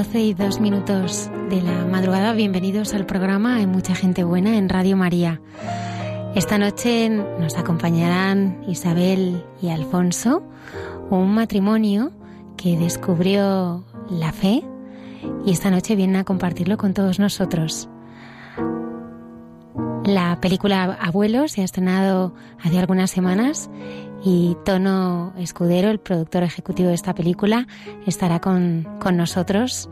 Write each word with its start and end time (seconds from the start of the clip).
12 0.00 0.20
y 0.20 0.32
dos 0.32 0.60
minutos 0.60 1.30
de 1.50 1.60
la 1.60 1.84
madrugada, 1.84 2.32
bienvenidos 2.32 2.94
al 2.94 3.04
programa 3.04 3.56
Hay 3.56 3.66
mucha 3.66 3.94
gente 3.94 4.24
buena 4.24 4.56
en 4.56 4.70
Radio 4.70 4.96
María. 4.96 5.42
Esta 6.34 6.56
noche 6.56 7.10
nos 7.10 7.58
acompañarán 7.58 8.64
Isabel 8.66 9.44
y 9.60 9.68
Alfonso, 9.68 10.42
un 11.10 11.34
matrimonio 11.34 12.12
que 12.56 12.78
descubrió 12.78 13.84
la 14.08 14.32
fe 14.32 14.64
y 15.44 15.52
esta 15.52 15.70
noche 15.70 15.96
vienen 15.96 16.16
a 16.16 16.24
compartirlo 16.24 16.78
con 16.78 16.94
todos 16.94 17.18
nosotros. 17.18 17.90
La 20.06 20.40
película 20.40 20.96
Abuelo 20.98 21.46
se 21.46 21.60
ha 21.60 21.64
estrenado 21.64 22.32
hace 22.58 22.78
algunas 22.78 23.10
semanas 23.10 23.68
y 24.22 24.56
Tono 24.64 25.32
Escudero, 25.38 25.90
el 25.90 26.00
productor 26.00 26.42
ejecutivo 26.42 26.88
de 26.88 26.94
esta 26.94 27.14
película, 27.14 27.66
estará 28.06 28.40
con, 28.40 28.86
con 29.00 29.16
nosotros 29.16 29.88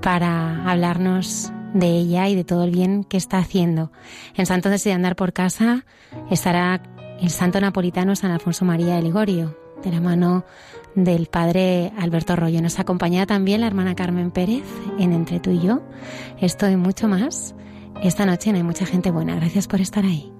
para 0.00 0.68
hablarnos 0.70 1.52
de 1.74 1.86
ella 1.86 2.28
y 2.28 2.34
de 2.34 2.44
todo 2.44 2.64
el 2.64 2.70
bien 2.70 3.04
que 3.04 3.16
está 3.16 3.38
haciendo. 3.38 3.92
En 4.34 4.46
Santo 4.46 4.70
de 4.70 4.92
Andar 4.92 5.16
por 5.16 5.32
Casa 5.32 5.84
estará 6.30 6.82
el 7.20 7.30
santo 7.30 7.60
napolitano 7.60 8.16
San 8.16 8.30
Alfonso 8.30 8.64
María 8.64 8.96
de 8.96 9.02
Ligorio, 9.02 9.56
de 9.82 9.90
la 9.90 10.00
mano 10.00 10.44
del 10.94 11.26
padre 11.26 11.92
Alberto 11.98 12.34
Rollo. 12.36 12.60
Nos 12.62 12.78
acompaña 12.78 13.26
también 13.26 13.60
la 13.60 13.66
hermana 13.66 13.94
Carmen 13.94 14.30
Pérez 14.30 14.64
en 14.98 15.12
Entre 15.12 15.40
tú 15.40 15.50
y 15.50 15.60
yo. 15.60 15.82
Esto 16.40 16.68
y 16.68 16.76
mucho 16.76 17.08
más. 17.08 17.54
Esta 18.02 18.26
noche 18.26 18.50
no 18.50 18.56
hay 18.56 18.64
mucha 18.64 18.86
gente 18.86 19.10
buena. 19.10 19.36
Gracias 19.36 19.68
por 19.68 19.80
estar 19.80 20.04
ahí. 20.04 20.32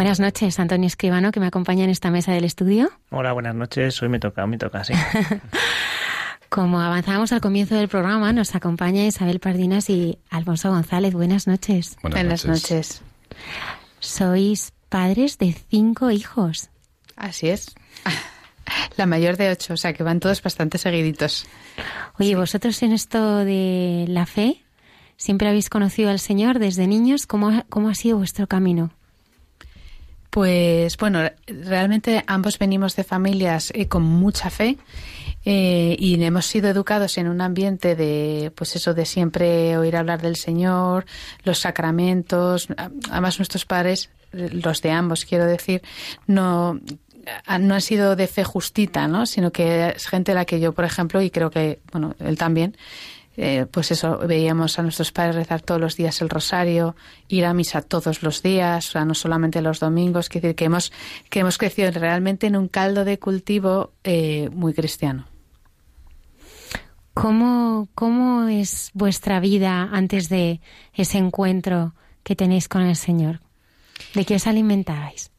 Buenas 0.00 0.18
noches, 0.18 0.58
Antonio 0.58 0.86
Escribano, 0.86 1.30
que 1.30 1.40
me 1.40 1.46
acompaña 1.46 1.84
en 1.84 1.90
esta 1.90 2.10
mesa 2.10 2.32
del 2.32 2.44
estudio. 2.44 2.90
Hola, 3.10 3.34
buenas 3.34 3.54
noches. 3.54 4.00
Hoy 4.00 4.08
me 4.08 4.18
toca, 4.18 4.46
me 4.46 4.56
toca, 4.56 4.82
sí. 4.82 4.94
Como 6.48 6.80
avanzábamos 6.80 7.32
al 7.32 7.42
comienzo 7.42 7.74
del 7.74 7.88
programa, 7.88 8.32
nos 8.32 8.54
acompaña 8.54 9.04
Isabel 9.04 9.40
Pardinas 9.40 9.90
y 9.90 10.18
Alfonso 10.30 10.70
González. 10.70 11.12
Buenas 11.12 11.46
noches. 11.46 11.98
Buenas, 12.00 12.46
noches. 12.46 13.02
Sois 13.98 14.72
padres 14.88 15.36
de 15.36 15.52
cinco 15.52 16.10
hijos. 16.10 16.70
Así 17.16 17.50
es. 17.50 17.74
La 18.96 19.04
mayor 19.04 19.36
de 19.36 19.50
ocho, 19.50 19.74
o 19.74 19.76
sea 19.76 19.92
que 19.92 20.02
van 20.02 20.18
todos 20.18 20.42
bastante 20.42 20.78
seguiditos. 20.78 21.44
Oye, 22.18 22.36
vosotros 22.36 22.82
en 22.82 22.92
esto 22.92 23.44
de 23.44 24.06
la 24.08 24.24
fe, 24.24 24.64
¿siempre 25.18 25.50
habéis 25.50 25.68
conocido 25.68 26.08
al 26.08 26.20
Señor 26.20 26.58
desde 26.58 26.86
niños? 26.86 27.26
¿Cómo 27.26 27.64
cómo 27.68 27.90
ha 27.90 27.94
sido 27.94 28.16
vuestro 28.16 28.46
camino? 28.46 28.94
Pues 30.30 30.96
bueno, 30.96 31.28
realmente 31.46 32.22
ambos 32.26 32.58
venimos 32.58 32.94
de 32.94 33.02
familias 33.02 33.72
eh, 33.74 33.88
con 33.88 34.02
mucha 34.02 34.48
fe 34.48 34.78
eh, 35.44 35.96
y 35.98 36.22
hemos 36.22 36.46
sido 36.46 36.68
educados 36.68 37.18
en 37.18 37.28
un 37.28 37.40
ambiente 37.40 37.96
de, 37.96 38.52
pues 38.54 38.76
eso, 38.76 38.94
de 38.94 39.06
siempre 39.06 39.76
oír 39.76 39.96
hablar 39.96 40.22
del 40.22 40.36
Señor, 40.36 41.04
los 41.42 41.58
sacramentos. 41.58 42.68
Además, 43.10 43.38
nuestros 43.38 43.64
padres, 43.64 44.10
los 44.32 44.82
de 44.82 44.92
ambos, 44.92 45.24
quiero 45.24 45.46
decir, 45.46 45.82
no 46.26 46.78
no 47.58 47.74
han 47.74 47.80
sido 47.80 48.16
de 48.16 48.26
fe 48.26 48.44
justita, 48.44 49.06
¿no? 49.08 49.26
Sino 49.26 49.52
que 49.52 49.90
es 49.90 50.06
gente 50.06 50.34
la 50.34 50.44
que 50.44 50.60
yo, 50.60 50.72
por 50.72 50.84
ejemplo, 50.84 51.20
y 51.22 51.30
creo 51.30 51.50
que, 51.50 51.80
bueno, 51.92 52.14
él 52.18 52.38
también, 52.38 52.76
eh, 53.42 53.64
pues 53.64 53.90
eso, 53.90 54.18
veíamos 54.18 54.78
a 54.78 54.82
nuestros 54.82 55.12
padres 55.12 55.34
rezar 55.34 55.62
todos 55.62 55.80
los 55.80 55.96
días 55.96 56.20
el 56.20 56.28
rosario, 56.28 56.94
ir 57.26 57.46
a 57.46 57.54
misa 57.54 57.80
todos 57.80 58.22
los 58.22 58.42
días, 58.42 58.86
o 58.88 58.92
sea, 58.92 59.06
no 59.06 59.14
solamente 59.14 59.62
los 59.62 59.80
domingos, 59.80 60.28
que 60.28 60.42
decir 60.42 60.54
que 60.54 60.66
hemos, 60.66 60.92
que 61.30 61.40
hemos 61.40 61.56
crecido 61.56 61.90
realmente 61.90 62.48
en 62.48 62.56
un 62.56 62.68
caldo 62.68 63.06
de 63.06 63.18
cultivo 63.18 63.92
eh, 64.04 64.50
muy 64.52 64.74
cristiano. 64.74 65.26
¿Cómo, 67.14 67.88
¿Cómo 67.94 68.46
es 68.46 68.90
vuestra 68.92 69.40
vida 69.40 69.88
antes 69.90 70.28
de 70.28 70.60
ese 70.92 71.16
encuentro 71.16 71.94
que 72.22 72.36
tenéis 72.36 72.68
con 72.68 72.82
el 72.82 72.96
Señor? 72.96 73.40
¿De 74.14 74.26
qué 74.26 74.34
os 74.34 74.46
alimentabais? 74.46 75.30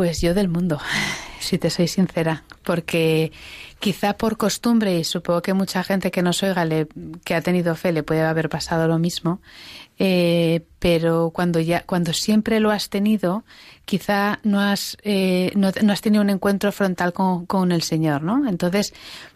Pues 0.00 0.22
yo 0.22 0.32
del 0.32 0.48
mundo, 0.48 0.80
si 1.40 1.58
te 1.58 1.68
soy 1.68 1.86
sincera, 1.86 2.44
porque 2.62 3.32
quizá 3.80 4.14
por 4.14 4.38
costumbre, 4.38 4.98
y 4.98 5.04
supongo 5.04 5.42
que 5.42 5.52
mucha 5.52 5.84
gente 5.84 6.10
que 6.10 6.22
nos 6.22 6.42
oiga, 6.42 6.64
le, 6.64 6.88
que 7.22 7.34
ha 7.34 7.42
tenido 7.42 7.74
fe, 7.74 7.92
le 7.92 8.02
puede 8.02 8.22
haber 8.22 8.48
pasado 8.48 8.88
lo 8.88 8.98
mismo, 8.98 9.42
eh, 9.98 10.64
pero 10.78 11.32
cuando 11.34 11.60
ya, 11.60 11.82
cuando 11.82 12.14
siempre 12.14 12.60
lo 12.60 12.70
has 12.70 12.88
tenido, 12.88 13.44
quizá 13.84 14.38
no 14.42 14.58
has, 14.62 14.96
eh, 15.02 15.52
no, 15.54 15.68
has 15.68 16.00
tenido 16.00 16.22
un 16.22 16.30
encuentro 16.30 16.72
frontal 16.72 17.12
con, 17.12 17.44
con 17.44 17.70
el 17.70 17.82
Señor, 17.82 18.22
¿no? 18.22 18.48
Entonces 18.48 18.94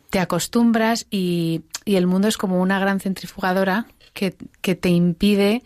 te 0.09 0.19
acostumbras 0.19 1.07
y, 1.11 1.61
y 1.85 1.97
el 1.97 2.07
mundo 2.07 2.27
es 2.27 2.39
como 2.39 2.63
una 2.63 2.79
gran 2.79 3.01
centrifugadora 3.01 3.85
que, 4.15 4.35
que 4.63 4.75
te 4.75 4.89
impide 4.89 5.63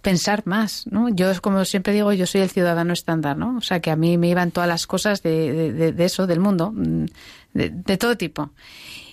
pensar 0.00 0.42
más, 0.44 0.86
¿no? 0.90 1.08
Yo, 1.08 1.30
como 1.40 1.64
siempre 1.64 1.92
digo, 1.92 2.12
yo 2.12 2.26
soy 2.26 2.40
el 2.40 2.50
ciudadano 2.50 2.92
estándar, 2.92 3.36
¿no? 3.36 3.56
O 3.58 3.60
sea, 3.60 3.80
que 3.80 3.90
a 3.90 3.96
mí 3.96 4.18
me 4.18 4.28
iban 4.28 4.50
todas 4.50 4.68
las 4.68 4.86
cosas 4.86 5.22
de, 5.22 5.72
de, 5.72 6.04
eso, 6.04 6.26
del 6.26 6.40
mundo, 6.40 6.72
mm, 6.74 7.06
de, 7.54 7.96
todo 7.96 8.16
tipo. 8.16 8.50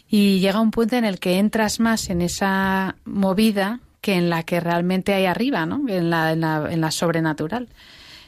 Y 0.10 0.40
llega 0.40 0.60
un 0.60 0.72
punto 0.72 0.96
en 0.96 1.06
el 1.06 1.20
que 1.20 1.38
entras 1.38 1.80
más 1.80 2.10
en 2.10 2.22
esa 2.22 2.96
movida 3.06 3.80
que 4.02 4.16
en 4.16 4.30
la 4.30 4.44
que 4.44 4.60
realmente 4.60 5.14
hay 5.14 5.26
arriba, 5.26 5.68
¿no? 5.68 5.88
En 5.88 6.10
la, 6.10 6.32
en 6.32 6.42
la, 6.42 6.68
en 6.72 6.82
la 6.82 6.90
sobrenatural. 6.90 7.68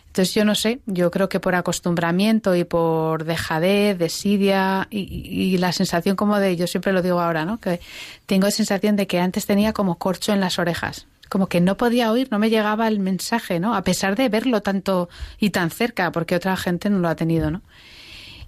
Entonces 0.08 0.36
yo 0.36 0.46
no 0.46 0.54
sé, 0.54 0.82
yo 0.86 1.10
creo 1.10 1.30
que 1.30 1.40
por 1.40 1.56
acostumbramiento 1.56 2.56
y 2.56 2.66
por 2.66 3.24
dejadez, 3.24 3.98
desidia 3.98 4.88
y, 4.92 5.00
y, 5.00 5.58
la 5.58 5.72
sensación 5.72 6.18
como 6.18 6.38
de, 6.38 6.58
yo 6.58 6.68
siempre 6.68 6.92
lo 6.92 7.02
digo 7.02 7.22
ahora, 7.22 7.46
¿no? 7.46 7.60
Que 7.60 7.80
tengo 8.26 8.52
sensación 8.52 8.98
de 8.98 9.08
que 9.08 9.20
antes 9.20 9.46
tenía 9.46 9.72
como 9.74 9.98
corcho 9.98 10.34
en 10.34 10.42
las 10.42 10.60
orejas 10.60 11.08
como 11.32 11.48
que 11.48 11.62
no 11.62 11.78
podía 11.78 12.12
oír, 12.12 12.28
no 12.30 12.40
me 12.40 12.50
llegaba 12.50 12.90
el 12.90 13.00
mensaje, 13.00 13.62
¿no? 13.62 13.74
A 13.74 13.84
pesar 13.84 14.18
de 14.18 14.28
verlo 14.28 14.62
tanto 14.62 15.08
y 15.40 15.52
tan 15.52 15.70
cerca, 15.72 16.12
porque 16.12 16.36
otra 16.36 16.58
gente 16.58 16.90
no 16.90 17.00
lo 17.00 17.08
ha 17.08 17.16
tenido, 17.16 17.50
¿no? 17.50 17.62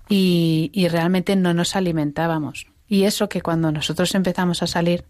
Y, 0.09 0.69
realmente 0.91 1.37
no 1.37 1.53
nos 1.53 1.77
alimentábamos. 1.77 2.67
Y 2.89 3.03
eso 3.03 3.29
que 3.29 3.39
cuando 3.39 3.71
nosotros 3.71 4.13
empezamos 4.15 4.63
a 4.63 4.67
salir, 4.67 5.05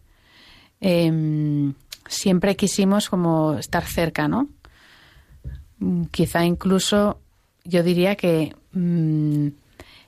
eh, 0.82 1.74
siempre 2.08 2.56
quisimos 2.56 3.10
como 3.10 3.56
estar 3.58 3.86
cerca, 3.88 4.28
¿no? 4.28 4.50
Quizá 6.12 6.46
incluso 6.46 7.20
yo 7.64 7.82
diría 7.82 8.16
que 8.16 8.56
mmm, 8.74 9.48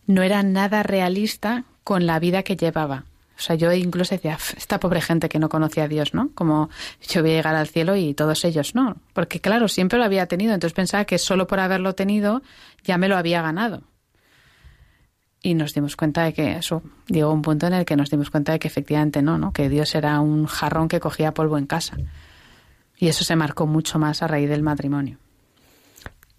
no 0.06 0.22
era 0.22 0.44
nada 0.44 0.84
realista 0.84 1.66
con 1.84 2.06
la 2.06 2.20
vida 2.20 2.44
que 2.44 2.58
llevaba. 2.58 3.06
O 3.38 3.42
sea, 3.42 3.56
yo 3.56 3.72
incluso 3.74 4.16
decía, 4.16 4.38
esta 4.56 4.80
pobre 4.80 5.02
gente 5.02 5.28
que 5.28 5.40
no 5.40 5.50
conocía 5.50 5.84
a 5.84 5.88
Dios, 5.88 6.14
¿no? 6.14 6.30
Como 6.36 6.70
yo 7.08 7.22
voy 7.22 7.32
a 7.32 7.36
llegar 7.36 7.56
al 7.56 7.68
cielo 7.68 7.96
y 7.96 8.14
todos 8.14 8.46
ellos 8.46 8.76
no. 8.76 8.98
Porque 9.14 9.42
claro, 9.42 9.68
siempre 9.68 10.00
lo 10.00 10.06
había 10.06 10.26
tenido, 10.28 10.54
entonces 10.54 10.74
pensaba 10.74 11.06
que 11.06 11.18
solo 11.18 11.46
por 11.48 11.60
haberlo 11.60 11.96
tenido 11.96 12.42
ya 12.84 12.98
me 12.98 13.10
lo 13.10 13.18
había 13.18 13.42
ganado. 13.42 13.84
Y 15.42 15.54
nos 15.54 15.74
dimos 15.74 15.96
cuenta 15.96 16.24
de 16.24 16.34
que 16.34 16.54
eso, 16.54 16.82
llegó 17.08 17.32
un 17.32 17.42
punto 17.42 17.68
en 17.68 17.74
el 17.74 17.86
que 17.86 17.96
nos 17.96 18.10
dimos 18.10 18.32
cuenta 18.32 18.54
de 18.54 18.60
que 18.60 18.68
efectivamente 18.68 19.22
no, 19.22 19.38
¿no? 19.38 19.52
Que 19.52 19.70
Dios 19.70 19.94
era 19.94 20.20
un 20.20 20.46
jarrón 20.46 20.88
que 20.88 21.00
cogía 21.00 21.34
polvo 21.34 21.58
en 21.58 21.68
casa. 21.68 21.98
Y 22.98 23.10
eso 23.10 23.24
se 23.24 23.36
marcó 23.36 23.68
mucho 23.68 24.00
más 24.00 24.24
a 24.24 24.28
raíz 24.28 24.50
del 24.50 24.64
matrimonio. 24.64 25.20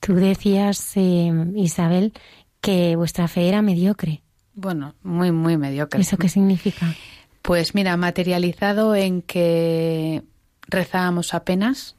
Tú 0.00 0.14
decías, 0.14 0.96
eh, 0.96 1.32
Isabel, 1.54 2.14
que 2.60 2.96
vuestra 2.96 3.28
fe 3.28 3.48
era 3.48 3.62
mediocre. 3.62 4.22
Bueno, 4.56 4.94
muy, 5.02 5.32
muy 5.32 5.58
mediocre. 5.58 6.00
¿Eso 6.00 6.16
qué 6.16 6.30
significa? 6.30 6.94
Pues 7.42 7.75
mira, 7.75 7.96
materializado 7.98 8.94
en 8.96 9.20
que 9.20 10.22
rezábamos 10.66 11.34
apenas, 11.34 11.94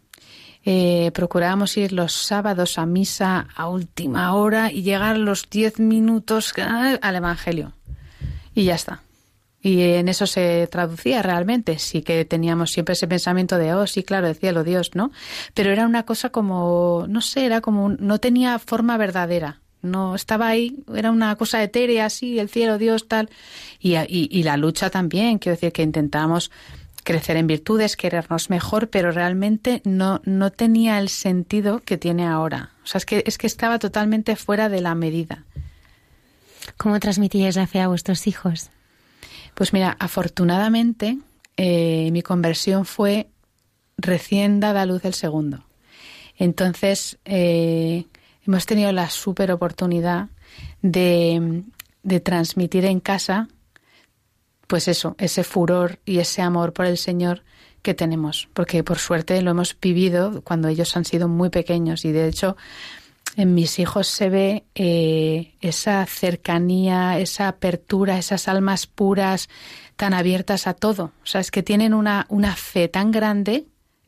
eh, 0.66 1.12
procurábamos 1.14 1.78
ir 1.78 1.94
los 1.94 2.14
sábados 2.14 2.80
a 2.80 2.88
misa 2.88 3.48
a 3.56 3.70
última 3.70 4.34
hora 4.34 4.72
y 4.72 4.82
llegar 4.82 5.18
los 5.18 5.48
diez 5.52 5.80
minutos 5.80 6.52
al 6.58 7.16
Evangelio. 7.16 7.74
Y 8.56 8.64
ya 8.66 8.74
está. 8.74 9.04
Y 9.62 9.82
en 9.82 10.10
eso 10.10 10.26
se 10.26 10.66
traducía 10.66 11.22
realmente. 11.22 11.78
Sí 11.78 12.02
que 12.02 12.26
teníamos 12.26 12.72
siempre 12.72 12.94
ese 12.94 13.08
pensamiento 13.08 13.60
de, 13.60 13.76
oh, 13.76 13.86
sí, 13.86 14.02
claro, 14.02 14.28
decía 14.28 14.52
lo 14.52 14.64
Dios, 14.64 14.96
¿no? 14.96 15.12
Pero 15.54 15.72
era 15.72 15.86
una 15.86 16.08
cosa 16.08 16.32
como, 16.32 17.06
no 17.08 17.22
sé, 17.22 17.46
era 17.46 17.62
como, 17.62 17.90
no 17.90 18.18
tenía 18.18 18.58
forma 18.58 18.98
verdadera 18.98 19.62
no 19.88 20.16
estaba 20.16 20.48
ahí, 20.48 20.84
era 20.94 21.12
una 21.12 21.36
cosa 21.36 21.64
etérea 21.64 22.06
así, 22.06 22.40
el 22.40 22.50
cielo, 22.50 22.78
Dios, 22.78 23.08
tal. 23.08 23.30
Y, 23.80 23.96
y, 24.08 24.44
la 24.44 24.58
lucha 24.58 24.90
también, 24.90 25.40
quiero 25.40 25.56
decir 25.56 25.72
que 25.72 25.84
intentamos 25.84 26.52
crecer 27.04 27.38
en 27.38 27.48
virtudes, 27.48 27.96
querernos 27.96 28.50
mejor, 28.50 28.90
pero 28.90 29.12
realmente 29.12 29.82
no, 29.86 30.22
no 30.26 30.52
tenía 30.52 31.00
el 31.00 31.10
sentido 31.10 31.80
que 31.80 31.98
tiene 31.98 32.28
ahora. 32.28 32.72
O 32.84 32.88
sea, 32.88 33.00
es 33.00 33.06
que, 33.06 33.24
es 33.26 33.38
que 33.38 33.48
estaba 33.48 33.80
totalmente 33.80 34.36
fuera 34.36 34.70
de 34.70 34.82
la 34.82 34.94
medida. 34.94 35.46
¿Cómo 36.76 37.00
transmitíais 37.00 37.56
la 37.56 37.66
fe 37.66 37.80
a 37.80 37.88
vuestros 37.88 38.28
hijos? 38.28 38.70
Pues 39.54 39.74
mira, 39.74 39.96
afortunadamente 40.00 41.18
eh, 41.56 42.10
mi 42.12 42.22
conversión 42.22 42.86
fue 42.86 43.30
recién 43.98 44.60
dada 44.60 44.84
a 44.84 44.86
luz 44.86 45.06
el 45.06 45.14
segundo. 45.14 45.64
Entonces, 46.38 47.18
eh, 47.26 48.06
hemos 48.48 48.66
tenido 48.66 48.92
la 48.92 49.10
super 49.10 49.52
oportunidad 49.52 50.28
de, 50.82 51.64
de 52.04 52.20
transmitir 52.20 52.86
en 52.86 53.00
casa, 53.00 53.48
pues 54.68 54.88
eso, 54.88 55.16
ese 55.20 55.44
furor 55.44 56.00
y 56.06 56.20
ese 56.20 56.42
amor 56.42 56.74
por 56.74 56.86
el 56.86 56.98
Señor 56.98 57.44
que 57.82 57.94
tenemos, 57.94 58.50
porque 58.54 58.84
por 58.84 58.98
suerte 58.98 59.42
lo 59.42 59.52
hemos 59.52 59.78
vivido 59.80 60.42
cuando 60.42 60.68
ellos 60.68 60.96
han 60.98 61.06
sido 61.06 61.28
muy 61.28 61.50
pequeños 61.50 62.06
y 62.06 62.12
de 62.12 62.28
hecho 62.28 62.58
en 63.36 63.54
mis 63.54 63.78
hijos 63.80 64.08
se 64.08 64.30
ve 64.30 64.66
eh, 64.74 65.54
esa 65.62 66.06
cercanía, 66.06 67.20
esa 67.20 67.48
apertura, 67.48 68.18
esas 68.18 68.48
almas 68.48 68.88
puras, 68.88 69.48
tan 69.96 70.14
abiertas 70.14 70.66
a 70.66 70.74
todo. 70.74 71.12
O 71.24 71.26
sea, 71.26 71.40
es 71.42 71.52
que 71.52 71.62
tienen 71.62 71.94
una, 71.94 72.26
una 72.30 72.56
fe 72.56 72.88
tan 72.88 73.12
grande 73.12 73.68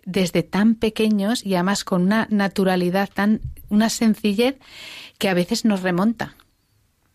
desde 0.09 0.43
tan 0.43 0.75
pequeños 0.75 1.45
y 1.45 1.55
además 1.55 1.83
con 1.83 2.01
una 2.01 2.27
naturalidad 2.29 3.09
tan, 3.13 3.41
una 3.69 3.89
sencillez 3.89 4.57
que 5.17 5.29
a 5.29 5.33
veces 5.33 5.65
nos 5.65 5.81
remonta. 5.81 6.35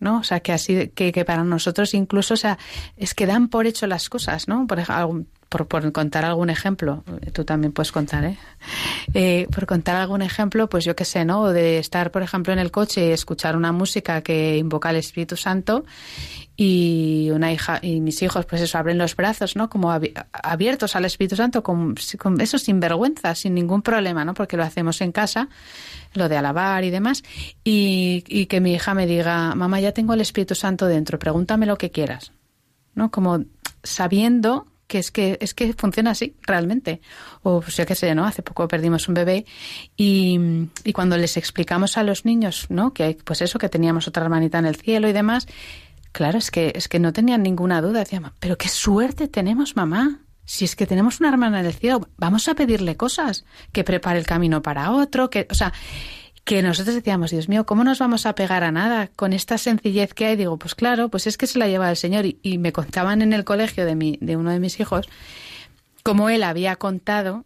¿no? 0.00 0.18
O 0.18 0.22
sea, 0.22 0.40
que 0.40 0.52
así, 0.52 0.88
que, 0.88 1.12
que 1.12 1.24
para 1.24 1.44
nosotros 1.44 1.94
incluso, 1.94 2.34
o 2.34 2.36
sea, 2.36 2.58
es 2.96 3.14
que 3.14 3.26
dan 3.26 3.48
por 3.48 3.66
hecho 3.66 3.86
las 3.86 4.08
cosas, 4.10 4.48
¿no? 4.48 4.66
Por 4.66 4.78
ejemplo, 4.78 5.24
por, 5.54 5.68
por, 5.68 5.92
contar 5.92 6.24
algún 6.24 6.50
ejemplo, 6.50 7.04
tú 7.32 7.44
también 7.44 7.72
puedes 7.72 7.92
contar, 7.92 8.24
¿eh? 8.24 8.36
¿eh? 9.14 9.46
por 9.54 9.66
contar 9.66 9.94
algún 9.94 10.20
ejemplo, 10.20 10.68
pues 10.68 10.84
yo 10.84 10.96
qué 10.96 11.04
sé, 11.04 11.24
¿no? 11.24 11.50
De 11.50 11.78
estar, 11.78 12.10
por 12.10 12.24
ejemplo, 12.24 12.52
en 12.52 12.58
el 12.58 12.72
coche 12.72 13.06
y 13.06 13.10
escuchar 13.12 13.56
una 13.56 13.70
música 13.70 14.20
que 14.20 14.56
invoca 14.58 14.88
al 14.88 14.96
Espíritu 14.96 15.36
Santo 15.36 15.84
y 16.56 17.30
una 17.32 17.52
hija 17.52 17.78
y 17.82 18.00
mis 18.00 18.20
hijos, 18.22 18.46
pues 18.46 18.62
eso, 18.62 18.78
abren 18.78 18.98
los 18.98 19.14
brazos, 19.14 19.54
¿no? 19.54 19.70
Como 19.70 19.92
abiertos 20.32 20.96
al 20.96 21.04
Espíritu 21.04 21.36
Santo, 21.36 21.62
con, 21.62 21.94
con 22.18 22.40
eso 22.40 22.58
sin 22.58 22.80
vergüenza, 22.80 23.36
sin 23.36 23.54
ningún 23.54 23.82
problema, 23.82 24.24
¿no? 24.24 24.34
Porque 24.34 24.56
lo 24.56 24.64
hacemos 24.64 25.00
en 25.02 25.12
casa 25.12 25.48
lo 26.14 26.28
de 26.28 26.36
alabar 26.36 26.82
y 26.82 26.90
demás, 26.90 27.22
y, 27.62 28.24
y, 28.26 28.46
que 28.46 28.60
mi 28.60 28.74
hija 28.74 28.92
me 28.94 29.06
diga, 29.06 29.54
mamá, 29.54 29.78
ya 29.80 29.92
tengo 29.92 30.14
el 30.14 30.20
Espíritu 30.20 30.56
Santo 30.56 30.86
dentro, 30.86 31.20
pregúntame 31.20 31.66
lo 31.66 31.78
que 31.78 31.90
quieras, 31.90 32.32
¿no? 32.94 33.12
Como 33.12 33.44
sabiendo 33.84 34.66
que 34.86 34.98
es 34.98 35.10
que 35.10 35.38
es 35.40 35.54
que 35.54 35.72
funciona 35.72 36.12
así 36.12 36.36
realmente. 36.42 37.00
O 37.42 37.60
pues 37.60 37.76
yo 37.76 37.86
qué 37.86 37.94
sé 37.94 38.14
no 38.14 38.24
hace 38.24 38.42
poco 38.42 38.68
perdimos 38.68 39.08
un 39.08 39.14
bebé 39.14 39.46
y, 39.96 40.38
y 40.84 40.92
cuando 40.92 41.16
les 41.16 41.36
explicamos 41.36 41.96
a 41.96 42.02
los 42.02 42.24
niños 42.24 42.66
no 42.68 42.92
que 42.92 43.16
pues 43.24 43.42
eso 43.42 43.58
que 43.58 43.68
teníamos 43.68 44.08
otra 44.08 44.24
hermanita 44.24 44.58
en 44.58 44.66
el 44.66 44.76
cielo 44.76 45.08
y 45.08 45.12
demás 45.12 45.46
claro 46.12 46.38
es 46.38 46.50
que 46.50 46.72
es 46.74 46.88
que 46.88 46.98
no 46.98 47.12
tenían 47.12 47.42
ninguna 47.42 47.80
duda. 47.80 48.00
Decían 48.00 48.32
pero 48.40 48.58
qué 48.58 48.68
suerte 48.68 49.28
tenemos 49.28 49.76
mamá. 49.76 50.20
Si 50.46 50.66
es 50.66 50.76
que 50.76 50.86
tenemos 50.86 51.20
una 51.20 51.30
hermana 51.30 51.60
en 51.60 51.66
el 51.66 51.72
cielo, 51.72 52.06
vamos 52.18 52.48
a 52.48 52.54
pedirle 52.54 52.98
cosas, 52.98 53.46
que 53.72 53.82
prepare 53.82 54.18
el 54.18 54.26
camino 54.26 54.60
para 54.60 54.90
otro, 54.90 55.30
que, 55.30 55.46
o 55.50 55.54
sea, 55.54 55.72
que 56.44 56.62
nosotros 56.62 56.94
decíamos, 56.94 57.30
Dios 57.30 57.48
mío, 57.48 57.64
¿cómo 57.64 57.84
nos 57.84 57.98
vamos 57.98 58.26
a 58.26 58.34
pegar 58.34 58.64
a 58.64 58.70
nada 58.70 59.08
con 59.16 59.32
esta 59.32 59.56
sencillez 59.56 60.12
que 60.12 60.26
hay? 60.26 60.36
Digo, 60.36 60.58
pues 60.58 60.74
claro, 60.74 61.08
pues 61.08 61.26
es 61.26 61.38
que 61.38 61.46
se 61.46 61.58
la 61.58 61.68
lleva 61.68 61.88
el 61.90 61.96
Señor. 61.96 62.26
Y, 62.26 62.58
me 62.58 62.72
contaban 62.72 63.22
en 63.22 63.32
el 63.32 63.44
colegio 63.44 63.86
de, 63.86 63.94
mi, 63.94 64.18
de 64.20 64.36
uno 64.36 64.50
de 64.50 64.60
mis 64.60 64.78
hijos, 64.78 65.08
como 66.02 66.28
él 66.28 66.42
había 66.42 66.76
contado, 66.76 67.44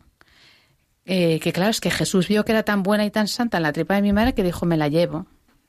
eh, 1.06 1.38
que 1.40 1.52
claro, 1.52 1.70
es 1.70 1.80
que 1.80 1.92
Jesús 1.92 2.26
vio 2.26 2.44
que 2.44 2.52
era 2.52 2.64
tan 2.64 2.82
buena 2.82 3.06
y 3.06 3.10
tan 3.10 3.28
santa 3.28 3.58
en 3.58 3.62
la 3.62 3.72
tripa 3.72 3.94
de 3.94 4.02
mi 4.02 4.12
madre 4.12 4.34
que 4.34 4.42
dijo, 4.42 4.66
me 4.66 4.76
la 4.76 4.88
llevo. 4.88 5.26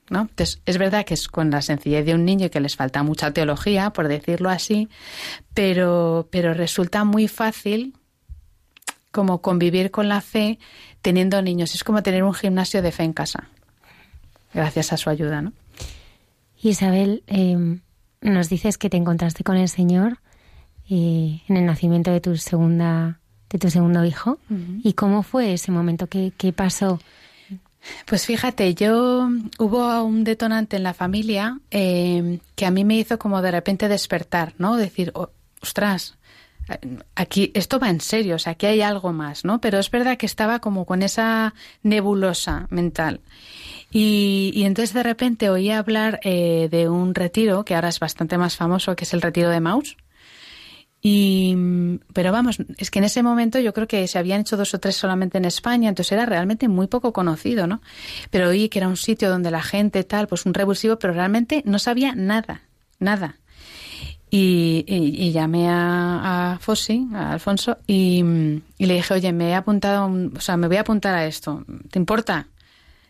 ¿no? 0.10 0.22
Entonces, 0.22 0.62
es 0.66 0.80
verdad 0.80 1.06
que 1.06 1.14
es 1.14 1.28
con 1.28 1.52
la 1.52 1.62
sencillez 1.62 2.04
de 2.06 2.16
un 2.16 2.26
niño 2.26 2.48
y 2.48 2.50
que 2.50 2.60
les 2.60 2.76
falta 2.76 3.04
mucha 3.04 3.32
teología, 3.32 3.92
por 3.92 4.08
decirlo 4.08 4.50
así, 4.50 4.90
pero, 5.54 6.28
pero 6.32 6.56
resulta 6.56 7.04
muy 7.04 7.28
fácil 7.28 7.94
como 9.12 9.42
convivir 9.42 9.92
con 9.92 10.08
la 10.08 10.22
fe 10.22 10.60
teniendo 11.02 11.42
niños. 11.42 11.76
Es 11.76 11.84
como 11.84 12.04
tener 12.04 12.24
un 12.24 12.34
gimnasio 12.34 12.82
de 12.82 12.92
fe 12.92 13.04
en 13.04 13.14
casa, 13.14 13.50
gracias 14.54 14.94
a 14.94 14.98
su 14.98 15.10
ayuda, 15.10 15.42
¿no? 15.42 15.54
Isabel, 16.62 17.24
em, 17.28 17.82
nos 18.22 18.50
dices 18.50 18.78
que 18.78 18.90
te 18.90 18.98
encontraste 18.98 19.44
con 19.44 19.56
el 19.56 19.70
Señor 19.70 20.20
eh, 20.90 21.42
en 21.48 21.58
el 21.58 21.66
nacimiento 21.66 22.12
de 22.12 22.20
tu 22.20 22.36
segunda 22.38 23.20
de 23.50 23.58
tu 23.58 23.70
segundo 23.70 24.06
hijo. 24.06 24.38
¿Y 24.84 24.94
cómo 24.94 25.24
fue 25.24 25.54
ese 25.54 25.72
momento? 25.72 26.08
¿Qué, 26.08 26.32
qué 26.38 26.54
pasó? 26.54 27.00
Pues 28.06 28.26
fíjate, 28.26 28.76
yo 28.76 29.28
hubo 29.58 30.04
un 30.04 30.24
detonante 30.24 30.78
en 30.78 30.84
la 30.84 30.94
familia 30.94 31.60
eh, 31.72 32.40
que 32.56 32.66
a 32.66 32.72
mí 32.72 32.86
me 32.86 32.98
hizo 32.98 33.18
como 33.18 33.42
de 33.42 33.52
repente 33.52 33.88
despertar, 33.88 34.54
¿no? 34.58 34.76
Decir, 34.76 35.12
oh, 35.16 35.30
ostras, 35.62 36.18
aquí 37.16 37.52
esto 37.54 37.80
va 37.80 37.90
en 37.90 38.02
serio, 38.02 38.36
o 38.36 38.40
sea, 38.40 38.54
aquí 38.54 38.66
hay 38.66 38.82
algo 38.82 39.14
más, 39.14 39.46
¿no? 39.46 39.62
Pero 39.62 39.80
es 39.80 39.92
verdad 39.92 40.18
que 40.18 40.26
estaba 40.26 40.60
como 40.60 40.86
con 40.86 41.02
esa 41.02 41.54
nebulosa 41.84 42.68
mental. 42.70 43.22
Y, 43.92 44.52
y 44.54 44.64
entonces 44.64 44.94
de 44.94 45.04
repente 45.04 45.50
oí 45.50 45.72
hablar 45.72 46.20
eh, 46.24 46.68
de 46.70 46.90
un 46.90 47.16
retiro 47.16 47.66
que 47.66 47.76
ahora 47.76 47.90
es 47.90 48.00
bastante 48.00 48.38
más 48.38 48.56
famoso, 48.56 48.96
que 48.96 49.06
es 49.06 49.14
el 49.14 49.22
retiro 49.22 49.50
de 49.50 49.60
Maus. 49.60 49.98
Y, 51.02 51.56
pero 52.14 52.32
vamos, 52.34 52.58
es 52.78 52.92
que 52.92 53.00
en 53.00 53.06
ese 53.06 53.24
momento 53.24 53.58
yo 53.60 53.74
creo 53.74 53.88
que 53.88 54.06
se 54.08 54.20
habían 54.20 54.42
hecho 54.42 54.58
dos 54.58 54.74
o 54.74 54.80
tres 54.80 54.98
solamente 54.98 55.38
en 55.38 55.46
España, 55.46 55.88
entonces 55.88 56.12
era 56.12 56.26
realmente 56.26 56.68
muy 56.68 56.88
poco 56.88 57.14
conocido, 57.14 57.68
¿no? 57.68 57.82
Pero 58.32 58.50
oí 58.50 58.68
que 58.68 58.80
era 58.80 58.90
un 58.90 58.98
sitio 58.98 59.30
donde 59.30 59.50
la 59.50 59.62
gente 59.62 60.04
tal, 60.04 60.28
pues 60.28 60.46
un 60.46 60.54
revulsivo, 60.54 61.00
pero 61.00 61.14
realmente 61.14 61.64
no 61.66 61.80
sabía 61.80 62.16
nada, 62.16 62.64
nada. 63.00 63.38
Y, 64.32 64.86
y, 64.88 65.32
llamé 65.32 65.68
a, 65.70 66.54
a, 66.54 66.60
Fossi, 66.60 67.08
a 67.16 67.34
Alfonso, 67.34 67.80
y, 67.88 68.24
y, 68.78 68.86
le 68.86 68.94
dije, 68.94 69.16
oye, 69.16 69.34
me 69.34 69.50
he 69.50 69.56
apuntado, 69.56 70.08
o 70.36 70.40
sea, 70.40 70.56
me 70.56 70.68
voy 70.68 70.78
a 70.78 70.82
apuntar 70.82 71.16
a 71.16 71.26
esto, 71.26 71.66
¿te 71.90 71.98
importa? 71.98 72.48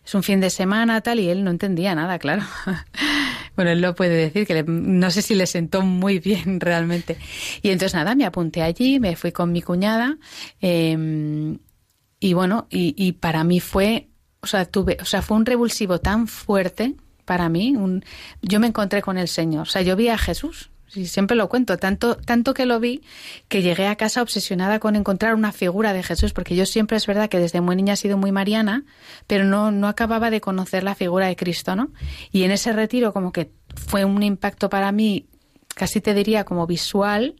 Es 0.04 0.14
un 0.14 0.22
fin 0.22 0.40
de 0.40 0.48
semana, 0.48 1.02
tal, 1.02 1.20
y 1.20 1.28
él 1.28 1.44
no 1.44 1.50
entendía 1.50 1.94
nada, 1.94 2.18
claro. 2.18 2.42
Bueno, 3.56 3.72
él 3.72 3.82
lo 3.82 3.94
puede 3.94 4.14
decir, 4.14 4.46
que 4.46 4.62
no 4.62 5.10
sé 5.10 5.20
si 5.20 5.34
le 5.34 5.46
sentó 5.46 5.82
muy 5.82 6.18
bien 6.18 6.60
realmente. 6.60 7.18
Y 7.60 7.68
entonces 7.68 7.94
nada, 7.94 8.14
me 8.14 8.24
apunté 8.24 8.62
allí, 8.62 8.98
me 9.00 9.16
fui 9.16 9.32
con 9.32 9.52
mi 9.52 9.60
cuñada. 9.60 10.16
Em, 10.60 11.58
y 12.20 12.32
bueno, 12.32 12.68
y, 12.70 13.12
para 13.12 13.44
mí 13.44 13.60
fue, 13.60 14.08
o 14.40 14.46
sea, 14.46 14.64
tuve, 14.64 14.96
o 15.00 15.04
sea, 15.04 15.20
fue 15.20 15.36
un 15.36 15.44
revulsivo 15.44 16.00
tan 16.00 16.26
fuerte 16.26 16.94
para 17.26 17.50
mí. 17.50 17.76
Un, 17.76 18.04
yo 18.40 18.60
me 18.60 18.66
encontré 18.66 19.02
con 19.02 19.18
el 19.18 19.28
Señor. 19.28 19.62
O 19.62 19.70
sea, 19.70 19.82
yo 19.82 19.94
vi 19.94 20.08
a 20.08 20.18
Jesús. 20.18 20.70
Y 20.94 21.06
siempre 21.06 21.36
lo 21.36 21.48
cuento, 21.48 21.76
tanto, 21.76 22.16
tanto 22.16 22.52
que 22.52 22.66
lo 22.66 22.80
vi 22.80 23.02
que 23.48 23.62
llegué 23.62 23.86
a 23.86 23.96
casa 23.96 24.22
obsesionada 24.22 24.80
con 24.80 24.96
encontrar 24.96 25.34
una 25.34 25.52
figura 25.52 25.92
de 25.92 26.02
Jesús, 26.02 26.32
porque 26.32 26.56
yo 26.56 26.66
siempre 26.66 26.96
es 26.96 27.06
verdad 27.06 27.28
que 27.28 27.38
desde 27.38 27.60
muy 27.60 27.76
niña 27.76 27.94
he 27.94 27.96
sido 27.96 28.16
muy 28.16 28.32
mariana, 28.32 28.84
pero 29.26 29.44
no, 29.44 29.70
no 29.70 29.86
acababa 29.88 30.30
de 30.30 30.40
conocer 30.40 30.82
la 30.82 30.94
figura 30.94 31.26
de 31.26 31.36
Cristo, 31.36 31.76
¿no? 31.76 31.90
Y 32.32 32.42
en 32.42 32.50
ese 32.50 32.72
retiro 32.72 33.12
como 33.12 33.32
que 33.32 33.50
fue 33.74 34.04
un 34.04 34.22
impacto 34.22 34.68
para 34.68 34.90
mí, 34.90 35.26
casi 35.74 36.00
te 36.00 36.12
diría 36.12 36.44
como 36.44 36.66
visual, 36.66 37.36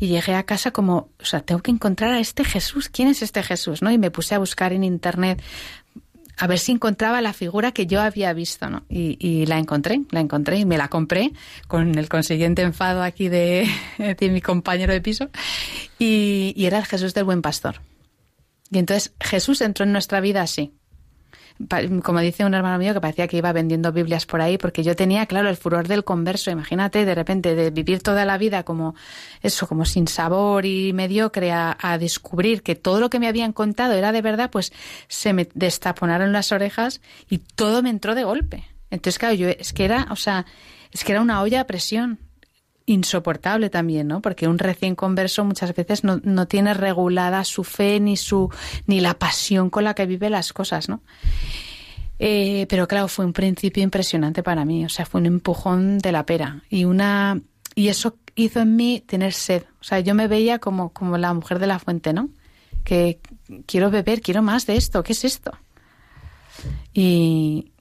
y 0.00 0.08
llegué 0.08 0.34
a 0.34 0.44
casa 0.44 0.70
como, 0.70 1.10
o 1.20 1.24
sea, 1.26 1.40
tengo 1.40 1.60
que 1.60 1.70
encontrar 1.70 2.14
a 2.14 2.20
este 2.20 2.42
Jesús, 2.42 2.88
¿quién 2.88 3.08
es 3.08 3.20
este 3.20 3.42
Jesús? 3.42 3.82
¿no? 3.82 3.90
Y 3.90 3.98
me 3.98 4.10
puse 4.10 4.34
a 4.34 4.38
buscar 4.38 4.72
en 4.72 4.82
internet 4.82 5.42
a 6.40 6.46
ver 6.46 6.58
si 6.58 6.72
encontraba 6.72 7.20
la 7.20 7.34
figura 7.34 7.72
que 7.72 7.86
yo 7.86 8.00
había 8.00 8.32
visto, 8.32 8.70
¿no? 8.70 8.84
Y, 8.88 9.44
la 9.44 9.58
encontré, 9.58 10.00
la 10.10 10.20
encontré 10.20 10.56
y 10.56 10.64
me 10.64 10.78
la 10.78 10.88
compré 10.88 11.32
con 11.68 11.98
el 11.98 12.08
consiguiente 12.08 12.62
enfado 12.62 13.02
aquí 13.02 13.28
de, 13.28 13.68
mi 14.22 14.40
compañero 14.40 14.94
de 14.94 15.02
piso 15.02 15.28
y, 15.98 16.54
y, 16.56 16.64
era 16.64 16.78
el 16.78 16.86
Jesús 16.86 17.12
del 17.12 17.24
Buen 17.24 17.42
Pastor. 17.42 17.82
Y 18.70 18.78
entonces 18.78 19.12
Jesús 19.20 19.60
entró 19.60 19.84
en 19.84 19.92
nuestra 19.92 20.20
vida 20.20 20.40
así, 20.40 20.72
como 22.02 22.20
dice 22.20 22.44
un 22.44 22.54
hermano 22.54 22.78
mío 22.78 22.94
que 22.94 23.00
parecía 23.00 23.28
que 23.28 23.36
iba 23.36 23.52
vendiendo 23.52 23.92
Biblias 23.92 24.26
por 24.26 24.40
ahí, 24.40 24.56
porque 24.56 24.82
yo 24.82 24.96
tenía, 24.96 25.26
claro, 25.26 25.48
el 25.48 25.56
furor 25.56 25.88
del 25.88 26.04
converso. 26.04 26.50
Imagínate, 26.50 27.04
de 27.04 27.14
repente, 27.14 27.54
de 27.54 27.70
vivir 27.70 28.02
toda 28.02 28.24
la 28.24 28.38
vida 28.38 28.62
como 28.62 28.94
eso, 29.42 29.66
como 29.66 29.84
sin 29.84 30.08
sabor 30.08 30.64
y 30.64 30.92
mediocre, 30.92 31.52
a, 31.52 31.76
descubrir 31.98 32.62
que 32.62 32.76
todo 32.76 33.00
lo 33.00 33.10
que 33.10 33.18
me 33.18 33.28
habían 33.28 33.52
contado 33.52 33.94
era 33.94 34.12
de 34.12 34.22
verdad, 34.22 34.50
pues 34.50 34.72
se 35.08 35.32
me 35.32 35.48
destaponaron 35.54 36.32
las 36.32 36.52
orejas 36.52 37.00
y 37.28 37.38
todo 37.38 37.82
me 37.82 37.90
entró 37.90 38.14
de 38.14 38.24
golpe. 38.24 38.64
Entonces, 38.90 39.18
claro, 39.18 39.34
yo 39.34 39.48
es 39.48 39.72
que 39.72 39.84
era, 39.84 40.06
o 40.10 40.16
sea, 40.16 40.46
es 40.92 41.04
que 41.04 41.12
era 41.12 41.20
una 41.20 41.42
olla 41.42 41.60
a 41.60 41.66
presión 41.66 42.18
insoportable 42.90 43.70
también, 43.70 44.08
¿no? 44.08 44.20
Porque 44.20 44.48
un 44.48 44.58
recién 44.58 44.96
converso 44.96 45.44
muchas 45.44 45.74
veces 45.74 46.02
no, 46.02 46.20
no, 46.24 46.46
tiene 46.46 46.74
regulada 46.74 47.44
su 47.44 47.62
fe 47.62 48.00
ni 48.00 48.16
su 48.16 48.50
ni 48.86 49.00
la 49.00 49.14
pasión 49.14 49.70
con 49.70 49.84
la 49.84 49.94
que 49.94 50.06
vive 50.06 50.28
las 50.28 50.52
cosas, 50.52 50.88
¿no? 50.88 51.00
Eh, 52.18 52.66
pero 52.68 52.88
claro, 52.88 53.08
fue 53.08 53.24
un 53.24 53.32
principio 53.32 53.82
impresionante 53.82 54.42
para 54.42 54.64
mí, 54.64 54.84
o 54.84 54.88
sea, 54.88 55.06
fue 55.06 55.20
un 55.20 55.26
empujón 55.26 55.98
de 55.98 56.12
la 56.12 56.26
pera 56.26 56.62
y 56.68 56.84
una 56.84 57.40
y 57.76 57.88
eso 57.88 58.16
hizo 58.34 58.60
en 58.60 58.74
mí 58.76 59.02
tener 59.06 59.32
sed, 59.32 59.62
o 59.80 59.84
sea, 59.84 60.00
yo 60.00 60.14
me 60.14 60.26
veía 60.26 60.58
como 60.58 60.92
como 60.92 61.16
la 61.16 61.32
mujer 61.32 61.60
de 61.60 61.68
la 61.68 61.78
fuente, 61.78 62.12
¿no? 62.12 62.28
Que 62.82 63.20
quiero 63.66 63.90
beber, 63.90 64.20
quiero 64.20 64.42
más 64.42 64.66
de 64.66 64.76
esto, 64.76 65.02
¿qué 65.04 65.12
es 65.12 65.24
esto? 65.24 65.52
Y 66.92 67.72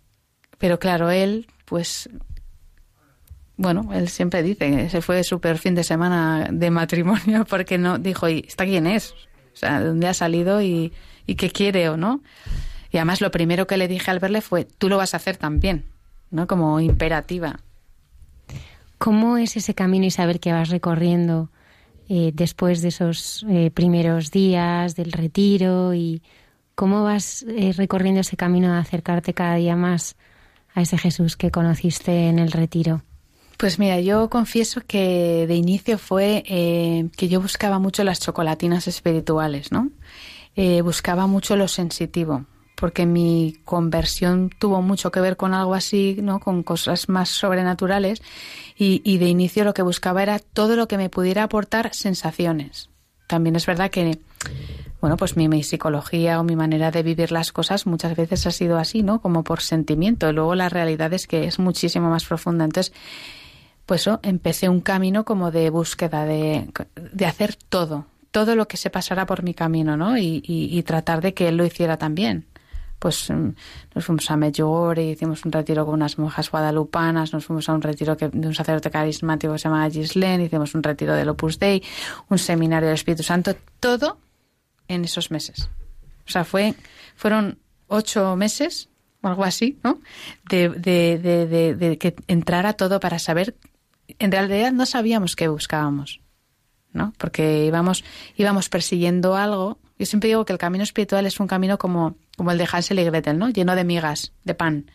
pero 0.59 0.77
claro, 0.77 1.09
él 1.09 1.47
pues 1.65 2.09
bueno, 3.59 3.89
él 3.93 4.07
siempre 4.07 4.41
dice, 4.41 4.71
que 4.71 4.81
ese 4.85 5.01
fue 5.01 5.21
su 5.25 5.41
peor 5.41 5.57
fin 5.57 5.75
de 5.75 5.83
semana 5.83 6.47
de 6.49 6.71
matrimonio 6.71 7.43
porque 7.49 7.77
no 7.77 7.99
dijo, 7.99 8.29
¿y 8.29 8.45
esta 8.47 8.63
quién 8.63 8.87
es? 8.87 9.11
O 9.53 9.57
sea, 9.57 9.81
¿de 9.81 9.87
dónde 9.87 10.07
ha 10.07 10.13
salido 10.13 10.61
y, 10.61 10.93
y 11.27 11.35
qué 11.35 11.49
quiere 11.49 11.89
o 11.89 11.97
no? 11.97 12.21
Y 12.89 12.97
además 12.97 13.19
lo 13.19 13.31
primero 13.31 13.67
que 13.67 13.75
le 13.75 13.89
dije 13.89 14.09
al 14.11 14.19
verle 14.19 14.39
fue, 14.39 14.63
tú 14.63 14.87
lo 14.87 14.95
vas 14.95 15.13
a 15.13 15.17
hacer 15.17 15.35
también, 15.35 15.83
¿no? 16.31 16.47
Como 16.47 16.79
imperativa. 16.79 17.59
¿Cómo 18.97 19.37
es 19.37 19.57
ese 19.57 19.75
camino, 19.75 20.05
y 20.05 20.11
saber 20.11 20.39
que 20.39 20.53
vas 20.53 20.69
recorriendo 20.69 21.51
eh, 22.07 22.31
después 22.33 22.81
de 22.81 22.87
esos 22.87 23.45
eh, 23.49 23.71
primeros 23.71 24.31
días 24.31 24.95
del 24.95 25.11
retiro? 25.11 25.93
¿Y 25.93 26.23
cómo 26.75 27.03
vas 27.03 27.43
eh, 27.43 27.73
recorriendo 27.75 28.21
ese 28.21 28.37
camino 28.37 28.71
de 28.71 28.79
acercarte 28.79 29.33
cada 29.33 29.55
día 29.55 29.75
más 29.75 30.15
a 30.73 30.81
ese 30.81 30.97
Jesús 30.97 31.35
que 31.35 31.51
conociste 31.51 32.29
en 32.29 32.39
el 32.39 32.53
retiro? 32.53 33.03
Pues 33.59 33.77
mira, 33.77 33.99
yo 33.99 34.29
confieso 34.29 34.79
que 34.87 35.45
de 35.45 35.55
inicio 35.55 35.97
fue 35.97 36.45
eh, 36.47 37.09
que 37.17 37.27
yo 37.27 37.41
buscaba 37.41 37.77
mucho 37.77 38.05
las 38.05 38.21
chocolatinas 38.21 38.87
espirituales, 38.87 39.73
¿no? 39.73 39.89
Eh, 40.55 40.81
buscaba 40.81 41.27
mucho 41.27 41.57
lo 41.57 41.67
sensitivo, 41.67 42.45
porque 42.75 43.05
mi 43.05 43.57
conversión 43.65 44.49
tuvo 44.59 44.81
mucho 44.81 45.11
que 45.11 45.19
ver 45.19 45.35
con 45.35 45.53
algo 45.53 45.73
así, 45.73 46.19
¿no? 46.21 46.39
Con 46.39 46.63
cosas 46.63 47.09
más 47.09 47.27
sobrenaturales 47.27 48.21
y, 48.77 49.01
y 49.03 49.17
de 49.17 49.27
inicio 49.27 49.65
lo 49.65 49.73
que 49.73 49.81
buscaba 49.81 50.23
era 50.23 50.39
todo 50.39 50.77
lo 50.77 50.87
que 50.87 50.97
me 50.97 51.09
pudiera 51.09 51.43
aportar 51.43 51.93
sensaciones, 51.93 52.89
también 53.29 53.55
es 53.55 53.67
verdad 53.67 53.91
que, 53.91 54.19
bueno, 55.01 55.15
pues 55.15 55.37
mi, 55.37 55.47
mi, 55.47 55.61
psicología 55.61 56.39
o 56.39 56.43
mi 56.43 56.55
manera 56.55 56.89
de 56.89 57.03
vivir 57.03 57.31
las 57.31 57.51
cosas 57.51 57.85
muchas 57.85 58.15
veces 58.15 58.47
ha 58.47 58.51
sido 58.51 58.79
así, 58.79 59.03
¿no? 59.03 59.21
Como 59.21 59.43
por 59.43 59.61
sentimiento. 59.61 60.33
Luego 60.33 60.55
la 60.55 60.67
realidad 60.67 61.13
es 61.13 61.27
que 61.27 61.43
es 61.43 61.59
muchísimo 61.59 62.09
más 62.09 62.25
profunda. 62.25 62.65
Entonces, 62.65 62.91
pues 63.89 64.01
eso, 64.01 64.19
empecé 64.21 64.69
un 64.69 64.81
camino 64.81 65.25
como 65.25 65.49
de 65.49 65.71
búsqueda, 65.71 66.23
de, 66.23 66.69
de 66.95 67.25
hacer 67.25 67.55
todo, 67.55 68.05
todo 68.29 68.55
lo 68.55 68.67
que 68.67 68.77
se 68.77 68.91
pasara 68.91 69.25
por 69.25 69.41
mi 69.41 69.55
camino, 69.55 69.97
¿no? 69.97 70.15
Y, 70.15 70.43
y, 70.45 70.83
tratar 70.83 71.21
de 71.21 71.33
que 71.33 71.47
él 71.47 71.57
lo 71.57 71.65
hiciera 71.65 71.97
también 71.97 72.45
pues 72.99 73.31
mm, 73.31 73.49
nos 73.95 74.05
fuimos 74.05 74.29
a 74.29 74.37
Medjugorje, 74.37 75.05
hicimos 75.05 75.43
un 75.43 75.51
retiro 75.51 75.85
con 75.87 75.95
unas 75.95 76.19
monjas 76.19 76.51
guadalupanas, 76.51 77.33
nos 77.33 77.47
fuimos 77.47 77.67
a 77.67 77.73
un 77.73 77.81
retiro 77.81 78.15
que, 78.15 78.29
de 78.29 78.47
un 78.47 78.53
sacerdote 78.53 78.91
carismático 78.91 79.53
que 79.53 79.57
se 79.57 79.69
llama 79.69 79.89
Gislén, 79.89 80.41
hicimos 80.41 80.75
un 80.75 80.83
retiro 80.83 81.15
del 81.15 81.29
Opus 81.29 81.57
Dei, 81.57 81.81
un 82.27 82.37
seminario 82.37 82.89
del 82.89 82.95
Espíritu 82.95 83.23
Santo, 83.23 83.55
todo 83.79 84.19
en 84.87 85.03
esos 85.03 85.31
meses. 85.31 85.67
O 86.27 86.29
sea, 86.29 86.43
fue, 86.43 86.75
fueron 87.15 87.57
ocho 87.87 88.35
meses 88.35 88.89
o 89.21 89.27
algo 89.27 89.43
así, 89.43 89.79
¿no? 89.83 89.99
De, 90.47 90.69
de, 90.69 91.75
de, 91.75 91.97
que 91.97 92.15
entrara 92.27 92.73
todo 92.73 92.99
para 92.99 93.17
saber. 93.19 93.55
En 94.17 94.31
realidad 94.31 94.71
no 94.71 94.85
sabíamos 94.85 95.35
qué 95.35 95.47
buscábamos, 95.47 96.21
¿no? 96.93 97.13
Porque 97.17 97.65
íbamos, 97.65 98.03
íbamos 98.35 98.69
persiguiendo 98.69 99.35
algo. 99.35 99.77
Yo 99.97 100.05
siempre 100.05 100.29
digo 100.29 100.45
que 100.45 100.53
el 100.53 100.59
camino 100.59 100.83
espiritual 100.83 101.25
es 101.25 101.39
un 101.39 101.47
camino 101.47 101.77
como 101.77 102.15
como 102.39 102.51
el 102.51 102.57
de 102.57 102.69
Hansel 102.71 102.99
y 102.99 103.03
Gretel, 103.03 103.37
¿no? 103.37 103.49
Lleno 103.49 103.75
de 103.75 103.83
migas, 103.83 104.31
de 104.45 104.55
pan. 104.55 104.89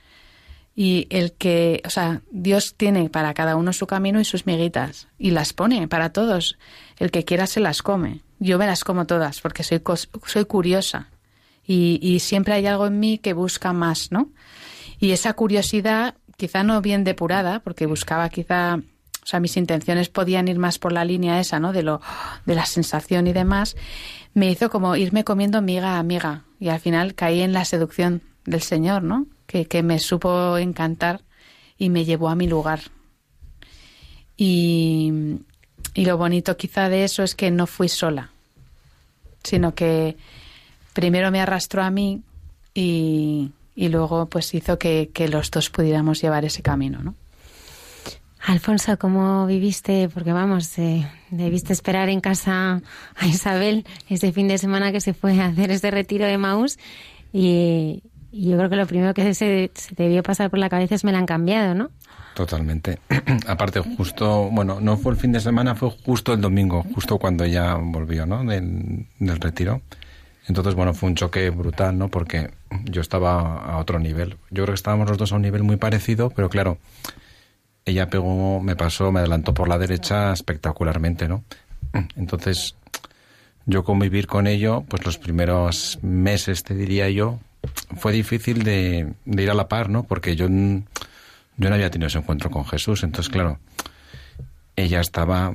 Y 0.74 1.06
el 1.10 1.32
que, 1.32 1.82
o 1.84 1.90
sea, 1.90 2.22
Dios 2.30 2.74
tiene 2.74 3.10
para 3.10 3.34
cada 3.34 3.54
uno 3.54 3.74
su 3.74 3.86
camino 3.86 4.18
y 4.18 4.24
sus 4.24 4.46
miguitas, 4.46 5.08
y 5.18 5.30
las 5.30 5.52
pone 5.52 5.86
para 5.86 6.10
todos. 6.10 6.56
El 6.98 7.10
que 7.10 7.26
quiera 7.26 7.46
se 7.46 7.60
las 7.60 7.82
come. 7.82 8.22
Yo 8.38 8.58
me 8.58 8.66
las 8.66 8.82
como 8.82 9.06
todas, 9.06 9.42
porque 9.42 9.62
soy, 9.62 9.82
soy 10.24 10.46
curiosa. 10.46 11.10
Y, 11.66 11.98
y 12.00 12.20
siempre 12.20 12.54
hay 12.54 12.64
algo 12.64 12.86
en 12.86 12.98
mí 12.98 13.18
que 13.18 13.34
busca 13.34 13.74
más, 13.74 14.10
¿no? 14.10 14.30
Y 14.98 15.10
esa 15.10 15.34
curiosidad, 15.34 16.14
quizá 16.38 16.62
no 16.62 16.80
bien 16.80 17.04
depurada, 17.04 17.60
porque 17.60 17.84
buscaba 17.84 18.30
quizá 18.30 18.80
o 19.24 19.26
sea, 19.26 19.40
mis 19.40 19.56
intenciones 19.56 20.10
podían 20.10 20.48
ir 20.48 20.58
más 20.58 20.78
por 20.78 20.92
la 20.92 21.06
línea 21.06 21.40
esa, 21.40 21.58
¿no? 21.58 21.72
De 21.72 21.82
lo, 21.82 22.02
de 22.44 22.54
la 22.54 22.66
sensación 22.66 23.26
y 23.26 23.32
demás. 23.32 23.74
Me 24.34 24.50
hizo 24.50 24.68
como 24.68 24.96
irme 24.96 25.24
comiendo 25.24 25.62
miga 25.62 25.98
a 25.98 26.02
miga. 26.02 26.44
Y 26.60 26.68
al 26.68 26.78
final 26.78 27.14
caí 27.14 27.40
en 27.40 27.54
la 27.54 27.64
seducción 27.64 28.20
del 28.44 28.60
Señor, 28.60 29.02
¿no? 29.02 29.26
Que, 29.46 29.64
que 29.64 29.82
me 29.82 29.98
supo 29.98 30.58
encantar 30.58 31.22
y 31.78 31.88
me 31.88 32.04
llevó 32.04 32.28
a 32.28 32.34
mi 32.34 32.46
lugar. 32.46 32.80
Y, 34.36 35.10
y 35.94 36.04
lo 36.04 36.18
bonito 36.18 36.58
quizá 36.58 36.90
de 36.90 37.04
eso 37.04 37.22
es 37.22 37.34
que 37.34 37.50
no 37.50 37.66
fui 37.66 37.88
sola, 37.88 38.30
sino 39.42 39.74
que 39.74 40.18
primero 40.92 41.30
me 41.30 41.40
arrastró 41.40 41.82
a 41.82 41.90
mí 41.90 42.22
y, 42.74 43.52
y 43.74 43.88
luego 43.88 44.26
pues 44.26 44.52
hizo 44.52 44.78
que, 44.78 45.10
que 45.14 45.28
los 45.28 45.50
dos 45.50 45.70
pudiéramos 45.70 46.20
llevar 46.20 46.44
ese 46.44 46.60
camino, 46.60 47.00
¿no? 47.02 47.14
Alfonso, 48.46 48.98
¿cómo 48.98 49.46
viviste? 49.46 50.10
Porque 50.12 50.32
vamos, 50.32 50.78
eh, 50.78 51.08
debiste 51.30 51.72
esperar 51.72 52.10
en 52.10 52.20
casa 52.20 52.82
a 53.16 53.26
Isabel 53.26 53.86
ese 54.10 54.32
fin 54.32 54.48
de 54.48 54.58
semana 54.58 54.92
que 54.92 55.00
se 55.00 55.14
fue 55.14 55.40
a 55.40 55.46
hacer 55.46 55.70
este 55.70 55.90
retiro 55.90 56.26
de 56.26 56.36
Maús 56.36 56.78
y, 57.32 58.02
yo 58.32 58.56
creo 58.56 58.68
que 58.68 58.74
lo 58.74 58.86
primero 58.86 59.14
que 59.14 59.32
se, 59.32 59.70
se, 59.72 59.94
debió 59.94 60.24
pasar 60.24 60.50
por 60.50 60.58
la 60.58 60.68
cabeza 60.68 60.96
es 60.96 61.04
me 61.04 61.12
la 61.12 61.18
han 61.18 61.26
cambiado, 61.26 61.72
¿no? 61.74 61.90
Totalmente. 62.34 62.98
Aparte, 63.46 63.78
justo, 63.78 64.50
bueno, 64.50 64.80
no 64.80 64.96
fue 64.96 65.12
el 65.12 65.18
fin 65.18 65.30
de 65.30 65.38
semana, 65.38 65.76
fue 65.76 65.90
justo 66.04 66.32
el 66.32 66.40
domingo, 66.40 66.84
justo 66.94 67.16
cuando 67.18 67.46
ya 67.46 67.76
volvió, 67.76 68.26
¿no? 68.26 68.44
Del, 68.44 69.06
del 69.20 69.40
retiro. 69.40 69.82
Entonces, 70.48 70.74
bueno, 70.74 70.94
fue 70.94 71.08
un 71.10 71.14
choque 71.14 71.48
brutal, 71.50 71.96
¿no? 71.96 72.08
Porque 72.08 72.50
yo 72.84 73.00
estaba 73.00 73.64
a 73.64 73.78
otro 73.78 74.00
nivel. 74.00 74.30
Yo 74.50 74.64
creo 74.64 74.66
que 74.66 74.74
estábamos 74.74 75.08
los 75.08 75.16
dos 75.16 75.32
a 75.32 75.36
un 75.36 75.42
nivel 75.42 75.62
muy 75.62 75.76
parecido, 75.76 76.30
pero 76.30 76.50
claro, 76.50 76.78
ella 77.84 78.08
pegó, 78.08 78.60
me 78.60 78.76
pasó, 78.76 79.12
me 79.12 79.20
adelantó 79.20 79.54
por 79.54 79.68
la 79.68 79.78
derecha 79.78 80.32
espectacularmente, 80.32 81.28
¿no? 81.28 81.44
Entonces, 82.16 82.74
yo 83.66 83.84
convivir 83.84 84.26
con 84.26 84.46
ello, 84.46 84.84
pues 84.88 85.04
los 85.04 85.18
primeros 85.18 85.98
meses, 86.02 86.62
te 86.64 86.74
diría 86.74 87.08
yo, 87.10 87.38
fue 87.96 88.12
difícil 88.12 88.64
de, 88.64 89.12
de 89.24 89.42
ir 89.42 89.50
a 89.50 89.54
la 89.54 89.68
par, 89.68 89.90
¿no? 89.90 90.04
Porque 90.04 90.36
yo, 90.36 90.46
yo 90.48 91.68
no 91.68 91.74
había 91.74 91.90
tenido 91.90 92.08
ese 92.08 92.18
encuentro 92.18 92.50
con 92.50 92.66
Jesús. 92.66 93.02
Entonces, 93.02 93.32
claro, 93.32 93.58
ella 94.76 95.00
estaba, 95.00 95.52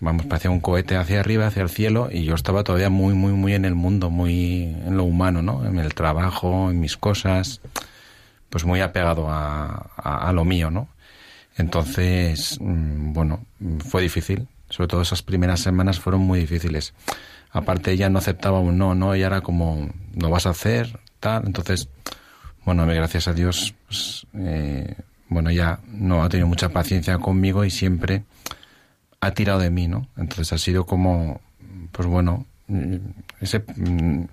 vamos, 0.00 0.26
parecía 0.26 0.50
un 0.50 0.60
cohete 0.60 0.96
hacia 0.96 1.20
arriba, 1.20 1.48
hacia 1.48 1.62
el 1.62 1.70
cielo, 1.70 2.08
y 2.10 2.24
yo 2.24 2.34
estaba 2.34 2.62
todavía 2.62 2.90
muy, 2.90 3.14
muy, 3.14 3.32
muy 3.32 3.54
en 3.54 3.64
el 3.64 3.74
mundo, 3.74 4.10
muy 4.10 4.76
en 4.86 4.96
lo 4.96 5.04
humano, 5.04 5.42
¿no? 5.42 5.66
En 5.66 5.78
el 5.78 5.94
trabajo, 5.94 6.70
en 6.70 6.78
mis 6.78 6.96
cosas, 6.96 7.60
pues 8.48 8.64
muy 8.64 8.80
apegado 8.80 9.26
a, 9.28 10.30
lo 10.32 10.44
mío, 10.44 10.70
¿no? 10.70 10.88
Entonces, 11.60 12.58
mm, 12.60 13.12
bueno, 13.12 13.44
fue 13.86 14.02
difícil. 14.02 14.48
Sobre 14.68 14.88
todo 14.88 15.02
esas 15.02 15.22
primeras 15.22 15.60
semanas 15.60 15.98
fueron 16.00 16.22
muy 16.22 16.40
difíciles. 16.40 16.94
Aparte 17.52 17.92
ella 17.92 18.08
no 18.08 18.18
aceptaba 18.18 18.60
un 18.60 18.78
no, 18.78 18.94
no, 18.94 19.14
ella 19.14 19.26
era 19.26 19.40
como, 19.40 19.90
no 20.14 20.30
vas 20.30 20.46
a 20.46 20.50
hacer, 20.50 21.00
tal. 21.18 21.46
Entonces, 21.46 21.88
bueno, 22.64 22.86
gracias 22.86 23.26
a 23.26 23.32
Dios, 23.32 23.74
pues, 23.86 24.26
eh, 24.34 24.94
bueno, 25.28 25.50
ya 25.50 25.80
no 25.88 26.22
ha 26.22 26.28
tenido 26.28 26.46
mucha 26.46 26.68
paciencia 26.68 27.18
conmigo 27.18 27.64
y 27.64 27.70
siempre 27.70 28.24
ha 29.20 29.32
tirado 29.32 29.60
de 29.60 29.70
mí, 29.70 29.88
¿no? 29.88 30.08
Entonces 30.16 30.52
ha 30.52 30.58
sido 30.58 30.86
como, 30.86 31.40
pues 31.92 32.06
bueno, 32.06 32.46
ese, 33.40 33.64
mm, 33.76 34.24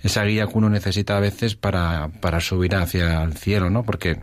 esa 0.00 0.24
guía 0.24 0.46
que 0.46 0.58
uno 0.58 0.68
necesita 0.68 1.16
a 1.16 1.20
veces 1.20 1.54
para, 1.54 2.08
para 2.20 2.40
subir 2.40 2.74
hacia 2.74 3.22
el 3.22 3.36
cielo, 3.36 3.70
¿no? 3.70 3.84
Porque 3.84 4.20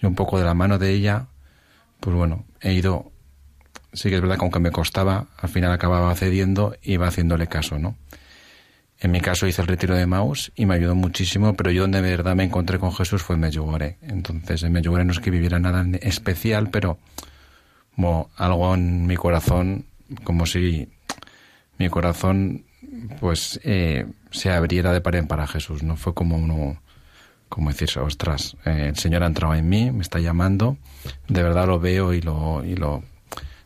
yo 0.00 0.08
un 0.08 0.14
poco 0.14 0.38
de 0.38 0.44
la 0.44 0.54
mano 0.54 0.78
de 0.78 0.92
ella, 0.92 1.26
pues 2.00 2.14
bueno, 2.16 2.44
he 2.60 2.72
ido, 2.72 3.12
sí 3.92 4.08
que 4.08 4.16
es 4.16 4.20
verdad 4.20 4.36
que 4.36 4.44
aunque 4.44 4.60
me 4.60 4.70
costaba, 4.70 5.26
al 5.36 5.48
final 5.48 5.72
acababa 5.72 6.14
cediendo 6.14 6.76
y 6.82 6.94
iba 6.94 7.06
haciéndole 7.06 7.46
caso, 7.46 7.78
¿no? 7.78 7.96
En 9.00 9.12
mi 9.12 9.20
caso 9.20 9.46
hice 9.46 9.62
el 9.62 9.68
retiro 9.68 9.94
de 9.94 10.06
Maus 10.06 10.50
y 10.56 10.66
me 10.66 10.74
ayudó 10.74 10.96
muchísimo, 10.96 11.54
pero 11.54 11.70
yo 11.70 11.82
donde 11.82 12.02
de 12.02 12.10
verdad 12.10 12.34
me 12.34 12.42
encontré 12.44 12.80
con 12.80 12.92
Jesús 12.92 13.22
fue 13.22 13.36
en 13.36 13.40
Medjugorje. 13.40 13.96
Entonces 14.02 14.64
en 14.64 14.72
Medjugorje 14.72 15.04
no 15.04 15.12
es 15.12 15.20
que 15.20 15.30
viviera 15.30 15.60
nada 15.60 15.86
especial, 16.00 16.70
pero 16.70 16.98
como 17.94 18.30
algo 18.36 18.74
en 18.74 19.06
mi 19.06 19.16
corazón, 19.16 19.84
como 20.24 20.46
si 20.46 20.88
mi 21.78 21.88
corazón 21.88 22.64
pues 23.20 23.60
eh, 23.62 24.06
se 24.32 24.50
abriera 24.50 24.92
de 24.92 25.00
par 25.00 25.14
en 25.14 25.28
para 25.28 25.46
Jesús, 25.46 25.84
¿no? 25.84 25.96
Fue 25.96 26.12
como 26.14 26.36
uno 26.36 26.80
como 27.48 27.70
decirse, 27.70 28.00
ostras, 28.00 28.56
eh, 28.64 28.86
el 28.88 28.96
Señor 28.96 29.22
ha 29.22 29.26
entrado 29.26 29.54
en 29.54 29.68
mí, 29.68 29.90
me 29.90 30.02
está 30.02 30.18
llamando, 30.18 30.76
de 31.28 31.42
verdad 31.42 31.66
lo 31.66 31.80
veo 31.80 32.12
y 32.12 32.20
lo, 32.20 32.64
y 32.64 32.74
lo, 32.76 33.02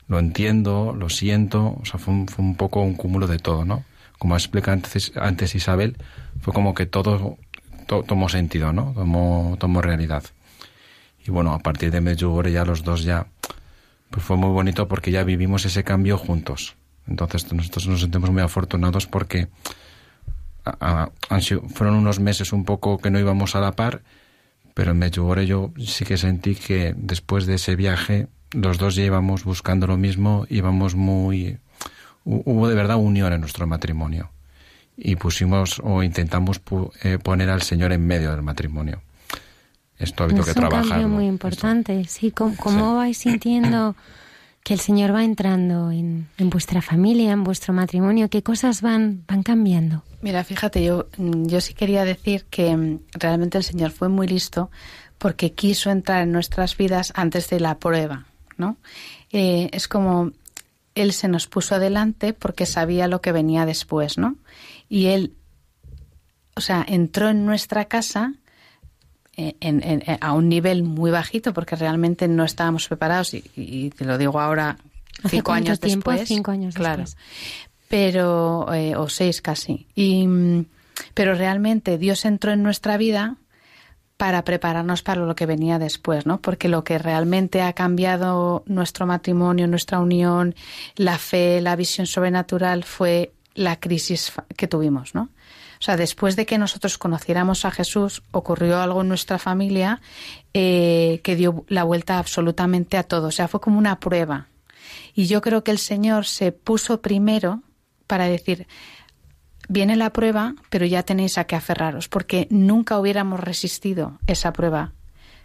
lo 0.09 0.19
entiendo, 0.19 0.95
lo 0.97 1.09
siento, 1.09 1.79
o 1.81 1.85
sea, 1.85 1.99
fue 1.99 2.15
un, 2.15 2.29
fue 2.29 2.45
un 2.45 2.57
poco 2.57 2.81
un 2.83 2.95
cúmulo 2.95 3.27
de 3.27 3.39
todo, 3.39 3.65
¿no? 3.65 3.85
Como 4.19 4.37
explica 4.37 4.73
antes, 4.73 5.13
antes 5.17 5.55
Isabel, 5.55 5.97
fue 6.41 6.53
como 6.53 6.75
que 6.75 6.87
todo 6.87 7.39
tomó 8.07 8.29
sentido, 8.29 8.73
¿no? 8.73 8.93
Tomó, 8.95 9.57
tomó 9.59 9.83
realidad. 9.83 10.23
Y 11.27 11.31
bueno, 11.31 11.53
a 11.53 11.59
partir 11.59 11.91
de 11.91 12.01
Medjugorje 12.01 12.53
ya 12.53 12.65
los 12.65 12.83
dos 12.83 13.05
ya, 13.05 13.27
pues 14.11 14.25
fue 14.25 14.37
muy 14.37 14.51
bonito 14.51 14.89
porque 14.89 15.11
ya 15.11 15.25
vivimos 15.25 15.65
ese 15.65 15.85
cambio 15.85 16.19
juntos. 16.19 16.77
Entonces 17.07 17.53
nosotros 17.53 17.87
nos 17.89 18.01
sentimos 18.01 18.31
muy 18.31 18.43
afortunados 18.43 19.07
porque 19.07 19.49
a, 20.65 21.11
a, 21.29 21.41
fueron 21.75 21.97
unos 21.97 22.21
meses 22.21 22.53
un 22.53 22.65
poco 22.65 22.99
que 22.99 23.11
no 23.11 23.19
íbamos 23.19 23.55
a 23.57 23.61
la 23.61 23.73
par, 23.73 24.03
pero 24.75 24.93
en 24.93 24.99
Medjugorje 24.99 25.47
yo 25.47 25.73
sí 25.79 26.05
que 26.05 26.17
sentí 26.17 26.55
que 26.55 26.95
después 26.97 27.47
de 27.47 27.55
ese 27.55 27.77
viaje 27.77 28.29
los 28.53 28.79
dos 28.79 28.95
ya 28.95 29.05
íbamos 29.05 29.45
buscando 29.45 29.87
lo 29.87 29.97
mismo, 29.97 30.47
íbamos 30.49 30.95
muy... 30.95 31.59
Hubo 32.25 32.69
de 32.69 32.75
verdad 32.77 32.97
unión 32.97 33.33
en 33.33 33.41
nuestro 33.41 33.67
matrimonio 33.67 34.31
y 34.97 35.17
pusimos 35.17 35.81
o 35.83 36.03
intentamos 36.03 36.61
eh, 37.03 37.19
poner 37.19 37.51
al 37.51 37.63
Señor 37.63 37.93
en 37.93 38.07
medio 38.07 38.31
del 38.31 38.43
matrimonio. 38.43 39.03
Esto 39.99 40.23
ha 40.23 40.27
habido 40.27 40.45
que 40.45 40.55
trabajar. 40.55 40.81
Es 40.81 40.85
un 40.85 40.91
cambio 40.91 41.09
muy 41.09 41.27
importante, 41.27 42.05
sí. 42.05 42.31
¿Cómo, 42.31 42.55
cómo 42.57 42.91
sí. 42.91 42.97
vais 42.97 43.19
sintiendo 43.19 43.97
que 44.63 44.75
el 44.75 44.81
Señor 44.81 45.15
va 45.15 45.25
entrando 45.25 45.91
en, 45.91 46.29
en, 46.39 46.51
vuestra 46.51 46.83
familia, 46.83 47.33
en 47.33 47.45
vuestro 47.45 47.73
matrimonio? 47.73 48.31
¿Qué 48.31 48.43
cosas 48.43 48.81
van, 48.81 49.25
van 49.27 49.43
cambiando? 49.43 50.05
Mira, 50.21 50.45
fíjate, 50.45 50.85
yo, 50.85 51.09
yo 51.19 51.61
sí 51.61 51.75
quería 51.75 52.05
decir 52.05 52.45
que 52.49 52.77
mm, 52.77 53.01
realmente 53.13 53.59
el 53.59 53.65
Señor 53.65 53.91
fue 53.91 54.09
muy 54.09 54.29
listo 54.29 54.71
porque 55.19 55.53
quiso 55.53 55.91
entrar 55.91 56.23
en 56.23 56.33
nuestras 56.33 56.77
vidas 56.77 57.13
antes 57.17 57.49
de 57.49 57.61
la 57.61 57.79
prueba, 57.79 58.27
¿no? 58.57 58.77
Eh, 59.31 59.69
es 59.73 59.89
como 59.89 60.33
Él 60.95 61.13
se 61.13 61.29
nos 61.29 61.47
puso 61.47 61.75
adelante 61.75 62.33
porque 62.33 62.67
sabía 62.67 63.09
lo 63.09 63.21
que 63.21 63.33
venía 63.33 63.67
después, 63.67 64.19
¿no? 64.19 64.37
Y 64.89 65.07
Él, 65.07 65.35
o 66.55 66.61
sea, 66.61 66.85
entró 66.87 67.31
en 67.31 67.47
nuestra 67.47 67.87
casa 67.87 68.35
en, 69.37 69.83
en, 69.83 70.03
a 70.21 70.33
un 70.33 70.49
nivel 70.49 70.83
muy 70.83 71.11
bajito 71.11 71.53
porque 71.53 71.77
realmente 71.77 72.29
no 72.29 72.45
estábamos 72.45 72.87
preparados 72.89 73.35
y, 73.35 73.45
y 73.57 73.91
te 73.91 74.05
lo 74.05 74.19
digo 74.19 74.41
ahora 74.41 74.77
cinco 75.29 75.53
años 75.53 75.81
tiempo? 75.81 76.11
después 76.11 76.29
cinco 76.29 76.51
años 76.51 76.75
claro 76.75 77.03
después. 77.03 77.23
pero 77.89 78.73
eh, 78.73 78.95
o 78.97 79.09
seis 79.09 79.41
casi. 79.41 79.87
Y, 79.95 80.27
mm, 80.27 80.67
pero 81.15 81.35
realmente 81.35 81.99
Dios 81.99 82.25
entró 82.25 82.53
en 82.53 82.63
nuestra 82.63 82.97
vida 82.97 83.37
para 84.17 84.45
prepararnos 84.45 85.03
para 85.03 85.23
lo 85.23 85.35
que 85.35 85.47
venía 85.47 85.79
después, 85.79 86.27
¿no? 86.27 86.41
Porque 86.41 86.69
lo 86.69 86.85
que 86.85 86.99
realmente 86.99 87.61
ha 87.61 87.73
cambiado 87.73 88.63
nuestro 88.67 89.05
matrimonio, 89.05 89.67
nuestra 89.67 89.99
unión, 89.99 90.55
la 90.95 91.19
fe, 91.19 91.61
la 91.61 91.75
visión 91.75 92.07
sobrenatural 92.07 92.85
fue 92.85 93.33
la 93.55 93.81
crisis 93.81 94.33
que 94.57 94.69
tuvimos, 94.69 95.15
¿no? 95.15 95.29
O 95.83 95.85
sea, 95.85 95.97
después 95.97 96.37
de 96.37 96.47
que 96.47 96.59
nosotros 96.59 96.97
conociéramos 96.97 97.65
a 97.65 97.73
Jesús, 97.73 98.23
ocurrió 98.31 98.81
algo 98.81 99.01
en 99.01 99.09
nuestra 99.09 99.41
familia 99.41 100.01
eh, 100.55 101.21
que 101.25 101.35
dio 101.35 101.65
la 101.67 101.83
vuelta 101.83 102.21
absolutamente 102.21 102.97
a 102.97 103.03
todo. 103.03 103.27
O 103.27 103.31
sea, 103.33 103.49
fue 103.49 103.61
como 103.61 103.79
una 103.79 103.99
prueba. 103.99 104.47
Y 105.13 105.27
yo 105.27 105.41
creo 105.41 105.65
que 105.65 105.73
el 105.73 105.79
Señor 105.79 106.27
se 106.27 106.53
puso 106.53 107.03
primero 107.03 107.63
para 108.07 108.27
decir, 108.27 108.69
viene 109.69 109.97
la 109.97 110.13
prueba, 110.13 110.55
pero 110.71 110.87
ya 110.87 111.03
tenéis 111.03 111.37
a 111.37 111.49
qué 111.49 111.57
aferraros, 111.57 112.07
porque 112.07 112.47
nunca 112.49 113.01
hubiéramos 113.01 113.41
resistido 113.41 114.21
esa 114.29 114.53
prueba 114.53 114.93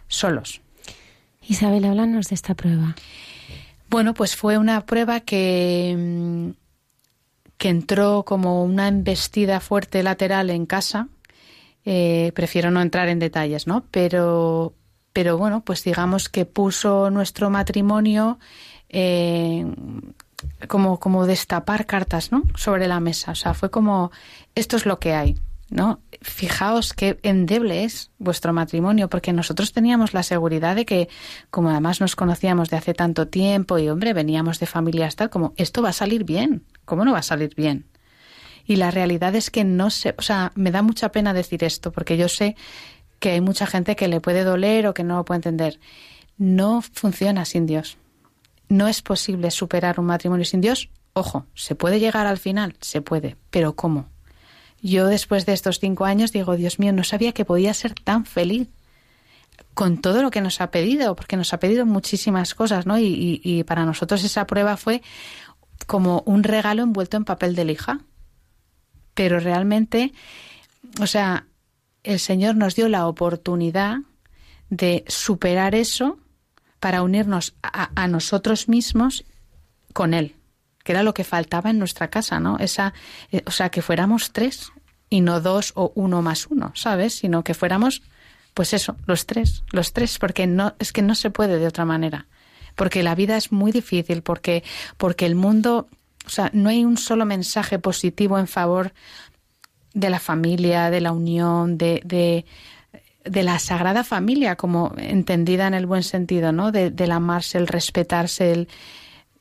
solos. 0.06 0.60
Isabel, 1.42 1.84
háblanos 1.84 2.28
de 2.28 2.36
esta 2.36 2.54
prueba. 2.54 2.94
Bueno, 3.90 4.14
pues 4.14 4.36
fue 4.36 4.56
una 4.56 4.86
prueba 4.86 5.18
que 5.18 5.96
mm, 5.98 6.67
que 7.58 7.68
entró 7.68 8.24
como 8.24 8.62
una 8.64 8.88
embestida 8.88 9.60
fuerte 9.60 10.02
lateral 10.02 10.48
en 10.50 10.64
casa. 10.64 11.08
Eh, 11.84 12.32
prefiero 12.34 12.70
no 12.70 12.80
entrar 12.80 13.08
en 13.08 13.18
detalles, 13.18 13.66
¿no? 13.66 13.84
Pero, 13.90 14.74
pero 15.12 15.36
bueno, 15.36 15.62
pues 15.64 15.82
digamos 15.82 16.28
que 16.28 16.44
puso 16.44 17.10
nuestro 17.10 17.50
matrimonio 17.50 18.38
eh, 18.88 19.66
como, 20.68 21.00
como 21.00 21.26
destapar 21.26 21.86
cartas, 21.86 22.30
¿no? 22.30 22.44
Sobre 22.54 22.86
la 22.86 23.00
mesa. 23.00 23.32
O 23.32 23.34
sea, 23.34 23.54
fue 23.54 23.70
como, 23.70 24.12
esto 24.54 24.76
es 24.76 24.86
lo 24.86 25.00
que 25.00 25.14
hay. 25.14 25.36
¿no? 25.70 26.00
Fijaos 26.22 26.94
qué 26.94 27.18
endeble 27.22 27.84
es 27.84 28.10
vuestro 28.18 28.52
matrimonio, 28.52 29.08
porque 29.08 29.32
nosotros 29.32 29.72
teníamos 29.72 30.14
la 30.14 30.22
seguridad 30.22 30.74
de 30.76 30.86
que, 30.86 31.08
como 31.50 31.68
además 31.70 32.00
nos 32.00 32.16
conocíamos 32.16 32.70
de 32.70 32.78
hace 32.78 32.94
tanto 32.94 33.28
tiempo 33.28 33.78
y, 33.78 33.88
hombre, 33.88 34.14
veníamos 34.14 34.60
de 34.60 34.66
familias 34.66 35.16
tal, 35.16 35.28
como, 35.28 35.52
esto 35.56 35.82
va 35.82 35.90
a 35.90 35.92
salir 35.92 36.24
bien. 36.24 36.64
¿Cómo 36.88 37.04
no 37.04 37.12
va 37.12 37.18
a 37.18 37.22
salir 37.22 37.54
bien? 37.54 37.84
Y 38.64 38.76
la 38.76 38.90
realidad 38.90 39.34
es 39.34 39.50
que 39.50 39.62
no 39.62 39.90
sé, 39.90 40.14
o 40.16 40.22
sea, 40.22 40.52
me 40.54 40.70
da 40.70 40.80
mucha 40.80 41.12
pena 41.12 41.34
decir 41.34 41.62
esto, 41.62 41.92
porque 41.92 42.16
yo 42.16 42.30
sé 42.30 42.56
que 43.18 43.32
hay 43.32 43.42
mucha 43.42 43.66
gente 43.66 43.94
que 43.94 44.08
le 44.08 44.22
puede 44.22 44.42
doler 44.42 44.86
o 44.86 44.94
que 44.94 45.04
no 45.04 45.16
lo 45.16 45.24
puede 45.26 45.36
entender. 45.36 45.80
No 46.38 46.80
funciona 46.80 47.44
sin 47.44 47.66
Dios. 47.66 47.98
No 48.70 48.88
es 48.88 49.02
posible 49.02 49.50
superar 49.50 50.00
un 50.00 50.06
matrimonio 50.06 50.46
sin 50.46 50.62
Dios. 50.62 50.88
Ojo, 51.12 51.44
¿se 51.54 51.74
puede 51.74 52.00
llegar 52.00 52.26
al 52.26 52.38
final? 52.38 52.74
Se 52.80 53.02
puede, 53.02 53.36
pero 53.50 53.76
¿cómo? 53.76 54.08
Yo 54.80 55.08
después 55.08 55.44
de 55.44 55.52
estos 55.52 55.80
cinco 55.80 56.06
años 56.06 56.32
digo, 56.32 56.56
Dios 56.56 56.78
mío, 56.78 56.94
no 56.94 57.04
sabía 57.04 57.32
que 57.32 57.44
podía 57.44 57.74
ser 57.74 57.92
tan 57.92 58.24
feliz 58.24 58.68
con 59.74 59.98
todo 59.98 60.22
lo 60.22 60.30
que 60.30 60.40
nos 60.40 60.60
ha 60.60 60.70
pedido, 60.72 61.14
porque 61.14 61.36
nos 61.36 61.52
ha 61.52 61.60
pedido 61.60 61.86
muchísimas 61.86 62.54
cosas, 62.54 62.84
¿no? 62.86 62.98
Y, 62.98 63.64
para 63.64 63.84
nosotros 63.84 64.24
esa 64.24 64.44
prueba 64.46 64.76
fue 64.76 65.02
como 65.86 66.22
un 66.26 66.42
regalo 66.44 66.82
envuelto 66.82 67.16
en 67.16 67.24
papel 67.24 67.54
de 67.54 67.64
lija. 67.64 68.00
Pero 69.14 69.40
realmente, 69.40 70.12
o 71.00 71.06
sea, 71.06 71.46
el 72.04 72.18
Señor 72.18 72.56
nos 72.56 72.74
dio 72.74 72.88
la 72.88 73.06
oportunidad 73.06 73.98
de 74.70 75.04
superar 75.08 75.74
eso 75.74 76.18
para 76.80 77.02
unirnos 77.02 77.54
a, 77.62 77.90
a 78.00 78.06
nosotros 78.06 78.68
mismos 78.68 79.24
con 79.92 80.14
Él 80.14 80.34
que 80.88 80.92
era 80.92 81.02
lo 81.02 81.12
que 81.12 81.22
faltaba 81.22 81.68
en 81.68 81.78
nuestra 81.78 82.08
casa, 82.08 82.40
¿no? 82.40 82.56
Esa, 82.58 82.94
eh, 83.30 83.42
o 83.44 83.50
sea, 83.50 83.68
que 83.68 83.82
fuéramos 83.82 84.32
tres 84.32 84.72
y 85.10 85.20
no 85.20 85.42
dos 85.42 85.72
o 85.74 85.92
uno 85.94 86.22
más 86.22 86.46
uno, 86.46 86.72
¿sabes? 86.74 87.14
Sino 87.14 87.44
que 87.44 87.52
fuéramos, 87.52 88.00
pues 88.54 88.72
eso, 88.72 88.96
los 89.04 89.26
tres, 89.26 89.64
los 89.70 89.92
tres, 89.92 90.18
porque 90.18 90.46
no, 90.46 90.74
es 90.78 90.94
que 90.94 91.02
no 91.02 91.14
se 91.14 91.28
puede 91.28 91.58
de 91.58 91.66
otra 91.66 91.84
manera. 91.84 92.26
Porque 92.78 93.02
la 93.02 93.16
vida 93.16 93.36
es 93.36 93.50
muy 93.50 93.72
difícil, 93.72 94.22
porque, 94.22 94.62
porque 94.96 95.26
el 95.26 95.34
mundo, 95.34 95.88
o 96.24 96.30
sea, 96.30 96.48
no 96.52 96.68
hay 96.68 96.84
un 96.84 96.96
solo 96.96 97.26
mensaje 97.26 97.80
positivo 97.80 98.38
en 98.38 98.46
favor 98.46 98.92
de 99.94 100.10
la 100.10 100.20
familia, 100.20 100.88
de 100.88 101.00
la 101.00 101.10
unión, 101.10 101.76
de, 101.76 102.00
de, 102.04 102.44
de 103.24 103.42
la 103.42 103.58
sagrada 103.58 104.04
familia, 104.04 104.54
como 104.54 104.94
entendida 104.96 105.66
en 105.66 105.74
el 105.74 105.86
buen 105.86 106.04
sentido, 106.04 106.52
¿no? 106.52 106.70
De, 106.70 106.90
del 106.90 107.10
amarse, 107.10 107.58
el 107.58 107.66
respetarse, 107.66 108.52
el, 108.52 108.68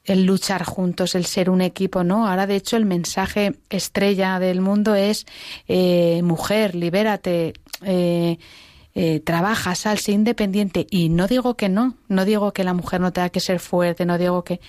el 0.04 0.26
luchar 0.26 0.64
juntos, 0.64 1.14
el 1.14 1.26
ser 1.26 1.52
un 1.52 1.62
equipo, 1.62 2.04
¿no? 2.04 2.28
Ahora, 2.28 2.48
de 2.48 2.56
hecho, 2.56 2.76
el 2.76 2.86
mensaje 2.86 3.54
estrella 3.70 4.40
del 4.40 4.62
mundo 4.62 4.96
es 4.96 5.28
eh, 5.68 6.22
mujer, 6.24 6.74
libérate, 6.74 7.54
eh, 7.84 8.40
eh, 9.00 9.20
trabaja, 9.20 9.76
sal, 9.76 10.00
sé 10.00 10.12
independiente. 10.14 10.88
Y 10.90 11.10
no 11.10 11.28
digo 11.28 11.56
que 11.56 11.70
no, 11.70 11.96
no 12.08 12.26
digo 12.26 12.52
que 12.52 12.64
la 12.64 12.74
mujer 12.74 13.00
no 13.00 13.14
tenga 13.14 13.30
que 13.30 13.40
ser 13.40 13.60
fuerte, 13.60 14.08
no 14.08 14.18
digo 14.18 14.44
que... 14.44 14.60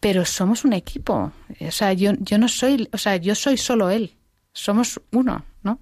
Pero 0.00 0.24
somos 0.24 0.64
un 0.64 0.72
equipo. 0.72 1.30
O 1.60 1.70
sea, 1.70 1.92
yo, 1.92 2.10
yo 2.18 2.38
no 2.38 2.48
soy, 2.48 2.88
o 2.92 2.98
sea, 2.98 3.16
yo 3.16 3.36
soy 3.36 3.56
solo 3.56 3.90
él. 3.90 4.16
Somos 4.52 5.00
uno, 5.12 5.44
¿no? 5.62 5.78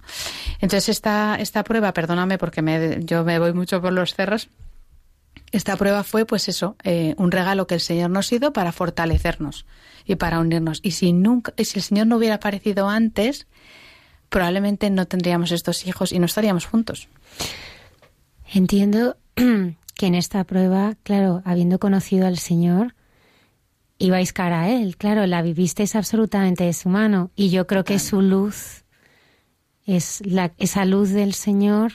Entonces, 0.61 0.91
esta, 0.91 1.37
esta 1.37 1.65
prueba, 1.65 1.95
perdóname 1.95 2.37
porque 2.37 2.61
me, 2.61 3.03
yo 3.03 3.25
me 3.25 3.39
voy 3.39 3.55
mucho 3.55 3.81
por 3.81 3.95
los 3.95 4.13
cerros, 4.13 4.51
esta 5.51 5.77
prueba 5.77 6.05
fue, 6.05 6.27
pues 6.27 6.49
eso, 6.49 6.77
eh, 6.83 7.15
un 7.17 7.31
regalo 7.31 7.67
que 7.67 7.77
el 7.77 7.81
Señor 7.81 8.11
nos 8.11 8.31
hizo 8.31 8.53
para 8.53 8.73
fortalecernos 8.73 9.65
y 10.05 10.17
para 10.17 10.41
unirnos. 10.41 10.81
Y 10.83 10.91
si 10.91 11.15
nunca, 11.15 11.55
si 11.57 11.79
el 11.79 11.83
Señor 11.83 12.09
no 12.09 12.19
hubiera 12.19 12.35
aparecido 12.35 12.91
antes, 12.91 13.47
probablemente 14.29 14.91
no 14.91 15.07
tendríamos 15.07 15.51
estos 15.51 15.87
hijos 15.87 16.13
y 16.13 16.19
no 16.19 16.27
estaríamos 16.27 16.67
juntos. 16.67 17.09
Entiendo 18.53 19.17
que 19.35 20.07
en 20.07 20.15
esta 20.15 20.45
prueba, 20.45 20.97
claro, 21.03 21.43
habiendo 21.45 21.79
conocido 21.79 22.27
al 22.27 22.39
Señor, 22.39 22.95
ibais 23.99 24.33
cara 24.33 24.63
a 24.63 24.71
Él. 24.71 24.97
Claro, 24.97 25.27
la 25.27 25.43
vivisteis 25.43 25.97
absolutamente 25.97 26.65
de 26.65 26.73
su 26.73 26.89
mano. 26.89 27.31
Y 27.35 27.51
yo 27.51 27.67
creo 27.67 27.85
que 27.85 27.99
su 27.99 28.21
luz 28.21 28.85
es 29.85 30.23
la, 30.25 30.53
esa 30.59 30.85
luz 30.85 31.11
del 31.11 31.35
Señor 31.35 31.93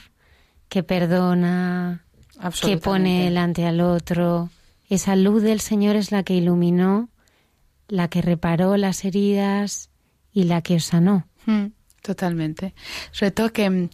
que 0.68 0.82
perdona, 0.82 2.04
que 2.62 2.78
pone 2.78 3.24
delante 3.24 3.66
al 3.66 3.80
otro. 3.80 4.50
Esa 4.88 5.16
luz 5.16 5.42
del 5.42 5.60
Señor 5.60 5.96
es 5.96 6.10
la 6.12 6.22
que 6.22 6.34
iluminó, 6.34 7.08
la 7.88 8.08
que 8.08 8.22
reparó 8.22 8.76
las 8.76 9.04
heridas 9.04 9.90
y 10.32 10.44
la 10.44 10.62
que 10.62 10.76
os 10.76 10.84
sanó. 10.84 11.26
Hmm, 11.46 11.66
totalmente. 12.00 12.74
Sobre 13.10 13.30
todo 13.30 13.52
que 13.52 13.90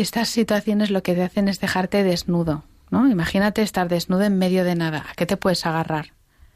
estas 0.00 0.28
situaciones 0.28 0.90
lo 0.90 1.02
que 1.02 1.14
te 1.14 1.22
hacen 1.22 1.48
es 1.48 1.60
dejarte 1.60 2.02
desnudo, 2.02 2.64
¿no? 2.90 3.08
Imagínate 3.08 3.62
estar 3.62 3.88
desnudo 3.88 4.22
en 4.22 4.38
medio 4.38 4.64
de 4.64 4.74
nada. 4.74 5.06
¿A 5.10 5.14
qué 5.14 5.26
te 5.26 5.36
puedes 5.36 5.64
agarrar? 5.66 6.12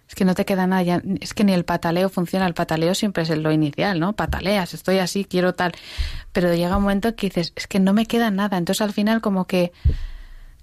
Es 0.09 0.15
que 0.15 0.25
no 0.25 0.35
te 0.35 0.45
queda 0.45 0.67
nada, 0.67 1.03
es 1.21 1.33
que 1.33 1.45
ni 1.45 1.53
el 1.53 1.65
pataleo 1.65 2.09
funciona. 2.09 2.47
El 2.47 2.55
pataleo 2.55 2.95
siempre 2.95 3.23
es 3.23 3.31
lo 3.31 3.53
inicial, 3.53 3.99
¿no? 4.01 4.13
Pataleas, 4.13 4.75
estoy 4.75 4.99
así, 4.99 5.25
quiero 5.25 5.55
tal. 5.55 5.73
Pero 6.33 6.53
llega 6.55 6.77
un 6.77 6.83
momento 6.83 7.17
que 7.17 7.29
dices, 7.29 7.53
es 7.57 7.67
que 7.67 7.81
no 7.81 7.95
me 7.95 8.07
queda 8.07 8.31
nada. 8.31 8.59
Entonces 8.59 8.83
al 8.83 8.93
final 8.93 9.21
como 9.21 9.47
que 9.47 9.73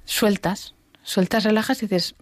sueltas, 0.05 0.75
sueltas, 1.03 1.43
relajas 1.43 1.81
y 1.81 1.87
dices, 1.87 2.15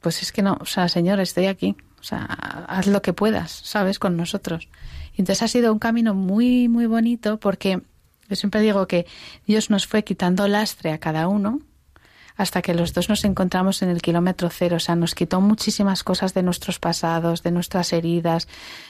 pues 0.00 0.22
es 0.22 0.32
que 0.32 0.42
no, 0.42 0.58
o 0.60 0.66
sea, 0.66 0.88
Señor, 0.88 1.20
estoy 1.20 1.46
aquí, 1.46 1.76
o 2.00 2.02
sea, 2.02 2.24
haz 2.68 2.86
lo 2.86 3.02
que 3.02 3.12
puedas, 3.12 3.50
¿sabes? 3.50 3.98
Con 3.98 4.16
nosotros. 4.16 4.68
Y 5.14 5.22
entonces 5.22 5.42
ha 5.42 5.48
sido 5.48 5.72
un 5.72 5.78
camino 5.78 6.14
muy, 6.14 6.68
muy 6.68 6.86
bonito 6.86 7.38
porque 7.38 7.82
yo 8.28 8.36
siempre 8.36 8.60
digo 8.60 8.86
que 8.86 9.06
Dios 9.46 9.70
nos 9.70 9.86
fue 9.86 10.04
quitando 10.04 10.48
lastre 10.48 10.92
a 10.92 10.98
cada 10.98 11.28
uno 11.28 11.60
hasta 12.36 12.60
que 12.60 12.74
los 12.74 12.92
dos 12.92 13.08
nos 13.08 13.24
encontramos 13.24 13.80
en 13.82 13.88
el 13.88 14.02
kilómetro 14.02 14.50
cero. 14.50 14.76
O 14.76 14.80
sea, 14.80 14.94
nos 14.94 15.14
quitó 15.14 15.40
muchísimas 15.40 16.04
cosas 16.04 16.34
de 16.34 16.42
nuestros 16.42 16.78
pasados, 16.78 17.42
de 17.42 17.50
nuestras 17.50 17.92
heridas, 17.92 18.46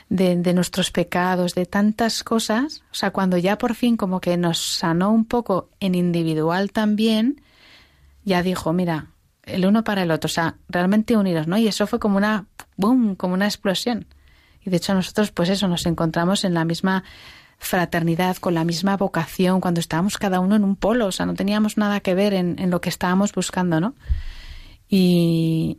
de, 0.08 0.36
de, 0.36 0.52
nuestros 0.52 0.90
pecados, 0.90 1.54
de 1.54 1.64
tantas 1.64 2.24
cosas. 2.24 2.82
O 2.90 2.94
sea, 2.94 3.12
cuando 3.12 3.36
ya 3.36 3.56
por 3.56 3.74
fin 3.74 3.96
como 3.96 4.20
que 4.20 4.36
nos 4.36 4.58
sanó 4.58 5.12
un 5.12 5.24
poco 5.24 5.70
en 5.78 5.94
individual 5.94 6.72
también, 6.72 7.40
ya 8.24 8.42
dijo, 8.42 8.72
mira, 8.72 9.06
el 9.44 9.64
uno 9.64 9.84
para 9.84 10.02
el 10.02 10.10
otro, 10.10 10.26
o 10.26 10.30
sea, 10.30 10.56
realmente 10.68 11.16
unidos, 11.16 11.46
¿no? 11.46 11.56
Y 11.56 11.68
eso 11.68 11.86
fue 11.86 12.00
como 12.00 12.16
una, 12.16 12.46
boom, 12.76 13.14
como 13.14 13.34
una 13.34 13.46
explosión. 13.46 14.06
Y 14.60 14.70
de 14.70 14.78
hecho 14.78 14.92
nosotros, 14.92 15.30
pues 15.30 15.48
eso, 15.48 15.68
nos 15.68 15.86
encontramos 15.86 16.44
en 16.44 16.52
la 16.52 16.64
misma 16.64 17.04
fraternidad, 17.58 18.36
con 18.36 18.54
la 18.54 18.64
misma 18.64 18.96
vocación, 18.96 19.60
cuando 19.60 19.80
estábamos 19.80 20.18
cada 20.18 20.40
uno 20.40 20.56
en 20.56 20.64
un 20.64 20.76
polo, 20.76 21.06
o 21.06 21.12
sea, 21.12 21.26
no 21.26 21.34
teníamos 21.34 21.76
nada 21.76 22.00
que 22.00 22.14
ver 22.14 22.34
en, 22.34 22.58
en 22.58 22.70
lo 22.70 22.80
que 22.80 22.88
estábamos 22.88 23.32
buscando, 23.32 23.80
¿no? 23.80 23.94
Y, 24.88 25.78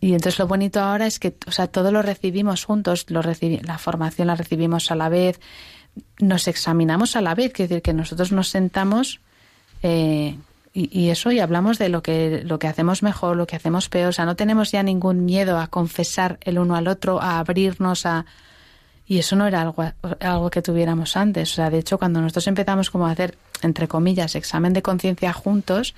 y 0.00 0.12
entonces 0.12 0.38
lo 0.38 0.46
bonito 0.46 0.80
ahora 0.80 1.06
es 1.06 1.18
que, 1.18 1.36
o 1.46 1.52
sea, 1.52 1.66
todo 1.66 1.90
lo 1.90 2.02
recibimos 2.02 2.64
juntos, 2.64 3.06
lo 3.08 3.22
la 3.22 3.78
formación 3.78 4.28
la 4.28 4.36
recibimos 4.36 4.90
a 4.90 4.94
la 4.94 5.08
vez, 5.08 5.40
nos 6.20 6.48
examinamos 6.48 7.16
a 7.16 7.20
la 7.20 7.34
vez, 7.34 7.52
quiere 7.52 7.68
decir 7.68 7.82
que 7.82 7.92
nosotros 7.92 8.32
nos 8.32 8.48
sentamos 8.48 9.20
eh, 9.82 10.36
y, 10.72 11.08
eso, 11.08 11.32
y 11.32 11.40
hablamos 11.40 11.78
de 11.78 11.88
lo 11.88 12.00
que, 12.02 12.42
lo 12.44 12.60
que 12.60 12.68
hacemos 12.68 13.02
mejor, 13.02 13.36
lo 13.36 13.46
que 13.46 13.56
hacemos 13.56 13.88
peor. 13.88 14.10
O 14.10 14.12
sea, 14.12 14.24
no 14.24 14.36
tenemos 14.36 14.70
ya 14.70 14.84
ningún 14.84 15.24
miedo 15.24 15.58
a 15.58 15.66
confesar 15.66 16.38
el 16.42 16.60
uno 16.60 16.76
al 16.76 16.86
otro, 16.86 17.20
a 17.20 17.40
abrirnos 17.40 18.06
a. 18.06 18.24
Y 19.10 19.18
eso 19.18 19.34
no 19.34 19.48
era 19.48 19.62
algo, 19.62 19.84
algo 20.20 20.50
que 20.50 20.62
tuviéramos 20.62 21.16
antes. 21.16 21.50
O 21.50 21.54
sea, 21.56 21.68
de 21.68 21.80
hecho, 21.80 21.98
cuando 21.98 22.20
nosotros 22.20 22.46
empezamos 22.46 22.90
como 22.90 23.08
a 23.08 23.10
hacer, 23.10 23.36
entre 23.60 23.88
comillas, 23.88 24.36
examen 24.36 24.72
de 24.72 24.82
conciencia 24.82 25.32
juntos, 25.32 25.96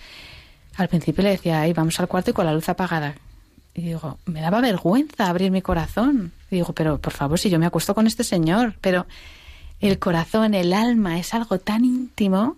al 0.78 0.88
principio 0.88 1.22
le 1.22 1.32
decía, 1.32 1.60
ay, 1.60 1.74
vamos 1.74 2.00
al 2.00 2.08
cuarto 2.08 2.30
y 2.30 2.32
con 2.32 2.46
la 2.46 2.54
luz 2.54 2.70
apagada. 2.70 3.16
Y 3.74 3.82
digo, 3.82 4.16
me 4.24 4.40
daba 4.40 4.62
vergüenza 4.62 5.28
abrir 5.28 5.50
mi 5.50 5.60
corazón. 5.60 6.32
Y 6.50 6.54
digo, 6.56 6.72
pero 6.72 7.02
por 7.02 7.12
favor, 7.12 7.38
si 7.38 7.50
yo 7.50 7.58
me 7.58 7.66
acuesto 7.66 7.94
con 7.94 8.06
este 8.06 8.24
señor, 8.24 8.76
pero 8.80 9.04
el 9.80 9.98
corazón, 9.98 10.54
el 10.54 10.72
alma, 10.72 11.18
es 11.18 11.34
algo 11.34 11.58
tan 11.58 11.84
íntimo 11.84 12.56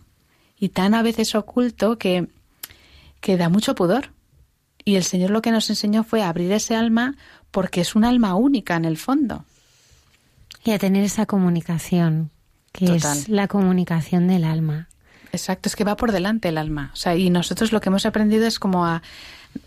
y 0.57 0.69
tan 0.69 0.95
a 0.95 1.03
veces 1.03 1.35
oculto 1.35 1.99
que, 1.99 2.29
que 3.21 3.37
da 3.37 3.49
mucho 3.49 3.75
pudor. 3.75 4.11
Y 4.85 4.95
el 4.95 5.03
Señor 5.03 5.31
lo 5.31 5.43
que 5.43 5.51
nos 5.51 5.69
enseñó 5.69 6.05
fue 6.05 6.23
abrir 6.23 6.53
ese 6.53 6.77
alma 6.77 7.17
porque 7.51 7.81
es 7.81 7.97
un 7.97 8.05
alma 8.05 8.37
única 8.37 8.77
en 8.77 8.85
el 8.85 8.99
fondo. 8.99 9.45
Y 10.65 10.71
a 10.71 10.79
tener 10.79 11.05
esa 11.05 11.27
comunicación, 11.27 12.31
que 12.73 12.97
es 12.97 13.29
la 13.29 13.49
comunicación 13.49 14.29
del 14.29 14.45
alma. 14.45 14.89
Exacto, 15.33 15.69
es 15.69 15.77
que 15.77 15.85
va 15.85 15.97
por 15.97 16.13
delante 16.13 16.49
el 16.49 16.59
alma. 16.59 16.91
O 16.93 16.97
sea, 16.97 17.17
y 17.17 17.29
nosotros 17.29 17.73
lo 17.73 17.81
que 17.81 17.89
hemos 17.89 18.07
aprendido 18.07 18.47
es 18.47 18.59
como 18.59 18.87
a 18.87 19.03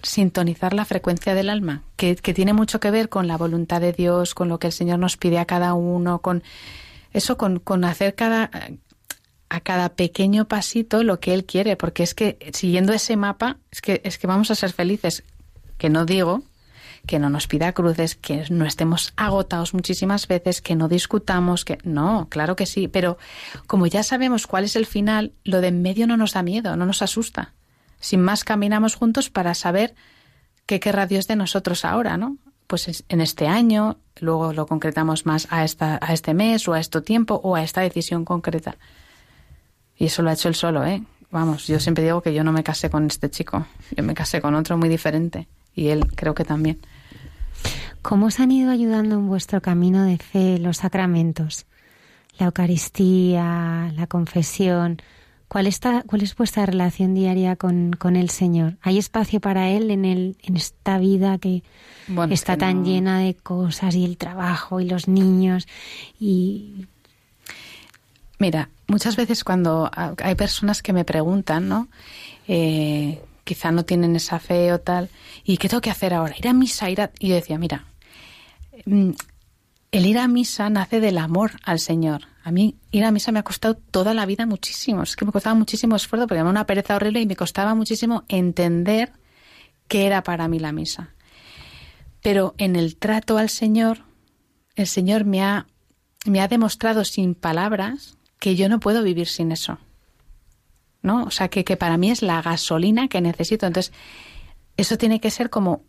sintonizar 0.01 0.73
la 0.73 0.85
frecuencia 0.85 1.35
del 1.35 1.49
alma, 1.49 1.83
que, 1.97 2.15
que 2.15 2.33
tiene 2.33 2.53
mucho 2.53 2.79
que 2.79 2.91
ver 2.91 3.09
con 3.09 3.27
la 3.27 3.37
voluntad 3.37 3.81
de 3.81 3.93
Dios, 3.93 4.33
con 4.33 4.49
lo 4.49 4.59
que 4.59 4.67
el 4.67 4.73
Señor 4.73 4.99
nos 4.99 5.17
pide 5.17 5.39
a 5.39 5.45
cada 5.45 5.73
uno, 5.73 6.19
con 6.19 6.43
eso, 7.13 7.37
con, 7.37 7.59
con 7.59 7.83
hacer 7.85 8.15
cada, 8.15 8.49
a 9.49 9.59
cada 9.59 9.89
pequeño 9.89 10.47
pasito 10.47 11.03
lo 11.03 11.19
que 11.19 11.33
Él 11.33 11.45
quiere, 11.45 11.75
porque 11.75 12.03
es 12.03 12.13
que 12.13 12.37
siguiendo 12.53 12.93
ese 12.93 13.15
mapa, 13.17 13.57
es 13.71 13.81
que, 13.81 14.01
es 14.03 14.17
que 14.17 14.27
vamos 14.27 14.51
a 14.51 14.55
ser 14.55 14.71
felices. 14.73 15.23
Que 15.77 15.89
no 15.89 16.05
digo 16.05 16.43
que 17.07 17.17
no 17.17 17.29
nos 17.29 17.47
pida 17.47 17.71
cruces, 17.71 18.15
que 18.15 18.45
no 18.49 18.65
estemos 18.65 19.13
agotados 19.15 19.73
muchísimas 19.73 20.27
veces, 20.27 20.61
que 20.61 20.75
no 20.75 20.87
discutamos, 20.87 21.65
que 21.65 21.79
no, 21.83 22.27
claro 22.29 22.55
que 22.55 22.67
sí, 22.67 22.87
pero 22.87 23.17
como 23.65 23.87
ya 23.87 24.03
sabemos 24.03 24.45
cuál 24.45 24.65
es 24.65 24.75
el 24.75 24.85
final, 24.85 25.33
lo 25.43 25.61
de 25.61 25.69
en 25.69 25.81
medio 25.81 26.05
no 26.05 26.17
nos 26.17 26.33
da 26.33 26.43
miedo, 26.43 26.75
no 26.75 26.85
nos 26.85 27.01
asusta. 27.01 27.53
Sin 27.99 28.21
más 28.21 28.43
caminamos 28.43 28.95
juntos 28.95 29.29
para 29.31 29.55
saber 29.55 29.95
qué 30.67 30.79
querrá 30.79 31.07
Dios 31.07 31.27
de 31.27 31.35
nosotros 31.35 31.83
ahora, 31.85 32.17
¿no? 32.17 32.37
Pues 32.67 33.03
en 33.07 33.21
este 33.21 33.47
año, 33.47 33.97
luego 34.19 34.51
lo 34.51 34.67
concretamos 34.67 35.25
más 35.25 35.47
a, 35.49 35.63
esta, 35.63 35.97
a 36.01 36.13
este 36.13 36.33
mes 36.33 36.67
o 36.67 36.73
a 36.73 36.79
este 36.79 37.01
tiempo 37.01 37.39
o 37.43 37.55
a 37.55 37.63
esta 37.63 37.81
decisión 37.81 38.25
concreta. 38.25 38.75
Y 39.95 40.05
eso 40.05 40.21
lo 40.21 40.29
ha 40.29 40.33
hecho 40.33 40.49
él 40.49 40.55
solo, 40.55 40.85
¿eh? 40.85 41.01
Vamos, 41.31 41.67
yo 41.67 41.79
siempre 41.79 42.03
digo 42.03 42.21
que 42.21 42.33
yo 42.33 42.43
no 42.43 42.51
me 42.51 42.63
casé 42.63 42.89
con 42.89 43.05
este 43.07 43.29
chico, 43.29 43.65
yo 43.95 44.03
me 44.03 44.13
casé 44.13 44.41
con 44.41 44.55
otro 44.55 44.77
muy 44.77 44.87
diferente 44.87 45.47
y 45.73 45.89
él 45.89 46.07
creo 46.15 46.33
que 46.33 46.43
también. 46.43 46.79
¿Cómo 48.01 48.27
os 48.27 48.39
han 48.39 48.51
ido 48.51 48.71
ayudando 48.71 49.15
en 49.15 49.27
vuestro 49.27 49.61
camino 49.61 50.03
de 50.03 50.17
fe 50.17 50.59
los 50.59 50.77
sacramentos? 50.77 51.65
La 52.37 52.47
Eucaristía, 52.47 53.91
la 53.95 54.07
confesión. 54.07 55.01
¿Cuál, 55.47 55.67
está, 55.67 56.03
cuál 56.03 56.23
es 56.23 56.35
vuestra 56.35 56.65
relación 56.65 57.13
diaria 57.13 57.55
con, 57.55 57.93
con, 57.93 58.15
el 58.15 58.29
Señor? 58.29 58.77
¿Hay 58.81 58.97
espacio 58.97 59.39
para 59.39 59.69
Él 59.69 59.91
en, 59.91 60.03
el, 60.03 60.37
en 60.43 60.57
esta 60.57 60.97
vida 60.97 61.37
que 61.37 61.63
está 62.29 62.57
tan 62.57 62.83
llena 62.83 63.19
de 63.19 63.33
cosas 63.33 63.95
y 63.95 64.03
el 64.03 64.17
trabajo 64.17 64.81
y 64.81 64.89
los 64.89 65.07
niños? 65.07 65.67
Y... 66.19 66.85
Mira, 68.39 68.69
muchas 68.87 69.15
veces 69.15 69.43
cuando 69.43 69.89
hay 70.21 70.35
personas 70.35 70.83
que 70.83 70.93
me 70.93 71.05
preguntan, 71.05 71.67
¿no? 71.67 71.87
Eh, 72.47 73.21
quizá 73.47 73.71
no 73.71 73.85
tienen 73.85 74.15
esa 74.15 74.39
fe 74.39 74.71
o 74.73 74.79
tal, 74.79 75.09
¿y 75.43 75.57
qué 75.57 75.69
tengo 75.69 75.81
que 75.81 75.89
hacer 75.89 76.13
ahora? 76.13 76.35
Ir 76.37 76.47
a 76.47 76.53
misa, 76.53 76.89
ir 76.89 77.01
a... 77.01 77.11
Y 77.17 77.29
yo 77.29 77.35
decía, 77.35 77.57
mira, 77.57 77.85
mm, 78.85 79.11
el 79.91 80.05
ir 80.05 80.19
a 80.19 80.27
misa 80.27 80.69
nace 80.69 80.99
del 80.99 81.17
amor 81.17 81.53
al 81.63 81.79
Señor. 81.79 82.27
A 82.43 82.51
mí 82.51 82.75
ir 82.91 83.03
a 83.05 83.11
misa 83.11 83.31
me 83.31 83.39
ha 83.39 83.43
costado 83.43 83.75
toda 83.75 84.13
la 84.13 84.25
vida 84.25 84.45
muchísimo. 84.45 85.03
Es 85.03 85.15
que 85.15 85.25
me 85.25 85.31
costaba 85.31 85.55
muchísimo 85.55 85.95
esfuerzo 85.95 86.27
porque 86.27 86.41
era 86.41 86.49
una 86.49 86.65
pereza 86.65 86.95
horrible 86.95 87.21
y 87.21 87.25
me 87.25 87.35
costaba 87.35 87.73
muchísimo 87.73 88.23
entender 88.27 89.13
qué 89.87 90.05
era 90.05 90.23
para 90.23 90.47
mí 90.47 90.59
la 90.59 90.73
misa. 90.73 91.13
Pero 92.21 92.53
en 92.57 92.75
el 92.75 92.97
trato 92.97 93.37
al 93.37 93.49
Señor, 93.49 94.03
el 94.75 94.87
Señor 94.87 95.23
me 95.23 95.41
ha, 95.41 95.67
me 96.25 96.41
ha 96.41 96.47
demostrado 96.47 97.05
sin 97.05 97.33
palabras 97.33 98.17
que 98.39 98.55
yo 98.55 98.67
no 98.69 98.79
puedo 98.79 99.03
vivir 99.03 99.27
sin 99.27 99.51
eso. 99.51 99.79
¿No? 101.01 101.23
O 101.23 101.31
sea, 101.31 101.47
que, 101.47 101.63
que 101.63 101.77
para 101.77 101.97
mí 101.97 102.11
es 102.11 102.21
la 102.21 102.41
gasolina 102.41 103.07
que 103.07 103.21
necesito. 103.21 103.65
Entonces, 103.65 103.93
eso 104.75 104.97
tiene 104.97 105.19
que 105.19 105.31
ser 105.31 105.49
como 105.49 105.83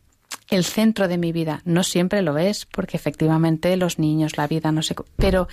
el 0.50 0.64
centro 0.64 1.08
de 1.08 1.18
mi 1.18 1.32
vida. 1.32 1.62
No 1.64 1.82
siempre 1.82 2.22
lo 2.22 2.38
es, 2.38 2.66
porque 2.66 2.96
efectivamente 2.96 3.76
los 3.76 3.98
niños, 3.98 4.36
la 4.36 4.46
vida, 4.46 4.72
no 4.72 4.82
sé. 4.82 4.94
Pero, 5.16 5.48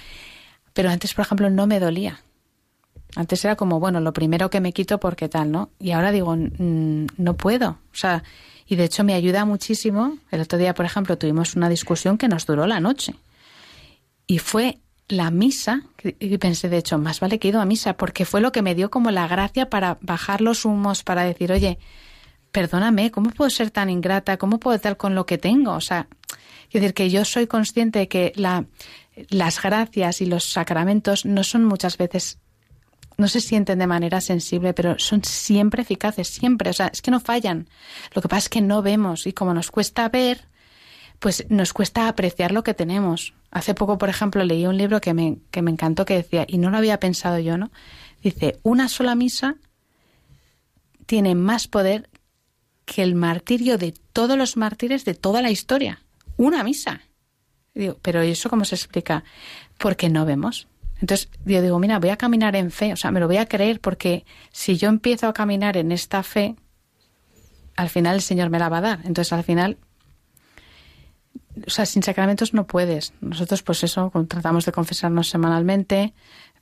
pero 0.74 0.90
antes, 0.90 1.14
por 1.14 1.26
ejemplo, 1.26 1.50
no 1.50 1.68
me 1.68 1.80
dolía. 1.80 2.22
Antes 3.16 3.46
era 3.46 3.56
como, 3.56 3.80
bueno, 3.80 4.02
lo 4.02 4.14
primero 4.14 4.50
que 4.50 4.60
me 4.60 4.74
quito 4.74 5.00
porque 5.00 5.30
tal, 5.30 5.52
¿no? 5.52 5.70
Y 5.80 5.92
ahora 5.92 6.12
digo, 6.12 6.36
no 6.36 7.38
puedo. 7.38 7.70
O 7.70 7.96
sea, 7.96 8.24
y 8.68 8.76
de 8.76 8.86
hecho 8.86 9.04
me 9.04 9.14
ayuda 9.14 9.46
muchísimo. 9.46 10.18
El 10.32 10.42
otro 10.42 10.58
día, 10.58 10.74
por 10.74 10.86
ejemplo, 10.86 11.18
tuvimos 11.18 11.56
una 11.56 11.70
discusión 11.70 12.18
que 12.18 12.28
nos 12.28 12.46
duró 12.46 12.68
la 12.68 12.80
noche. 12.80 13.16
Y 14.28 14.40
fue 14.40 14.80
la 15.08 15.30
misa, 15.30 15.84
y 16.04 16.38
pensé, 16.38 16.70
de 16.70 16.78
hecho, 16.78 16.98
más 16.98 17.20
vale 17.20 17.38
que 17.38 17.48
he 17.48 17.52
ido 17.52 17.62
a 17.62 17.66
misa, 17.66 17.96
porque 17.96 18.26
fue 18.26 18.42
lo 18.42 18.52
que 18.52 18.62
me 18.62 18.76
dio 18.76 18.90
como 18.90 19.12
la 19.12 19.28
gracia 19.28 19.70
para 19.70 19.98
bajar 20.02 20.42
los 20.42 20.66
humos, 20.66 21.04
para 21.04 21.24
decir, 21.24 21.52
oye, 21.52 21.78
perdóname, 22.52 23.12
¿cómo 23.12 23.30
puedo 23.30 23.50
ser 23.50 23.70
tan 23.70 23.90
ingrata? 23.90 24.38
¿Cómo 24.38 24.60
puedo 24.60 24.76
estar 24.76 24.98
con 24.98 25.14
lo 25.14 25.26
que 25.26 25.38
tengo? 25.38 25.74
O 25.74 25.82
sea, 25.82 26.08
es 26.68 26.74
decir, 26.74 26.94
que 26.94 27.10
yo 27.10 27.26
soy 27.26 27.48
consciente 27.48 28.00
de 28.00 28.08
que 28.08 28.34
la, 28.36 28.66
las 29.30 29.62
gracias 29.62 30.22
y 30.22 30.26
los 30.26 30.46
sacramentos 30.46 31.26
no 31.26 31.44
son 31.44 31.66
muchas 31.66 31.98
veces, 31.98 32.40
no 33.18 33.28
se 33.28 33.42
sienten 33.42 33.80
de 33.80 33.88
manera 33.88 34.22
sensible, 34.22 34.74
pero 34.74 34.98
son 34.98 35.24
siempre 35.24 35.84
eficaces, 35.84 36.28
siempre. 36.28 36.70
O 36.70 36.74
sea, 36.74 36.88
es 36.88 37.02
que 37.02 37.12
no 37.12 37.20
fallan. 37.20 37.70
Lo 38.14 38.22
que 38.22 38.28
pasa 38.28 38.40
es 38.40 38.50
que 38.50 38.62
no 38.62 38.82
vemos 38.82 39.28
y 39.28 39.34
como 39.34 39.54
nos 39.54 39.70
cuesta 39.70 40.10
ver, 40.10 40.48
pues 41.20 41.46
nos 41.50 41.74
cuesta 41.74 42.08
apreciar 42.08 42.52
lo 42.52 42.64
que 42.64 42.74
tenemos. 42.74 43.34
Hace 43.56 43.74
poco, 43.74 43.98
por 43.98 44.10
ejemplo, 44.10 44.44
leí 44.44 44.68
un 44.68 44.78
libro 44.78 45.00
que 45.00 45.14
me, 45.14 45.38
que 45.50 45.62
me 45.62 45.72
encantó 45.72 46.04
que 46.04 46.16
decía, 46.16 46.46
y 46.46 46.58
no 46.58 46.72
lo 46.72 46.78
había 46.78 47.00
pensado 47.00 47.40
yo, 47.40 47.58
¿no? 47.58 47.72
Dice, 48.22 48.60
una 48.64 48.90
sola 48.90 49.16
misa 49.16 49.56
tiene 51.06 51.36
más 51.36 51.70
poder 51.70 52.10
que 52.84 53.02
el 53.02 53.16
martirio 53.16 53.78
de 53.78 53.94
todos 54.12 54.38
los 54.38 54.58
mártires 54.58 55.06
de 55.06 55.14
toda 55.14 55.42
la 55.42 55.52
historia. 55.52 56.04
Una 56.36 56.66
misa. 56.66 57.00
Digo, 57.74 57.98
pero 58.02 58.20
eso 58.20 58.50
cómo 58.50 58.66
se 58.66 58.76
explica? 58.76 59.24
Porque 59.78 60.10
no 60.10 60.26
vemos. 60.26 60.68
Entonces 61.00 61.30
yo 61.46 61.62
digo, 61.62 61.80
mira, 61.80 61.98
voy 62.00 62.10
a 62.10 62.18
caminar 62.18 62.58
en 62.58 62.72
fe, 62.72 62.92
o 62.92 62.98
sea, 62.98 63.12
me 63.12 63.22
lo 63.22 63.28
voy 63.28 63.38
a 63.38 63.46
creer 63.46 63.80
porque 63.80 64.26
si 64.52 64.76
yo 64.76 64.90
empiezo 64.90 65.30
a 65.30 65.34
caminar 65.34 65.78
en 65.78 65.94
esta 65.94 66.24
fe, 66.24 66.58
al 67.78 67.88
final 67.88 68.16
el 68.16 68.22
Señor 68.22 68.50
me 68.50 68.60
la 68.60 68.68
va 68.68 68.80
a 68.80 68.82
dar. 68.82 69.00
Entonces 69.06 69.32
al 69.32 69.46
final 69.46 69.78
o 71.66 71.70
sea, 71.70 71.86
sin 71.86 72.04
sacramentos 72.04 72.54
no 72.54 72.66
puedes. 72.66 73.14
Nosotros, 73.22 73.64
pues 73.64 73.84
eso, 73.84 74.12
tratamos 74.28 74.66
de 74.66 74.72
confesarnos 74.72 75.30
semanalmente, 75.30 76.14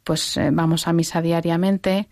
pues 0.04 0.38
eh, 0.38 0.50
vamos 0.52 0.88
a 0.88 0.94
misa 0.94 1.22
diariamente. 1.22 2.08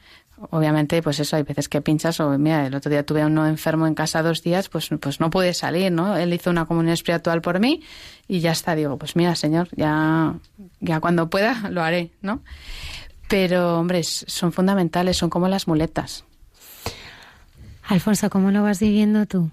Obviamente, 0.50 1.04
pues 1.04 1.20
eso, 1.20 1.36
hay 1.36 1.44
veces 1.44 1.70
que 1.70 1.82
pinchas 1.82 2.20
o, 2.20 2.36
mira, 2.40 2.66
el 2.66 2.74
otro 2.74 2.90
día 2.90 3.06
tuve 3.06 3.22
a 3.22 3.28
uno 3.28 3.46
enfermo 3.46 3.86
en 3.86 3.94
casa 3.94 4.24
dos 4.24 4.42
días, 4.42 4.70
pues, 4.70 4.90
pues 5.00 5.20
no 5.20 5.30
pude 5.30 5.54
salir, 5.54 5.92
¿no? 5.92 6.18
Él 6.18 6.34
hizo 6.34 6.50
una 6.50 6.66
comunión 6.66 6.94
espiritual 6.94 7.42
por 7.42 7.60
mí 7.60 7.84
y 8.28 8.40
ya 8.40 8.52
está. 8.52 8.74
Digo, 8.74 8.98
pues 8.98 9.16
mira, 9.16 9.36
Señor, 9.36 9.70
ya, 9.76 10.34
ya 10.80 11.00
cuando 11.00 11.30
pueda 11.30 11.54
lo 11.70 11.84
haré, 11.84 12.12
¿no? 12.22 12.42
Pero, 13.28 13.80
hombre, 13.80 14.04
son 14.04 14.52
fundamentales, 14.52 15.18
son 15.18 15.30
como 15.30 15.48
las 15.48 15.68
muletas. 15.68 16.26
Alfonso, 17.84 18.30
¿cómo 18.30 18.52
lo 18.52 18.64
vas 18.64 18.80
viviendo 18.80 19.26
tú? 19.26 19.52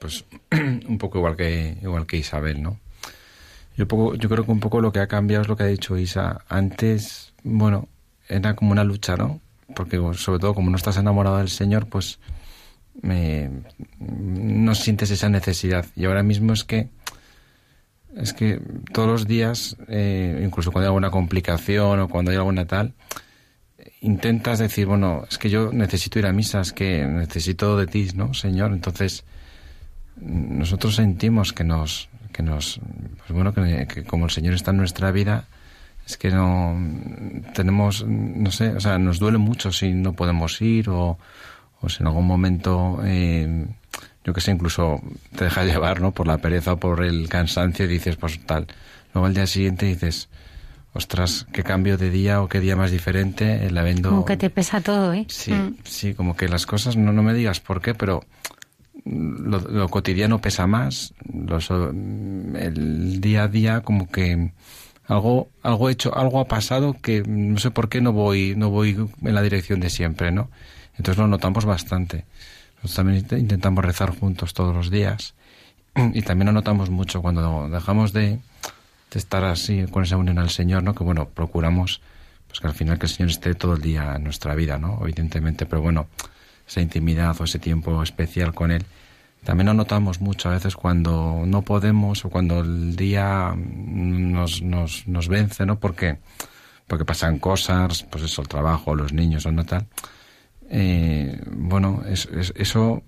Pues 0.00 0.24
un 0.50 0.98
poco 0.98 1.18
igual 1.18 1.36
que 1.36 1.76
igual 1.80 2.06
que 2.06 2.16
Isabel, 2.16 2.62
¿no? 2.62 2.80
Yo 3.76 3.86
poco, 3.86 4.14
yo 4.16 4.28
creo 4.28 4.44
que 4.44 4.50
un 4.50 4.60
poco 4.60 4.80
lo 4.80 4.92
que 4.92 4.98
ha 4.98 5.06
cambiado 5.06 5.42
es 5.42 5.48
lo 5.48 5.56
que 5.56 5.62
ha 5.62 5.66
dicho 5.66 5.96
Isa. 5.96 6.44
Antes, 6.48 7.32
bueno, 7.44 7.88
era 8.28 8.56
como 8.56 8.72
una 8.72 8.84
lucha, 8.84 9.16
¿no? 9.16 9.40
Porque 9.76 10.00
sobre 10.14 10.40
todo 10.40 10.54
como 10.54 10.70
no 10.70 10.76
estás 10.76 10.96
enamorado 10.96 11.38
del 11.38 11.48
Señor, 11.48 11.86
pues 11.86 12.18
me, 13.00 13.50
no 13.98 14.74
sientes 14.74 15.10
esa 15.10 15.28
necesidad. 15.28 15.86
Y 15.96 16.06
ahora 16.06 16.22
mismo 16.22 16.52
es 16.52 16.64
que 16.64 16.88
es 18.16 18.32
que 18.32 18.60
todos 18.92 19.08
los 19.08 19.26
días, 19.26 19.76
eh, 19.88 20.42
incluso 20.44 20.72
cuando 20.72 20.86
hay 20.86 20.88
alguna 20.88 21.10
complicación 21.10 22.00
o 22.00 22.08
cuando 22.08 22.32
hay 22.32 22.36
alguna 22.36 22.66
tal, 22.66 22.94
intentas 24.00 24.58
decir, 24.58 24.86
bueno, 24.86 25.24
es 25.30 25.38
que 25.38 25.50
yo 25.50 25.72
necesito 25.72 26.18
ir 26.18 26.26
a 26.26 26.32
misa, 26.32 26.60
es 26.60 26.72
que 26.72 27.06
necesito 27.06 27.76
de 27.76 27.86
ti, 27.86 28.08
¿no, 28.14 28.34
Señor? 28.34 28.72
Entonces, 28.72 29.24
nosotros 30.20 30.96
sentimos 30.96 31.52
que 31.52 31.64
nos, 31.64 32.08
que 32.32 32.42
nos, 32.42 32.80
pues 33.18 33.30
bueno, 33.30 33.52
que, 33.52 34.04
como 34.04 34.26
el 34.26 34.30
Señor 34.30 34.54
está 34.54 34.70
en 34.70 34.78
nuestra 34.78 35.10
vida, 35.10 35.44
es 36.06 36.16
que 36.16 36.30
no 36.30 36.76
tenemos, 37.54 38.04
no 38.06 38.50
sé, 38.50 38.70
o 38.70 38.80
sea, 38.80 38.98
nos 38.98 39.18
duele 39.18 39.38
mucho 39.38 39.72
si 39.72 39.92
no 39.92 40.12
podemos 40.12 40.60
ir 40.60 40.90
o, 40.90 41.18
o 41.80 41.88
si 41.88 42.02
en 42.02 42.08
algún 42.08 42.26
momento, 42.26 43.00
eh, 43.04 43.66
yo 44.24 44.32
que 44.34 44.40
sé, 44.40 44.50
incluso 44.50 45.00
te 45.36 45.44
deja 45.44 45.64
llevar, 45.64 46.00
¿no? 46.00 46.12
Por 46.12 46.26
la 46.26 46.38
pereza 46.38 46.74
o 46.74 46.76
por 46.78 47.04
el 47.04 47.28
cansancio 47.28 47.84
y 47.84 47.88
dices, 47.88 48.16
pues 48.16 48.40
tal, 48.44 48.66
luego 49.14 49.26
al 49.26 49.34
día 49.34 49.46
siguiente 49.46 49.86
dices, 49.86 50.28
ostras, 50.92 51.46
qué 51.52 51.62
cambio 51.62 51.96
de 51.96 52.10
día 52.10 52.42
o 52.42 52.48
qué 52.48 52.60
día 52.60 52.76
más 52.76 52.90
diferente, 52.90 53.66
el 53.66 53.78
habiendo... 53.78 54.10
Como 54.10 54.24
que 54.24 54.36
te 54.36 54.50
pesa 54.50 54.80
todo, 54.80 55.12
¿eh? 55.12 55.26
Sí, 55.28 55.54
sí, 55.84 56.14
como 56.14 56.36
que 56.36 56.48
las 56.48 56.66
cosas, 56.66 56.96
no, 56.96 57.12
no 57.12 57.22
me 57.22 57.34
digas 57.34 57.60
por 57.60 57.80
qué, 57.80 57.94
pero 57.94 58.24
lo, 59.04 59.88
cotidiano 59.88 60.40
pesa 60.40 60.66
más, 60.66 61.14
los, 61.32 61.70
el 61.70 63.20
día 63.20 63.44
a 63.44 63.48
día 63.48 63.80
como 63.80 64.10
que 64.10 64.52
algo 65.06 65.48
algo 65.62 65.90
hecho 65.90 66.16
algo 66.16 66.40
ha 66.40 66.44
pasado 66.44 66.96
que 67.00 67.22
no 67.26 67.58
sé 67.58 67.70
por 67.72 67.88
qué 67.88 68.00
no 68.00 68.12
voy 68.12 68.54
no 68.56 68.70
voy 68.70 68.96
en 69.22 69.34
la 69.34 69.42
dirección 69.42 69.80
de 69.80 69.90
siempre 69.90 70.30
no 70.30 70.50
entonces 71.00 71.18
lo 71.18 71.28
notamos 71.28 71.64
bastante. 71.64 72.26
Nosotros 72.82 72.94
también 72.94 73.26
intentamos 73.40 73.82
rezar 73.82 74.10
juntos 74.14 74.52
todos 74.52 74.74
los 74.74 74.90
días 74.90 75.34
y 76.12 76.20
también 76.20 76.46
lo 76.46 76.52
notamos 76.52 76.90
mucho 76.90 77.22
cuando 77.22 77.70
dejamos 77.70 78.12
de, 78.12 78.38
de 79.10 79.18
estar 79.18 79.44
así 79.44 79.86
con 79.90 80.04
esa 80.04 80.18
unión 80.18 80.38
al 80.38 80.50
Señor 80.50 80.82
no 80.82 80.94
que 80.94 81.02
bueno 81.02 81.28
procuramos 81.28 82.02
pues 82.48 82.60
que 82.60 82.66
al 82.66 82.74
final 82.74 82.98
que 82.98 83.06
el 83.06 83.12
Señor 83.12 83.30
esté 83.30 83.54
todo 83.54 83.74
el 83.74 83.80
día 83.80 84.14
en 84.16 84.24
nuestra 84.24 84.54
vida 84.54 84.76
no 84.78 84.98
evidentemente 85.02 85.66
pero 85.66 85.82
bueno 85.82 86.06
esa 86.70 86.80
intimidad 86.80 87.36
o 87.38 87.44
ese 87.44 87.58
tiempo 87.58 88.00
especial 88.02 88.54
con 88.54 88.70
él 88.70 88.86
también 89.44 89.66
lo 89.66 89.74
notamos 89.74 90.20
mucho 90.20 90.48
a 90.48 90.52
veces 90.52 90.76
cuando 90.76 91.44
no 91.46 91.62
podemos 91.62 92.24
o 92.24 92.30
cuando 92.30 92.60
el 92.60 92.94
día 92.94 93.54
nos, 93.56 94.60
nos, 94.60 95.06
nos 95.06 95.28
vence, 95.28 95.64
¿no? 95.64 95.80
Porque, 95.80 96.18
porque 96.86 97.06
pasan 97.06 97.38
cosas, 97.38 98.02
pues 98.10 98.24
eso, 98.24 98.42
el 98.42 98.48
trabajo, 98.48 98.94
los 98.94 99.12
niños 99.12 99.46
o 99.46 99.52
no 99.52 99.64
tal. 99.64 99.86
Eh, 100.68 101.40
bueno, 101.52 102.02
es, 102.06 102.28
eso, 102.54 103.02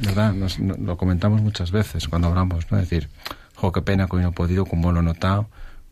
¿verdad? 0.00 0.32
Nos, 0.34 0.60
lo 0.60 0.96
comentamos 0.96 1.42
muchas 1.42 1.72
veces 1.72 2.06
cuando 2.06 2.28
hablamos, 2.28 2.70
¿no? 2.70 2.78
Es 2.78 2.88
decir, 2.88 3.10
jo, 3.56 3.72
qué 3.72 3.82
pena 3.82 4.06
que 4.06 4.16
hoy 4.16 4.22
no 4.22 4.28
he 4.28 4.32
podido, 4.32 4.64
como 4.64 4.92
lo 4.92 5.00
he 5.00 5.04
notado. 5.04 5.48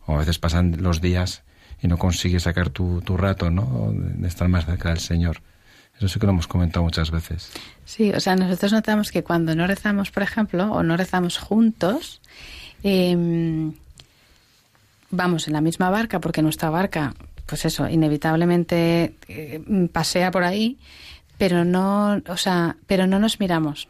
O 0.06 0.14
a 0.14 0.18
veces 0.18 0.38
pasan 0.38 0.76
los 0.80 1.00
días 1.00 1.42
y 1.82 1.88
no 1.88 1.98
consigues 1.98 2.44
sacar 2.44 2.70
tu, 2.70 3.02
tu 3.02 3.16
rato, 3.16 3.50
¿no? 3.50 3.92
De 3.92 4.28
estar 4.28 4.48
más 4.48 4.66
cerca 4.66 4.90
del 4.90 5.00
Señor. 5.00 5.42
Eso 6.00 6.08
sí 6.08 6.18
que 6.18 6.24
lo 6.24 6.32
hemos 6.32 6.46
comentado 6.46 6.82
muchas 6.82 7.10
veces. 7.10 7.52
Sí, 7.84 8.10
o 8.10 8.20
sea, 8.20 8.34
nosotros 8.34 8.72
notamos 8.72 9.12
que 9.12 9.22
cuando 9.22 9.54
no 9.54 9.66
rezamos, 9.66 10.10
por 10.10 10.22
ejemplo, 10.22 10.72
o 10.72 10.82
no 10.82 10.96
rezamos 10.96 11.36
juntos, 11.36 12.22
eh, 12.82 13.70
vamos 15.10 15.46
en 15.46 15.52
la 15.52 15.60
misma 15.60 15.90
barca, 15.90 16.18
porque 16.18 16.40
nuestra 16.40 16.70
barca, 16.70 17.14
pues 17.44 17.66
eso, 17.66 17.86
inevitablemente 17.86 19.14
eh, 19.28 19.88
pasea 19.92 20.30
por 20.30 20.42
ahí, 20.42 20.78
pero 21.36 21.66
no, 21.66 22.22
o 22.28 22.36
sea, 22.38 22.76
pero 22.86 23.06
no 23.06 23.18
nos 23.18 23.38
miramos. 23.38 23.86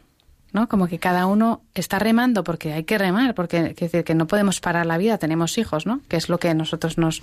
¿no? 0.51 0.67
Como 0.67 0.87
que 0.87 0.99
cada 0.99 1.27
uno 1.27 1.61
está 1.73 1.97
remando 1.97 2.43
porque 2.43 2.73
hay 2.73 2.83
que 2.83 2.97
remar, 2.97 3.35
porque 3.35 3.73
decir 3.73 4.03
que 4.03 4.15
no 4.15 4.27
podemos 4.27 4.59
parar 4.59 4.85
la 4.85 4.97
vida, 4.97 5.17
tenemos 5.17 5.57
hijos, 5.57 5.85
¿no? 5.85 6.01
Que 6.09 6.17
es 6.17 6.27
lo 6.27 6.39
que 6.39 6.53
nosotros 6.53 6.97
nos 6.97 7.21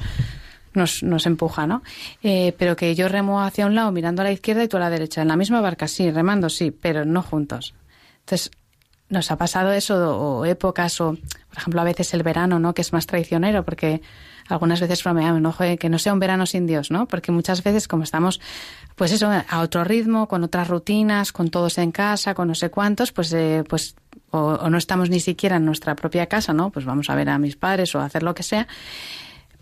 nos, 0.74 1.02
nos 1.02 1.26
empuja, 1.26 1.66
¿no? 1.66 1.82
Eh, 2.22 2.54
pero 2.58 2.76
que 2.76 2.94
yo 2.94 3.08
remo 3.08 3.42
hacia 3.42 3.66
un 3.66 3.74
lado 3.74 3.92
mirando 3.92 4.22
a 4.22 4.24
la 4.24 4.32
izquierda 4.32 4.64
y 4.64 4.68
tú 4.68 4.76
a 4.76 4.80
la 4.80 4.90
derecha. 4.90 5.22
En 5.22 5.28
la 5.28 5.36
misma 5.36 5.60
barca, 5.60 5.88
sí, 5.88 6.10
remando, 6.10 6.48
sí, 6.48 6.70
pero 6.70 7.04
no 7.04 7.22
juntos. 7.22 7.74
Entonces, 8.20 8.50
nos 9.08 9.30
ha 9.30 9.36
pasado 9.36 9.72
eso, 9.72 10.18
o 10.18 10.44
épocas, 10.44 11.00
o 11.00 11.12
por 11.14 11.58
ejemplo, 11.58 11.80
a 11.80 11.84
veces 11.84 12.12
el 12.14 12.22
verano, 12.22 12.58
¿no? 12.58 12.74
Que 12.74 12.82
es 12.82 12.92
más 12.92 13.06
traicionero, 13.06 13.64
porque 13.64 14.02
algunas 14.48 14.80
veces 14.80 15.02
bromeamos, 15.04 15.40
¿no? 15.40 15.54
que 15.78 15.88
no 15.88 15.98
sea 15.98 16.12
un 16.12 16.18
verano 16.18 16.46
sin 16.46 16.66
Dios, 16.66 16.90
¿no? 16.90 17.06
Porque 17.06 17.32
muchas 17.32 17.62
veces, 17.62 17.86
como 17.86 18.04
estamos, 18.04 18.40
pues 18.96 19.12
eso, 19.12 19.30
a 19.30 19.60
otro 19.60 19.84
ritmo, 19.84 20.26
con 20.26 20.42
otras 20.42 20.68
rutinas, 20.68 21.32
con 21.32 21.50
todos 21.50 21.78
en 21.78 21.92
casa, 21.92 22.34
con 22.34 22.48
no 22.48 22.54
sé 22.54 22.70
cuántos, 22.70 23.12
pues, 23.12 23.32
eh, 23.32 23.64
pues, 23.68 23.94
o, 24.30 24.38
o, 24.38 24.70
no 24.70 24.78
estamos 24.78 25.10
ni 25.10 25.20
siquiera 25.20 25.56
en 25.56 25.64
nuestra 25.64 25.94
propia 25.94 26.26
casa, 26.26 26.52
¿no? 26.52 26.70
Pues 26.70 26.84
vamos 26.86 27.10
a 27.10 27.14
ver 27.14 27.28
a 27.28 27.38
mis 27.38 27.56
padres 27.56 27.94
o 27.94 28.00
a 28.00 28.06
hacer 28.06 28.22
lo 28.22 28.34
que 28.34 28.42
sea 28.42 28.66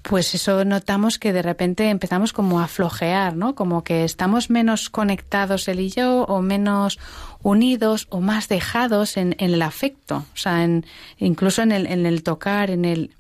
pues 0.09 0.35
eso 0.35 0.65
notamos 0.65 1.19
que 1.19 1.33
de 1.33 1.43
repente 1.43 1.91
empezamos 1.91 2.33
como 2.33 2.61
a 2.61 2.69
flojear, 2.69 3.37
¿no? 3.37 3.55
Como 3.57 3.83
que 3.83 4.05
estamos 4.05 4.51
menos 4.51 4.89
conectados 4.89 5.67
él 5.67 5.81
y 5.81 5.91
yo, 5.91 6.23
o 6.25 6.43
menos 6.43 6.99
unidos, 7.43 8.07
o 8.11 8.21
más 8.21 8.49
dejados 8.49 9.17
en, 9.17 9.35
en 9.39 9.55
el 9.55 9.63
afecto, 9.63 10.25
o 10.33 10.37
sea, 10.37 10.63
en, 10.63 10.87
incluso 11.19 11.63
en 11.63 11.73
el, 11.73 11.87
en 11.87 12.07
el 12.07 12.23
tocar, 12.23 12.71
en 12.71 12.85
el 12.85 13.11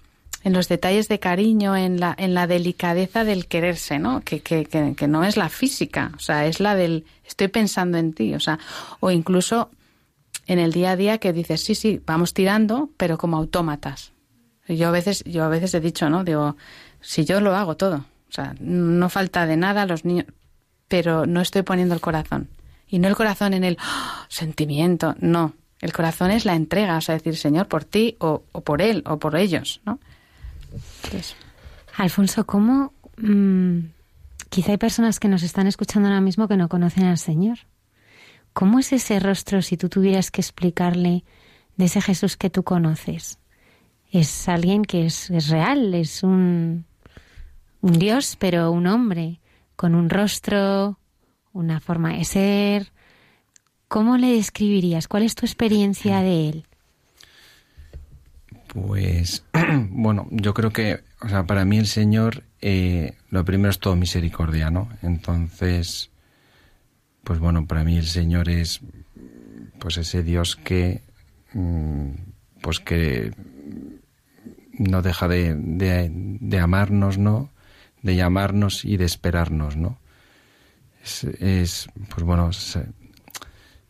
en 0.44 0.52
los 0.52 0.68
detalles 0.68 1.08
de 1.08 1.18
cariño, 1.18 1.74
en 1.74 1.98
la, 1.98 2.14
en 2.16 2.32
la 2.32 2.46
delicadeza 2.46 3.24
del 3.24 3.46
quererse, 3.46 3.98
¿no? 3.98 4.20
Que, 4.20 4.38
que, 4.38 4.64
que, 4.64 4.94
que 4.94 5.08
no 5.08 5.24
es 5.24 5.36
la 5.36 5.48
física, 5.48 6.12
o 6.14 6.20
sea, 6.20 6.46
es 6.46 6.60
la 6.60 6.76
del 6.76 7.04
estoy 7.26 7.48
pensando 7.48 7.98
en 7.98 8.12
ti, 8.12 8.32
o 8.32 8.38
sea, 8.38 8.60
o 9.00 9.10
incluso 9.10 9.70
en 10.46 10.60
el 10.60 10.72
día 10.72 10.92
a 10.92 10.96
día 10.96 11.18
que 11.18 11.32
dices, 11.32 11.64
sí, 11.64 11.74
sí, 11.74 12.00
vamos 12.06 12.32
tirando, 12.32 12.90
pero 12.96 13.18
como 13.18 13.36
autómatas, 13.36 14.12
yo 14.68 14.88
a 14.88 14.90
veces, 14.90 15.22
yo 15.24 15.44
a 15.44 15.48
veces 15.48 15.74
he 15.74 15.80
dicho, 15.80 16.10
¿no? 16.10 16.24
Digo, 16.24 16.56
si 17.00 17.24
yo 17.24 17.40
lo 17.40 17.54
hago 17.54 17.76
todo, 17.76 18.04
o 18.28 18.32
sea, 18.32 18.54
no 18.60 19.08
falta 19.08 19.46
de 19.46 19.56
nada 19.56 19.86
los 19.86 20.04
niños, 20.04 20.26
pero 20.88 21.26
no 21.26 21.40
estoy 21.40 21.62
poniendo 21.62 21.94
el 21.94 22.00
corazón. 22.00 22.48
Y 22.88 22.98
no 22.98 23.08
el 23.08 23.16
corazón 23.16 23.54
en 23.54 23.64
el 23.64 23.78
¡oh! 23.80 24.24
sentimiento, 24.28 25.14
no. 25.18 25.54
El 25.80 25.92
corazón 25.92 26.30
es 26.30 26.44
la 26.44 26.54
entrega, 26.54 26.96
o 26.96 27.00
sea, 27.00 27.16
decir, 27.16 27.36
Señor, 27.36 27.68
por 27.68 27.84
ti 27.84 28.16
o, 28.18 28.44
o 28.52 28.60
por 28.62 28.80
él 28.80 29.02
o 29.06 29.18
por 29.18 29.36
ellos, 29.36 29.80
¿no? 29.84 29.98
Alfonso, 31.96 32.46
¿cómo? 32.46 32.92
Mmm, 33.18 33.80
quizá 34.48 34.72
hay 34.72 34.78
personas 34.78 35.20
que 35.20 35.28
nos 35.28 35.42
están 35.42 35.66
escuchando 35.66 36.08
ahora 36.08 36.20
mismo 36.20 36.48
que 36.48 36.56
no 36.56 36.68
conocen 36.68 37.04
al 37.04 37.18
Señor. 37.18 37.58
¿Cómo 38.52 38.78
es 38.78 38.92
ese 38.92 39.20
rostro 39.20 39.60
si 39.60 39.76
tú 39.76 39.88
tuvieras 39.88 40.30
que 40.30 40.40
explicarle 40.40 41.24
de 41.76 41.84
ese 41.84 42.00
Jesús 42.00 42.36
que 42.36 42.48
tú 42.48 42.62
conoces? 42.62 43.38
Es 44.20 44.48
alguien 44.48 44.84
que 44.84 45.06
es, 45.06 45.30
es 45.30 45.48
real, 45.48 45.94
es 45.94 46.22
un, 46.22 46.84
un 47.80 47.92
Dios, 47.98 48.36
pero 48.38 48.70
un 48.70 48.86
hombre, 48.86 49.40
con 49.76 49.94
un 49.94 50.08
rostro, 50.08 50.98
una 51.52 51.80
forma 51.80 52.14
de 52.14 52.24
ser. 52.24 52.92
¿Cómo 53.88 54.16
le 54.16 54.34
describirías? 54.34 55.06
¿Cuál 55.08 55.22
es 55.22 55.34
tu 55.34 55.46
experiencia 55.46 56.20
de 56.20 56.48
él? 56.48 56.64
Pues, 58.68 59.44
bueno, 59.90 60.28
yo 60.30 60.54
creo 60.54 60.72
que, 60.72 61.00
o 61.20 61.28
sea, 61.28 61.44
para 61.44 61.64
mí 61.64 61.78
el 61.78 61.86
Señor, 61.86 62.44
eh, 62.60 63.14
lo 63.30 63.44
primero 63.44 63.70
es 63.70 63.78
todo 63.78 63.96
misericordia, 63.96 64.70
¿no? 64.70 64.88
Entonces, 65.02 66.10
pues 67.22 67.38
bueno, 67.38 67.66
para 67.66 67.84
mí 67.84 67.96
el 67.96 68.06
Señor 68.06 68.48
es, 68.48 68.80
pues 69.78 69.98
ese 69.98 70.22
Dios 70.22 70.56
que, 70.56 71.02
pues 72.60 72.80
que 72.80 73.32
no 74.78 75.02
deja 75.02 75.28
de, 75.28 75.54
de, 75.54 76.10
de, 76.12 76.58
amarnos, 76.58 77.18
¿no? 77.18 77.50
De 78.02 78.16
llamarnos 78.16 78.84
y 78.84 78.96
de 78.96 79.04
esperarnos, 79.04 79.76
¿no? 79.76 79.98
Es, 81.02 81.24
es 81.24 81.88
pues 82.08 82.24
bueno, 82.24 82.50
esa, 82.50 82.84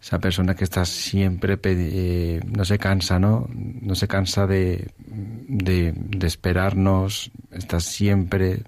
esa, 0.01 0.19
persona 0.19 0.55
que 0.55 0.65
está 0.65 0.85
siempre, 0.85 1.59
eh, 1.65 2.41
no 2.45 2.65
se 2.65 2.79
cansa, 2.79 3.19
¿no? 3.19 3.49
No 3.53 3.95
se 3.95 4.09
cansa 4.09 4.47
de, 4.47 4.91
de, 4.99 5.93
de 5.97 6.27
esperarnos, 6.27 7.31
está 7.51 7.81
siempre, 7.81 8.65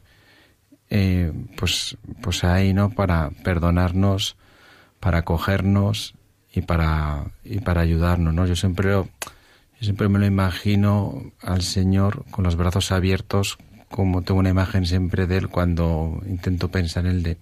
eh, 0.90 1.32
pues, 1.56 1.96
pues 2.22 2.44
ahí, 2.44 2.72
¿no? 2.72 2.90
Para 2.90 3.30
perdonarnos, 3.44 4.36
para 5.00 5.18
acogernos 5.18 6.14
y 6.52 6.62
para, 6.62 7.26
y 7.44 7.60
para 7.60 7.82
ayudarnos, 7.82 8.34
¿no? 8.34 8.46
Yo 8.46 8.56
siempre... 8.56 9.04
Siempre 9.80 10.08
me 10.08 10.18
lo 10.18 10.26
imagino 10.26 11.32
al 11.40 11.62
Señor 11.62 12.24
con 12.30 12.44
los 12.44 12.56
brazos 12.56 12.90
abiertos, 12.90 13.58
como 13.90 14.22
tengo 14.22 14.40
una 14.40 14.50
imagen 14.50 14.86
siempre 14.86 15.26
de 15.26 15.38
Él 15.38 15.48
cuando 15.48 16.20
intento 16.26 16.68
pensar 16.70 17.06
en 17.06 17.12
Él 17.12 17.22
de 17.22 17.38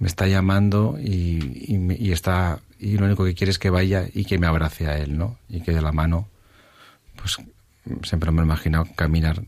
me 0.00 0.08
está 0.08 0.26
llamando 0.26 0.98
y, 0.98 1.76
y, 1.98 2.10
está 2.10 2.60
y 2.78 2.96
lo 2.96 3.04
único 3.04 3.24
que 3.24 3.34
quiere 3.34 3.50
es 3.50 3.58
que 3.58 3.68
vaya 3.68 4.06
y 4.12 4.24
que 4.24 4.38
me 4.38 4.46
abrace 4.46 4.88
a 4.88 4.96
Él, 4.96 5.18
¿no? 5.18 5.36
Y 5.48 5.60
que 5.60 5.72
de 5.72 5.82
la 5.82 5.92
mano, 5.92 6.26
pues 7.16 7.36
siempre 8.02 8.30
me 8.30 8.40
he 8.40 8.44
imaginado 8.44 8.86
caminar 8.96 9.42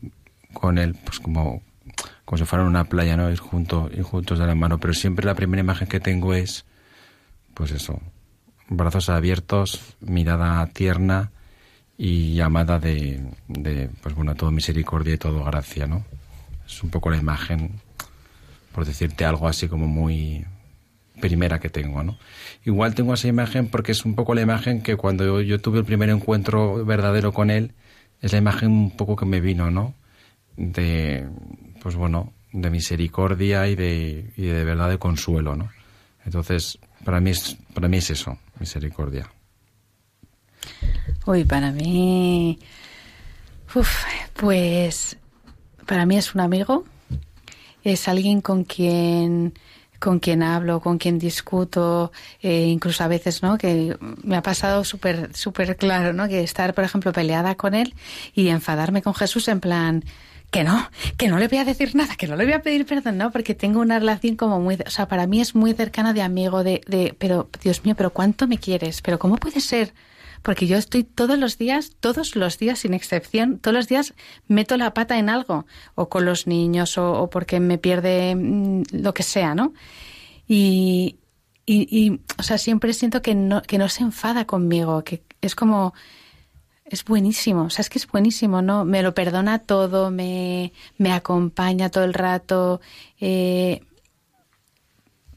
con 0.53 0.77
Él, 0.77 0.95
pues 1.03 1.19
como, 1.19 1.63
como 2.23 2.37
si 2.37 2.45
fuera 2.45 2.65
una 2.65 2.83
playa, 2.83 3.17
¿no? 3.17 3.31
Ir, 3.31 3.39
junto, 3.39 3.89
ir 3.91 4.03
juntos 4.03 4.37
de 4.37 4.45
la 4.45 4.53
mano. 4.53 4.77
Pero 4.77 4.93
siempre 4.93 5.25
la 5.25 5.33
primera 5.33 5.61
imagen 5.61 5.87
que 5.87 5.99
tengo 5.99 6.35
es, 6.35 6.65
pues 7.55 7.71
eso, 7.71 7.99
brazos 8.69 9.09
abiertos, 9.09 9.95
mirada 10.01 10.63
tierna, 10.67 11.31
y 11.97 12.33
llamada 12.35 12.79
de, 12.79 13.21
de, 13.47 13.89
pues 14.01 14.15
bueno, 14.15 14.35
todo 14.35 14.51
misericordia 14.51 15.13
y 15.13 15.17
todo 15.17 15.43
gracia, 15.43 15.87
¿no? 15.87 16.03
Es 16.65 16.81
un 16.83 16.89
poco 16.89 17.09
la 17.09 17.17
imagen, 17.17 17.79
por 18.71 18.85
decirte 18.85 19.25
algo 19.25 19.47
así 19.47 19.67
como 19.67 19.87
muy 19.87 20.45
primera 21.21 21.59
que 21.59 21.69
tengo, 21.69 22.03
¿no? 22.03 22.17
Igual 22.65 22.95
tengo 22.95 23.13
esa 23.13 23.27
imagen 23.27 23.67
porque 23.67 23.91
es 23.91 24.05
un 24.05 24.15
poco 24.15 24.33
la 24.33 24.41
imagen 24.41 24.81
que 24.81 24.95
cuando 24.95 25.25
yo, 25.25 25.41
yo 25.41 25.61
tuve 25.61 25.79
el 25.79 25.85
primer 25.85 26.09
encuentro 26.09 26.83
verdadero 26.85 27.31
con 27.31 27.49
él, 27.51 27.73
es 28.21 28.31
la 28.31 28.39
imagen 28.39 28.71
un 28.71 28.91
poco 28.97 29.15
que 29.15 29.25
me 29.25 29.39
vino, 29.39 29.69
¿no? 29.69 29.93
De, 30.57 31.27
pues 31.81 31.95
bueno, 31.95 32.33
de 32.51 32.69
misericordia 32.69 33.67
y 33.67 33.75
de, 33.75 34.31
y 34.35 34.45
de 34.45 34.63
verdad 34.63 34.89
de 34.89 34.97
consuelo, 34.97 35.55
¿no? 35.55 35.69
Entonces, 36.25 36.79
para 37.03 37.19
mí 37.19 37.31
es, 37.31 37.57
para 37.73 37.87
mí 37.87 37.97
es 37.97 38.09
eso, 38.09 38.37
misericordia. 38.59 39.29
Uy, 41.25 41.45
para 41.45 41.71
mí. 41.71 42.59
Uf, 43.75 44.03
pues 44.33 45.17
para 45.85 46.05
mí 46.05 46.17
es 46.17 46.35
un 46.35 46.41
amigo, 46.41 46.85
es 47.83 48.07
alguien 48.07 48.41
con 48.41 48.63
quien 48.63 49.53
con 50.03 50.19
quien 50.19 50.43
hablo, 50.43 50.81
con 50.81 50.97
quien 50.97 51.17
discuto, 51.17 52.11
eh, 52.41 52.65
incluso 52.67 53.05
a 53.05 53.07
veces, 53.07 53.41
¿no? 53.41 53.57
Que 53.57 53.97
me 54.21 54.35
ha 54.35 54.41
pasado 54.41 54.83
súper, 54.83 55.33
súper 55.33 55.77
claro, 55.77 56.11
¿no? 56.11 56.27
Que 56.27 56.43
estar, 56.43 56.73
por 56.73 56.83
ejemplo, 56.83 57.13
peleada 57.13 57.55
con 57.55 57.73
él 57.73 57.95
y 58.35 58.49
enfadarme 58.49 59.01
con 59.01 59.13
Jesús 59.13 59.47
en 59.47 59.61
plan, 59.61 60.03
que 60.51 60.65
no, 60.65 60.89
que 61.15 61.29
no 61.29 61.39
le 61.39 61.47
voy 61.47 61.59
a 61.59 61.63
decir 61.63 61.95
nada, 61.95 62.17
que 62.17 62.27
no 62.27 62.35
le 62.35 62.43
voy 62.43 62.53
a 62.53 62.61
pedir 62.61 62.85
perdón, 62.85 63.17
¿no? 63.17 63.31
Porque 63.31 63.55
tengo 63.55 63.79
una 63.79 63.97
relación 63.97 64.35
como 64.35 64.59
muy, 64.59 64.75
o 64.85 64.89
sea, 64.89 65.07
para 65.07 65.25
mí 65.25 65.39
es 65.39 65.55
muy 65.55 65.73
cercana 65.73 66.11
de 66.11 66.21
amigo, 66.21 66.65
de, 66.65 66.81
de, 66.85 67.15
pero, 67.17 67.49
Dios 67.63 67.85
mío, 67.85 67.95
pero 67.95 68.09
¿cuánto 68.11 68.45
me 68.45 68.57
quieres? 68.57 69.01
Pero 69.01 69.17
¿cómo 69.17 69.37
puede 69.37 69.61
ser? 69.61 69.93
Porque 70.43 70.67
yo 70.67 70.77
estoy 70.77 71.05
todos 71.05 71.39
los 71.39 71.57
días, 71.57 71.95
todos 71.99 72.35
los 72.35 72.59
días 72.59 72.79
sin 72.79 72.93
excepción, 72.93 73.59
todos 73.59 73.73
los 73.73 73.87
días 73.87 74.13
meto 74.47 74.77
la 74.77 74.93
pata 74.93 75.17
en 75.17 75.29
algo, 75.29 75.65
o 75.95 76.09
con 76.09 76.25
los 76.25 76.47
niños, 76.47 76.97
o, 76.97 77.29
porque 77.29 77.59
me 77.61 77.77
pierde 77.77 78.35
mm, 78.35 78.83
lo 78.91 79.13
que 79.13 79.23
sea, 79.23 79.55
¿no? 79.55 79.73
Y, 80.47 81.17
y, 81.65 82.19
o 82.37 82.43
sea, 82.43 82.57
siempre 82.57 82.91
siento 82.93 83.21
que 83.21 83.35
no, 83.35 83.61
que 83.61 83.77
no 83.77 83.87
se 83.87 84.03
enfada 84.03 84.45
conmigo, 84.45 85.05
que 85.05 85.23
es 85.41 85.55
como, 85.55 85.93
es 86.83 87.05
buenísimo, 87.05 87.63
o 87.63 87.69
sea, 87.69 87.81
es 87.81 87.89
que 87.89 87.97
es 87.97 88.07
buenísimo, 88.07 88.61
¿no? 88.61 88.83
Me 88.83 89.01
lo 89.01 89.15
perdona 89.15 89.59
todo, 89.59 90.11
me, 90.11 90.73
me 90.97 91.13
acompaña 91.13 91.89
todo 91.89 92.03
el 92.03 92.13
rato, 92.13 92.81
eh, 93.21 93.81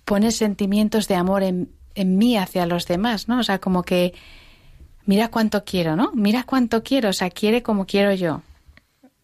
pone 0.05 0.33
sentimientos 0.33 1.07
de 1.07 1.15
amor 1.15 1.45
en, 1.45 1.71
en 1.95 2.19
mí 2.19 2.37
hacia 2.37 2.67
los 2.67 2.87
demás, 2.89 3.29
¿no? 3.29 3.39
O 3.39 3.45
sea, 3.45 3.61
como 3.61 3.85
que 3.85 4.13
mira 5.07 5.29
cuánto 5.29 5.65
quiero, 5.65 5.97
¿no? 5.97 6.13
Mira 6.15 6.45
cuánto 6.45 6.83
quiero, 6.83 7.09
o 7.11 7.13
sea, 7.13 7.31
quiere 7.31 7.63
como 7.63 7.87
quiero 7.87 8.13
yo. 8.13 8.43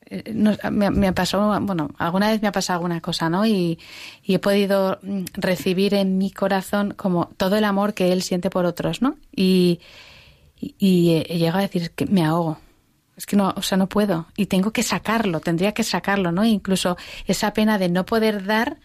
Eh, 0.06 0.34
me, 0.34 0.90
me, 0.90 1.12
pasó, 1.12 1.58
bueno, 1.60 1.90
alguna 1.96 2.30
vez 2.30 2.42
me 2.42 2.48
ha 2.48 2.52
pasado 2.52 2.78
alguna 2.78 3.00
cosa, 3.00 3.30
¿no? 3.30 3.46
Y, 3.46 3.78
he 4.24 4.38
podido 4.38 4.98
mm, 5.02 5.24
recibir 5.34 5.94
en 5.94 6.18
mi 6.18 6.30
corazón 6.30 6.92
como 6.94 7.30
todo 7.36 7.56
el 7.56 7.64
amor 7.64 7.94
que 7.94 8.12
él 8.12 8.22
siente 8.22 8.50
por 8.50 8.66
otros, 8.66 9.02
¿no? 9.02 9.16
Y, 9.34 9.80
y, 10.60 11.24
he 11.28 11.38
llegado 11.38 11.58
a 11.58 11.62
decir 11.62 11.92
que 11.92 12.06
me 12.06 12.24
ahogo. 12.24 12.58
Es 13.16 13.26
que 13.26 13.36
no, 13.36 13.54
o 13.56 13.62
sea, 13.62 13.78
no 13.78 13.88
puedo. 13.88 14.26
Y 14.36 14.46
tengo 14.46 14.70
que 14.70 14.82
sacarlo, 14.82 15.40
tendría 15.40 15.72
que 15.72 15.84
sacarlo, 15.84 16.32
¿no? 16.32 16.44
Incluso 16.44 16.96
esa 17.26 17.52
pena 17.52 17.78
de 17.78 17.88
no 17.88 18.04
poder 18.06 18.44
dar 18.44 18.78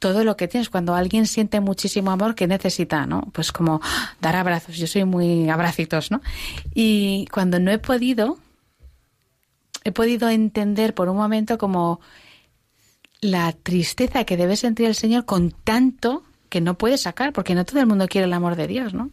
todo 0.00 0.24
lo 0.24 0.36
que 0.36 0.48
tienes. 0.48 0.70
Cuando 0.70 0.96
alguien 0.96 1.26
siente 1.28 1.60
muchísimo 1.60 2.10
amor, 2.10 2.34
¿qué 2.34 2.48
necesita? 2.48 3.06
¿no? 3.06 3.28
Pues 3.32 3.52
como 3.52 3.80
dar 4.20 4.34
abrazos. 4.34 4.76
Yo 4.76 4.88
soy 4.88 5.04
muy 5.04 5.48
abracitos, 5.48 6.10
¿no? 6.10 6.20
Y 6.74 7.26
cuando 7.32 7.60
no 7.60 7.70
he 7.70 7.78
podido, 7.78 8.38
he 9.84 9.92
podido 9.92 10.28
entender 10.28 10.94
por 10.94 11.08
un 11.08 11.16
momento 11.16 11.58
como 11.58 12.00
la 13.20 13.52
tristeza 13.52 14.24
que 14.24 14.36
debe 14.36 14.56
sentir 14.56 14.86
el 14.86 14.94
Señor 14.94 15.26
con 15.26 15.52
tanto 15.52 16.24
que 16.48 16.60
no 16.60 16.76
puede 16.76 16.98
sacar, 16.98 17.32
porque 17.32 17.54
no 17.54 17.64
todo 17.64 17.78
el 17.78 17.86
mundo 17.86 18.08
quiere 18.08 18.24
el 18.24 18.32
amor 18.32 18.56
de 18.56 18.66
Dios, 18.66 18.92
¿no? 18.94 19.10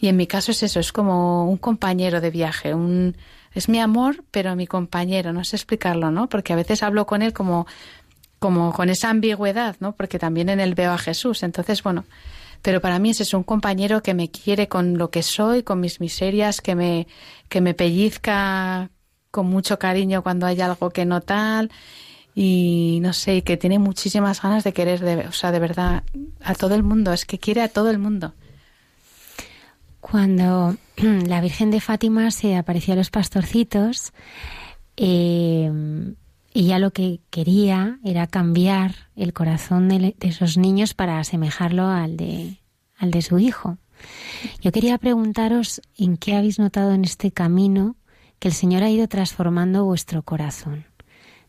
Y 0.00 0.08
en 0.08 0.16
mi 0.16 0.26
caso 0.26 0.50
es 0.50 0.62
eso, 0.62 0.80
es 0.80 0.92
como 0.92 1.48
un 1.48 1.58
compañero 1.58 2.20
de 2.20 2.30
viaje, 2.30 2.74
un 2.74 3.14
es 3.54 3.68
mi 3.68 3.80
amor, 3.80 4.24
pero 4.30 4.54
mi 4.56 4.66
compañero, 4.66 5.32
no 5.32 5.44
sé 5.44 5.56
explicarlo, 5.56 6.10
¿no? 6.10 6.28
Porque 6.28 6.52
a 6.52 6.56
veces 6.56 6.82
hablo 6.82 7.06
con 7.06 7.22
él 7.22 7.32
como 7.32 7.66
como 8.38 8.72
con 8.72 8.88
esa 8.88 9.10
ambigüedad, 9.10 9.76
¿no? 9.80 9.94
Porque 9.94 10.18
también 10.18 10.48
en 10.48 10.60
él 10.60 10.74
veo 10.74 10.92
a 10.92 10.98
Jesús. 10.98 11.42
Entonces, 11.42 11.82
bueno, 11.82 12.04
pero 12.62 12.80
para 12.80 12.98
mí 12.98 13.10
es 13.10 13.20
eso, 13.20 13.38
un 13.38 13.44
compañero 13.44 14.02
que 14.02 14.14
me 14.14 14.30
quiere 14.30 14.68
con 14.68 14.98
lo 14.98 15.10
que 15.10 15.22
soy, 15.22 15.62
con 15.62 15.80
mis 15.80 16.00
miserias, 16.00 16.60
que 16.60 16.74
me, 16.74 17.06
que 17.48 17.60
me 17.60 17.74
pellizca 17.74 18.90
con 19.30 19.46
mucho 19.46 19.78
cariño 19.78 20.22
cuando 20.22 20.46
hay 20.46 20.60
algo 20.60 20.90
que 20.90 21.04
no 21.04 21.20
tal 21.20 21.70
y 22.34 23.00
no 23.02 23.12
sé, 23.12 23.42
que 23.42 23.56
tiene 23.56 23.78
muchísimas 23.78 24.40
ganas 24.40 24.64
de 24.64 24.72
querer, 24.72 25.00
de, 25.00 25.26
o 25.26 25.32
sea, 25.32 25.50
de 25.50 25.58
verdad, 25.58 26.04
a 26.40 26.54
todo 26.54 26.74
el 26.74 26.82
mundo, 26.82 27.12
es 27.12 27.24
que 27.24 27.38
quiere 27.38 27.62
a 27.62 27.68
todo 27.68 27.90
el 27.90 27.98
mundo. 27.98 28.34
Cuando 30.00 30.76
la 30.96 31.40
Virgen 31.40 31.70
de 31.70 31.80
Fátima 31.80 32.30
se 32.30 32.56
apareció 32.56 32.94
a 32.94 32.96
los 32.96 33.10
pastorcitos, 33.10 34.12
eh, 34.96 35.70
ella 36.60 36.80
lo 36.80 36.90
que 36.90 37.20
quería 37.30 38.00
era 38.02 38.26
cambiar 38.26 38.94
el 39.14 39.32
corazón 39.32 39.88
de, 39.88 40.16
esos 40.20 40.56
niños 40.56 40.92
para 40.92 41.20
asemejarlo 41.20 41.86
al 41.86 42.16
de, 42.16 42.58
al 42.96 43.12
de 43.12 43.22
su 43.22 43.38
hijo. 43.38 43.78
Yo 44.60 44.72
quería 44.72 44.98
preguntaros 44.98 45.80
en 45.96 46.16
qué 46.16 46.34
habéis 46.34 46.58
notado 46.58 46.92
en 46.92 47.04
este 47.04 47.30
camino 47.30 47.94
que 48.40 48.48
el 48.48 48.54
Señor 48.54 48.82
ha 48.82 48.90
ido 48.90 49.06
transformando 49.06 49.84
vuestro 49.84 50.22
corazón. 50.22 50.86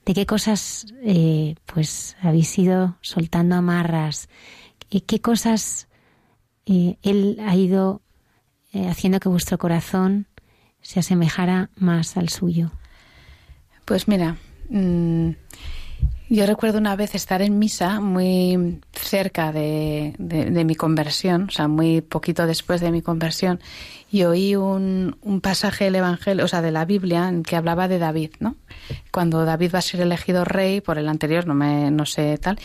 ¿De 0.05 0.14
qué 0.14 0.28
cosas 0.28 0.86
eh, 1.01 1.55
pues 1.66 2.16
habéis 2.22 2.55
ido 2.60 2.95
soltando 3.01 3.55
amarras? 3.55 4.30
¿Qué 4.89 5.22
cosas 5.22 5.88
eh, 6.68 6.97
Él 7.01 7.39
ha 7.47 7.55
ido 7.55 8.03
eh, 8.74 8.88
haciendo 8.88 9.20
que 9.20 9.30
vuestro 9.30 9.57
corazón 9.57 10.28
se 10.82 10.99
asemejara 10.99 11.72
más 11.76 12.16
al 12.16 12.30
suyo? 12.30 12.72
Pues 13.86 14.07
mira, 14.07 14.38
Mm, 14.70 15.32
yo 16.32 16.45
recuerdo 16.45 16.78
una 16.78 16.95
vez 16.95 17.15
estar 17.15 17.41
en 17.41 17.57
misa 17.57 17.99
muy 17.99 18.82
cerca 18.93 19.51
de, 19.51 20.13
mi 20.63 20.76
conversión, 20.76 21.47
o 21.49 21.51
sea, 21.51 21.67
muy 21.67 22.01
poquito 22.01 22.45
después 22.45 22.82
de 22.82 22.91
mi 22.91 23.01
conversión, 23.01 23.59
y 24.11 24.26
oí 24.26 24.55
un, 24.55 25.17
pasaje 25.41 25.86
del 25.86 25.95
Evangelio, 25.95 26.45
o 26.45 26.47
sea, 26.47 26.61
de 26.61 26.70
la 26.70 26.86
Biblia, 26.86 27.34
que 27.43 27.55
hablaba 27.55 27.88
de 27.88 27.97
David, 27.97 28.32
¿no? 28.39 28.55
Cuando 29.11 29.43
David 29.43 29.72
va 29.74 29.80
a 29.80 29.82
ser 29.82 30.01
elegido 30.01 30.45
rey 30.45 30.82
por 30.82 30.99
el 30.99 31.09
anterior, 31.09 31.47
no 31.47 31.55
me, 31.55 31.89
no 31.89 32.05
sé 32.05 32.38
tal, 32.38 32.59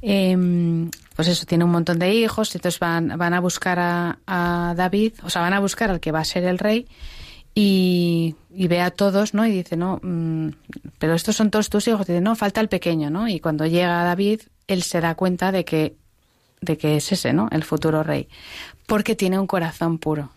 em, 0.00 0.90
pues 1.14 1.28
eso, 1.28 1.44
tiene 1.44 1.64
un 1.64 1.72
montón 1.72 1.98
de 1.98 2.14
hijos, 2.14 2.54
entonces 2.54 2.80
van, 2.80 3.18
van 3.18 3.34
a 3.34 3.40
buscar 3.40 3.78
a, 3.78 4.18
a 4.26 4.72
David, 4.74 5.12
o 5.24 5.28
sea, 5.28 5.42
van 5.42 5.52
a 5.52 5.60
buscar 5.60 5.90
al 5.90 6.00
que 6.00 6.10
va 6.10 6.20
a 6.20 6.24
ser 6.24 6.44
el 6.44 6.58
rey, 6.58 6.86
y, 7.54 8.36
ve 8.50 8.80
a 8.80 8.90
todos, 8.90 9.34
¿no? 9.34 9.46
Y 9.46 9.50
dice, 9.50 9.76
no, 9.76 10.00
mm, 10.02 10.50
pero 10.98 11.14
estos 11.14 11.36
son 11.36 11.50
todos 11.50 11.70
tus 11.70 11.88
hijos. 11.88 12.08
Y 12.08 12.12
dice, 12.12 12.20
no, 12.20 12.36
falta 12.36 12.60
el 12.60 12.68
pequeño, 12.68 13.10
¿no? 13.10 13.28
Y 13.28 13.40
cuando 13.40 13.66
llega 13.66 14.04
David, 14.04 14.42
él 14.66 14.82
se 14.82 15.00
da 15.00 15.14
cuenta 15.14 15.52
de 15.52 15.64
que, 15.64 15.96
de 16.60 16.78
que 16.78 16.96
es 16.96 17.12
ese, 17.12 17.32
¿no? 17.32 17.48
El 17.50 17.64
futuro 17.64 18.02
rey. 18.02 18.28
Porque 18.86 19.16
tiene 19.16 19.38
un 19.38 19.46
corazón 19.46 19.98
puro. 19.98 20.30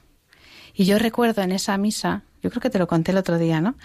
Y 0.73 0.85
yo 0.85 0.97
recuerdo 0.97 1.41
en 1.43 1.51
esa 1.51 1.77
misa, 1.77 2.23
yo 2.41 2.49
creo 2.49 2.61
que 2.61 2.69
te 2.69 2.79
lo 2.79 2.87
conté 2.87 3.11
el 3.11 3.17
otro 3.17 3.37
día, 3.37 3.61
¿no? 3.61 3.75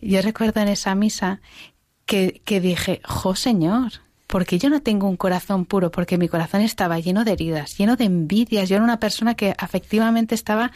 Yo 0.00 0.22
recuerdo 0.22 0.60
en 0.60 0.68
esa 0.68 0.94
misa 0.94 1.40
que, 2.04 2.40
que 2.44 2.60
dije, 2.60 3.00
jo 3.04 3.34
Señor, 3.34 3.92
porque 4.28 4.58
yo 4.58 4.70
no 4.70 4.80
tengo 4.80 5.08
un 5.08 5.16
corazón 5.16 5.64
puro, 5.64 5.90
porque 5.90 6.18
mi 6.18 6.28
corazón 6.28 6.60
estaba 6.60 7.00
lleno 7.00 7.24
de 7.24 7.32
heridas, 7.32 7.76
lleno 7.76 7.96
de 7.96 8.04
envidias. 8.04 8.68
Yo 8.68 8.76
era 8.76 8.84
una 8.84 9.00
persona 9.00 9.34
que 9.34 9.54
afectivamente 9.58 10.36
estaba 10.36 10.70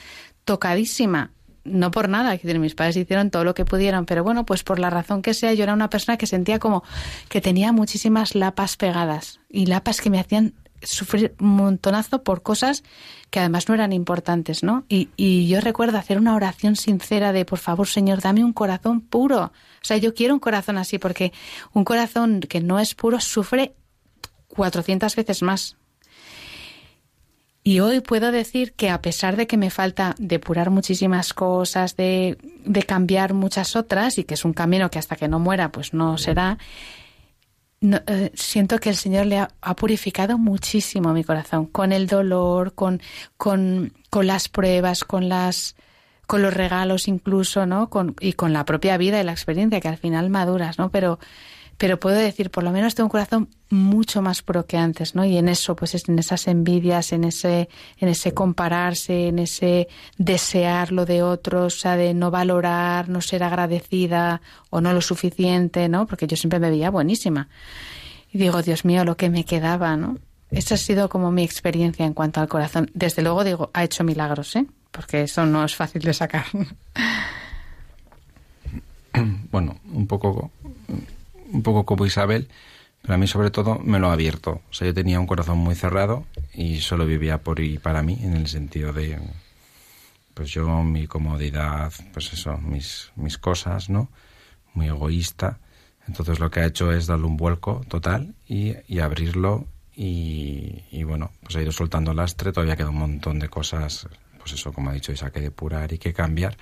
tocadísima 0.44 1.30
no 1.64 1.90
por 1.90 2.08
nada, 2.08 2.38
mis 2.42 2.74
padres 2.74 2.96
hicieron 2.96 3.30
todo 3.30 3.44
lo 3.44 3.54
que 3.54 3.64
pudieron, 3.64 4.06
pero 4.06 4.24
bueno, 4.24 4.46
pues 4.46 4.62
por 4.62 4.78
la 4.78 4.90
razón 4.90 5.22
que 5.22 5.34
sea, 5.34 5.52
yo 5.54 5.62
era 5.62 5.74
una 5.74 5.90
persona 5.90 6.16
que 6.16 6.26
sentía 6.26 6.58
como 6.58 6.82
que 7.28 7.40
tenía 7.40 7.72
muchísimas 7.72 8.34
lapas 8.34 8.76
pegadas 8.76 9.40
y 9.48 9.66
lapas 9.66 10.00
que 10.00 10.10
me 10.10 10.20
hacían 10.20 10.54
sufrir 10.82 11.34
un 11.40 11.56
montonazo 11.56 12.22
por 12.22 12.42
cosas 12.42 12.82
que 13.30 13.38
además 13.38 13.68
no 13.68 13.74
eran 13.74 13.92
importantes, 13.92 14.62
¿no? 14.62 14.84
Y, 14.88 15.10
y 15.16 15.46
yo 15.46 15.60
recuerdo 15.60 15.98
hacer 15.98 16.18
una 16.18 16.34
oración 16.34 16.76
sincera 16.76 17.32
de, 17.32 17.44
por 17.44 17.58
favor, 17.58 17.86
Señor, 17.86 18.20
dame 18.20 18.44
un 18.44 18.52
corazón 18.52 19.02
puro. 19.02 19.44
O 19.44 19.84
sea, 19.84 19.98
yo 19.98 20.14
quiero 20.14 20.34
un 20.34 20.40
corazón 20.40 20.78
así 20.78 20.98
porque 20.98 21.32
un 21.72 21.84
corazón 21.84 22.40
que 22.40 22.60
no 22.60 22.78
es 22.78 22.94
puro 22.94 23.20
sufre 23.20 23.74
400 24.48 25.14
veces 25.14 25.42
más. 25.42 25.76
Y 27.62 27.80
hoy 27.80 28.00
puedo 28.00 28.32
decir 28.32 28.72
que 28.72 28.88
a 28.88 29.02
pesar 29.02 29.36
de 29.36 29.46
que 29.46 29.58
me 29.58 29.70
falta 29.70 30.14
depurar 30.18 30.70
muchísimas 30.70 31.34
cosas, 31.34 31.94
de, 31.94 32.38
de, 32.64 32.82
cambiar 32.84 33.34
muchas 33.34 33.76
otras, 33.76 34.16
y 34.16 34.24
que 34.24 34.34
es 34.34 34.44
un 34.46 34.54
camino 34.54 34.90
que 34.90 34.98
hasta 34.98 35.16
que 35.16 35.28
no 35.28 35.38
muera 35.38 35.70
pues 35.70 35.92
no 35.92 36.16
será, 36.16 36.56
eh, 37.82 38.30
siento 38.34 38.78
que 38.78 38.90
el 38.90 38.96
Señor 38.96 39.24
le 39.26 39.38
ha, 39.38 39.74
purificado 39.74 40.36
muchísimo 40.36 41.14
mi 41.14 41.24
corazón, 41.24 41.64
con 41.66 41.92
el 41.92 42.06
dolor, 42.06 42.74
con, 42.74 43.00
con, 43.38 43.94
con 44.10 44.26
las 44.26 44.48
pruebas, 44.48 45.04
con 45.04 45.28
las 45.28 45.76
con 46.26 46.42
los 46.42 46.54
regalos 46.54 47.08
incluso, 47.08 47.66
¿no? 47.66 47.90
Con, 47.90 48.14
y 48.20 48.34
con 48.34 48.52
la 48.52 48.64
propia 48.64 48.96
vida 48.98 49.20
y 49.20 49.24
la 49.24 49.32
experiencia 49.32 49.80
que 49.80 49.88
al 49.88 49.96
final 49.96 50.30
maduras, 50.30 50.78
¿no? 50.78 50.90
Pero 50.90 51.18
pero 51.80 51.98
puedo 51.98 52.18
decir, 52.18 52.50
por 52.50 52.62
lo 52.62 52.72
menos 52.72 52.94
tengo 52.94 53.06
un 53.06 53.10
corazón 53.10 53.48
mucho 53.70 54.20
más 54.20 54.42
pro 54.42 54.66
que 54.66 54.76
antes, 54.76 55.14
¿no? 55.14 55.24
Y 55.24 55.38
en 55.38 55.48
eso, 55.48 55.74
pues 55.74 55.96
en 56.06 56.18
esas 56.18 56.46
envidias, 56.46 57.10
en 57.12 57.24
ese, 57.24 57.70
en 57.96 58.08
ese 58.10 58.34
compararse, 58.34 59.28
en 59.28 59.38
ese 59.38 59.88
desear 60.18 60.92
lo 60.92 61.06
de 61.06 61.22
otros, 61.22 61.76
o 61.76 61.80
sea, 61.80 61.96
de 61.96 62.12
no 62.12 62.30
valorar, 62.30 63.08
no 63.08 63.22
ser 63.22 63.42
agradecida 63.42 64.42
o 64.68 64.82
no 64.82 64.92
lo 64.92 65.00
suficiente, 65.00 65.88
¿no? 65.88 66.06
Porque 66.06 66.26
yo 66.26 66.36
siempre 66.36 66.58
me 66.58 66.68
veía 66.68 66.90
buenísima. 66.90 67.48
Y 68.30 68.36
digo, 68.36 68.60
Dios 68.60 68.84
mío, 68.84 69.06
lo 69.06 69.16
que 69.16 69.30
me 69.30 69.46
quedaba, 69.46 69.96
¿no? 69.96 70.18
Esa 70.50 70.74
ha 70.74 70.78
sido 70.78 71.08
como 71.08 71.32
mi 71.32 71.44
experiencia 71.44 72.04
en 72.04 72.12
cuanto 72.12 72.42
al 72.42 72.48
corazón. 72.48 72.90
Desde 72.92 73.22
luego 73.22 73.42
digo, 73.42 73.70
ha 73.72 73.84
hecho 73.84 74.04
milagros, 74.04 74.54
¿eh? 74.54 74.66
Porque 74.90 75.22
eso 75.22 75.46
no 75.46 75.64
es 75.64 75.74
fácil 75.74 76.02
de 76.02 76.12
sacar. 76.12 76.44
bueno, 79.50 79.76
un 79.94 80.06
poco, 80.06 80.50
un 81.52 81.62
poco 81.62 81.84
como 81.84 82.06
Isabel, 82.06 82.48
pero 83.02 83.14
a 83.14 83.16
mí 83.16 83.26
sobre 83.26 83.50
todo 83.50 83.78
me 83.78 83.98
lo 83.98 84.08
ha 84.08 84.12
abierto. 84.12 84.60
O 84.70 84.72
sea, 84.72 84.86
yo 84.86 84.94
tenía 84.94 85.20
un 85.20 85.26
corazón 85.26 85.58
muy 85.58 85.74
cerrado 85.74 86.26
y 86.52 86.80
solo 86.80 87.06
vivía 87.06 87.42
por 87.42 87.60
y 87.60 87.78
para 87.78 88.02
mí, 88.02 88.18
en 88.22 88.34
el 88.34 88.46
sentido 88.48 88.92
de, 88.92 89.18
pues 90.34 90.50
yo, 90.50 90.82
mi 90.82 91.06
comodidad, 91.06 91.92
pues 92.12 92.32
eso, 92.32 92.58
mis, 92.58 93.10
mis 93.16 93.38
cosas, 93.38 93.90
¿no? 93.90 94.08
Muy 94.74 94.88
egoísta. 94.88 95.58
Entonces 96.06 96.40
lo 96.40 96.50
que 96.50 96.60
ha 96.60 96.66
hecho 96.66 96.92
es 96.92 97.06
darle 97.06 97.26
un 97.26 97.36
vuelco 97.36 97.82
total 97.88 98.34
y, 98.48 98.74
y 98.88 99.00
abrirlo 99.00 99.66
y, 99.94 100.84
y, 100.90 101.02
bueno, 101.04 101.30
pues 101.42 101.56
ha 101.56 101.62
ido 101.62 101.72
soltando 101.72 102.14
lastre, 102.14 102.52
todavía 102.52 102.76
queda 102.76 102.88
un 102.90 102.98
montón 102.98 103.38
de 103.38 103.48
cosas, 103.48 104.08
pues 104.38 104.52
eso, 104.54 104.72
como 104.72 104.90
ha 104.90 104.94
dicho 104.94 105.12
Isa, 105.12 105.30
que 105.30 105.40
depurar 105.40 105.92
y 105.92 105.98
que 105.98 106.12
cambiar, 106.12 106.56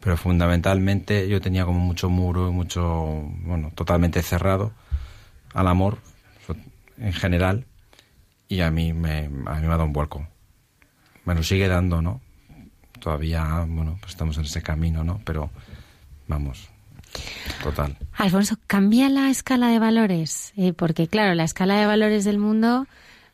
pero 0.00 0.16
fundamentalmente 0.16 1.28
yo 1.28 1.40
tenía 1.40 1.64
como 1.64 1.80
mucho 1.80 2.08
muro 2.08 2.52
mucho, 2.52 2.82
bueno, 3.42 3.72
totalmente 3.74 4.22
cerrado 4.22 4.72
al 5.54 5.68
amor 5.68 5.98
en 6.98 7.12
general 7.12 7.66
y 8.48 8.60
a 8.60 8.70
mí 8.70 8.92
me, 8.92 9.24
a 9.24 9.28
mí 9.28 9.42
me 9.44 9.66
ha 9.66 9.70
dado 9.70 9.84
un 9.84 9.92
vuelco. 9.92 10.26
Me 11.24 11.34
lo 11.34 11.42
sigue 11.42 11.68
dando, 11.68 12.00
¿no? 12.00 12.20
Todavía, 13.00 13.64
bueno, 13.68 13.98
pues 14.00 14.12
estamos 14.12 14.36
en 14.38 14.44
ese 14.44 14.62
camino, 14.62 15.04
¿no? 15.04 15.20
Pero 15.24 15.50
vamos, 16.28 16.68
total. 17.62 17.96
Alfonso, 18.14 18.56
¿cambia 18.66 19.08
la 19.08 19.30
escala 19.30 19.68
de 19.68 19.78
valores? 19.78 20.52
Eh, 20.56 20.72
porque 20.72 21.08
claro, 21.08 21.34
la 21.34 21.44
escala 21.44 21.76
de 21.76 21.86
valores 21.86 22.24
del 22.24 22.38
mundo, 22.38 22.86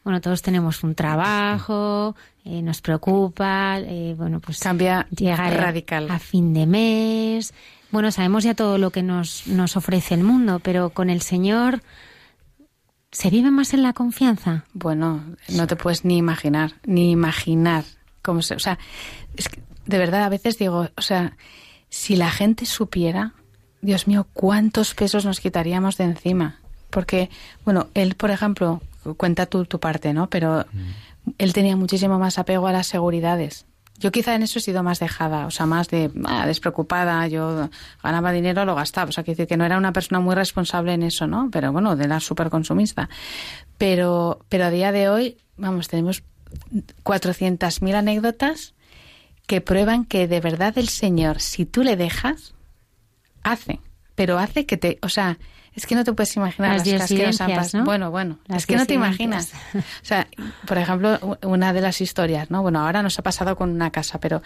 bueno, 0.04 0.20
todos 0.20 0.42
tenemos 0.42 0.82
un 0.82 0.94
trabajo, 0.94 2.16
eh, 2.44 2.62
nos 2.62 2.80
preocupa, 2.80 3.78
eh, 3.78 4.14
bueno, 4.16 4.40
pues 4.40 4.58
cambia 4.60 5.06
llegar 5.10 5.56
radical 5.56 6.10
a 6.10 6.18
fin 6.18 6.52
de 6.54 6.66
mes. 6.66 7.54
Bueno, 7.90 8.10
sabemos 8.10 8.44
ya 8.44 8.54
todo 8.54 8.78
lo 8.78 8.90
que 8.90 9.02
nos, 9.02 9.46
nos 9.46 9.76
ofrece 9.76 10.14
el 10.14 10.24
mundo, 10.24 10.60
pero 10.62 10.90
con 10.90 11.10
el 11.10 11.20
Señor 11.20 11.82
¿Se 13.12 13.28
vive 13.28 13.50
más 13.50 13.74
en 13.74 13.82
la 13.82 13.92
confianza? 13.92 14.64
Bueno, 14.72 15.22
no 15.50 15.66
te 15.66 15.76
puedes 15.76 16.06
ni 16.06 16.16
imaginar, 16.16 16.72
ni 16.86 17.10
imaginar 17.10 17.84
cómo 18.22 18.40
se... 18.40 18.54
O 18.54 18.58
sea, 18.58 18.78
es 19.36 19.50
que 19.50 19.62
de 19.84 19.98
verdad 19.98 20.24
a 20.24 20.30
veces 20.30 20.56
digo, 20.56 20.88
o 20.96 21.02
sea, 21.02 21.36
si 21.90 22.16
la 22.16 22.30
gente 22.30 22.64
supiera, 22.64 23.34
Dios 23.82 24.08
mío, 24.08 24.26
cuántos 24.32 24.94
pesos 24.94 25.26
nos 25.26 25.40
quitaríamos 25.40 25.98
de 25.98 26.04
encima. 26.04 26.58
Porque, 26.88 27.28
bueno, 27.66 27.88
él, 27.92 28.14
por 28.14 28.30
ejemplo, 28.30 28.80
cuenta 29.16 29.46
tu, 29.46 29.64
tu 29.64 29.80
parte, 29.80 30.12
¿no? 30.12 30.28
Pero 30.30 30.64
él 31.38 31.52
tenía 31.52 31.76
muchísimo 31.76 32.18
más 32.18 32.38
apego 32.38 32.66
a 32.66 32.72
las 32.72 32.86
seguridades. 32.86 33.66
Yo 33.98 34.10
quizá 34.10 34.34
en 34.34 34.42
eso 34.42 34.58
he 34.58 34.62
sido 34.62 34.82
más 34.82 34.98
dejada, 34.98 35.46
o 35.46 35.50
sea, 35.50 35.66
más 35.66 35.88
de 35.88 36.10
ah, 36.24 36.46
despreocupada. 36.46 37.26
Yo 37.28 37.68
ganaba 38.02 38.32
dinero, 38.32 38.64
lo 38.64 38.74
gastaba. 38.74 39.10
O 39.10 39.12
sea, 39.12 39.22
quiere 39.22 39.36
decir 39.36 39.48
que 39.48 39.56
no 39.56 39.64
era 39.64 39.78
una 39.78 39.92
persona 39.92 40.18
muy 40.18 40.34
responsable 40.34 40.92
en 40.94 41.04
eso, 41.04 41.28
¿no? 41.28 41.50
Pero 41.52 41.70
bueno, 41.70 41.94
de 41.94 42.08
la 42.08 42.18
súper 42.18 42.50
consumista. 42.50 43.08
Pero, 43.78 44.40
pero 44.48 44.64
a 44.64 44.70
día 44.70 44.90
de 44.90 45.08
hoy, 45.08 45.36
vamos, 45.56 45.86
tenemos 45.86 46.24
400.000 47.04 47.94
anécdotas 47.94 48.74
que 49.46 49.60
prueban 49.60 50.04
que 50.04 50.26
de 50.26 50.40
verdad 50.40 50.76
el 50.78 50.88
Señor, 50.88 51.40
si 51.40 51.64
tú 51.64 51.84
le 51.84 51.96
dejas, 51.96 52.54
hace. 53.44 53.80
Pero 54.14 54.38
hace 54.38 54.66
que 54.66 54.76
te, 54.76 54.98
o 55.02 55.08
sea, 55.08 55.38
es 55.74 55.86
que 55.86 55.94
no 55.94 56.04
te 56.04 56.12
puedes 56.12 56.34
imaginar 56.36 56.76
las, 56.76 56.86
las 56.86 57.08
que 57.08 57.26
nos 57.26 57.40
han 57.40 57.54
pasado. 57.54 57.82
¿no? 57.82 57.84
Bueno, 57.86 58.10
bueno, 58.10 58.38
Las 58.46 58.58
es 58.58 58.66
que 58.66 58.76
no 58.76 58.86
te 58.86 58.94
imaginas. 58.94 59.52
O 59.74 60.04
sea, 60.04 60.26
por 60.66 60.78
ejemplo, 60.78 61.38
una 61.42 61.72
de 61.72 61.80
las 61.80 62.00
historias, 62.00 62.50
¿no? 62.50 62.62
Bueno, 62.62 62.80
ahora 62.80 63.02
nos 63.02 63.18
ha 63.18 63.22
pasado 63.22 63.56
con 63.56 63.70
una 63.70 63.90
casa, 63.90 64.20
pero 64.20 64.42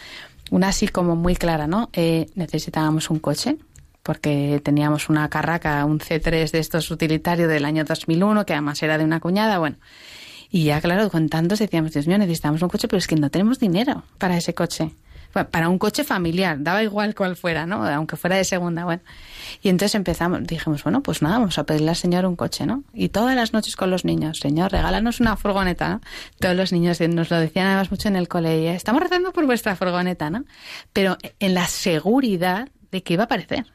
una 0.51 0.68
así 0.68 0.89
como 0.89 1.16
muy 1.16 1.35
clara, 1.35 1.66
¿no? 1.66 1.91
Eh, 1.93 2.27
necesitábamos 2.35 3.11
un 3.11 3.18
coche 3.18 3.57
porque 4.03 4.61
teníamos 4.62 5.09
una 5.09 5.29
carraca, 5.29 5.85
un 5.85 5.99
C3 5.99 6.53
de 6.53 6.59
estos 6.61 6.93
utilitarios 6.93 7.49
del 7.49 7.64
año 7.64 7.85
2001, 7.85 8.47
que 8.47 8.53
además 8.53 8.81
era 8.85 8.99
de 8.99 9.05
una 9.05 9.18
cuñada, 9.18 9.59
bueno. 9.59 9.79
Y 10.49 10.64
ya, 10.64 10.81
claro, 10.81 11.11
con 11.11 11.29
tantos 11.29 11.59
decíamos, 11.59 11.93
Dios 11.93 12.07
mío, 12.07 12.16
necesitamos 12.16 12.62
un 12.62 12.68
coche, 12.68 12.87
pero 12.87 12.99
es 12.99 13.09
que 13.09 13.16
no 13.16 13.31
tenemos 13.31 13.59
dinero 13.59 14.05
para 14.18 14.37
ese 14.37 14.55
coche. 14.55 14.93
Para 15.45 15.68
un 15.68 15.78
coche 15.78 16.05
familiar, 16.05 16.57
daba 16.61 16.82
igual 16.82 17.14
cuál 17.14 17.37
fuera, 17.37 17.66
¿no? 17.66 17.87
Aunque 17.87 18.16
fuera 18.16 18.37
de 18.37 18.45
segunda, 18.45 18.84
bueno. 18.84 19.03
Y 19.62 19.68
entonces 19.68 19.95
empezamos, 19.95 20.45
dijimos, 20.45 20.82
bueno, 20.82 21.03
pues 21.03 21.22
nada, 21.22 21.39
vamos 21.39 21.59
a 21.59 21.64
pedirle 21.64 21.91
al 21.91 21.97
Señor 21.97 22.26
un 22.26 22.37
coche, 22.37 22.66
¿no? 22.66 22.84
Y 22.93 23.11
todas 23.11 23.37
las 23.37 23.53
noches 23.53 23.76
con 23.76 23.91
los 23.91 24.05
niños, 24.05 24.39
Señor, 24.39 24.72
regálanos 24.72 25.20
una 25.20 25.37
furgoneta, 25.37 25.89
¿no? 25.89 26.01
Todos 26.41 26.57
los 26.57 26.72
niños 26.72 27.01
nos 27.01 27.30
lo 27.30 27.39
decían 27.39 27.66
además 27.66 27.91
mucho 27.91 28.09
en 28.09 28.16
el 28.16 28.28
colegio, 28.28 28.70
estamos 28.70 29.03
rezando 29.03 29.32
por 29.32 29.47
vuestra 29.47 29.76
furgoneta, 29.76 30.30
¿no? 30.30 30.45
Pero 30.93 31.18
en 31.39 31.55
la 31.55 31.66
seguridad 31.66 32.68
de 32.91 33.03
que 33.03 33.14
iba 33.14 33.24
a 33.24 33.26
aparecer. 33.26 33.66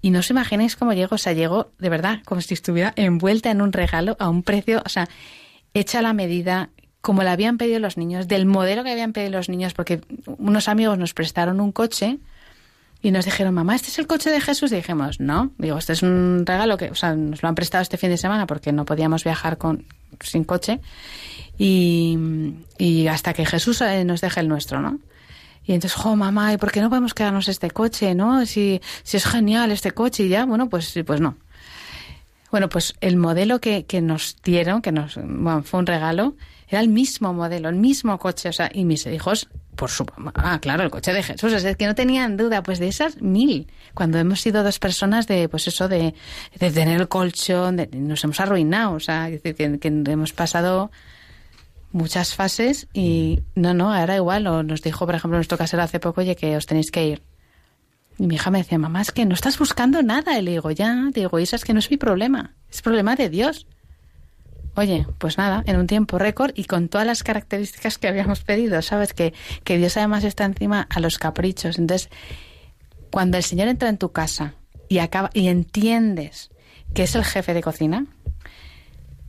Y 0.00 0.10
no 0.10 0.18
os 0.18 0.30
imagináis 0.30 0.74
cómo 0.74 0.92
llegó, 0.92 1.14
o 1.14 1.18
sea, 1.18 1.32
llegó 1.32 1.70
de 1.78 1.88
verdad 1.88 2.20
como 2.24 2.40
si 2.40 2.54
estuviera 2.54 2.92
envuelta 2.96 3.50
en 3.50 3.62
un 3.62 3.72
regalo 3.72 4.16
a 4.18 4.28
un 4.28 4.42
precio, 4.42 4.82
o 4.84 4.88
sea, 4.88 5.08
hecha 5.74 6.02
la 6.02 6.12
medida, 6.12 6.70
como 7.02 7.24
la 7.24 7.32
habían 7.32 7.58
pedido 7.58 7.80
los 7.80 7.98
niños, 7.98 8.28
del 8.28 8.46
modelo 8.46 8.84
que 8.84 8.92
habían 8.92 9.12
pedido 9.12 9.32
los 9.32 9.48
niños, 9.48 9.74
porque 9.74 10.00
unos 10.38 10.68
amigos 10.68 10.96
nos 10.96 11.12
prestaron 11.12 11.60
un 11.60 11.72
coche 11.72 12.18
y 13.02 13.10
nos 13.10 13.24
dijeron, 13.24 13.52
mamá, 13.52 13.74
¿este 13.74 13.88
es 13.88 13.98
el 13.98 14.06
coche 14.06 14.30
de 14.30 14.40
Jesús? 14.40 14.70
Y 14.70 14.76
dijimos, 14.76 15.18
no, 15.18 15.50
digo, 15.58 15.76
este 15.76 15.92
es 15.92 16.02
un 16.02 16.44
regalo 16.46 16.78
que, 16.78 16.90
o 16.90 16.94
sea, 16.94 17.16
nos 17.16 17.42
lo 17.42 17.48
han 17.48 17.56
prestado 17.56 17.82
este 17.82 17.96
fin 17.96 18.08
de 18.08 18.16
semana 18.16 18.46
porque 18.46 18.70
no 18.72 18.84
podíamos 18.84 19.24
viajar 19.24 19.58
con 19.58 19.84
sin 20.20 20.44
coche 20.44 20.80
y, 21.58 22.16
hasta 23.10 23.32
que 23.34 23.44
Jesús 23.44 23.80
eh, 23.80 24.04
nos 24.04 24.20
deje 24.20 24.40
el 24.40 24.48
nuestro, 24.48 24.80
¿no? 24.80 25.00
Y 25.64 25.72
entonces, 25.74 26.00
jo, 26.00 26.14
mamá, 26.14 26.52
¿y 26.52 26.56
por 26.56 26.70
qué 26.70 26.80
no 26.80 26.88
podemos 26.88 27.14
quedarnos 27.14 27.48
este 27.48 27.70
coche, 27.70 28.14
no? 28.14 28.46
Si, 28.46 28.80
si 29.02 29.16
es 29.16 29.24
genial 29.24 29.72
este 29.72 29.90
coche 29.90 30.24
y 30.24 30.28
ya, 30.28 30.44
bueno, 30.44 30.68
pues, 30.68 30.94
pues 31.04 31.20
no. 31.20 31.36
Bueno, 32.50 32.68
pues 32.68 32.94
el 33.00 33.16
modelo 33.16 33.60
que, 33.60 33.86
que 33.86 34.00
nos 34.00 34.36
dieron, 34.44 34.82
que 34.82 34.92
nos 34.92 35.14
fue 35.64 35.80
un 35.80 35.86
regalo, 35.86 36.36
era 36.76 36.82
el 36.82 36.88
mismo 36.88 37.32
modelo, 37.32 37.68
el 37.68 37.76
mismo 37.76 38.18
coche. 38.18 38.48
O 38.48 38.52
sea, 38.52 38.70
y 38.72 38.84
mis 38.84 39.06
hijos, 39.06 39.48
por 39.76 39.90
su. 39.90 40.06
Ah, 40.34 40.58
claro, 40.60 40.82
el 40.82 40.90
coche 40.90 41.12
de 41.12 41.22
Jesús. 41.22 41.52
Es 41.52 41.76
que 41.76 41.86
no 41.86 41.94
tenían 41.94 42.36
duda, 42.36 42.62
pues 42.62 42.78
de 42.78 42.88
esas 42.88 43.20
mil. 43.20 43.68
Cuando 43.94 44.18
hemos 44.18 44.40
sido 44.40 44.62
dos 44.62 44.78
personas 44.78 45.26
de, 45.26 45.48
pues 45.48 45.66
eso, 45.68 45.88
de, 45.88 46.14
de 46.58 46.70
tener 46.70 47.00
el 47.00 47.08
colchón, 47.08 47.88
nos 47.92 48.24
hemos 48.24 48.40
arruinado. 48.40 48.94
O 48.94 49.00
sea, 49.00 49.28
decir, 49.28 49.54
que, 49.54 49.78
que 49.78 49.88
hemos 49.88 50.32
pasado 50.32 50.90
muchas 51.92 52.34
fases 52.34 52.88
y 52.92 53.40
no, 53.54 53.74
no, 53.74 53.92
ahora 53.92 54.16
igual. 54.16 54.46
O 54.46 54.62
nos 54.62 54.82
dijo, 54.82 55.06
por 55.06 55.14
ejemplo, 55.14 55.38
nuestro 55.38 55.58
casero 55.58 55.82
hace 55.82 56.00
poco, 56.00 56.20
oye, 56.20 56.36
que 56.36 56.56
os 56.56 56.66
tenéis 56.66 56.90
que 56.90 57.06
ir. 57.06 57.22
Y 58.18 58.26
mi 58.26 58.34
hija 58.36 58.50
me 58.50 58.58
decía, 58.58 58.78
mamá, 58.78 59.00
es 59.00 59.10
que 59.10 59.24
no 59.24 59.34
estás 59.34 59.58
buscando 59.58 60.02
nada. 60.02 60.38
Y 60.38 60.42
le 60.42 60.52
digo, 60.52 60.70
ya, 60.70 61.10
te 61.12 61.20
digo, 61.20 61.38
Isa, 61.38 61.56
es 61.56 61.64
que 61.64 61.72
no 61.72 61.78
es 61.78 61.90
mi 61.90 61.96
problema, 61.96 62.54
es 62.70 62.82
problema 62.82 63.16
de 63.16 63.28
Dios. 63.28 63.66
Oye, 64.74 65.06
pues 65.18 65.36
nada, 65.36 65.62
en 65.66 65.76
un 65.76 65.86
tiempo 65.86 66.18
récord 66.18 66.52
y 66.54 66.64
con 66.64 66.88
todas 66.88 67.06
las 67.06 67.22
características 67.22 67.98
que 67.98 68.08
habíamos 68.08 68.42
pedido, 68.42 68.80
¿sabes? 68.80 69.12
Que, 69.12 69.34
que 69.64 69.76
Dios 69.76 69.96
además 69.96 70.24
está 70.24 70.44
encima 70.44 70.86
a 70.88 71.00
los 71.00 71.18
caprichos. 71.18 71.78
Entonces, 71.78 72.08
cuando 73.10 73.36
el 73.36 73.42
Señor 73.42 73.68
entra 73.68 73.88
en 73.90 73.98
tu 73.98 74.12
casa 74.12 74.54
y 74.88 74.98
acaba 74.98 75.30
y 75.34 75.48
entiendes 75.48 76.50
que 76.94 77.02
es 77.02 77.14
el 77.14 77.24
jefe 77.24 77.52
de 77.52 77.62
cocina, 77.62 78.06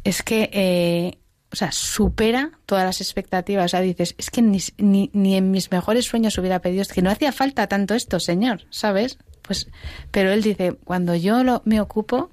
es 0.04 0.24
que 0.24 0.50
eh, 0.54 1.18
o 1.54 1.56
sea, 1.56 1.72
supera 1.72 2.52
todas 2.66 2.84
las 2.84 3.00
expectativas. 3.00 3.66
O 3.66 3.70
sea, 3.70 3.82
dices, 3.82 4.16
es 4.18 4.32
que 4.32 4.42
ni, 4.42 4.60
ni, 4.80 5.36
en 5.36 5.52
mis 5.52 5.72
mejores 5.72 6.06
sueños 6.06 6.36
hubiera 6.40 6.60
pedido, 6.60 6.82
es 6.82 6.92
que 6.92 7.04
no 7.04 7.12
hacía 7.12 7.32
falta 7.32 7.68
tanto 7.68 7.94
esto, 7.94 8.20
Señor, 8.20 8.66
¿sabes? 8.72 9.20
Pues, 9.44 9.68
pero 10.10 10.32
él 10.32 10.42
dice, 10.42 10.74
cuando 10.84 11.14
yo 11.14 11.44
lo, 11.44 11.62
me 11.64 11.80
ocupo, 11.80 12.32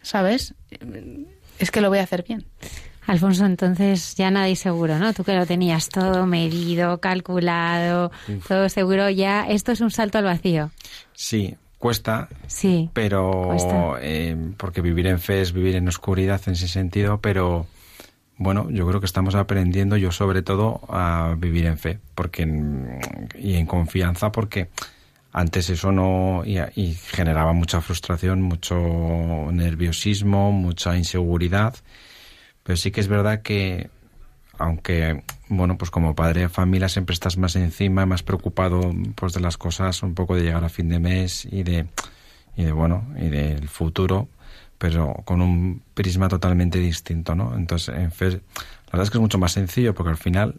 ¿sabes? 0.00 0.54
Es 1.62 1.70
que 1.70 1.80
lo 1.80 1.88
voy 1.88 1.98
a 1.98 2.02
hacer 2.02 2.24
bien. 2.26 2.44
Alfonso, 3.06 3.46
entonces 3.46 4.14
ya 4.16 4.30
nada 4.30 4.48
y 4.48 4.56
seguro, 4.56 4.98
¿no? 4.98 5.12
Tú 5.14 5.22
que 5.22 5.34
lo 5.34 5.46
tenías 5.46 5.88
todo 5.88 6.26
medido, 6.26 6.98
calculado, 6.98 8.10
Uf. 8.28 8.48
todo 8.48 8.68
seguro, 8.68 9.10
ya 9.10 9.46
esto 9.48 9.72
es 9.72 9.80
un 9.80 9.90
salto 9.90 10.18
al 10.18 10.24
vacío. 10.24 10.70
Sí, 11.12 11.56
cuesta, 11.78 12.28
sí, 12.46 12.90
pero 12.92 13.44
cuesta. 13.46 13.94
Eh, 14.00 14.36
porque 14.56 14.80
vivir 14.80 15.06
en 15.06 15.18
fe 15.18 15.40
es 15.40 15.52
vivir 15.52 15.76
en 15.76 15.88
oscuridad 15.88 16.40
en 16.46 16.52
ese 16.52 16.68
sentido, 16.68 17.20
pero 17.20 17.66
bueno, 18.36 18.68
yo 18.70 18.86
creo 18.88 18.98
que 19.00 19.06
estamos 19.06 19.34
aprendiendo, 19.36 19.96
yo 19.96 20.10
sobre 20.10 20.42
todo, 20.42 20.80
a 20.88 21.34
vivir 21.38 21.66
en 21.66 21.78
fe 21.78 22.00
porque 22.14 22.42
y 23.38 23.54
en 23.54 23.66
confianza, 23.66 24.32
porque 24.32 24.68
antes 25.32 25.70
eso 25.70 25.92
no. 25.92 26.42
Y, 26.44 26.58
y, 26.80 26.94
generaba 26.94 27.52
mucha 27.52 27.80
frustración, 27.80 28.42
mucho 28.42 28.76
nerviosismo, 29.52 30.52
mucha 30.52 30.96
inseguridad. 30.96 31.74
Pero 32.62 32.76
sí 32.76 32.90
que 32.90 33.00
es 33.00 33.08
verdad 33.08 33.42
que, 33.42 33.90
aunque, 34.58 35.24
bueno, 35.48 35.76
pues 35.78 35.90
como 35.90 36.14
padre 36.14 36.42
de 36.42 36.48
familia 36.48 36.88
siempre 36.88 37.14
estás 37.14 37.36
más 37.36 37.56
encima, 37.56 38.06
más 38.06 38.22
preocupado 38.22 38.92
pues 39.14 39.32
de 39.32 39.40
las 39.40 39.56
cosas, 39.56 40.02
un 40.02 40.14
poco 40.14 40.36
de 40.36 40.42
llegar 40.42 40.64
a 40.64 40.68
fin 40.68 40.88
de 40.88 41.00
mes 41.00 41.46
y 41.50 41.62
de, 41.64 41.86
y 42.56 42.64
de 42.64 42.72
bueno, 42.72 43.04
y 43.18 43.28
del 43.28 43.68
futuro 43.68 44.28
pero 44.82 45.14
con 45.24 45.40
un 45.40 45.80
prisma 45.94 46.28
totalmente 46.28 46.80
distinto, 46.80 47.36
¿no? 47.36 47.54
Entonces, 47.56 47.94
en 47.96 48.10
fe, 48.10 48.30
la 48.30 48.38
verdad 48.86 49.04
es 49.04 49.10
que 49.10 49.18
es 49.18 49.22
mucho 49.22 49.38
más 49.38 49.52
sencillo 49.52 49.94
porque 49.94 50.10
al 50.10 50.16
final 50.16 50.56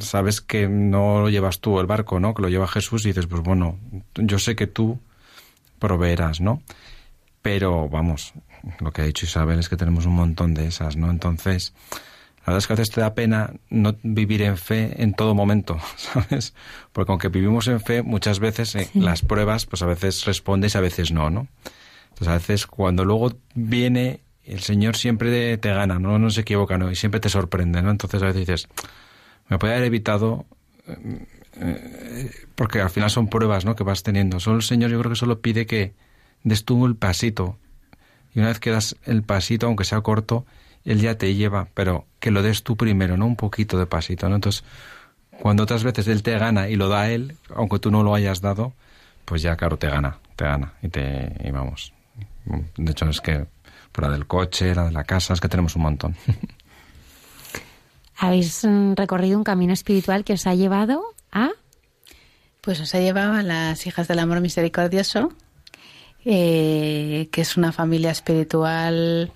sabes 0.00 0.40
que 0.40 0.68
no 0.68 1.20
lo 1.20 1.28
llevas 1.28 1.60
tú 1.60 1.78
el 1.80 1.86
barco, 1.86 2.20
¿no? 2.20 2.34
Que 2.34 2.42
lo 2.42 2.48
lleva 2.48 2.66
Jesús 2.66 3.04
y 3.04 3.08
dices, 3.08 3.26
pues 3.26 3.42
bueno, 3.42 3.78
yo 4.14 4.38
sé 4.38 4.56
que 4.56 4.66
tú 4.66 4.98
proveerás, 5.78 6.40
¿no? 6.40 6.62
Pero 7.42 7.88
vamos, 7.88 8.34
lo 8.80 8.92
que 8.92 9.02
ha 9.02 9.04
dicho 9.04 9.26
Isabel 9.26 9.58
es 9.58 9.68
que 9.68 9.76
tenemos 9.76 10.06
un 10.06 10.14
montón 10.14 10.54
de 10.54 10.66
esas, 10.66 10.96
¿no? 10.96 11.10
Entonces, 11.10 11.74
la 12.44 12.46
verdad 12.46 12.58
es 12.58 12.66
que 12.66 12.72
a 12.72 12.76
veces 12.76 12.94
te 12.94 13.00
da 13.00 13.14
pena 13.14 13.52
no 13.70 13.96
vivir 14.02 14.42
en 14.42 14.56
fe 14.56 15.00
en 15.02 15.14
todo 15.14 15.34
momento, 15.34 15.78
¿sabes? 15.96 16.54
Porque 16.92 17.12
aunque 17.12 17.28
vivimos 17.28 17.68
en 17.68 17.80
fe, 17.80 18.02
muchas 18.02 18.40
veces 18.40 18.74
eh, 18.74 18.90
las 18.94 19.22
pruebas, 19.22 19.66
pues 19.66 19.82
a 19.82 19.86
veces 19.86 20.24
respondes, 20.24 20.74
a 20.74 20.80
veces 20.80 21.12
no, 21.12 21.30
¿no? 21.30 21.46
Entonces 22.10 22.28
a 22.28 22.34
veces 22.34 22.66
cuando 22.66 23.04
luego 23.04 23.32
viene, 23.54 24.20
el 24.44 24.60
Señor 24.60 24.96
siempre 24.96 25.56
te 25.56 25.72
gana, 25.72 25.98
¿no? 25.98 26.18
No 26.18 26.30
se 26.30 26.40
equivoca, 26.40 26.78
¿no? 26.78 26.90
Y 26.90 26.96
siempre 26.96 27.20
te 27.20 27.28
sorprende, 27.28 27.80
¿no? 27.80 27.90
Entonces 27.90 28.22
a 28.22 28.26
veces 28.26 28.40
dices, 28.40 28.68
me 29.52 29.58
puede 29.58 29.74
haber 29.74 29.86
evitado, 29.86 30.46
eh, 30.88 31.26
eh, 31.56 32.30
porque 32.54 32.80
al 32.80 32.88
final 32.88 33.10
son 33.10 33.28
pruebas, 33.28 33.66
¿no? 33.66 33.76
Que 33.76 33.84
vas 33.84 34.02
teniendo. 34.02 34.40
Solo 34.40 34.56
el 34.56 34.62
Señor 34.62 34.90
yo 34.90 34.98
creo 34.98 35.10
que 35.10 35.16
solo 35.16 35.40
pide 35.40 35.66
que 35.66 35.92
des 36.42 36.64
tú 36.64 36.86
el 36.86 36.96
pasito. 36.96 37.58
Y 38.34 38.38
una 38.38 38.48
vez 38.48 38.60
que 38.60 38.70
das 38.70 38.96
el 39.04 39.22
pasito, 39.22 39.66
aunque 39.66 39.84
sea 39.84 40.00
corto, 40.00 40.46
él 40.86 41.02
ya 41.02 41.18
te 41.18 41.34
lleva, 41.34 41.68
pero 41.74 42.06
que 42.18 42.30
lo 42.30 42.42
des 42.42 42.62
tú 42.62 42.78
primero, 42.78 43.18
¿no? 43.18 43.26
Un 43.26 43.36
poquito 43.36 43.78
de 43.78 43.84
pasito. 43.84 44.26
Entonces, 44.26 44.64
cuando 45.38 45.64
otras 45.64 45.84
veces 45.84 46.08
Él 46.08 46.22
te 46.22 46.38
gana 46.38 46.70
y 46.70 46.76
lo 46.76 46.88
da 46.88 47.10
Él, 47.10 47.36
aunque 47.54 47.78
tú 47.78 47.90
no 47.90 48.02
lo 48.02 48.14
hayas 48.14 48.40
dado, 48.40 48.72
pues 49.26 49.42
ya, 49.42 49.54
claro, 49.56 49.76
te 49.76 49.88
gana, 49.88 50.16
te 50.34 50.44
gana. 50.44 50.72
Y, 50.80 50.88
te, 50.88 51.36
y 51.44 51.50
vamos. 51.50 51.92
De 52.78 52.90
hecho, 52.90 53.06
es 53.10 53.20
que 53.20 53.44
la 54.00 54.08
del 54.08 54.26
coche, 54.26 54.74
la 54.74 54.86
de 54.86 54.92
la 54.92 55.04
casa, 55.04 55.34
es 55.34 55.40
que 55.42 55.48
tenemos 55.50 55.76
un 55.76 55.82
montón. 55.82 56.16
¿Habéis 58.22 58.64
mm, 58.64 58.92
recorrido 58.94 59.36
un 59.36 59.42
camino 59.42 59.72
espiritual 59.72 60.22
que 60.22 60.34
os 60.34 60.46
ha 60.46 60.54
llevado 60.54 61.02
a...? 61.32 61.50
Pues 62.60 62.80
os 62.80 62.94
ha 62.94 63.00
llevado 63.00 63.32
a 63.32 63.42
las 63.42 63.84
hijas 63.84 64.06
del 64.06 64.20
amor 64.20 64.40
misericordioso, 64.40 65.32
eh, 66.24 67.28
que 67.32 67.40
es 67.40 67.56
una 67.56 67.72
familia 67.72 68.12
espiritual 68.12 69.32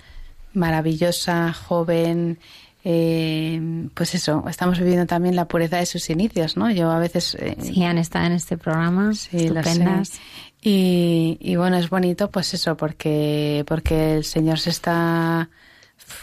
maravillosa, 0.53 1.53
joven, 1.53 2.39
eh, 2.85 3.89
pues 3.93 4.15
eso, 4.15 4.45
estamos 4.49 4.79
viviendo 4.79 5.07
también 5.07 5.35
la 5.35 5.49
pureza 5.49 5.79
de 5.79 5.87
sus 5.87 6.09
inicios, 6.09 6.57
¿no? 6.57 6.71
Yo 6.71 6.89
a 6.93 7.01
veces... 7.01 7.35
Eh, 7.41 7.57
sí, 7.61 7.83
han 7.83 7.99
estado 7.99 8.27
en 8.27 8.33
este 8.35 8.57
programa, 8.57 9.13
sí, 9.15 9.47
estupendas. 9.47 10.13
Y, 10.63 11.39
y, 11.41 11.57
bueno, 11.57 11.77
es 11.77 11.91
bonito 11.91 12.31
pues 12.31 12.55
eso, 12.55 12.77
porque, 12.77 13.65
porque 13.67 14.15
el 14.15 14.25
Señor 14.25 14.61
se 14.61 14.71
está, 14.71 15.51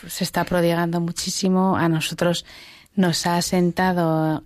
se 0.08 0.24
está 0.24 0.44
prodigando 0.44 1.00
muchísimo, 1.00 1.76
a 1.76 1.90
nosotros 1.90 2.46
nos 2.96 3.26
ha 3.26 3.42
sentado 3.42 4.44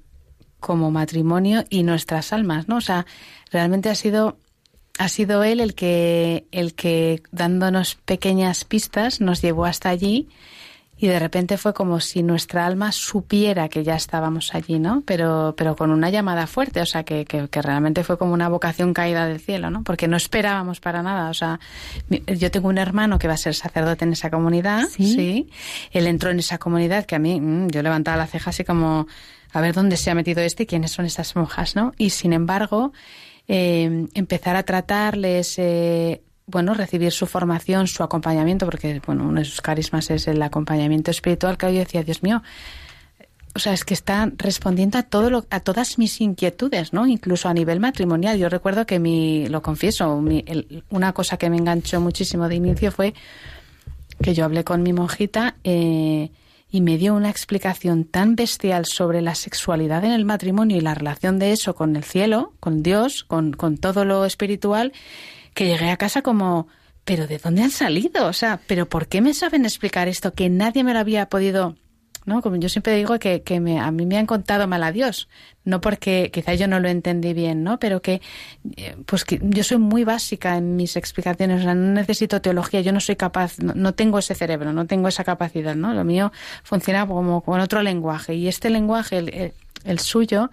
como 0.60 0.92
matrimonio 0.92 1.66
y 1.70 1.84
nuestras 1.84 2.34
almas, 2.34 2.68
¿no? 2.68 2.78
O 2.78 2.82
sea, 2.82 3.06
realmente 3.52 3.90
ha 3.90 3.96
sido 3.96 4.38
ha 5.00 5.10
sido 5.10 5.44
él 5.44 5.60
el 5.60 5.76
que, 5.76 6.48
el 6.52 6.74
que 6.74 7.22
dándonos 7.32 7.96
pequeñas 7.96 8.66
pistas 8.66 9.22
nos 9.22 9.42
llevó 9.42 9.66
hasta 9.66 9.90
allí 9.90 10.28
y 11.00 11.08
de 11.08 11.20
repente 11.20 11.58
fue 11.58 11.74
como 11.74 12.00
si 12.00 12.24
nuestra 12.24 12.66
alma 12.66 12.92
supiera 12.92 13.70
que 13.70 13.84
ya 13.84 13.96
estábamos 13.96 14.56
allí, 14.56 14.80
¿no? 14.80 15.04
Pero, 15.06 15.54
pero 15.56 15.76
con 15.76 15.92
una 15.92 16.10
llamada 16.10 16.48
fuerte, 16.48 16.82
o 16.82 16.86
sea, 16.86 17.04
que, 17.04 17.26
que, 17.26 17.62
realmente 17.62 18.04
fue 18.04 18.18
como 18.18 18.34
una 18.34 18.50
vocación 18.50 18.94
caída 18.94 19.28
del 19.28 19.40
cielo, 19.40 19.70
¿no? 19.70 19.84
Porque 19.84 20.08
no 20.08 20.18
esperábamos 20.18 20.80
para 20.80 21.04
nada, 21.04 21.30
o 21.30 21.34
sea, 21.34 21.60
yo 22.10 22.50
tengo 22.50 22.70
un 22.70 22.78
hermano 22.78 23.20
que 23.20 23.28
va 23.28 23.36
a 23.36 23.38
ser 23.38 23.54
sacerdote 23.54 24.06
en 24.06 24.14
esa 24.14 24.32
comunidad, 24.32 24.88
sí, 24.90 25.50
él 25.92 26.08
entró 26.08 26.32
en 26.32 26.40
esa 26.40 26.58
comunidad 26.58 27.06
que 27.06 27.16
a 27.16 27.20
mí, 27.20 27.40
mm, 27.40 27.68
yo 27.70 27.84
levantaba 27.84 28.18
la 28.18 28.28
ceja 28.28 28.50
así 28.50 28.64
como, 28.64 29.08
a 29.54 29.62
ver 29.62 29.76
dónde 29.76 29.98
se 29.98 30.10
ha 30.10 30.16
metido 30.16 30.42
este 30.42 30.64
y 30.64 30.66
quiénes 30.66 30.92
son 30.92 31.06
esas 31.06 31.36
monjas, 31.36 31.76
¿no? 31.76 31.94
Y 31.98 32.10
sin 32.10 32.34
embargo, 32.34 32.92
eh, 33.48 34.08
empezar 34.14 34.56
a 34.56 34.64
tratarles, 34.64 35.60
eh, 35.60 36.22
bueno, 36.48 36.74
recibir 36.74 37.12
su 37.12 37.28
formación, 37.28 37.88
su 37.88 38.04
acompañamiento, 38.04 38.66
porque 38.66 39.02
bueno, 39.06 39.26
uno 39.26 39.40
de 39.40 39.46
sus 39.46 39.62
carismas 39.62 40.10
es 40.10 40.28
el 40.28 40.42
acompañamiento 40.42 41.12
espiritual, 41.12 41.58
que 41.58 41.74
yo 41.74 41.80
decía, 41.80 42.04
Dios 42.04 42.24
mío, 42.24 42.42
o 43.54 43.60
sea, 43.60 43.74
es 43.74 43.84
que 43.84 43.94
está 43.94 44.32
respondiendo 44.38 44.98
a 44.98 45.04
todo 45.04 45.30
lo, 45.30 45.46
a 45.50 45.60
todas 45.60 45.98
mis 45.98 46.22
inquietudes, 46.22 46.94
¿no? 46.94 47.08
Incluso 47.08 47.50
a 47.50 47.54
nivel 47.54 47.80
matrimonial. 47.80 48.38
Yo 48.38 48.50
recuerdo 48.50 48.86
que 48.86 49.00
mi, 49.00 49.48
lo 49.50 49.62
confieso, 49.62 50.24
una 50.90 51.14
cosa 51.14 51.38
que 51.38 51.50
me 51.50 51.58
enganchó 51.58 52.00
muchísimo 52.00 52.48
de 52.48 52.56
inicio 52.56 52.92
fue 52.92 53.14
que 54.22 54.34
yo 54.34 54.46
hablé 54.46 54.64
con 54.64 54.84
mi 54.84 54.94
monjita 54.94 55.56
eh, 55.64 56.30
y 56.70 56.82
me 56.82 56.98
dio 56.98 57.16
una 57.16 57.30
explicación 57.30 58.06
tan 58.06 58.36
bestial 58.36 58.86
sobre 58.86 59.22
la 59.22 59.36
sexualidad 59.36 60.06
en 60.06 60.12
el 60.12 60.24
matrimonio 60.24 60.78
y 60.78 60.82
la 60.82 60.94
relación 60.94 61.40
de 61.40 61.52
eso 61.52 61.76
con 61.76 61.96
el 61.96 62.04
cielo, 62.04 62.54
con 62.60 62.84
Dios, 62.84 63.24
con, 63.24 63.54
con 63.54 63.78
todo 63.78 64.06
lo 64.06 64.24
espiritual, 64.26 64.94
que 65.58 65.66
llegué 65.66 65.90
a 65.90 65.98
casa 65.98 66.22
como, 66.22 66.68
pero 67.04 67.26
¿de 67.26 67.40
dónde 67.40 67.64
han 67.64 67.72
salido? 67.72 68.28
O 68.28 68.34
sea, 68.34 68.60
¿pero 68.68 68.88
por 68.88 69.08
qué 69.08 69.22
me 69.22 69.34
saben 69.34 69.66
explicar 69.66 70.08
esto 70.08 70.36
que 70.36 70.50
nadie 70.50 70.84
me 70.84 70.94
lo 70.94 71.00
había 71.00 71.30
podido 71.30 71.76
¿no? 72.26 72.42
Como 72.42 72.58
yo 72.58 72.68
siempre 72.68 72.94
digo 72.94 73.18
que, 73.20 73.42
que 73.42 73.62
me, 73.62 73.80
a 73.80 73.90
mí 73.90 74.06
me 74.06 74.18
han 74.18 74.26
contado 74.26 74.68
mal 74.68 74.84
a 74.84 74.92
Dios, 74.92 75.30
no 75.64 75.80
porque 75.80 76.30
quizá 76.32 76.54
yo 76.56 76.68
no 76.68 76.82
lo 76.82 76.90
entendí 76.90 77.34
bien, 77.34 77.64
¿no? 77.64 77.80
Pero 77.80 78.02
que, 78.02 78.22
eh, 78.76 78.98
pues 79.06 79.24
que 79.24 79.40
yo 79.42 79.64
soy 79.64 79.78
muy 79.78 80.04
básica 80.04 80.58
en 80.58 80.76
mis 80.76 80.98
explicaciones, 80.98 81.62
o 81.62 81.64
sea, 81.64 81.74
no 81.74 81.94
necesito 81.94 82.42
teología, 82.42 82.82
yo 82.82 82.92
no 82.92 83.00
soy 83.00 83.16
capaz, 83.16 83.60
no, 83.60 83.94
tengo 83.94 84.20
ese 84.20 84.36
cerebro, 84.36 84.74
no 84.74 84.86
tengo 84.88 85.08
esa 85.08 85.24
capacidad, 85.24 85.74
¿no? 85.74 85.94
Lo 85.94 86.04
mío 86.04 86.34
funciona 86.64 87.08
como 87.08 87.42
con 87.42 87.62
otro 87.62 87.82
lenguaje 87.82 88.36
y 88.36 88.50
este 88.50 88.70
lenguaje, 88.70 89.20
el, 89.20 89.54
el, 89.86 90.00
suyo, 90.00 90.52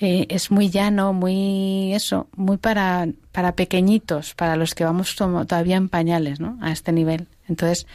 eh, 0.00 0.26
es 0.30 0.50
muy 0.50 0.70
llano, 0.70 1.12
muy 1.12 1.92
eso, 1.94 2.26
muy 2.34 2.56
para, 2.56 3.06
para 3.32 3.52
pequeñitos, 3.52 4.34
para 4.34 4.56
los 4.56 4.74
que 4.74 4.84
vamos 4.84 5.14
todavía 5.14 5.76
en 5.76 5.90
pañales, 5.90 6.40
¿no? 6.40 6.58
A 6.62 6.72
este 6.72 6.90
nivel. 6.90 7.28
Entonces, 7.48 7.86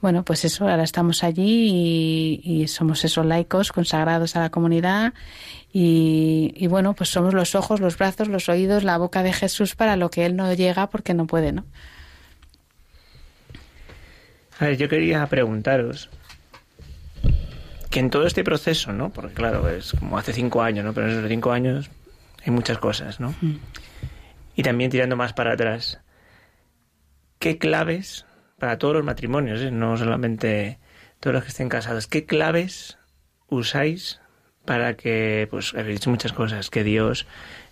bueno, 0.00 0.24
pues 0.24 0.44
eso, 0.44 0.68
ahora 0.68 0.84
estamos 0.84 1.24
allí 1.24 2.40
y, 2.44 2.68
somos 2.68 3.04
esos 3.04 3.26
laicos 3.26 3.72
consagrados 3.72 4.36
a 4.36 4.40
la 4.40 4.50
comunidad 4.50 5.14
y, 5.72 6.66
bueno, 6.68 6.94
pues 6.94 7.08
somos 7.08 7.34
los 7.34 7.54
ojos, 7.56 7.80
los 7.80 7.98
brazos, 7.98 8.28
los 8.28 8.48
oídos, 8.48 8.84
la 8.84 8.98
boca 8.98 9.24
de 9.24 9.32
Jesús 9.32 9.74
para 9.74 9.96
lo 9.96 10.10
que 10.10 10.26
Él 10.26 10.36
no 10.36 10.52
llega 10.54 10.90
porque 10.90 11.14
no 11.14 11.26
puede, 11.26 11.52
¿no? 11.52 11.64
A 14.60 14.66
ver, 14.66 14.76
yo 14.76 14.88
quería 14.88 15.26
preguntaros 15.26 16.08
que 17.92 18.00
en 18.00 18.10
todo 18.10 18.26
este 18.26 18.42
proceso, 18.42 18.92
¿no? 18.92 19.10
Porque 19.10 19.34
claro, 19.34 19.68
es 19.68 19.92
como 19.92 20.18
hace 20.18 20.32
cinco 20.32 20.62
años, 20.62 20.84
¿no? 20.84 20.94
Pero 20.94 21.06
en 21.06 21.12
esos 21.12 21.28
cinco 21.28 21.52
años 21.52 21.90
hay 22.44 22.50
muchas 22.50 22.78
cosas, 22.78 23.20
¿no? 23.20 23.34
Mm. 23.40 23.58
Y 24.56 24.62
también 24.62 24.90
tirando 24.90 25.14
más 25.14 25.34
para 25.34 25.52
atrás, 25.52 26.00
¿qué 27.38 27.58
claves 27.58 28.24
para 28.58 28.78
todos 28.78 28.94
los 28.94 29.04
matrimonios, 29.04 29.60
¿eh? 29.60 29.70
no 29.70 29.96
solamente 29.96 30.78
todos 31.20 31.34
los 31.34 31.42
que 31.42 31.50
estén 31.50 31.68
casados. 31.68 32.06
¿Qué 32.06 32.24
claves 32.24 32.98
usáis 33.48 34.20
para 34.64 34.94
que, 34.94 35.48
pues, 35.50 35.74
habéis 35.74 35.98
dicho 36.00 36.10
muchas 36.10 36.32
cosas, 36.32 36.70
que 36.70 36.84
Dios 36.84 37.26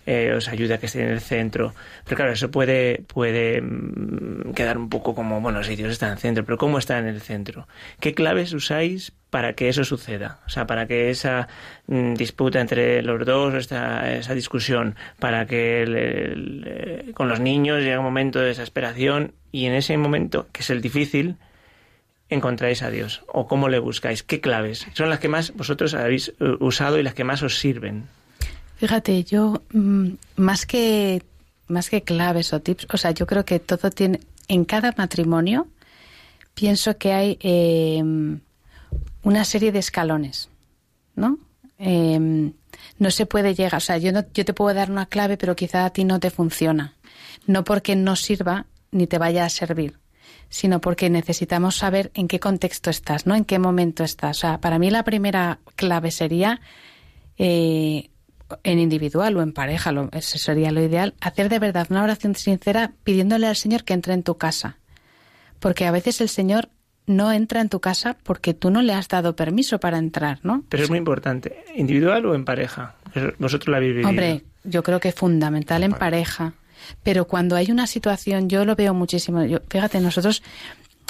eh, 0.05 0.33
os 0.35 0.47
ayude 0.49 0.73
a 0.73 0.77
que 0.79 0.85
esté 0.87 1.03
en 1.03 1.09
el 1.09 1.21
centro? 1.21 1.73
Pero 2.05 2.15
claro, 2.15 2.31
eso 2.31 2.51
puede, 2.51 3.03
puede 3.07 3.61
mm, 3.61 4.53
quedar 4.53 4.77
un 4.77 4.89
poco 4.89 5.15
como, 5.15 5.41
bueno, 5.41 5.63
si 5.63 5.75
Dios 5.75 5.91
está 5.91 6.07
en 6.07 6.13
el 6.13 6.19
centro, 6.19 6.43
pero 6.43 6.57
¿cómo 6.57 6.77
está 6.77 6.99
en 6.99 7.07
el 7.07 7.21
centro? 7.21 7.67
¿Qué 7.99 8.13
claves 8.13 8.53
usáis 8.53 9.13
para 9.29 9.53
que 9.53 9.69
eso 9.69 9.83
suceda? 9.83 10.39
O 10.45 10.49
sea, 10.49 10.67
para 10.67 10.87
que 10.87 11.09
esa 11.09 11.47
mm, 11.87 12.13
disputa 12.15 12.61
entre 12.61 13.01
los 13.01 13.25
dos, 13.25 13.53
esta, 13.53 14.13
esa 14.13 14.33
discusión, 14.33 14.95
para 15.19 15.45
que 15.45 17.11
con 17.13 17.29
los 17.29 17.39
niños 17.39 17.79
llegue 17.79 17.97
un 17.97 18.03
momento 18.03 18.39
de 18.39 18.47
desesperación 18.47 19.33
y 19.51 19.65
en 19.65 19.73
ese 19.73 19.97
momento, 19.97 20.47
que 20.51 20.61
es 20.61 20.69
el 20.69 20.81
difícil, 20.81 21.37
encontráis 22.31 22.81
a 22.81 22.89
Dios? 22.89 23.23
¿O 23.27 23.47
cómo 23.47 23.69
le 23.69 23.77
buscáis? 23.77 24.23
¿Qué 24.23 24.41
claves? 24.41 24.87
Son 24.93 25.09
las 25.09 25.19
que 25.19 25.27
más 25.27 25.53
vosotros 25.53 25.93
habéis 25.93 26.29
eh, 26.29 26.55
usado 26.59 26.97
y 26.97 27.03
las 27.03 27.13
que 27.13 27.23
más 27.23 27.43
os 27.43 27.59
sirven. 27.59 28.07
Fíjate, 28.81 29.23
yo 29.23 29.61
mm, 29.73 30.13
más 30.37 30.65
que 30.65 31.21
más 31.67 31.91
que 31.91 32.01
claves 32.01 32.51
o 32.51 32.61
tips, 32.61 32.87
o 32.91 32.97
sea, 32.97 33.11
yo 33.11 33.27
creo 33.27 33.45
que 33.45 33.59
todo 33.59 33.91
tiene 33.91 34.21
en 34.47 34.65
cada 34.65 34.91
matrimonio 34.97 35.67
pienso 36.55 36.97
que 36.97 37.13
hay 37.13 37.37
em, 37.41 38.39
una 39.21 39.45
serie 39.45 39.71
de 39.71 39.77
escalones, 39.77 40.49
¿no? 41.15 41.37
Em, 41.77 42.53
no 42.97 43.11
se 43.11 43.27
puede 43.27 43.53
llegar, 43.53 43.75
o 43.75 43.79
sea, 43.81 43.99
yo, 43.99 44.11
no, 44.11 44.25
yo 44.33 44.45
te 44.45 44.53
puedo 44.55 44.73
dar 44.73 44.89
una 44.89 45.05
clave, 45.05 45.37
pero 45.37 45.55
quizá 45.55 45.85
a 45.85 45.91
ti 45.91 46.03
no 46.03 46.19
te 46.19 46.31
funciona. 46.31 46.95
No 47.45 47.63
porque 47.63 47.95
no 47.95 48.15
sirva, 48.15 48.65
ni 48.89 49.05
te 49.05 49.19
vaya 49.19 49.45
a 49.45 49.49
servir, 49.49 49.99
sino 50.49 50.81
porque 50.81 51.11
necesitamos 51.11 51.75
saber 51.75 52.09
en 52.15 52.27
qué 52.27 52.39
contexto 52.39 52.89
estás, 52.89 53.27
¿no? 53.27 53.35
En 53.35 53.45
qué 53.45 53.59
momento 53.59 54.03
estás. 54.03 54.37
O 54.37 54.41
sea, 54.41 54.57
para 54.59 54.79
mí 54.79 54.89
la 54.89 55.03
primera 55.03 55.59
clave 55.75 56.09
sería 56.09 56.61
eh, 57.37 58.10
en 58.63 58.79
individual 58.79 59.37
o 59.37 59.41
en 59.41 59.53
pareja, 59.53 59.91
lo, 59.91 60.09
eso 60.11 60.37
sería 60.37 60.71
lo 60.71 60.81
ideal, 60.81 61.13
hacer 61.21 61.49
de 61.49 61.59
verdad 61.59 61.87
una 61.89 62.03
oración 62.03 62.35
sincera 62.35 62.93
pidiéndole 63.03 63.47
al 63.47 63.55
Señor 63.55 63.83
que 63.83 63.93
entre 63.93 64.13
en 64.13 64.23
tu 64.23 64.37
casa. 64.37 64.77
Porque 65.59 65.85
a 65.85 65.91
veces 65.91 66.21
el 66.21 66.29
Señor 66.29 66.69
no 67.05 67.31
entra 67.31 67.61
en 67.61 67.69
tu 67.69 67.79
casa 67.79 68.17
porque 68.23 68.53
tú 68.53 68.71
no 68.71 68.81
le 68.81 68.93
has 68.93 69.07
dado 69.07 69.35
permiso 69.35 69.79
para 69.79 69.97
entrar, 69.97 70.39
¿no? 70.43 70.63
Pero 70.69 70.83
es 70.83 70.89
muy 70.89 70.99
importante, 70.99 71.63
individual 71.75 72.25
o 72.25 72.35
en 72.35 72.45
pareja. 72.45 72.95
Vosotros 73.37 73.69
la 73.69 73.77
habéis 73.77 73.93
vivido. 73.93 74.09
Hombre, 74.09 74.43
yo 74.63 74.83
creo 74.83 74.99
que 74.99 75.09
es 75.09 75.15
fundamental 75.15 75.83
en 75.83 75.91
pareja 75.91 76.53
Pero 77.03 77.25
cuando 77.25 77.55
hay 77.55 77.71
una 77.71 77.87
situación, 77.87 78.49
yo 78.49 78.65
lo 78.65 78.75
veo 78.75 78.93
muchísimo. 78.93 79.43
Yo, 79.45 79.59
fíjate, 79.69 79.99
nosotros, 79.99 80.41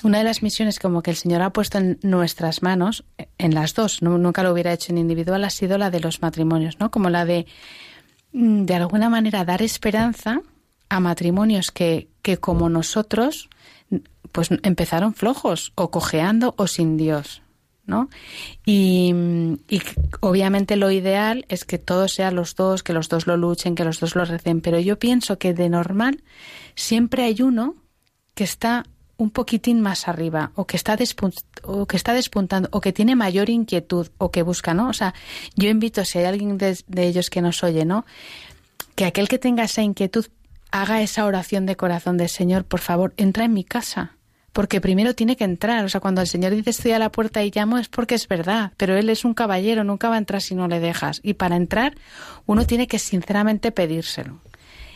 una 0.04 0.20
de 0.20 0.24
las 0.24 0.44
misiones 0.44 0.80
como 0.80 1.02
que 1.02 1.12
el 1.12 1.18
Señor 1.18 1.42
ha 1.42 1.52
puesto 1.52 1.78
en 1.78 2.00
nuestras 2.02 2.62
manos, 2.62 3.04
en 3.38 3.54
las 3.54 3.74
dos, 3.74 4.02
nunca 4.02 4.44
lo 4.44 4.52
hubiera 4.52 4.74
hecho 4.74 4.92
en 4.92 4.98
individual, 4.98 5.44
ha 5.44 5.50
sido 5.50 5.78
la 5.78 5.90
de 5.90 6.00
los 6.00 6.22
matrimonios, 6.22 6.80
¿no? 6.80 6.92
Como 6.92 7.10
la 7.10 7.26
de, 7.26 7.46
mm, 8.34 8.64
de 8.66 8.76
alguna 8.76 9.10
manera, 9.10 9.46
dar 9.46 9.62
esperanza 9.62 10.42
a 10.90 11.00
matrimonios 11.00 11.72
que, 11.72 12.10
que 12.22 12.38
como 12.38 12.70
nosotros, 12.70 13.50
pues 14.32 14.50
empezaron 14.64 15.14
flojos, 15.14 15.74
o 15.76 15.92
cojeando, 15.92 16.54
o 16.58 16.68
sin 16.68 16.98
Dios. 16.98 17.42
¿no? 17.86 18.10
Y, 18.66 19.14
obviamente 20.22 20.76
lo 20.76 20.92
ideal 20.92 21.46
es 21.50 21.66
que 21.66 21.78
todos 21.78 22.14
sean 22.14 22.36
los 22.36 22.56
dos, 22.56 22.84
que 22.84 22.94
los 22.94 23.10
dos 23.10 23.28
lo 23.28 23.38
luchen, 23.38 23.76
que 23.76 23.84
los 23.84 24.00
dos 24.00 24.16
lo 24.16 24.24
recen, 24.26 24.62
pero 24.62 24.80
yo 24.80 24.98
pienso 24.98 25.38
que 25.38 25.54
de 25.54 25.70
normal 25.70 26.24
siempre 26.76 27.24
hay 27.24 27.42
uno 27.42 27.76
que 28.34 28.44
está 28.44 28.86
un 29.22 29.30
poquitín 29.30 29.82
más 29.82 30.08
arriba 30.08 30.52
o 30.56 30.66
que 30.66 30.76
está 30.76 30.98
o 31.64 31.86
que 31.86 31.96
está 31.96 32.14
despuntando 32.14 32.70
o 32.72 32.82
que 32.82 32.92
tiene 32.92 33.16
mayor 33.16 33.52
inquietud 33.52 34.08
o 34.18 34.32
que 34.32 34.42
busca, 34.42 34.74
¿no? 34.74 34.90
O 34.90 34.94
sea, 34.94 35.14
yo 35.56 35.70
invito 35.70 36.04
si 36.06 36.18
hay 36.18 36.26
alguien 36.26 36.58
de, 36.58 36.76
de 36.88 37.06
ellos 37.06 37.30
que 37.30 37.44
nos 37.44 37.64
oye, 37.64 37.86
¿no? 37.86 38.04
Que 38.96 39.06
aquel 39.06 39.28
que 39.28 39.38
tenga 39.38 39.64
esa 39.64 39.84
inquietud 39.84 40.26
haga 40.72 41.04
esa 41.04 41.26
oración 41.26 41.68
de 41.68 41.76
corazón 41.76 42.18
del 42.18 42.30
Señor, 42.30 42.66
por 42.66 42.80
favor, 42.80 43.14
entra 43.16 43.46
en 43.46 43.54
mi 43.54 43.64
casa 43.64 44.18
porque 44.54 44.82
primero 44.82 45.14
tiene 45.14 45.38
que 45.38 45.44
entrar. 45.44 45.86
O 45.86 45.90
sea, 45.90 46.02
cuando 46.02 46.22
el 46.22 46.28
Señor 46.28 46.56
dice 46.56 46.72
estoy 46.72 46.94
a 46.94 47.00
la 47.00 47.12
puerta 47.12 47.44
y 47.44 47.52
llamo 47.54 47.78
es 47.78 47.90
porque 47.90 48.16
es 48.16 48.28
verdad, 48.28 48.72
pero 48.78 48.98
Él 48.98 49.08
es 49.10 49.24
un 49.24 49.36
caballero, 49.36 49.84
nunca 49.84 50.10
va 50.10 50.16
a 50.16 50.18
entrar 50.18 50.42
si 50.42 50.56
no 50.56 50.68
le 50.68 50.80
dejas. 50.80 51.22
Y 51.24 51.36
para 51.36 51.58
entrar 51.58 51.96
uno 52.48 52.66
tiene 52.66 52.88
que 52.88 52.98
sinceramente 52.98 53.72
pedírselo. 53.72 54.42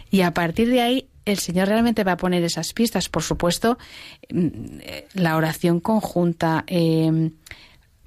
Y 0.09 0.21
a 0.21 0.33
partir 0.33 0.69
de 0.69 0.81
ahí 0.81 1.09
el 1.25 1.39
Señor 1.39 1.67
realmente 1.67 2.03
va 2.03 2.13
a 2.13 2.17
poner 2.17 2.43
esas 2.43 2.73
pistas. 2.73 3.09
Por 3.09 3.23
supuesto, 3.23 3.77
mm, 4.29 4.79
la 5.13 5.35
oración 5.35 5.79
conjunta. 5.79 6.63
Em, 6.67 7.31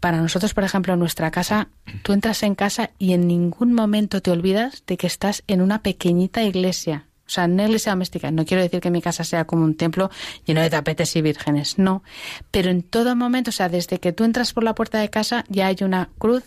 para 0.00 0.18
nosotros, 0.18 0.54
por 0.54 0.64
ejemplo, 0.64 0.92
en 0.92 1.00
nuestra 1.00 1.30
casa, 1.30 1.68
tú 2.02 2.12
entras 2.12 2.42
en 2.44 2.54
casa 2.54 2.90
y 2.98 3.12
en 3.14 3.26
ningún 3.26 3.72
momento 3.72 4.22
te 4.22 4.30
olvidas 4.30 4.84
de 4.86 4.96
que 4.96 5.08
estás 5.08 5.42
en 5.48 5.60
una 5.60 5.82
pequeñita 5.82 6.42
iglesia 6.44 7.08
o 7.28 7.30
sea, 7.30 7.46
no 7.46 7.62
iglesia 7.62 7.92
doméstica. 7.92 8.30
No 8.30 8.46
quiero 8.46 8.62
decir 8.62 8.80
que 8.80 8.90
mi 8.90 9.02
casa 9.02 9.22
sea 9.22 9.44
como 9.44 9.62
un 9.62 9.76
templo 9.76 10.10
lleno 10.46 10.62
de 10.62 10.70
tapetes 10.70 11.14
y 11.14 11.20
vírgenes, 11.20 11.78
no. 11.78 12.02
Pero 12.50 12.70
en 12.70 12.82
todo 12.82 13.14
momento, 13.14 13.50
o 13.50 13.52
sea, 13.52 13.68
desde 13.68 14.00
que 14.00 14.14
tú 14.14 14.24
entras 14.24 14.54
por 14.54 14.64
la 14.64 14.74
puerta 14.74 14.98
de 14.98 15.10
casa, 15.10 15.44
ya 15.48 15.66
hay 15.66 15.76
una 15.82 16.08
cruz 16.16 16.44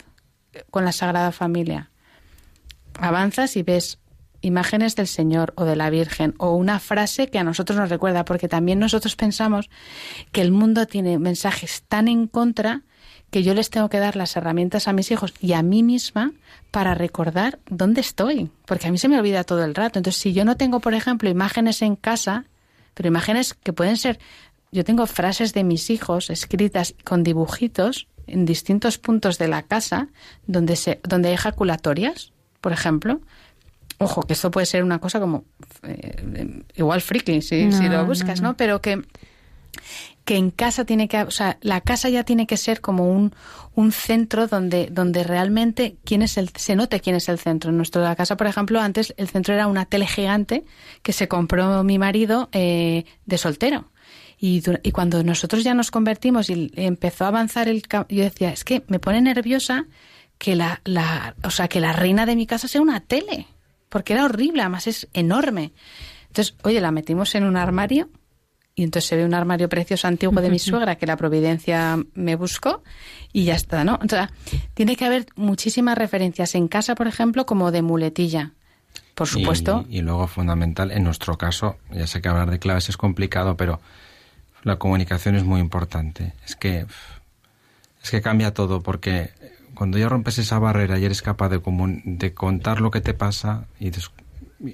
con 0.72 0.84
la 0.84 0.92
Sagrada 0.92 1.32
Familia. 1.32 1.92
Avanzas 3.00 3.56
y 3.58 3.64
ves 3.64 4.00
imágenes 4.42 4.96
del 4.96 5.08
Señor 5.08 5.54
o 5.56 5.66
de 5.66 5.76
la 5.76 5.90
Virgen 5.90 6.34
o 6.38 6.56
una 6.56 6.80
frase 6.80 7.28
que 7.28 7.40
a 7.40 7.44
nosotros 7.44 7.78
nos 7.78 7.90
recuerda, 7.90 8.26
porque 8.26 8.48
también 8.48 8.80
nosotros 8.80 9.16
pensamos 9.16 9.70
que 10.32 10.42
el 10.42 10.52
mundo 10.52 10.88
tiene 10.88 11.20
mensajes 11.20 11.84
tan 11.88 12.08
en 12.08 12.28
contra 12.28 12.82
que 13.30 13.44
yo 13.44 13.54
les 13.54 13.70
tengo 13.70 13.90
que 13.90 14.00
dar 14.00 14.18
las 14.18 14.36
herramientas 14.36 14.88
a 14.88 14.94
mis 14.94 15.10
hijos 15.10 15.34
y 15.40 15.54
a 15.54 15.64
mí 15.64 15.84
misma 15.84 16.34
para 16.70 16.94
recordar 16.96 17.60
dónde 17.70 18.02
estoy, 18.02 18.52
porque 18.66 18.88
a 18.88 18.92
mí 18.92 18.98
se 18.98 19.08
me 19.08 19.18
olvida 19.18 19.46
todo 19.46 19.64
el 19.64 19.74
rato. 19.74 20.00
Entonces, 20.00 20.22
si 20.22 20.34
yo 20.34 20.44
no 20.44 20.58
tengo, 20.58 20.82
por 20.82 20.94
ejemplo, 20.94 21.30
imágenes 21.30 21.82
en 21.82 21.96
casa, 21.96 22.46
pero 22.94 23.08
imágenes 23.08 23.54
que 23.54 23.72
pueden 23.72 23.96
ser, 23.96 24.20
yo 24.72 24.84
tengo 24.84 25.08
frases 25.08 25.54
de 25.54 25.64
mis 25.64 25.90
hijos 25.90 26.30
escritas 26.30 26.94
con 27.04 27.24
dibujitos 27.24 28.08
en 28.28 28.46
distintos 28.46 28.98
puntos 28.98 29.38
de 29.38 29.48
la 29.48 29.64
casa 29.64 30.08
donde 30.48 30.76
se 30.76 31.00
donde 31.04 31.30
hay 31.30 31.36
ejaculatorias, 31.36 32.32
por 32.60 32.72
ejemplo. 32.72 33.22
Ojo, 34.02 34.24
que 34.24 34.34
esto 34.34 34.50
puede 34.50 34.66
ser 34.66 34.84
una 34.84 35.00
cosa 35.00 35.20
como 35.20 35.46
eh, 35.84 36.64
igual 36.76 37.02
friki 37.02 37.42
si, 37.42 37.72
si 37.72 37.88
lo 37.88 38.06
buscas, 38.06 38.42
¿no? 38.42 38.58
Pero 38.58 38.82
que 38.82 39.04
que 40.26 40.36
en 40.36 40.52
casa 40.52 40.86
tiene 40.86 41.08
que, 41.08 41.22
o 41.24 41.32
sea, 41.32 41.58
la 41.62 41.82
casa 41.82 42.10
ya 42.10 42.24
tiene 42.24 42.46
que 42.46 42.58
ser 42.58 42.82
como 42.82 43.12
un, 43.12 43.34
un 43.74 43.92
centro 43.92 44.48
donde, 44.48 44.88
donde 44.92 45.24
realmente 45.24 45.98
quién 46.04 46.22
es 46.22 46.38
el, 46.38 46.50
se 46.56 46.76
note 46.76 47.00
quién 47.00 47.16
es 47.16 47.28
el 47.30 47.40
centro. 47.40 47.72
En 47.72 47.78
nuestra 47.78 48.16
casa, 48.16 48.38
por 48.38 48.48
ejemplo, 48.48 48.80
antes 48.80 49.14
el 49.18 49.28
centro 49.28 49.54
era 49.54 49.68
una 49.68 49.86
tele 49.86 50.08
gigante 50.08 50.64
que 51.02 51.14
se 51.14 51.28
compró 51.28 51.84
mi 51.84 51.98
marido 51.98 52.50
eh, 52.52 53.06
de 53.26 53.38
soltero. 53.38 53.92
Y, 54.40 54.64
y, 54.82 54.92
cuando 54.92 55.24
nosotros 55.24 55.64
ya 55.64 55.76
nos 55.76 55.92
convertimos 55.92 56.50
y 56.50 56.72
empezó 56.76 57.26
a 57.26 57.28
avanzar 57.28 57.68
el 57.68 57.84
yo 58.10 58.24
decía, 58.24 58.52
es 58.52 58.64
que 58.64 58.84
me 58.88 59.00
pone 59.00 59.22
nerviosa 59.22 59.86
que 60.40 60.56
la, 60.56 60.82
la, 60.84 61.36
o 61.44 61.52
sea, 61.52 61.68
que 61.68 61.80
la 61.80 61.94
reina 61.94 62.26
de 62.26 62.36
mi 62.36 62.48
casa 62.48 62.68
sea 62.68 62.82
una 62.82 63.02
tele, 63.02 63.46
porque 63.92 64.14
era 64.14 64.24
horrible, 64.24 64.62
además 64.62 64.88
es 64.88 65.10
enorme. 65.14 65.74
Entonces, 66.28 66.56
oye, 66.64 66.80
la 66.80 66.92
metimos 66.92 67.36
en 67.36 67.44
un 67.44 67.58
armario 67.58 68.10
y 68.74 68.84
entonces 68.84 69.10
se 69.10 69.18
ve 69.18 69.26
un 69.26 69.34
armario 69.34 69.68
precioso 69.68 70.08
antiguo 70.08 70.42
de 70.42 70.50
mi 70.50 70.60
suegra 70.60 70.96
que 70.96 71.06
la 71.06 71.18
providencia 71.18 72.00
me 72.14 72.38
buscó 72.38 72.84
y 73.34 73.44
ya 73.44 73.56
está, 73.56 73.84
¿no? 73.84 74.00
Entonces, 74.02 74.30
tiene 74.74 74.96
que 74.96 75.04
haber 75.04 75.26
muchísimas 75.36 75.98
referencias 75.98 76.56
en 76.56 76.70
casa, 76.70 76.96
por 76.96 77.08
ejemplo, 77.08 77.46
como 77.46 77.72
de 77.72 77.82
muletilla. 77.82 78.54
Por 79.14 79.28
supuesto. 79.28 79.86
Y, 79.90 80.02
luego 80.02 80.26
fundamental, 80.28 80.92
en 80.92 81.04
nuestro 81.04 81.38
caso, 81.38 81.78
ya 81.92 82.08
sé 82.08 82.22
que 82.22 82.30
hablar 82.30 82.50
de 82.50 82.60
claves 82.60 82.88
es 82.88 82.96
complicado, 82.96 83.58
pero 83.58 83.82
la 84.64 84.78
comunicación 84.78 85.36
es 85.36 85.44
muy 85.44 85.60
importante. 85.60 86.34
Es 86.46 86.56
que 86.56 86.86
es 88.02 88.10
que 88.10 88.22
cambia 88.22 88.54
todo 88.54 88.82
porque 88.82 89.32
cuando 89.82 89.98
ya 89.98 90.10
rompes 90.10 90.38
esa 90.38 90.60
barrera 90.60 91.00
y 91.00 91.06
eres 91.06 91.24
capaz 91.24 91.50
de, 91.50 91.60
de 92.06 92.34
contar 92.36 92.82
lo 92.82 92.92
que 92.92 93.02
te 93.02 93.16
pasa 93.16 93.66
y 93.80 93.90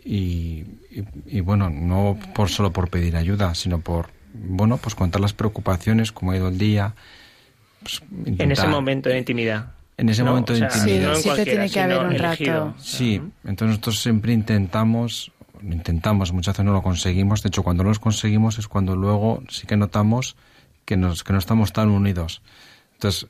y, 0.03 0.65
y, 1.25 1.39
bueno, 1.39 1.69
no 1.69 2.19
por 2.35 2.49
solo 2.49 2.73
por 2.73 2.89
pedir 2.89 3.15
ayuda, 3.15 3.55
sino 3.55 3.79
por, 3.79 4.09
bueno, 4.33 4.75
pues 4.75 4.95
contar 4.95 5.21
las 5.21 5.31
preocupaciones, 5.31 6.11
cómo 6.11 6.33
ha 6.33 6.35
ido 6.35 6.49
el 6.49 6.57
día. 6.57 6.93
Pues, 7.79 8.01
en 8.25 8.51
ese 8.51 8.67
momento 8.67 9.07
de 9.07 9.19
intimidad. 9.19 9.67
En 9.95 10.09
ese 10.09 10.25
momento 10.25 10.51
de 10.51 10.59
intimidad. 10.59 11.15
Sí, 11.15 11.21
siempre 11.21 11.45
tiene 11.45 11.69
que 11.69 11.79
haber 11.79 12.05
un 12.05 12.17
rato. 12.17 12.75
Sí, 12.77 13.21
entonces 13.45 13.67
nosotros 13.77 14.01
siempre 14.01 14.33
intentamos, 14.33 15.31
intentamos, 15.61 16.33
muchas 16.33 16.55
veces 16.55 16.65
no 16.65 16.73
lo 16.73 16.83
conseguimos, 16.83 17.43
de 17.43 17.47
hecho 17.47 17.63
cuando 17.63 17.85
lo 17.85 17.93
conseguimos 17.95 18.59
es 18.59 18.67
cuando 18.67 18.97
luego 18.97 19.41
sí 19.47 19.67
que 19.67 19.77
notamos 19.77 20.35
que, 20.83 20.97
nos, 20.97 21.23
que 21.23 21.31
no 21.31 21.39
estamos 21.39 21.71
tan 21.71 21.91
unidos. 21.91 22.41
Entonces, 22.95 23.29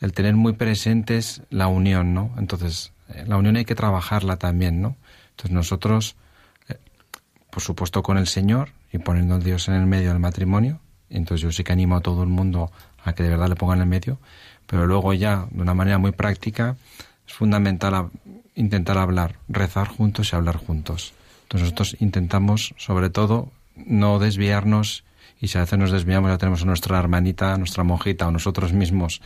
el 0.00 0.12
tener 0.12 0.34
muy 0.34 0.52
presentes 0.52 1.42
la 1.50 1.68
unión, 1.68 2.14
¿no? 2.14 2.34
Entonces, 2.38 2.92
eh, 3.08 3.24
la 3.26 3.36
unión 3.36 3.56
hay 3.56 3.64
que 3.64 3.74
trabajarla 3.74 4.36
también, 4.36 4.80
¿no? 4.80 4.96
Entonces 5.30 5.52
nosotros, 5.52 6.16
eh, 6.68 6.76
por 7.50 7.62
supuesto 7.62 8.02
con 8.02 8.18
el 8.18 8.26
Señor 8.26 8.70
y 8.92 8.98
poniendo 8.98 9.36
a 9.36 9.38
Dios 9.38 9.68
en 9.68 9.74
el 9.74 9.86
medio 9.86 10.10
del 10.10 10.18
matrimonio, 10.18 10.80
entonces 11.10 11.42
yo 11.42 11.52
sí 11.52 11.64
que 11.64 11.72
animo 11.72 11.96
a 11.96 12.00
todo 12.00 12.22
el 12.22 12.28
mundo 12.28 12.70
a 13.04 13.14
que 13.14 13.22
de 13.22 13.30
verdad 13.30 13.48
le 13.48 13.56
pongan 13.56 13.78
en 13.78 13.82
el 13.82 13.88
medio, 13.88 14.18
pero 14.66 14.86
luego 14.86 15.12
ya 15.12 15.46
de 15.50 15.62
una 15.62 15.74
manera 15.74 15.98
muy 15.98 16.12
práctica 16.12 16.76
es 17.26 17.32
fundamental 17.32 18.10
intentar 18.54 18.98
hablar, 18.98 19.36
rezar 19.48 19.88
juntos 19.88 20.32
y 20.32 20.36
hablar 20.36 20.56
juntos. 20.56 21.12
Entonces 21.42 21.66
nosotros 21.66 21.96
intentamos 22.00 22.74
sobre 22.76 23.10
todo 23.10 23.50
no 23.76 24.18
desviarnos 24.18 25.04
y 25.40 25.48
si 25.48 25.58
a 25.58 25.60
veces 25.60 25.78
nos 25.78 25.92
desviamos 25.92 26.30
ya 26.30 26.38
tenemos 26.38 26.62
a 26.62 26.66
nuestra 26.66 26.98
hermanita, 26.98 27.52
a 27.52 27.58
nuestra 27.58 27.84
monjita 27.84 28.26
o 28.26 28.30
nosotros 28.30 28.72
mismos, 28.72 29.20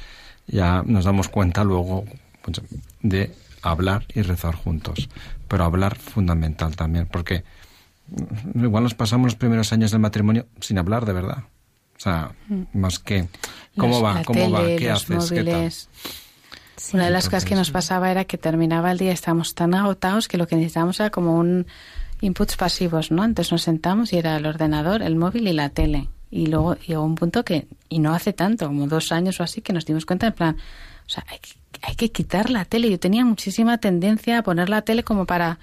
ya 0.51 0.83
nos 0.85 1.05
damos 1.05 1.29
cuenta 1.29 1.65
luego 1.65 2.05
pues, 2.43 2.61
de 3.03 3.33
hablar 3.63 4.05
y 4.15 4.23
rezar 4.23 4.55
juntos 4.55 5.09
pero 5.51 5.65
hablar 5.65 5.97
fundamental 5.97 6.77
también, 6.77 7.09
porque 7.11 7.43
igual 8.55 8.85
nos 8.85 8.95
pasamos 8.95 9.27
los 9.27 9.35
primeros 9.35 9.73
años 9.73 9.91
del 9.91 9.99
matrimonio 9.99 10.47
sin 10.61 10.79
hablar 10.79 11.05
de 11.05 11.13
verdad. 11.13 11.39
O 11.97 12.01
sea, 12.01 12.31
mm. 12.49 12.79
más 12.79 13.01
que 13.01 13.27
cómo 13.77 14.01
va, 14.01 14.23
cómo 14.23 14.49
va, 14.49 14.65
qué 14.79 14.91
haces, 14.91 15.31
qué 15.33 15.43
tal. 15.43 15.73
Una 16.93 17.05
de 17.07 17.11
las 17.11 17.25
cosas 17.25 17.45
que 17.45 17.57
nos 17.57 17.73
pasaba 17.73 18.13
era 18.13 18.25
que 18.25 18.39
terminaba 18.39 18.93
el 18.93 18.99
día, 18.99 19.13
estábamos 19.13 19.57
tan 19.57 19.75
agotados 19.75 20.29
que 20.29 20.39
lo 20.39 20.47
que 20.47 20.55
necesitábamos 20.55 21.01
era 21.01 21.11
como 21.11 21.37
un 21.37 21.67
inputs 22.21 22.57
pasivos, 22.57 23.11
¿no? 23.11 23.25
Entonces 23.25 23.51
nos 23.51 23.63
sentamos 23.63 24.13
y 24.13 24.19
era 24.19 24.37
el 24.37 24.47
ordenador, 24.47 25.03
el 25.03 25.17
móvil 25.17 25.49
y 25.49 25.53
la 25.53 25.71
tele. 25.71 26.09
Y 26.31 26.47
luego 26.47 26.77
llegó 26.77 27.03
un 27.03 27.17
punto 27.17 27.45
que, 27.45 27.67
y 27.89 27.99
no 27.99 28.15
hace 28.15 28.33
tanto, 28.33 28.67
como 28.67 28.87
dos 28.87 29.13
años 29.13 29.41
o 29.41 29.43
así, 29.43 29.61
que 29.63 29.73
nos 29.73 29.85
dimos 29.85 30.07
cuenta 30.07 30.29
en 30.29 30.33
plan, 30.33 30.57
o 31.07 31.09
sea, 31.09 31.25
hay 31.29 31.39
que 31.39 31.61
hay 31.83 31.95
que 31.95 32.11
quitar 32.11 32.51
la 32.51 32.65
tele. 32.65 32.91
Yo 32.91 32.99
tenía 32.99 33.25
muchísima 33.25 33.79
tendencia 33.79 34.39
a 34.39 34.43
poner 34.43 34.69
la 34.69 34.83
tele 34.83 35.03
como 35.03 35.27
para 35.27 35.59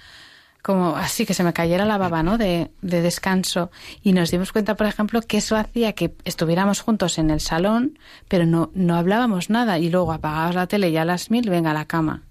como 0.62 0.96
así 0.96 1.24
que 1.24 1.34
se 1.34 1.44
me 1.44 1.52
cayera 1.52 1.84
la 1.84 1.98
baba, 1.98 2.22
¿no? 2.22 2.36
De, 2.36 2.70
de, 2.82 3.00
descanso. 3.00 3.70
Y 4.02 4.12
nos 4.12 4.30
dimos 4.30 4.52
cuenta, 4.52 4.74
por 4.74 4.86
ejemplo, 4.86 5.22
que 5.22 5.38
eso 5.38 5.56
hacía 5.56 5.92
que 5.92 6.14
estuviéramos 6.24 6.80
juntos 6.80 7.18
en 7.18 7.30
el 7.30 7.40
salón, 7.40 7.98
pero 8.26 8.44
no, 8.44 8.70
no 8.74 8.96
hablábamos 8.96 9.50
nada. 9.50 9.78
Y 9.78 9.88
luego 9.88 10.12
apagabas 10.12 10.54
la 10.54 10.66
tele 10.66 10.90
y 10.90 10.96
a 10.96 11.04
las 11.04 11.30
mil 11.30 11.48
venga 11.48 11.70
a 11.70 11.74
la 11.74 11.86
cama. 11.86 12.24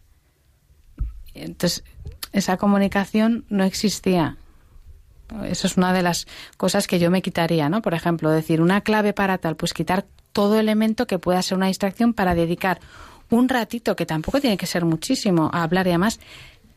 Entonces, 1.33 1.83
esa 2.33 2.57
comunicación 2.57 3.45
no 3.49 3.63
existía. 3.63 4.37
Eso 5.45 5.67
es 5.67 5.77
una 5.77 5.93
de 5.93 6.03
las 6.03 6.27
cosas 6.57 6.87
que 6.87 6.99
yo 6.99 7.11
me 7.11 7.21
quitaría, 7.21 7.69
¿no? 7.69 7.81
Por 7.81 7.93
ejemplo, 7.93 8.29
decir 8.31 8.61
una 8.61 8.81
clave 8.81 9.13
para 9.13 9.37
tal, 9.37 9.55
pues 9.55 9.73
quitar 9.73 10.05
todo 10.31 10.59
elemento 10.59 11.07
que 11.07 11.19
pueda 11.19 11.41
ser 11.41 11.57
una 11.57 11.67
distracción 11.67 12.13
para 12.13 12.35
dedicar 12.35 12.79
un 13.29 13.49
ratito, 13.49 13.95
que 13.95 14.05
tampoco 14.05 14.39
tiene 14.39 14.57
que 14.57 14.67
ser 14.67 14.85
muchísimo, 14.85 15.49
a 15.53 15.63
hablar 15.63 15.87
y 15.87 15.89
además 15.89 16.19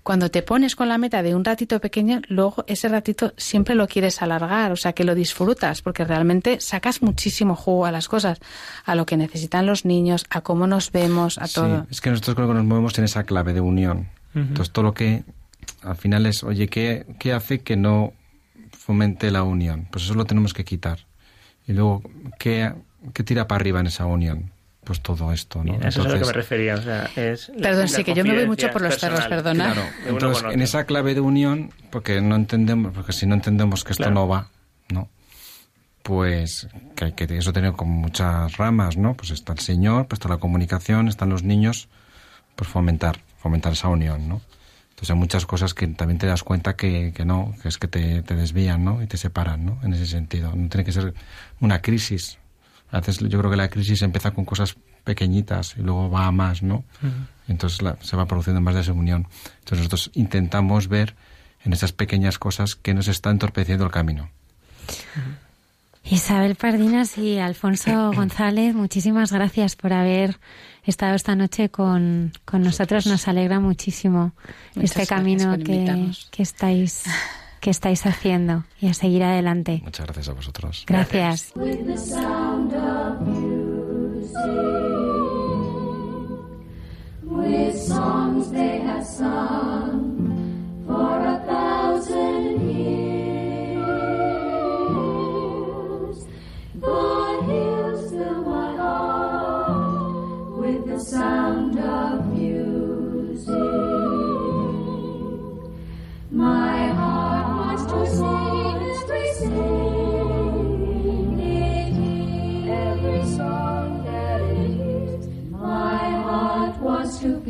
cuando 0.03 0.31
te 0.31 0.43
pones 0.43 0.77
con 0.77 0.89
la 0.89 0.99
meta 0.99 1.23
de 1.23 1.35
un 1.35 1.45
ratito 1.45 1.79
pequeño, 1.79 2.23
luego 2.29 2.65
ese 2.67 2.89
ratito 2.89 3.35
siempre 3.37 3.75
lo 3.75 3.87
quieres 3.87 4.23
alargar, 4.23 4.73
o 4.73 4.77
sea, 4.77 4.93
que 4.95 5.05
lo 5.05 5.15
disfrutas, 5.15 5.83
porque 5.83 6.05
realmente 6.05 6.59
sacas 6.61 7.03
muchísimo 7.03 7.55
jugo 7.55 7.87
a 7.87 7.93
las 7.93 8.09
cosas, 8.09 8.41
a 8.87 8.95
lo 8.95 9.05
que 9.05 9.17
necesitan 9.17 9.67
los 9.67 9.85
niños, 9.85 10.25
a 10.31 10.41
cómo 10.41 10.67
nos 10.67 10.91
vemos, 10.91 11.39
a 11.39 11.47
todo. 11.49 11.87
Es 11.91 12.01
que 12.01 12.11
nosotros 12.11 12.35
creo 12.35 12.49
que 12.49 12.55
nos 12.55 12.65
movemos 12.65 12.99
en 12.99 13.05
esa 13.05 13.25
clave 13.25 13.53
de 13.53 13.61
unión. 13.61 14.09
Entonces, 14.35 14.73
todo 14.73 14.85
lo 14.85 14.95
que 14.95 15.25
al 15.83 15.97
final 15.97 16.25
es, 16.27 16.45
oye, 16.45 16.69
¿qué, 16.69 17.05
¿qué 17.19 17.33
hace 17.33 17.61
que 17.61 17.77
no 17.77 18.13
fomente 18.91 19.31
la 19.31 19.45
unión? 19.45 19.87
Pues 19.89 20.03
eso 20.03 20.15
lo 20.15 20.25
tenemos 20.25 20.53
que 20.53 20.65
quitar. 20.65 20.99
Y 21.69 21.75
luego, 21.75 22.03
¿qué, 22.41 22.73
qué 23.15 23.23
tira 23.23 23.47
para 23.47 23.61
arriba 23.61 23.79
en 23.79 23.87
esa 23.87 24.05
unión? 24.05 24.51
pues 24.83 25.03
todo 25.03 25.33
esto, 25.33 25.63
¿no? 25.63 25.75
eso 25.75 26.01
es 26.01 26.07
a 26.07 26.09
lo 26.09 26.19
que 26.19 26.27
me 26.27 26.33
refería, 26.33 26.75
o 26.75 26.83
sea, 26.83 27.09
es... 27.15 27.53
Perdón, 27.63 27.87
sí, 27.87 28.03
que 28.03 28.13
yo 28.13 28.25
me 28.25 28.35
voy 28.35 28.47
mucho 28.47 28.73
por 28.73 28.81
los 28.83 28.99
cerros, 28.99 29.25
perdona. 29.27 29.75
Claro, 29.75 29.89
entonces, 30.09 30.45
en 30.51 30.63
esa 30.63 30.85
clave 30.85 31.15
de 31.15 31.21
unión, 31.21 31.71
porque 31.91 32.21
no 32.21 32.35
entendemos, 32.35 32.93
porque 32.93 33.13
si 33.13 33.27
no 33.27 33.35
entendemos 33.35 33.85
que 33.85 33.93
esto 33.93 34.11
no 34.11 34.27
va, 34.27 34.49
¿no? 34.89 35.09
Pues 36.03 36.67
que 36.97 37.05
hay 37.05 37.13
que 37.13 37.25
eso 37.37 37.53
tiene 37.53 37.73
como 37.75 37.93
muchas 37.93 38.57
ramas, 38.57 38.97
¿no? 38.97 39.15
Pues 39.15 39.31
está 39.31 39.53
el 39.53 39.61
Señor, 39.61 40.09
pues 40.09 40.17
está 40.17 40.29
la 40.29 40.39
comunicación, 40.39 41.07
están 41.07 41.29
los 41.29 41.45
niños, 41.45 41.89
pues 42.57 42.69
fomentar, 42.69 43.21
fomentar 43.39 43.75
esa 43.75 43.89
unión, 43.89 44.29
¿no? 44.29 44.41
Entonces 45.01 45.15
hay 45.15 45.17
muchas 45.17 45.47
cosas 45.47 45.73
que 45.73 45.87
también 45.87 46.19
te 46.19 46.27
das 46.27 46.43
cuenta 46.43 46.77
que, 46.77 47.15
que 47.15 47.25
no, 47.25 47.55
que 47.63 47.69
es 47.69 47.79
que 47.79 47.89
te, 47.89 48.23
te 48.23 48.35
desvían, 48.35 48.85
¿no? 48.85 49.03
Y 49.03 49.07
te 49.07 49.17
separan, 49.17 49.65
¿no? 49.65 49.79
En 49.83 49.95
ese 49.95 50.05
sentido. 50.05 50.55
No 50.55 50.69
tiene 50.69 50.85
que 50.85 50.93
ser 50.93 51.15
una 51.59 51.81
crisis, 51.81 52.39
a 52.93 52.99
veces 53.01 53.19
yo 53.19 53.39
creo 53.39 53.51
que 53.51 53.57
la 53.57 53.69
crisis 53.69 54.03
empieza 54.03 54.33
con 54.33 54.45
cosas 54.45 54.77
pequeñitas 55.05 55.75
y 55.79 55.83
luego 55.83 56.11
va 56.11 56.27
a 56.27 56.33
más, 56.33 56.63
¿no? 56.63 56.85
Entonces 57.49 57.81
se 58.03 58.17
va 58.17 58.27
produciendo 58.27 58.61
más 58.61 58.75
desunión. 58.75 59.27
Entonces 59.61 59.79
nosotros 59.79 60.11
intentamos 60.13 60.89
ver 60.89 61.15
en 61.65 61.73
esas 61.73 61.93
pequeñas 61.93 62.39
cosas 62.39 62.75
que 62.75 62.93
nos 62.93 63.09
está 63.09 63.31
entorpeciendo 63.31 63.85
el 63.85 63.91
camino. 63.91 64.29
Isabel 66.05 66.57
Pardinas 66.57 67.17
y 67.17 67.39
Alfonso 67.39 68.13
González, 68.15 68.75
muchísimas 68.75 69.33
gracias 69.33 69.77
por 69.77 69.93
haber 69.93 70.39
estado 70.87 71.15
esta 71.15 71.37
noche 71.37 71.69
con, 71.69 72.33
nosotros. 72.53 73.07
Nos 73.07 73.29
alegra 73.29 73.61
muchísimo 73.61 74.33
este 74.77 75.07
camino 75.07 75.57
que, 75.59 76.11
que 76.31 76.43
estáis 76.43 77.05
que 77.61 77.71
estáis 77.71 78.07
haciendo 78.07 78.65
y 78.81 78.89
a 78.89 78.95
seguir 78.95 79.23
adelante. 79.23 79.83
Muchas 79.85 80.07
gracias 80.07 80.29
a 80.29 80.33
vosotros. 80.33 80.85
Gracias. 80.87 81.53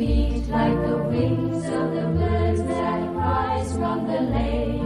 beat 0.01 0.47
like 0.47 0.81
the 0.87 0.97
wings 1.11 1.63
of 1.65 1.93
the 1.93 2.07
birds 2.17 2.63
that 2.63 3.01
rise 3.13 3.71
from 3.73 4.07
the 4.07 4.21
lake 4.35 4.81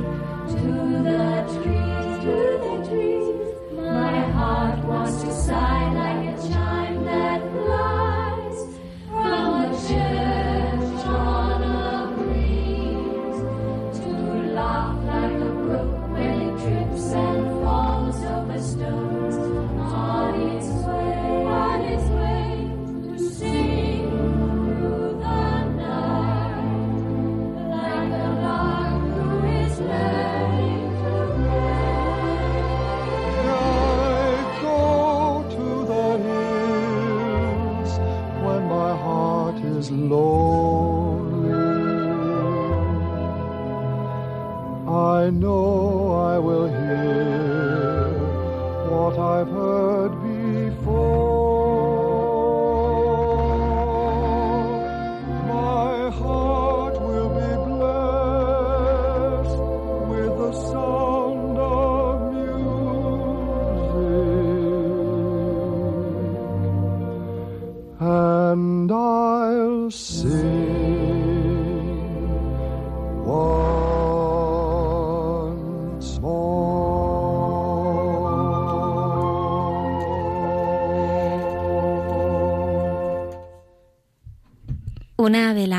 to 0.49 1.03
the 1.07 1.63
tree. 1.63 1.84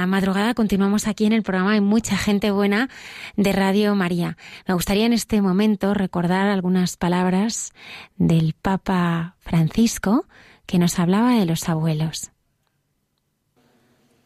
La 0.00 0.06
madrugada 0.06 0.52
continuamos 0.52 1.08
aquí 1.08 1.24
en 1.24 1.32
el 1.32 1.42
programa 1.42 1.72
Hay 1.72 1.80
mucha 1.80 2.18
gente 2.18 2.50
buena 2.50 2.90
de 3.36 3.52
Radio 3.52 3.94
María. 3.94 4.36
Me 4.68 4.74
gustaría 4.74 5.06
en 5.06 5.14
este 5.14 5.40
momento 5.40 5.94
recordar 5.94 6.48
algunas 6.48 6.98
palabras 6.98 7.72
del 8.18 8.54
Papa 8.60 9.36
Francisco 9.38 10.26
que 10.66 10.78
nos 10.78 10.98
hablaba 10.98 11.38
de 11.38 11.46
los 11.46 11.66
abuelos. 11.70 12.30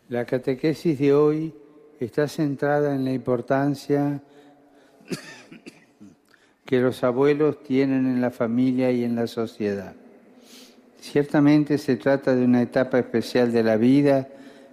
La 0.09 0.25
catequesis 0.25 0.99
de 0.99 1.15
hoy 1.15 1.55
está 2.01 2.27
centrada 2.27 2.93
en 2.97 3.05
la 3.05 3.13
importancia 3.13 4.21
que 6.67 6.81
los 6.81 7.05
abuelos 7.05 7.63
tienen 7.63 8.07
en 8.07 8.21
la 8.21 8.33
familia 8.33 8.91
y 8.91 9.05
en 9.05 9.15
la 9.15 9.29
sociedad. 9.29 9.95
Ciertamente 11.01 11.79
se 11.79 11.95
trata 11.95 12.35
de 12.35 12.45
una 12.45 12.61
etapa 12.61 12.99
especial 12.99 13.53
de 13.53 13.63
la 13.63 13.77
vida 13.77 14.29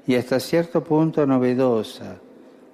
y 0.08 0.16
hasta 0.16 0.39
cierto 0.39 0.84
punto 0.84 1.28
novedosa, 1.28 2.16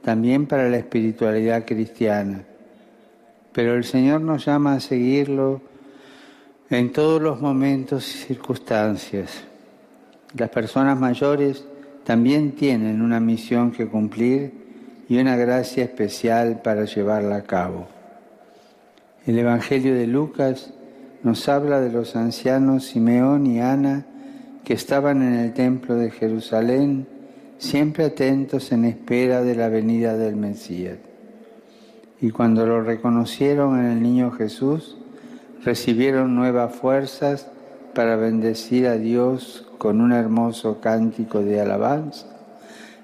también 0.04 0.46
para 0.46 0.70
la 0.70 0.78
espiritualidad 0.78 1.66
cristiana. 1.66 2.44
Pero 3.52 3.74
el 3.74 3.84
Señor 3.84 4.22
nos 4.22 4.46
llama 4.46 4.76
a 4.76 4.80
seguirlo 4.80 5.62
en 6.70 6.92
todos 6.92 7.20
los 7.20 7.42
momentos 7.42 8.08
y 8.08 8.18
circunstancias. 8.20 9.44
Las 10.38 10.50
personas 10.50 11.00
mayores 11.00 11.66
también 12.04 12.52
tienen 12.52 13.02
una 13.02 13.20
misión 13.20 13.72
que 13.72 13.88
cumplir 13.88 14.52
y 15.10 15.18
una 15.18 15.36
gracia 15.36 15.84
especial 15.84 16.62
para 16.62 16.86
llevarla 16.86 17.38
a 17.38 17.44
cabo. 17.44 17.88
El 19.26 19.40
Evangelio 19.40 19.96
de 19.96 20.06
Lucas 20.06 20.72
nos 21.24 21.48
habla 21.50 21.80
de 21.80 21.92
los 21.92 22.16
ancianos 22.16 22.86
Simeón 22.86 23.48
y 23.48 23.60
Ana 23.60 24.06
que 24.64 24.74
estaban 24.74 25.22
en 25.24 25.34
el 25.34 25.54
templo 25.54 25.96
de 25.96 26.12
Jerusalén 26.12 27.08
siempre 27.58 28.06
atentos 28.06 28.72
en 28.72 28.86
espera 28.86 29.44
de 29.44 29.56
la 29.56 29.70
venida 29.70 30.18
del 30.18 30.36
Mesías. 30.36 30.98
Y 32.22 32.32
cuando 32.32 32.66
lo 32.66 32.82
reconocieron 32.82 33.80
en 33.80 33.92
el 33.92 34.02
niño 34.02 34.32
Jesús, 34.32 34.98
recibieron 35.64 36.36
nuevas 36.36 36.76
fuerzas 36.76 37.48
para 37.94 38.16
bendecir 38.16 38.88
a 38.88 38.98
Dios 38.98 39.66
con 39.78 40.02
un 40.02 40.12
hermoso 40.12 40.80
cántico 40.82 41.42
de 41.42 41.62
alabanza 41.62 42.28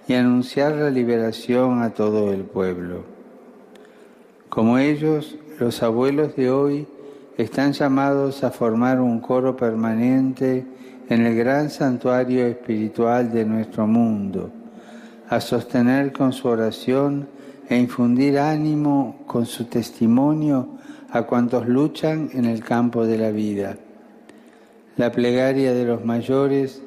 y 0.07 0.13
anunciar 0.13 0.75
la 0.75 0.89
liberación 0.89 1.81
a 1.83 1.91
todo 1.91 2.33
el 2.33 2.43
pueblo. 2.43 3.03
Como 4.49 4.79
ellos, 4.79 5.35
los 5.59 5.83
abuelos 5.83 6.35
de 6.35 6.49
hoy 6.49 6.87
están 7.37 7.73
llamados 7.73 8.43
a 8.43 8.51
formar 8.51 8.99
un 8.99 9.19
coro 9.19 9.55
permanente 9.55 10.65
en 11.09 11.25
el 11.25 11.35
gran 11.35 11.71
santuario 11.71 12.45
espiritual 12.45 13.31
de 13.31 13.43
nuestro 13.43 13.87
mundo, 13.87 14.51
a 15.27 15.41
sostener 15.41 16.11
con 16.13 16.31
su 16.31 16.47
oración 16.47 17.27
e 17.67 17.77
infundir 17.77 18.37
ánimo 18.37 19.23
con 19.25 19.47
su 19.47 19.65
testimonio 19.65 20.77
a 21.09 21.23
cuantos 21.23 21.67
luchan 21.67 22.29
en 22.33 22.45
el 22.45 22.63
campo 22.63 23.07
de 23.07 23.17
la 23.17 23.31
vida. 23.31 23.77
La 24.97 25.11
plegaria 25.11 25.73
de 25.73 25.85
los 25.85 26.05
mayores 26.05 26.83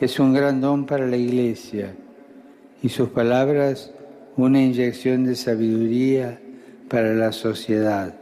es 0.00 0.18
un 0.20 0.34
gran 0.34 0.60
don 0.60 0.84
para 0.84 1.06
la 1.06 1.16
Iglesia 1.16 1.94
y 2.82 2.90
sus 2.90 3.08
palabras 3.08 3.90
una 4.36 4.60
inyección 4.60 5.24
de 5.24 5.34
sabiduría 5.34 6.38
para 6.88 7.14
la 7.14 7.32
sociedad, 7.32 8.14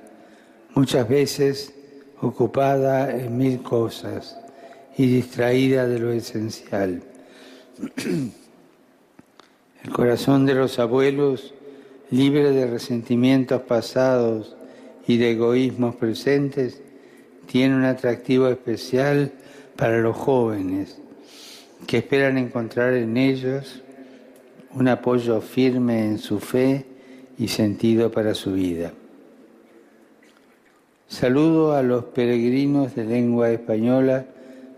muchas 0.74 1.08
veces 1.08 1.74
ocupada 2.20 3.10
en 3.16 3.36
mil 3.36 3.62
cosas 3.62 4.36
y 4.96 5.06
distraída 5.06 5.86
de 5.86 5.98
lo 5.98 6.12
esencial. 6.12 7.02
El 9.84 9.90
corazón 9.92 10.44
de 10.44 10.54
los 10.54 10.78
abuelos, 10.78 11.54
libre 12.10 12.50
de 12.52 12.66
resentimientos 12.66 13.62
pasados 13.62 14.54
y 15.06 15.16
de 15.16 15.30
egoísmos 15.30 15.96
presentes, 15.96 16.82
tiene 17.46 17.74
un 17.74 17.84
atractivo 17.84 18.48
especial 18.48 19.32
para 19.76 19.98
los 19.98 20.16
jóvenes 20.16 20.98
que 21.86 21.98
esperan 21.98 22.36
encontrar 22.36 22.92
en 22.94 23.16
ellos 23.16 23.82
un 24.74 24.88
apoyo 24.88 25.40
firme 25.40 26.04
en 26.04 26.18
su 26.18 26.38
fe 26.38 26.84
y 27.38 27.48
sentido 27.48 28.10
para 28.10 28.34
su 28.34 28.52
vida. 28.52 28.92
Saludo 31.08 31.74
a 31.74 31.82
los 31.82 32.04
peregrinos 32.04 32.94
de 32.94 33.04
lengua 33.04 33.50
española 33.50 34.26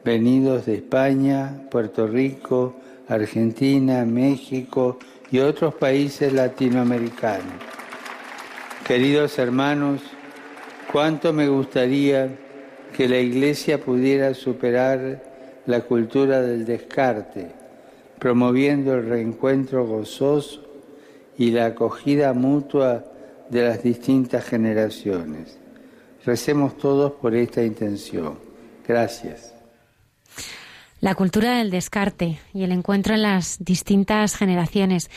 venidos 0.05 0.67
de 0.67 0.77
España, 0.77 1.67
Puerto 1.71 2.07
Rico, 2.07 2.75
Argentina, 3.09 4.05
México 4.05 4.99
y 5.31 5.39
otros 5.39 5.75
países 5.75 6.33
latinoamericanos. 6.33 7.55
Queridos 8.87 9.39
hermanos, 9.39 10.01
cuánto 10.91 11.33
me 11.33 11.49
gustaría 11.49 12.29
que 12.97 13.09
la 13.09 13.19
Iglesia 13.19 13.81
pudiera 13.81 14.35
superar 14.35 15.23
la 15.67 15.81
cultura 15.83 16.43
del 16.43 16.65
descarte, 16.65 17.53
promoviendo 18.19 18.95
el 18.95 19.07
reencuentro 19.09 19.87
gozoso 19.87 20.63
y 21.39 21.51
la 21.51 21.67
acogida 21.67 22.33
mutua 22.33 23.05
de 23.49 23.63
las 23.63 23.83
distintas 23.83 24.45
generaciones. 24.45 25.59
Recemos 26.25 26.77
todos 26.77 27.13
por 27.13 27.35
esta 27.35 27.63
intención. 27.63 28.39
Gracias. 28.87 29.62
La 31.03 31.17
cultura 31.17 31.59
del 31.59 31.73
descarte 31.73 32.39
y 32.55 32.63
el 32.63 32.71
encuentro 32.71 33.15
en 33.15 33.23
las 33.23 33.57
distintas 33.59 34.37
generaciones. 34.37 35.11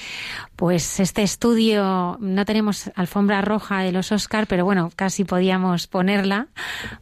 Pues 0.55 0.99
este 0.99 1.21
estudio, 1.21 2.17
no 2.19 2.43
tenemos 2.43 2.89
alfombra 2.95 3.43
roja 3.43 3.81
de 3.81 3.91
los 3.91 4.11
Oscar, 4.11 4.47
pero 4.47 4.65
bueno, 4.65 4.91
casi 4.95 5.25
podíamos 5.25 5.85
ponerla, 5.85 6.47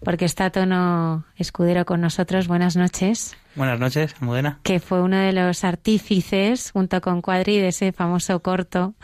porque 0.04 0.26
está 0.26 0.50
Tono 0.50 1.24
Escudero 1.38 1.86
con 1.86 2.02
nosotros. 2.02 2.50
Buenas 2.50 2.76
noches. 2.76 3.38
Buenas 3.56 3.80
noches, 3.80 4.16
Almudena. 4.20 4.60
Que 4.64 4.80
fue 4.80 5.02
uno 5.02 5.18
de 5.18 5.32
los 5.32 5.64
artífices, 5.64 6.72
junto 6.72 7.02
con 7.02 7.22
Cuadri, 7.22 7.60
de 7.60 7.68
ese 7.68 7.92
famoso 7.92 8.40
corto 8.42 8.96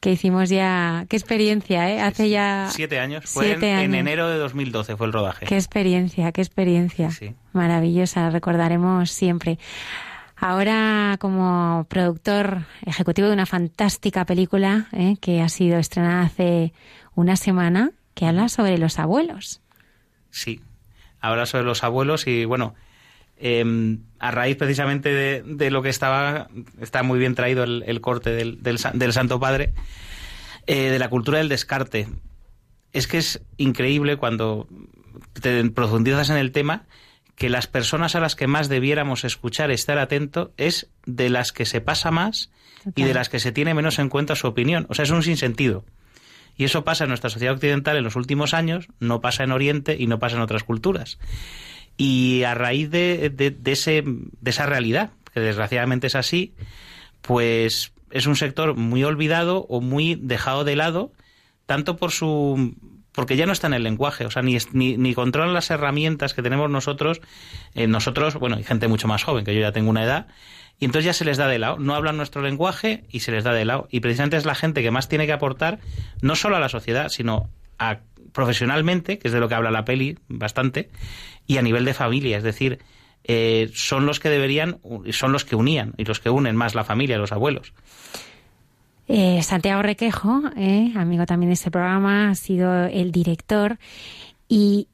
que 0.00 0.12
hicimos 0.12 0.48
ya. 0.48 1.04
Qué 1.10 1.16
experiencia, 1.16 1.90
¿eh? 1.90 2.00
Hace 2.00 2.30
ya. 2.30 2.68
Siete 2.70 3.00
años. 3.00 3.24
Fue 3.26 3.52
en, 3.52 3.94
enero 3.94 4.28
de 4.30 4.38
2012 4.38 4.96
fue 4.96 5.06
el 5.06 5.12
rodaje. 5.12 5.44
Qué 5.44 5.56
experiencia, 5.56 6.32
qué 6.32 6.40
experiencia. 6.40 7.10
Sí. 7.10 7.34
Maravillosa, 7.52 8.30
recordaremos 8.30 9.10
siempre. 9.10 9.58
Ahora, 10.36 11.16
como 11.20 11.84
productor 11.90 12.62
ejecutivo 12.86 13.28
de 13.28 13.34
una 13.34 13.46
fantástica 13.46 14.24
película 14.24 14.86
¿eh? 14.92 15.16
que 15.20 15.42
ha 15.42 15.48
sido 15.50 15.78
estrenada 15.78 16.22
hace 16.22 16.72
una 17.14 17.36
semana, 17.36 17.90
que 18.14 18.24
habla 18.24 18.48
sobre 18.48 18.78
los 18.78 18.98
abuelos. 18.98 19.60
Sí, 20.30 20.62
habla 21.20 21.44
sobre 21.44 21.64
los 21.64 21.84
abuelos 21.84 22.26
y 22.26 22.44
bueno 22.46 22.74
Em, 23.40 24.00
a 24.18 24.32
raíz 24.32 24.56
precisamente 24.56 25.12
de, 25.12 25.70
lo 25.70 25.80
que 25.80 25.90
estaba, 25.90 26.48
está 26.80 27.04
muy 27.04 27.20
bien 27.20 27.36
traído 27.36 27.62
el, 27.62 28.00
corte 28.00 28.30
del, 28.30 28.60
del, 28.62 29.12
Santo 29.12 29.38
Padre, 29.38 29.74
eh, 30.66 30.90
de 30.90 30.98
la 30.98 31.08
cultura 31.08 31.38
del 31.38 31.48
descarte. 31.48 32.08
Es 32.92 33.06
que 33.06 33.18
es 33.18 33.40
increíble 33.56 34.16
cuando 34.16 34.66
te 35.40 35.70
profundizas 35.70 36.30
en 36.30 36.36
el 36.36 36.50
tema 36.50 36.86
que 37.36 37.48
las 37.48 37.68
personas 37.68 38.16
a 38.16 38.20
las 38.20 38.34
que 38.34 38.48
más 38.48 38.68
debiéramos 38.68 39.22
escuchar, 39.22 39.70
estar 39.70 39.98
atento, 39.98 40.52
es 40.56 40.90
de 41.06 41.30
las 41.30 41.52
que 41.52 41.64
se 41.64 41.80
pasa 41.80 42.10
más 42.10 42.50
y 42.96 43.04
de 43.04 43.14
las 43.14 43.28
que 43.28 43.38
se 43.38 43.52
tiene 43.52 43.72
menos 43.72 44.00
en 44.00 44.08
cuenta 44.08 44.34
su 44.34 44.48
opinión. 44.48 44.86
O 44.88 44.94
sea, 44.94 45.04
es 45.04 45.10
un 45.10 45.22
sinsentido. 45.22 45.84
Y 46.56 46.64
eso 46.64 46.82
pasa 46.82 47.04
en 47.04 47.10
nuestra 47.10 47.30
sociedad 47.30 47.54
occidental 47.54 47.96
en 47.96 48.02
los 48.02 48.16
últimos 48.16 48.52
años, 48.52 48.88
no 48.98 49.20
pasa 49.20 49.44
en 49.44 49.52
Oriente 49.52 49.96
y 49.96 50.08
no 50.08 50.18
pasa 50.18 50.34
en 50.34 50.42
otras 50.42 50.64
culturas. 50.64 51.18
Y 51.98 52.44
a 52.44 52.54
raíz 52.54 52.90
de, 52.90 53.28
de, 53.28 53.72
ese, 53.72 54.02
de 54.06 54.50
esa 54.50 54.64
realidad, 54.64 55.10
que 55.34 55.40
desgraciadamente 55.40 56.06
es 56.06 56.14
así, 56.14 56.54
pues 57.20 57.92
es 58.10 58.26
un 58.26 58.36
sector 58.36 58.74
muy 58.76 59.04
olvidado 59.04 59.66
o 59.68 59.80
muy 59.80 60.14
dejado 60.14 60.64
de 60.64 60.76
lado, 60.76 61.12
tanto 61.66 61.96
por 61.96 62.12
su 62.12 62.74
porque 63.12 63.36
ya 63.36 63.46
no 63.46 63.52
está 63.52 63.66
en 63.66 63.74
el 63.74 63.82
lenguaje, 63.82 64.26
o 64.26 64.30
sea, 64.30 64.42
ni, 64.42 64.58
ni, 64.70 64.96
ni 64.96 65.12
controlan 65.12 65.52
las 65.52 65.70
herramientas 65.70 66.34
que 66.34 66.42
tenemos 66.42 66.70
nosotros, 66.70 67.20
eh, 67.74 67.88
nosotros, 67.88 68.36
bueno, 68.36 68.54
hay 68.54 68.62
gente 68.62 68.86
mucho 68.86 69.08
más 69.08 69.24
joven, 69.24 69.44
que 69.44 69.52
yo 69.56 69.60
ya 69.60 69.72
tengo 69.72 69.90
una 69.90 70.04
edad, 70.04 70.28
y 70.78 70.84
entonces 70.84 71.06
ya 71.06 71.12
se 71.12 71.24
les 71.24 71.36
da 71.36 71.48
de 71.48 71.58
lado, 71.58 71.78
no 71.80 71.96
hablan 71.96 72.16
nuestro 72.16 72.42
lenguaje 72.42 73.06
y 73.08 73.20
se 73.20 73.32
les 73.32 73.42
da 73.42 73.52
de 73.52 73.64
lado, 73.64 73.88
y 73.90 73.98
precisamente 73.98 74.36
es 74.36 74.44
la 74.44 74.54
gente 74.54 74.84
que 74.84 74.92
más 74.92 75.08
tiene 75.08 75.26
que 75.26 75.32
aportar, 75.32 75.80
no 76.22 76.36
solo 76.36 76.54
a 76.54 76.60
la 76.60 76.68
sociedad, 76.68 77.08
sino 77.08 77.50
a 77.76 78.02
profesionalmente, 78.38 79.18
que 79.18 79.26
es 79.26 79.34
de 79.34 79.40
lo 79.40 79.48
que 79.48 79.56
habla 79.56 79.72
la 79.72 79.84
peli 79.84 80.16
bastante, 80.28 80.90
y 81.48 81.56
a 81.56 81.62
nivel 81.62 81.84
de 81.84 81.92
familia, 81.92 82.36
es 82.36 82.44
decir, 82.44 82.78
eh, 83.24 83.68
son 83.74 84.06
los 84.06 84.20
que 84.20 84.28
deberían, 84.28 84.78
son 85.10 85.32
los 85.32 85.44
que 85.44 85.56
unían 85.56 85.92
y 85.96 86.04
los 86.04 86.20
que 86.20 86.30
unen 86.30 86.54
más 86.54 86.76
la 86.76 86.84
familia, 86.84 87.18
los 87.18 87.32
abuelos. 87.32 87.74
Eh, 89.08 89.42
Santiago 89.42 89.82
Requejo, 89.82 90.42
eh, 90.56 90.92
amigo 90.94 91.26
también 91.26 91.50
de 91.50 91.54
este 91.54 91.72
programa, 91.72 92.30
ha 92.30 92.36
sido 92.36 92.84
el 92.84 93.10
director 93.10 93.78
y, 94.48 94.86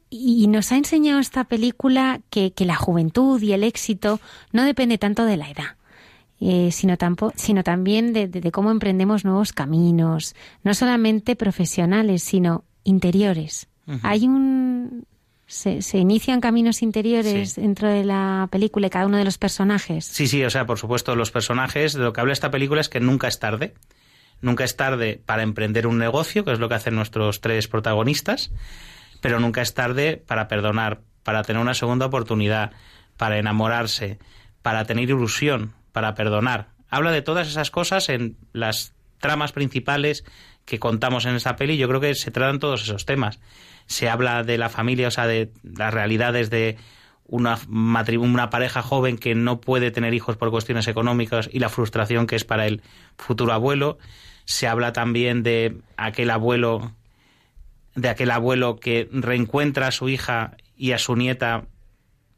nos 0.48 0.72
ha 0.72 0.78
enseñado 0.78 1.20
esta 1.20 1.44
película 1.44 2.22
que, 2.30 2.54
la 2.60 2.76
juventud 2.76 3.42
y 3.42 3.52
el 3.52 3.62
éxito 3.62 4.20
no 4.52 4.64
depende 4.64 4.96
tanto 4.96 5.26
de 5.26 5.36
la 5.36 5.50
edad. 5.50 6.70
sino, 6.70 6.96
sino 7.34 7.62
también 7.62 8.14
de, 8.14 8.50
cómo 8.52 8.70
emprendemos 8.70 9.26
nuevos 9.26 9.52
caminos, 9.52 10.34
no 10.62 10.72
solamente 10.72 11.36
profesionales, 11.36 12.22
sino 12.22 12.64
interiores. 12.84 13.68
Hay 14.02 14.26
un, 14.26 15.06
se, 15.46 15.98
inician 15.98 16.40
caminos 16.40 16.82
interiores 16.82 17.56
dentro 17.56 17.88
de 17.88 18.04
la 18.04 18.48
película 18.50 18.86
y 18.86 18.90
cada 18.90 19.06
uno 19.06 19.18
de 19.18 19.24
los 19.24 19.38
personajes. 19.38 20.04
Sí, 20.04 20.26
sí, 20.26 20.42
o 20.44 20.50
sea, 20.50 20.66
por 20.66 20.78
supuesto, 20.78 21.14
los 21.16 21.30
personajes, 21.30 21.92
de 21.92 22.00
lo 22.00 22.12
que 22.12 22.20
habla 22.20 22.32
esta 22.32 22.50
película 22.50 22.80
es 22.80 22.88
que 22.88 23.00
nunca 23.00 23.28
es 23.28 23.38
tarde. 23.38 23.74
Nunca 24.40 24.64
es 24.64 24.76
tarde 24.76 25.22
para 25.24 25.42
emprender 25.42 25.86
un 25.86 25.98
negocio, 25.98 26.44
que 26.44 26.52
es 26.52 26.58
lo 26.58 26.68
que 26.68 26.74
hacen 26.74 26.94
nuestros 26.94 27.40
tres 27.40 27.68
protagonistas, 27.68 28.50
pero 29.20 29.40
nunca 29.40 29.62
es 29.62 29.74
tarde 29.74 30.16
para 30.16 30.48
perdonar, 30.48 31.00
para 31.22 31.42
tener 31.42 31.62
una 31.62 31.74
segunda 31.74 32.06
oportunidad, 32.06 32.72
para 33.16 33.38
enamorarse, 33.38 34.18
para 34.62 34.84
tener 34.84 35.04
ilusión, 35.04 35.72
para 35.92 36.14
perdonar. 36.14 36.68
Habla 36.90 37.12
de 37.12 37.22
todas 37.22 37.48
esas 37.48 37.70
cosas 37.70 38.08
en 38.08 38.36
las 38.52 38.92
tramas 39.18 39.52
principales 39.52 40.24
que 40.64 40.78
contamos 40.78 41.26
en 41.26 41.34
esa 41.34 41.56
peli. 41.56 41.76
Yo 41.76 41.88
creo 41.88 42.00
que 42.00 42.14
se 42.14 42.30
tratan 42.30 42.58
todos 42.58 42.82
esos 42.82 43.04
temas 43.04 43.40
se 43.86 44.08
habla 44.08 44.42
de 44.42 44.58
la 44.58 44.68
familia, 44.68 45.08
o 45.08 45.10
sea, 45.10 45.26
de 45.26 45.50
las 45.62 45.92
realidades 45.92 46.50
de 46.50 46.76
una, 47.26 47.58
una 47.68 48.50
pareja 48.50 48.82
joven 48.82 49.18
que 49.18 49.34
no 49.34 49.60
puede 49.60 49.90
tener 49.90 50.14
hijos 50.14 50.36
por 50.36 50.50
cuestiones 50.50 50.88
económicas 50.88 51.48
y 51.52 51.58
la 51.58 51.68
frustración 51.68 52.26
que 52.26 52.36
es 52.36 52.44
para 52.44 52.66
el 52.66 52.82
futuro 53.16 53.52
abuelo. 53.52 53.98
Se 54.44 54.68
habla 54.68 54.92
también 54.92 55.42
de 55.42 55.78
aquel 55.96 56.30
abuelo 56.30 56.92
de 57.94 58.08
aquel 58.08 58.32
abuelo 58.32 58.80
que 58.80 59.08
reencuentra 59.12 59.86
a 59.86 59.92
su 59.92 60.08
hija 60.08 60.56
y 60.76 60.92
a 60.92 60.98
su 60.98 61.14
nieta 61.14 61.66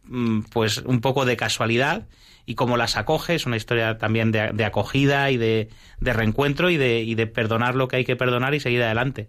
mm, 0.05 0.41
pues 0.53 0.79
un 0.79 1.01
poco 1.01 1.25
de 1.25 1.39
casualidad 1.39 2.07
y 2.47 2.55
cómo 2.55 2.77
las 2.77 2.97
acoge, 2.97 3.35
es 3.35 3.45
una 3.45 3.57
historia 3.57 3.99
también 3.99 4.31
de, 4.31 4.65
acogida 4.65 5.31
y 5.31 5.37
de, 5.37 5.69
de 6.01 6.13
reencuentro 6.13 6.71
y 6.71 6.77
de, 6.77 7.01
y 7.01 7.17
de 7.17 7.27
perdonar 7.27 7.75
lo 7.75 7.89
que 7.89 7.97
hay 7.97 8.05
que 8.05 8.17
perdonar 8.17 8.55
y 8.55 8.61
seguir 8.61 8.83
adelante. 8.83 9.29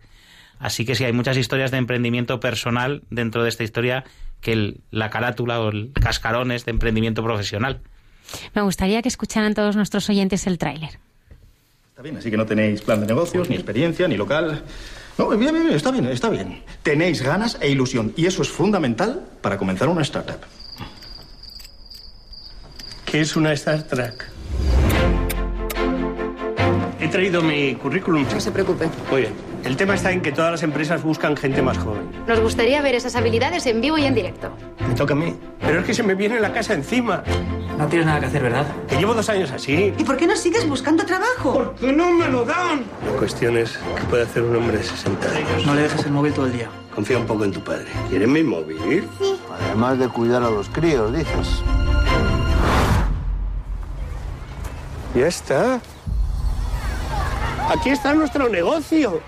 Así 0.59 0.85
que 0.85 0.95
sí, 0.95 1.03
hay 1.03 1.13
muchas 1.13 1.35
historias 1.37 1.71
de 1.71 1.77
emprendimiento 1.77 2.39
personal 2.39 3.03
dentro 3.09 3.43
de 3.43 3.49
esta 3.49 3.63
historia 3.63 4.03
que 4.39 4.77
la 4.91 5.09
carátula 5.09 5.59
o 5.59 5.69
el 5.69 5.91
cascarón 5.93 6.51
es 6.51 6.65
de 6.65 6.71
emprendimiento 6.71 7.23
profesional. 7.23 7.81
Me 8.53 8.61
gustaría 8.61 9.01
que 9.01 9.09
escucharan 9.09 9.53
todos 9.53 9.75
nuestros 9.75 10.09
oyentes 10.09 10.47
el 10.47 10.57
tráiler. 10.57 10.99
Está 11.89 12.01
bien, 12.03 12.17
así 12.17 12.29
que 12.29 12.37
no 12.37 12.45
tenéis 12.45 12.81
plan 12.81 13.01
de 13.01 13.07
negocios, 13.07 13.49
ni 13.49 13.55
experiencia, 13.55 14.07
ni 14.07 14.17
local. 14.17 14.63
No, 15.17 15.29
bien, 15.29 15.53
bien, 15.53 15.69
está 15.69 15.89
bien, 15.89 16.05
está 16.07 16.29
bien. 16.29 16.61
Tenéis 16.83 17.23
ganas 17.23 17.57
e 17.59 17.69
ilusión, 17.69 18.13
y 18.15 18.27
eso 18.27 18.43
es 18.43 18.49
fundamental 18.49 19.23
para 19.41 19.57
comenzar 19.57 19.89
una 19.89 20.03
startup. 20.03 20.39
¿Qué 23.07 23.21
es 23.21 23.37
una 23.37 23.53
startup? 23.53 24.21
He 26.99 27.07
traído 27.07 27.41
mi 27.41 27.73
currículum. 27.75 28.25
No 28.33 28.39
se 28.41 28.51
preocupe. 28.51 28.89
Muy 29.09 29.21
bien. 29.21 29.33
El 29.63 29.77
tema 29.77 29.95
está 29.95 30.11
en 30.11 30.21
que 30.21 30.33
todas 30.33 30.51
las 30.51 30.63
empresas 30.63 31.01
buscan 31.03 31.37
gente 31.37 31.61
más 31.61 31.77
joven. 31.77 32.01
Nos 32.27 32.41
gustaría 32.41 32.81
ver 32.81 32.95
esas 32.95 33.15
habilidades 33.15 33.65
en 33.65 33.79
vivo 33.79 33.97
y 33.97 34.03
en 34.03 34.13
directo. 34.13 34.51
Me 34.85 34.93
toca 34.93 35.13
a 35.13 35.15
mí. 35.15 35.33
Pero 35.61 35.79
es 35.79 35.85
que 35.85 35.93
se 35.93 36.03
me 36.03 36.15
viene 36.15 36.41
la 36.41 36.51
casa 36.51 36.73
encima. 36.73 37.23
No 37.77 37.87
tienes 37.87 38.07
nada 38.07 38.19
que 38.19 38.25
hacer, 38.25 38.43
¿verdad? 38.43 38.67
Que 38.89 38.97
llevo 38.97 39.13
dos 39.13 39.29
años 39.29 39.51
así. 39.51 39.93
¿Y 39.97 40.03
por 40.03 40.17
qué 40.17 40.27
no 40.27 40.35
sigues 40.35 40.67
buscando 40.67 41.05
trabajo? 41.05 41.53
Porque 41.53 41.93
no 41.93 42.11
me 42.11 42.27
lo 42.27 42.43
dan. 42.43 42.83
La 43.05 43.17
cuestión 43.17 43.55
es 43.55 43.79
qué 43.95 44.03
puede 44.09 44.23
hacer 44.23 44.43
un 44.43 44.53
hombre 44.53 44.79
de 44.79 44.83
60 44.83 45.29
años. 45.29 45.65
No 45.65 45.75
le 45.75 45.83
dejes 45.83 46.05
el 46.05 46.11
móvil 46.11 46.33
todo 46.33 46.47
el 46.47 46.51
día. 46.51 46.69
Confía 46.93 47.17
un 47.19 47.25
poco 47.25 47.45
en 47.45 47.53
tu 47.53 47.63
padre. 47.63 47.85
¿Quieres 48.09 48.27
mi 48.27 48.43
móvil? 48.43 48.77
Sí. 49.17 49.37
Además 49.65 49.97
de 49.97 50.09
cuidar 50.09 50.43
a 50.43 50.49
los 50.49 50.67
críos, 50.67 51.15
dices. 51.15 51.63
Ya 55.15 55.27
está. 55.27 55.81
Aquí 57.69 57.89
está 57.89 58.13
nuestro 58.13 58.47
negocio. 58.49 59.21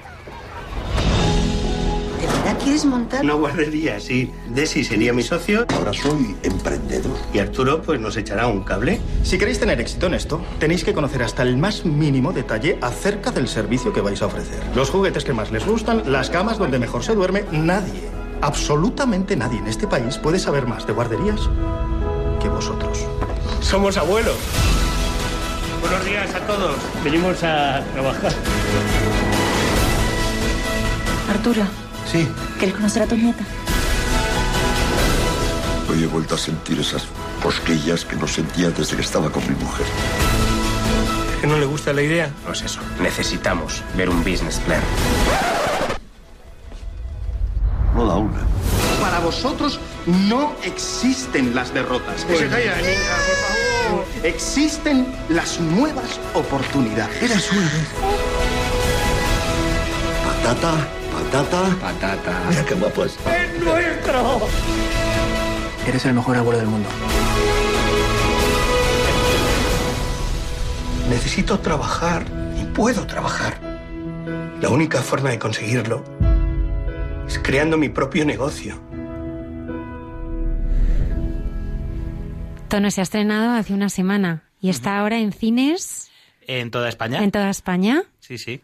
¿De 2.19 2.27
verdad 2.27 2.57
quieres 2.63 2.85
montar? 2.85 3.23
Una 3.23 3.33
guardería, 3.33 3.99
sí. 3.99 4.31
Desi 4.49 4.83
sería 4.83 5.13
mi 5.13 5.23
socio. 5.23 5.65
Ahora 5.75 5.93
soy 5.93 6.35
emprendedor. 6.43 7.17
Y 7.33 7.39
Arturo, 7.39 7.81
pues 7.81 7.99
nos 7.99 8.17
echará 8.17 8.47
un 8.47 8.63
cable. 8.63 9.01
Si 9.23 9.37
queréis 9.37 9.59
tener 9.59 9.79
éxito 9.79 10.07
en 10.07 10.13
esto, 10.13 10.41
tenéis 10.59 10.83
que 10.83 10.93
conocer 10.93 11.23
hasta 11.23 11.43
el 11.43 11.57
más 11.57 11.85
mínimo 11.85 12.31
detalle 12.31 12.77
acerca 12.81 13.31
del 13.31 13.47
servicio 13.47 13.93
que 13.93 14.01
vais 14.01 14.21
a 14.21 14.27
ofrecer. 14.27 14.59
Los 14.75 14.89
juguetes 14.89 15.23
que 15.23 15.33
más 15.33 15.51
les 15.51 15.65
gustan, 15.65 16.11
las 16.11 16.29
camas 16.29 16.57
donde 16.57 16.79
mejor 16.79 17.03
se 17.03 17.15
duerme, 17.15 17.43
nadie, 17.51 18.09
absolutamente 18.41 19.35
nadie 19.35 19.59
en 19.59 19.67
este 19.67 19.87
país 19.87 20.17
puede 20.17 20.39
saber 20.39 20.65
más 20.65 20.85
de 20.85 20.93
guarderías 20.93 21.41
que 22.41 22.49
vosotros. 22.49 23.05
Somos 23.61 23.97
abuelos. 23.97 24.37
Buenos 25.81 26.05
días 26.05 26.33
a 26.35 26.39
todos. 26.41 26.75
Venimos 27.03 27.43
a 27.43 27.81
trabajar. 27.93 28.31
Arturo, 31.29 31.63
Sí. 32.11 32.27
¿quieres 32.57 32.75
conocer 32.75 33.03
a 33.03 33.05
tu 33.07 33.15
nieta? 33.15 33.43
Hoy 35.89 36.03
he 36.03 36.07
vuelto 36.07 36.35
a 36.35 36.37
sentir 36.37 36.79
esas 36.79 37.03
cosquillas 37.41 38.03
que 38.05 38.15
no 38.15 38.27
sentía 38.27 38.69
desde 38.71 38.95
que 38.95 39.01
estaba 39.01 39.31
con 39.31 39.43
mi 39.47 39.55
mujer. 39.55 39.85
¿Es 41.35 41.41
que 41.41 41.47
no 41.47 41.57
le 41.57 41.65
gusta 41.65 41.93
la 41.93 42.01
idea? 42.01 42.29
Pues 42.45 42.61
eso, 42.61 42.79
necesitamos 43.01 43.81
ver 43.95 44.09
un 44.09 44.19
business 44.23 44.59
plan. 44.59 44.81
No 47.95 48.05
da 48.05 48.15
una. 48.15 48.39
Para 49.01 49.19
vosotros 49.19 49.79
no 50.05 50.53
existen 50.63 51.55
las 51.55 51.73
derrotas. 51.73 52.25
Que 52.25 52.37
se 52.37 52.47
calla, 52.47 52.75
niña, 52.77 52.87
por 53.27 53.35
favor. 53.35 53.68
Existen 54.23 55.07
las 55.29 55.59
nuevas 55.59 56.19
oportunidades. 56.33 57.23
Eres 57.23 57.51
un 57.51 57.69
Patata, 60.25 60.87
patata. 61.11 61.75
Patata. 61.79 62.41
Mira 62.49 62.65
qué 62.65 62.73
guapo 62.73 63.05
es. 63.05 63.13
¡Es 63.13 63.63
nuestro! 63.63 64.41
Eres 65.87 66.05
el 66.05 66.13
mejor 66.13 66.37
abuelo 66.37 66.59
del 66.59 66.67
mundo. 66.67 66.89
Necesito 71.09 71.59
trabajar 71.59 72.25
y 72.59 72.65
puedo 72.65 73.05
trabajar. 73.07 73.59
La 74.61 74.69
única 74.69 75.01
forma 75.01 75.29
de 75.29 75.39
conseguirlo 75.39 76.03
es 77.27 77.39
creando 77.39 77.77
mi 77.77 77.89
propio 77.89 78.25
negocio. 78.25 78.88
Tono 82.69 82.91
se 82.91 83.01
ha 83.01 83.03
estrenado 83.03 83.51
hace 83.57 83.73
una 83.73 83.89
semana 83.89 84.43
y 84.61 84.69
está 84.69 84.99
ahora 84.99 85.19
en 85.19 85.31
cines 85.31 86.11
En 86.47 86.71
toda 86.71 86.89
España. 86.89 87.23
en 87.23 87.31
toda 87.31 87.49
España. 87.49 88.03
Sí, 88.19 88.37
sí. 88.37 88.61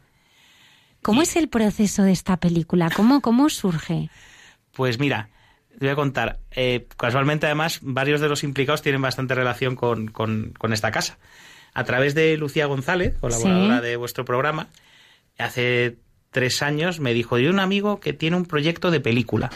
¿Cómo 1.01 1.21
es 1.21 1.35
el 1.35 1.49
proceso 1.49 2.03
de 2.03 2.11
esta 2.11 2.37
película? 2.37 2.89
¿Cómo, 2.95 3.21
cómo 3.21 3.49
surge? 3.49 4.09
Pues 4.73 4.99
mira, 4.99 5.29
te 5.71 5.85
voy 5.85 5.89
a 5.89 5.95
contar. 5.95 6.39
Eh, 6.51 6.87
casualmente, 6.97 7.45
además, 7.45 7.79
varios 7.81 8.21
de 8.21 8.29
los 8.29 8.43
implicados 8.43 8.81
tienen 8.81 9.01
bastante 9.01 9.35
relación 9.35 9.75
con, 9.75 10.07
con- 10.07 10.53
con 10.57 10.73
esta 10.73 10.91
casa. 10.91 11.17
A 11.73 11.83
través 11.83 12.15
de 12.15 12.37
Lucía 12.37 12.65
González, 12.67 13.15
colaboradora 13.19 13.79
Sí. 13.79 13.85
de 13.85 13.95
vuestro 13.97 14.23
programa, 14.25 14.67
hace 15.37 15.97
tres 16.31 16.61
años 16.61 16.99
me 16.99 17.13
dijo, 17.13 17.37
de 17.37 17.49
un 17.49 17.59
amigo 17.59 17.99
que 17.99 18.13
tiene 18.13 18.37
un 18.37 18.45
proyecto 18.45 18.91
de 18.91 18.99
película. 18.99 19.49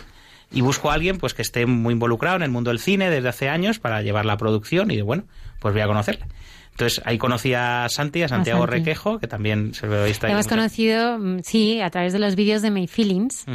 Y 0.51 0.61
busco 0.61 0.89
a 0.89 0.95
alguien 0.95 1.17
pues 1.17 1.33
que 1.33 1.41
esté 1.41 1.65
muy 1.65 1.93
involucrado 1.93 2.35
en 2.37 2.43
el 2.43 2.49
mundo 2.49 2.71
del 2.71 2.79
cine 2.79 3.09
desde 3.09 3.29
hace 3.29 3.49
años 3.49 3.79
para 3.79 4.01
llevar 4.01 4.25
la 4.25 4.37
producción 4.37 4.89
y 4.91 4.95
de 4.95 5.03
bueno, 5.03 5.25
pues 5.59 5.73
voy 5.73 5.81
a 5.81 5.87
conocerle. 5.87 6.25
Entonces 6.71 7.01
ahí 7.05 7.17
conocí 7.17 7.53
a 7.53 7.87
Santi, 7.89 8.23
a 8.23 8.27
Santiago 8.29 8.61
Santi. 8.61 8.77
Requejo, 8.77 9.19
que 9.19 9.27
también 9.27 9.73
se 9.73 9.85
lo 9.85 10.05
Te 10.05 10.27
hemos 10.31 10.47
conocido, 10.47 11.19
mm, 11.19 11.39
sí, 11.43 11.81
a 11.81 11.89
través 11.89 12.13
de 12.13 12.19
los 12.19 12.35
vídeos 12.35 12.61
de 12.61 12.71
My 12.71 12.87
Feelings. 12.87 13.45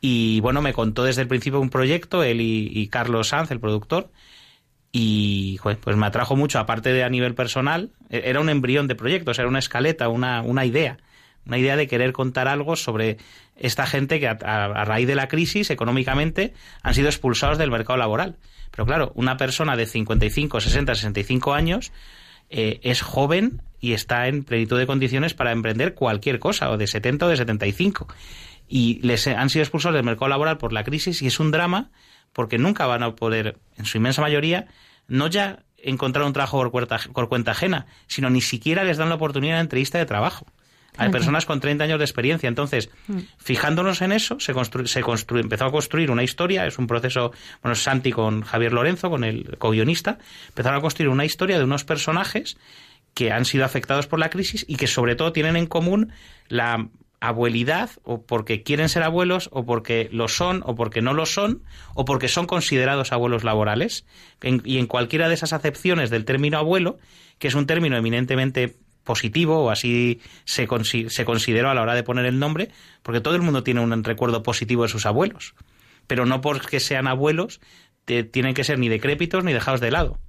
Y 0.00 0.40
bueno, 0.40 0.62
me 0.62 0.72
contó 0.72 1.04
desde 1.04 1.22
el 1.22 1.28
principio 1.28 1.58
un 1.58 1.70
proyecto, 1.70 2.22
él 2.22 2.40
y, 2.40 2.70
y 2.72 2.88
Carlos 2.88 3.28
Sanz, 3.28 3.50
el 3.50 3.60
productor. 3.60 4.12
Y 4.92 5.58
joder, 5.60 5.78
pues 5.78 5.96
me 5.96 6.06
atrajo 6.06 6.36
mucho, 6.36 6.58
aparte 6.58 6.92
de 6.92 7.02
a 7.02 7.08
nivel 7.08 7.34
personal, 7.34 7.90
e- 8.10 8.22
era 8.26 8.40
un 8.40 8.48
embrión 8.48 8.86
de 8.88 8.94
proyectos, 8.94 9.38
era 9.38 9.48
una 9.48 9.58
escaleta, 9.58 10.08
una, 10.08 10.42
una 10.42 10.64
idea. 10.64 10.98
Una 11.46 11.58
idea 11.58 11.76
de 11.76 11.86
querer 11.88 12.12
contar 12.12 12.46
algo 12.46 12.76
sobre 12.76 13.16
esta 13.58 13.86
gente 13.86 14.20
que 14.20 14.28
a, 14.28 14.34
raíz 14.84 15.06
de 15.06 15.14
la 15.14 15.28
crisis 15.28 15.70
económicamente 15.70 16.54
han 16.82 16.94
sido 16.94 17.08
expulsados 17.08 17.58
del 17.58 17.70
mercado 17.70 17.98
laboral. 17.98 18.36
Pero 18.70 18.86
claro, 18.86 19.12
una 19.14 19.36
persona 19.36 19.76
de 19.76 19.86
55, 19.86 20.60
60, 20.60 20.94
65 20.94 21.54
años 21.54 21.92
eh, 22.50 22.80
es 22.82 23.02
joven 23.02 23.62
y 23.80 23.92
está 23.92 24.28
en 24.28 24.44
plenitud 24.44 24.78
de 24.78 24.86
condiciones 24.86 25.34
para 25.34 25.52
emprender 25.52 25.94
cualquier 25.94 26.38
cosa, 26.38 26.70
o 26.70 26.76
de 26.76 26.86
70 26.86 27.26
o 27.26 27.28
de 27.28 27.36
75. 27.36 28.08
Y 28.68 29.00
les 29.02 29.26
han 29.26 29.50
sido 29.50 29.62
expulsados 29.62 29.94
del 29.94 30.04
mercado 30.04 30.28
laboral 30.28 30.58
por 30.58 30.72
la 30.72 30.84
crisis 30.84 31.22
y 31.22 31.26
es 31.26 31.40
un 31.40 31.50
drama 31.50 31.90
porque 32.32 32.58
nunca 32.58 32.86
van 32.86 33.02
a 33.02 33.14
poder, 33.14 33.58
en 33.76 33.84
su 33.84 33.96
inmensa 33.96 34.20
mayoría, 34.20 34.66
no 35.06 35.26
ya 35.28 35.64
encontrar 35.78 36.26
un 36.26 36.32
trabajo 36.32 36.58
por 36.58 36.70
cuenta, 36.70 37.00
por 37.12 37.28
cuenta 37.28 37.52
ajena, 37.52 37.86
sino 38.06 38.30
ni 38.30 38.40
siquiera 38.40 38.84
les 38.84 38.96
dan 38.96 39.08
la 39.08 39.14
oportunidad 39.14 39.56
de 39.56 39.62
entrevista 39.62 39.98
de 39.98 40.06
trabajo. 40.06 40.46
Hay 40.98 41.10
personas 41.10 41.46
con 41.46 41.60
30 41.60 41.84
años 41.84 41.98
de 41.98 42.04
experiencia. 42.04 42.48
Entonces, 42.48 42.90
Mm. 43.06 43.18
fijándonos 43.38 44.02
en 44.02 44.12
eso, 44.12 44.38
se, 44.40 44.54
constru- 44.54 44.86
se 44.86 45.02
constru- 45.02 45.40
empezó 45.40 45.64
a 45.66 45.70
construir 45.72 46.10
una 46.10 46.22
historia. 46.22 46.66
Es 46.66 46.78
un 46.78 46.86
proceso, 46.86 47.32
bueno, 47.62 47.74
Santi 47.74 48.12
con 48.12 48.42
Javier 48.42 48.72
Lorenzo, 48.72 49.10
con 49.10 49.24
el 49.24 49.56
co-guionista, 49.58 50.18
empezaron 50.48 50.78
a 50.78 50.82
construir 50.82 51.08
una 51.08 51.24
historia 51.24 51.58
de 51.58 51.64
unos 51.64 51.84
personajes 51.84 52.56
que 53.14 53.32
han 53.32 53.44
sido 53.44 53.64
afectados 53.64 54.06
por 54.06 54.18
la 54.18 54.30
crisis 54.30 54.64
y 54.68 54.76
que 54.76 54.86
sobre 54.86 55.16
todo 55.16 55.32
tienen 55.32 55.56
en 55.56 55.66
común 55.66 56.12
la 56.48 56.88
abuelidad 57.20 57.90
o 58.04 58.22
porque 58.24 58.62
quieren 58.62 58.88
ser 58.88 59.02
abuelos 59.02 59.48
o 59.52 59.66
porque 59.66 60.08
lo 60.12 60.28
son 60.28 60.62
o 60.64 60.76
porque 60.76 61.02
no 61.02 61.14
lo 61.14 61.26
son 61.26 61.62
o 61.94 62.04
porque 62.04 62.28
son 62.28 62.46
considerados 62.46 63.10
abuelos 63.10 63.42
laborales 63.42 64.06
En- 64.40 64.62
y 64.64 64.78
en 64.78 64.86
cualquiera 64.86 65.26
de 65.28 65.34
esas 65.34 65.52
acepciones 65.52 66.10
del 66.10 66.24
término 66.24 66.58
abuelo 66.58 66.98
que 67.40 67.48
es 67.48 67.54
un 67.56 67.66
término 67.66 67.96
eminentemente 67.96 68.76
positivo 69.08 69.64
o 69.64 69.70
así 69.70 70.20
se, 70.44 70.68
se 71.08 71.24
consideró 71.24 71.70
a 71.70 71.74
la 71.74 71.82
hora 71.82 71.96
de 71.96 72.04
poner 72.04 72.26
el 72.26 72.38
nombre 72.38 72.68
porque 73.02 73.20
todo 73.20 73.34
el 73.34 73.42
mundo 73.42 73.64
tiene 73.64 73.80
un 73.80 74.04
recuerdo 74.04 74.44
positivo 74.44 74.82
de 74.84 74.88
sus 74.88 75.06
abuelos 75.06 75.54
pero 76.06 76.26
no 76.26 76.40
porque 76.40 76.78
sean 76.78 77.08
abuelos 77.08 77.60
tienen 78.04 78.54
que 78.54 78.64
ser 78.64 78.78
ni 78.78 78.88
decrépitos 78.88 79.42
ni 79.44 79.52
dejados 79.52 79.80
de 79.80 79.90
lado 79.90 80.20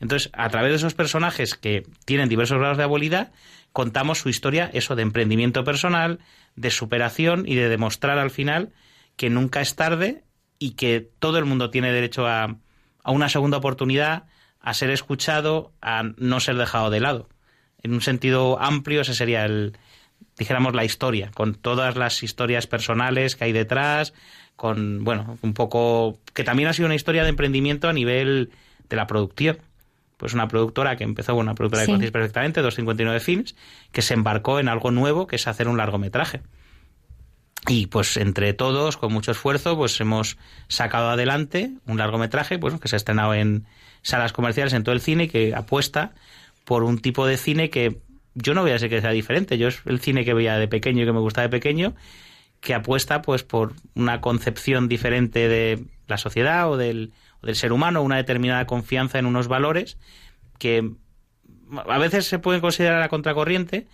entonces, 0.00 0.30
a 0.32 0.48
través 0.48 0.70
de 0.70 0.76
esos 0.76 0.94
personajes 0.94 1.54
que 1.54 1.84
tienen 2.04 2.28
diversos 2.28 2.58
grados 2.58 2.78
de 2.78 2.84
abuelidad, 2.84 3.32
contamos 3.72 4.18
su 4.18 4.28
historia, 4.28 4.70
eso 4.72 4.94
de 4.94 5.02
emprendimiento 5.02 5.64
personal, 5.64 6.20
de 6.56 6.70
superación 6.70 7.44
y 7.46 7.56
de 7.56 7.68
demostrar 7.68 8.18
al 8.18 8.30
final 8.30 8.72
que 9.16 9.30
nunca 9.30 9.60
es 9.60 9.74
tarde 9.74 10.24
y 10.58 10.72
que 10.72 11.10
todo 11.18 11.38
el 11.38 11.44
mundo 11.44 11.70
tiene 11.70 11.92
derecho 11.92 12.26
a, 12.26 12.58
a 13.02 13.10
una 13.10 13.28
segunda 13.28 13.58
oportunidad, 13.58 14.26
a 14.60 14.74
ser 14.74 14.90
escuchado, 14.90 15.72
a 15.80 16.02
no 16.16 16.40
ser 16.40 16.56
dejado 16.56 16.90
de 16.90 17.00
lado. 17.00 17.28
En 17.82 17.92
un 17.94 18.00
sentido 18.00 18.60
amplio, 18.60 19.02
ese 19.02 19.14
sería 19.14 19.44
el, 19.44 19.76
dijéramos, 20.36 20.74
la 20.74 20.84
historia, 20.84 21.30
con 21.34 21.54
todas 21.54 21.96
las 21.96 22.22
historias 22.22 22.66
personales 22.66 23.36
que 23.36 23.44
hay 23.44 23.52
detrás, 23.52 24.14
con, 24.56 25.04
bueno, 25.04 25.38
un 25.42 25.54
poco, 25.54 26.18
que 26.34 26.44
también 26.44 26.68
ha 26.68 26.72
sido 26.72 26.86
una 26.86 26.96
historia 26.96 27.22
de 27.22 27.28
emprendimiento 27.28 27.88
a 27.88 27.92
nivel 27.92 28.50
de 28.88 28.96
la 28.96 29.06
producción. 29.06 29.58
Pues 30.16 30.34
una 30.34 30.48
productora 30.48 30.96
que 30.96 31.04
empezó, 31.04 31.32
bueno, 31.34 31.50
una 31.50 31.54
productora 31.54 31.82
Sí. 31.82 31.86
que 31.86 31.92
conocéis 31.92 32.10
perfectamente, 32.10 32.60
259 32.60 33.20
Films, 33.20 33.54
que 33.92 34.02
se 34.02 34.14
embarcó 34.14 34.58
en 34.58 34.68
algo 34.68 34.90
nuevo, 34.90 35.28
que 35.28 35.36
es 35.36 35.46
hacer 35.46 35.68
un 35.68 35.76
largometraje. 35.76 36.42
Y 37.68 37.86
pues 37.86 38.16
entre 38.16 38.52
todos, 38.52 38.96
con 38.96 39.12
mucho 39.12 39.30
esfuerzo, 39.30 39.76
pues 39.76 40.00
hemos 40.00 40.36
sacado 40.68 41.10
adelante 41.10 41.70
un 41.86 41.98
largometraje 41.98 42.58
pues, 42.58 42.74
que 42.80 42.88
se 42.88 42.96
ha 42.96 42.98
estrenado 42.98 43.34
en 43.34 43.66
salas 44.02 44.32
comerciales 44.32 44.72
en 44.72 44.82
todo 44.84 44.94
el 44.94 45.00
cine 45.00 45.24
y 45.24 45.28
que 45.28 45.54
apuesta 45.54 46.12
por 46.68 46.84
un 46.84 46.98
tipo 46.98 47.26
de 47.26 47.38
cine 47.38 47.70
que 47.70 48.02
yo 48.34 48.52
no 48.52 48.60
voy 48.60 48.72
a 48.72 48.74
decir 48.74 48.90
que 48.90 49.00
sea 49.00 49.10
diferente. 49.10 49.56
Yo 49.56 49.68
es 49.68 49.80
el 49.86 50.00
cine 50.00 50.26
que 50.26 50.34
veía 50.34 50.58
de 50.58 50.68
pequeño 50.68 51.02
y 51.02 51.06
que 51.06 51.14
me 51.14 51.18
gusta 51.18 51.40
de 51.40 51.48
pequeño, 51.48 51.94
que 52.60 52.74
apuesta 52.74 53.22
pues 53.22 53.42
por 53.42 53.72
una 53.94 54.20
concepción 54.20 54.86
diferente 54.86 55.48
de 55.48 55.82
la 56.08 56.18
sociedad 56.18 56.70
o 56.70 56.76
del, 56.76 57.14
o 57.40 57.46
del 57.46 57.56
ser 57.56 57.72
humano, 57.72 58.02
una 58.02 58.18
determinada 58.18 58.66
confianza 58.66 59.18
en 59.18 59.24
unos 59.24 59.48
valores 59.48 59.96
que 60.58 60.92
a 61.88 61.96
veces 61.96 62.26
se 62.26 62.38
pueden 62.38 62.60
considerar 62.60 63.00
a 63.00 63.08
contracorriente, 63.08 63.86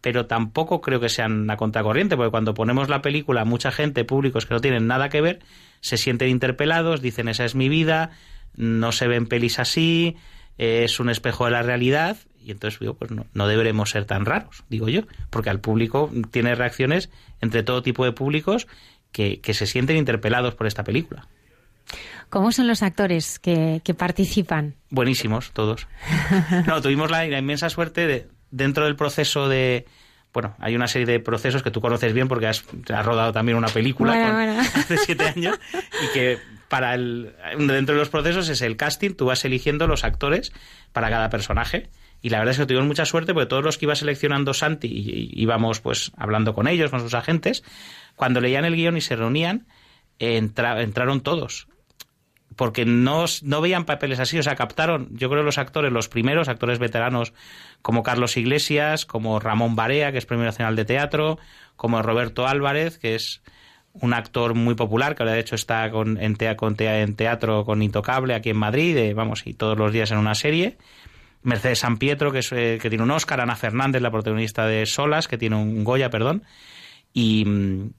pero 0.00 0.26
tampoco 0.26 0.80
creo 0.80 0.98
que 0.98 1.08
sean 1.08 1.48
a 1.48 1.56
contracorriente, 1.56 2.16
porque 2.16 2.32
cuando 2.32 2.54
ponemos 2.54 2.88
la 2.88 3.02
película, 3.02 3.44
mucha 3.44 3.70
gente, 3.70 4.04
públicos 4.04 4.46
que 4.46 4.54
no 4.54 4.60
tienen 4.60 4.88
nada 4.88 5.10
que 5.10 5.20
ver, 5.20 5.38
se 5.80 5.96
sienten 5.96 6.30
interpelados, 6.30 7.02
dicen 7.02 7.28
esa 7.28 7.44
es 7.44 7.54
mi 7.54 7.68
vida, 7.68 8.10
no 8.56 8.90
se 8.90 9.06
ven 9.06 9.28
pelis 9.28 9.60
así, 9.60 10.16
es 10.58 11.00
un 11.00 11.10
espejo 11.10 11.44
de 11.46 11.50
la 11.52 11.62
realidad, 11.62 12.16
y 12.42 12.50
entonces 12.50 12.78
digo, 12.80 12.94
pues 12.94 13.10
no, 13.10 13.26
no 13.34 13.46
deberemos 13.48 13.90
ser 13.90 14.04
tan 14.04 14.24
raros, 14.24 14.64
digo 14.68 14.88
yo, 14.88 15.02
porque 15.30 15.50
al 15.50 15.60
público 15.60 16.10
tiene 16.30 16.54
reacciones 16.54 17.10
entre 17.40 17.62
todo 17.62 17.82
tipo 17.82 18.04
de 18.04 18.12
públicos 18.12 18.66
que, 19.12 19.40
que 19.40 19.54
se 19.54 19.66
sienten 19.66 19.96
interpelados 19.96 20.54
por 20.54 20.66
esta 20.66 20.84
película. 20.84 21.26
¿Cómo 22.28 22.50
son 22.52 22.66
los 22.66 22.82
actores 22.82 23.38
que, 23.38 23.80
que 23.84 23.94
participan? 23.94 24.74
Buenísimos, 24.90 25.52
todos. 25.52 25.86
No, 26.66 26.82
tuvimos 26.82 27.10
la, 27.10 27.24
la 27.26 27.38
inmensa 27.38 27.70
suerte 27.70 28.06
de, 28.06 28.28
dentro 28.50 28.84
del 28.84 28.96
proceso 28.96 29.48
de, 29.48 29.86
bueno, 30.32 30.56
hay 30.58 30.74
una 30.74 30.88
serie 30.88 31.06
de 31.06 31.20
procesos 31.20 31.62
que 31.62 31.70
tú 31.70 31.80
conoces 31.80 32.12
bien 32.12 32.26
porque 32.26 32.48
has, 32.48 32.64
has 32.92 33.06
rodado 33.06 33.32
también 33.32 33.56
una 33.56 33.68
película 33.68 34.12
Bueno, 34.12 34.26
con- 34.26 34.34
bueno. 34.34 34.60
hace 34.74 34.98
siete 34.98 35.24
años 35.28 35.58
y 36.04 36.12
que 36.12 36.38
para 36.68 36.94
el 36.94 37.34
dentro 37.58 37.94
de 37.94 38.00
los 38.00 38.08
procesos 38.08 38.48
es 38.48 38.62
el 38.62 38.76
casting, 38.76 39.10
tú 39.12 39.26
vas 39.26 39.44
eligiendo 39.44 39.86
los 39.86 40.04
actores 40.04 40.52
para 40.92 41.10
cada 41.10 41.30
personaje. 41.30 41.90
Y 42.22 42.30
la 42.30 42.38
verdad 42.38 42.52
es 42.52 42.58
que 42.58 42.66
tuvimos 42.66 42.86
mucha 42.88 43.04
suerte 43.04 43.34
porque 43.34 43.46
todos 43.46 43.62
los 43.64 43.78
que 43.78 43.84
iba 43.84 43.94
seleccionando 43.94 44.54
Santi 44.54 44.88
y, 44.88 45.30
íbamos 45.40 45.80
pues 45.80 46.12
hablando 46.16 46.54
con 46.54 46.66
ellos, 46.66 46.90
con 46.90 47.00
sus 47.00 47.14
agentes, 47.14 47.62
cuando 48.16 48.40
leían 48.40 48.64
el 48.64 48.74
guion 48.74 48.96
y 48.96 49.00
se 49.00 49.16
reunían, 49.16 49.66
entra- 50.18 50.82
entraron 50.82 51.20
todos. 51.20 51.68
Porque 52.56 52.86
no, 52.86 53.26
no 53.42 53.60
veían 53.60 53.84
papeles 53.84 54.18
así, 54.18 54.38
o 54.38 54.42
sea, 54.42 54.56
captaron, 54.56 55.08
yo 55.12 55.28
creo, 55.28 55.42
los 55.42 55.58
actores, 55.58 55.92
los 55.92 56.08
primeros 56.08 56.48
actores 56.48 56.78
veteranos, 56.78 57.34
como 57.82 58.02
Carlos 58.02 58.38
Iglesias, 58.38 59.04
como 59.04 59.38
Ramón 59.38 59.76
Barea, 59.76 60.10
que 60.10 60.18
es 60.18 60.24
Premio 60.24 60.46
Nacional 60.46 60.74
de 60.74 60.86
Teatro, 60.86 61.38
como 61.76 62.00
Roberto 62.00 62.46
Álvarez, 62.46 62.98
que 62.98 63.14
es 63.14 63.42
un 64.00 64.12
actor 64.14 64.54
muy 64.54 64.74
popular, 64.74 65.14
que 65.14 65.22
ahora 65.22 65.32
de 65.34 65.40
hecho 65.40 65.54
está 65.54 65.90
con, 65.90 66.18
en, 66.20 66.36
con 66.56 66.76
en 66.78 67.16
teatro 67.16 67.64
con 67.64 67.82
Intocable 67.82 68.34
aquí 68.34 68.50
en 68.50 68.56
Madrid, 68.58 68.96
eh, 68.96 69.14
vamos, 69.14 69.46
y 69.46 69.54
todos 69.54 69.76
los 69.78 69.92
días 69.92 70.10
en 70.10 70.18
una 70.18 70.34
serie. 70.34 70.76
Mercedes 71.42 71.78
San 71.78 71.96
Pietro, 71.98 72.32
que, 72.32 72.40
es, 72.40 72.50
eh, 72.52 72.78
que 72.82 72.88
tiene 72.88 73.04
un 73.04 73.10
Oscar, 73.12 73.40
Ana 73.40 73.54
Fernández, 73.56 74.02
la 74.02 74.10
protagonista 74.10 74.66
de 74.66 74.84
Solas, 74.86 75.28
que 75.28 75.38
tiene 75.38 75.56
un 75.56 75.84
Goya, 75.84 76.10
perdón. 76.10 76.42
Y, 77.12 77.46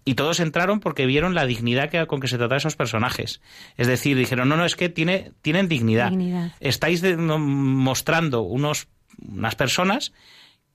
y 0.06 0.14
todos 0.14 0.40
entraron 0.40 0.80
porque 0.80 1.06
vieron 1.08 1.34
la 1.34 1.46
dignidad 1.46 1.90
que, 1.90 2.06
con 2.06 2.20
que 2.20 2.28
se 2.28 2.38
trataban 2.38 2.58
esos 2.58 2.76
personajes. 2.76 3.42
Es 3.76 3.88
decir, 3.88 4.16
dijeron, 4.18 4.48
no, 4.50 4.58
no, 4.58 4.66
es 4.66 4.76
que 4.76 4.90
tiene, 4.90 5.32
tienen 5.42 5.68
dignidad. 5.68 6.10
Dignidad. 6.10 6.52
Estáis 6.60 7.02
de- 7.02 7.18
no, 7.18 7.40
mostrando 7.40 8.42
unos, 8.42 8.90
unas 9.28 9.56
personas 9.56 10.14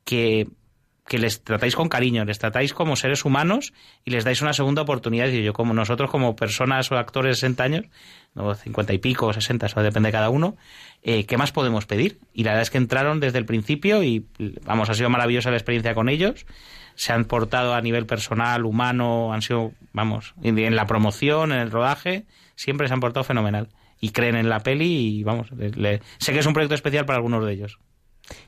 que, 0.05 0.49
que 1.07 1.19
les 1.19 1.43
tratáis 1.43 1.75
con 1.75 1.89
cariño, 1.89 2.25
les 2.25 2.39
tratáis 2.39 2.73
como 2.73 2.97
seres 2.97 3.25
humanos 3.25 3.73
y 4.05 4.11
les 4.11 4.25
dais 4.25 4.41
una 4.41 4.53
segunda 4.53 4.83
oportunidad. 4.83 5.29
Y 5.29 5.43
yo, 5.43 5.53
como 5.53 5.75
nosotros, 5.75 6.11
como 6.11 6.37
personas 6.37 6.91
o 6.93 6.97
actores 6.97 7.31
de 7.31 7.35
60 7.41 7.65
años, 7.65 7.85
no, 8.35 8.55
50 8.55 8.93
y 8.93 8.99
pico 8.99 9.27
o 9.27 9.33
60, 9.33 9.67
eso 9.67 9.83
depende 9.83 10.09
de 10.09 10.13
cada 10.13 10.31
uno, 10.31 10.57
eh, 11.03 11.27
¿qué 11.27 11.37
más 11.37 11.53
podemos 11.53 11.87
pedir? 11.87 12.19
Y 12.33 12.45
la 12.45 12.53
verdad 12.53 12.63
es 12.63 12.71
que 12.71 12.79
entraron 12.79 13.21
desde 13.21 13.39
el 13.39 13.45
principio 13.45 14.03
y, 14.03 14.27
vamos, 14.65 14.91
ha 14.91 14.95
sido 14.95 15.11
maravillosa 15.11 15.51
la 15.51 15.57
experiencia 15.57 15.95
con 15.95 16.09
ellos. 16.09 16.47
Se 16.95 17.13
han 17.13 17.25
portado 17.25 17.75
a 17.75 17.81
nivel 17.81 18.07
personal, 18.07 18.65
humano, 18.65 19.33
han 19.33 19.43
sido, 19.43 19.73
vamos, 19.93 20.35
en 20.43 20.77
la 20.77 20.87
promoción, 20.87 21.53
en 21.53 21.59
el 21.59 21.71
rodaje, 21.71 22.27
siempre 22.55 22.87
se 22.87 22.95
han 22.95 23.01
portado 23.01 23.25
fenomenal. 23.25 23.69
Y 24.01 24.11
creen 24.11 24.37
en 24.37 24.49
la 24.49 24.61
peli 24.61 25.19
y, 25.19 25.25
vamos, 25.25 25.49
sé 26.19 26.33
que 26.33 26.39
es 26.39 26.47
un 26.47 26.55
proyecto 26.55 26.75
especial 26.75 27.07
para 27.07 27.17
algunos 27.17 27.45
de 27.45 27.53
ellos. 27.53 27.79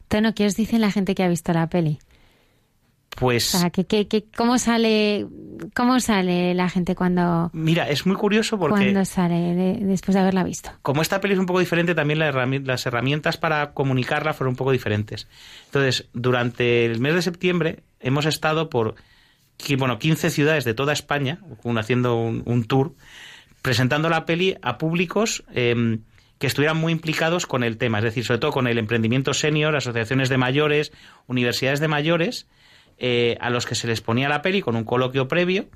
Tono, 0.08 0.34
¿qué 0.34 0.46
os 0.46 0.56
dice 0.56 0.78
la 0.78 0.90
gente 0.90 1.14
que 1.14 1.22
ha 1.22 1.28
visto 1.28 1.52
la 1.52 1.68
peli? 1.68 1.98
Pues... 3.16 3.54
O 3.54 3.58
sea, 3.58 3.70
¿qué, 3.70 3.84
qué, 3.86 4.08
qué- 4.08 4.24
cómo, 4.36 4.58
sale, 4.58 5.26
¿cómo 5.74 6.00
sale 6.00 6.52
la 6.54 6.68
gente 6.68 6.94
cuando, 6.96 7.50
Mira, 7.52 7.88
es 7.88 8.06
muy 8.06 8.16
curioso 8.16 8.58
porque 8.58 8.74
cuando 8.86 9.04
sale 9.04 9.54
de- 9.54 9.78
después 9.86 10.14
de 10.14 10.20
haberla 10.20 10.42
visto? 10.42 10.70
como 10.82 11.00
esta 11.02 11.20
peli 11.20 11.34
es 11.34 11.40
un 11.40 11.46
poco 11.46 11.60
diferente, 11.60 11.94
también 11.94 12.18
la 12.18 12.32
las 12.64 12.86
herramientas 12.86 13.36
para 13.36 13.72
comunicarla 13.72 14.32
fueron 14.34 14.52
un 14.52 14.56
poco 14.56 14.72
diferentes. 14.72 15.28
Entonces, 15.66 16.08
durante 16.12 16.84
el 16.86 16.98
mes 17.00 17.14
de 17.14 17.22
septiembre 17.22 17.84
hemos 18.00 18.26
estado 18.26 18.68
por 18.68 18.96
bueno, 19.78 19.98
15 20.00 20.30
ciudades 20.30 20.64
de 20.64 20.74
toda 20.74 20.92
España, 20.92 21.38
haciendo 21.78 22.16
un, 22.16 22.42
un 22.44 22.64
tour, 22.64 22.94
presentando 23.62 24.08
la 24.08 24.26
peli 24.26 24.56
a 24.62 24.78
públicos 24.78 25.44
eh, 25.54 25.98
que 26.38 26.46
estuvieran 26.48 26.76
muy 26.76 26.92
implicados 26.92 27.46
con 27.46 27.62
el 27.62 27.78
tema, 27.78 27.98
es 27.98 28.04
decir, 28.04 28.24
sobre 28.24 28.40
todo 28.40 28.50
con 28.50 28.66
el 28.66 28.78
emprendimiento 28.78 29.32
senior, 29.32 29.76
asociaciones 29.76 30.28
de 30.28 30.36
mayores, 30.38 30.92
universidades 31.28 31.78
de 31.80 31.88
mayores, 31.88 32.48
eh, 32.98 33.36
a 33.40 33.50
los 33.50 33.66
que 33.66 33.74
se 33.74 33.86
les 33.86 34.00
ponía 34.00 34.28
la 34.28 34.42
peli 34.42 34.60
con 34.60 34.76
un 34.76 34.84
coloquio 34.84 35.28
previo 35.28 35.68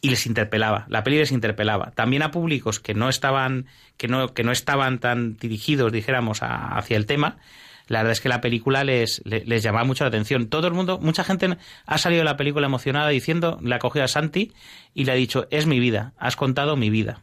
y 0.00 0.10
les 0.10 0.26
interpelaba, 0.26 0.84
la 0.88 1.02
peli 1.02 1.16
les 1.18 1.32
interpelaba. 1.32 1.92
También 1.92 2.22
a 2.22 2.30
públicos 2.30 2.78
que 2.78 2.92
no 2.94 3.08
estaban, 3.08 3.66
que 3.96 4.06
no, 4.08 4.34
que 4.34 4.44
no 4.44 4.52
estaban 4.52 4.98
tan 4.98 5.36
dirigidos, 5.36 5.92
dijéramos, 5.92 6.42
a- 6.42 6.76
hacia 6.76 6.96
el 6.98 7.06
tema, 7.06 7.38
la 7.86 8.00
verdad 8.00 8.12
es 8.12 8.20
que 8.20 8.28
la 8.28 8.40
película 8.42 8.84
les, 8.84 9.22
le- 9.24 9.44
les, 9.46 9.62
llamaba 9.62 9.84
mucho 9.84 10.04
la 10.04 10.08
atención. 10.08 10.48
Todo 10.48 10.66
el 10.66 10.74
mundo, 10.74 10.98
mucha 10.98 11.24
gente 11.24 11.56
ha 11.86 11.98
salido 11.98 12.20
de 12.20 12.24
la 12.24 12.36
película 12.36 12.66
emocionada 12.66 13.08
diciendo, 13.08 13.58
le 13.62 13.74
ha 13.74 13.78
cogido 13.78 14.04
a 14.04 14.08
Santi 14.08 14.52
y 14.92 15.04
le 15.04 15.12
ha 15.12 15.14
dicho, 15.14 15.46
es 15.50 15.66
mi 15.66 15.80
vida, 15.80 16.12
has 16.18 16.36
contado 16.36 16.76
mi 16.76 16.90
vida. 16.90 17.22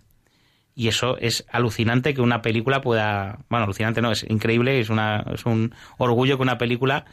Y 0.73 0.87
eso 0.87 1.17
es 1.17 1.45
alucinante 1.51 2.13
que 2.13 2.21
una 2.21 2.41
película 2.41 2.81
pueda, 2.81 3.39
bueno, 3.49 3.65
alucinante 3.65 4.01
no, 4.01 4.11
es 4.11 4.23
increíble, 4.27 4.79
es, 4.79 4.89
una, 4.89 5.23
es 5.33 5.45
un 5.45 5.75
orgullo 5.97 6.37
que 6.37 6.43
una 6.43 6.57
película 6.57 7.05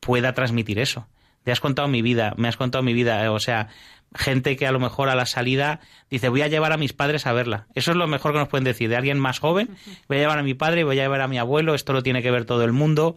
pueda 0.00 0.34
transmitir 0.34 0.78
eso. 0.78 1.06
Te 1.44 1.52
has 1.52 1.60
contado 1.60 1.88
mi 1.88 2.02
vida, 2.02 2.34
me 2.36 2.48
has 2.48 2.56
contado 2.56 2.82
mi 2.82 2.92
vida, 2.94 3.22
eh, 3.24 3.28
o 3.28 3.38
sea, 3.38 3.68
gente 4.14 4.56
que 4.56 4.66
a 4.66 4.72
lo 4.72 4.80
mejor 4.80 5.08
a 5.08 5.14
la 5.14 5.26
salida 5.26 5.80
dice 6.10 6.28
voy 6.28 6.42
a 6.42 6.48
llevar 6.48 6.72
a 6.72 6.76
mis 6.76 6.92
padres 6.92 7.26
a 7.26 7.32
verla. 7.32 7.66
Eso 7.74 7.90
es 7.90 7.96
lo 7.96 8.06
mejor 8.06 8.32
que 8.32 8.38
nos 8.38 8.48
pueden 8.48 8.64
decir 8.64 8.88
de 8.88 8.96
alguien 8.96 9.18
más 9.18 9.38
joven. 9.40 9.68
Voy 10.08 10.16
a 10.18 10.20
llevar 10.20 10.38
a 10.38 10.42
mi 10.42 10.54
padre, 10.54 10.84
voy 10.84 10.98
a 10.98 11.02
llevar 11.02 11.20
a 11.20 11.28
mi 11.28 11.38
abuelo, 11.38 11.74
esto 11.74 11.92
lo 11.92 12.02
tiene 12.02 12.22
que 12.22 12.30
ver 12.30 12.44
todo 12.44 12.64
el 12.64 12.72
mundo. 12.72 13.14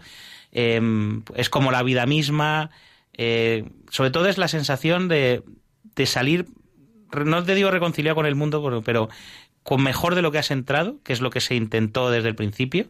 Eh, 0.51 0.81
es 1.35 1.49
como 1.49 1.71
la 1.71 1.83
vida 1.83 2.05
misma. 2.05 2.69
Eh, 3.13 3.69
sobre 3.89 4.11
todo 4.11 4.27
es 4.27 4.37
la 4.37 4.47
sensación 4.47 5.07
de, 5.07 5.43
de 5.95 6.05
salir, 6.05 6.45
no 7.25 7.43
te 7.43 7.55
digo 7.55 7.71
reconciliado 7.71 8.15
con 8.15 8.25
el 8.25 8.35
mundo, 8.35 8.61
pero- 8.63 8.81
pero 8.81 9.09
con 9.63 9.81
mejor 9.83 10.15
de 10.15 10.21
lo 10.21 10.31
que 10.31 10.37
has 10.39 10.51
entrado, 10.51 10.97
que 11.03 11.13
es 11.13 11.19
lo 11.21 11.29
que 11.29 11.41
se 11.41 11.55
intentó 11.55 12.09
desde 12.09 12.29
el 12.29 12.35
principio. 12.35 12.87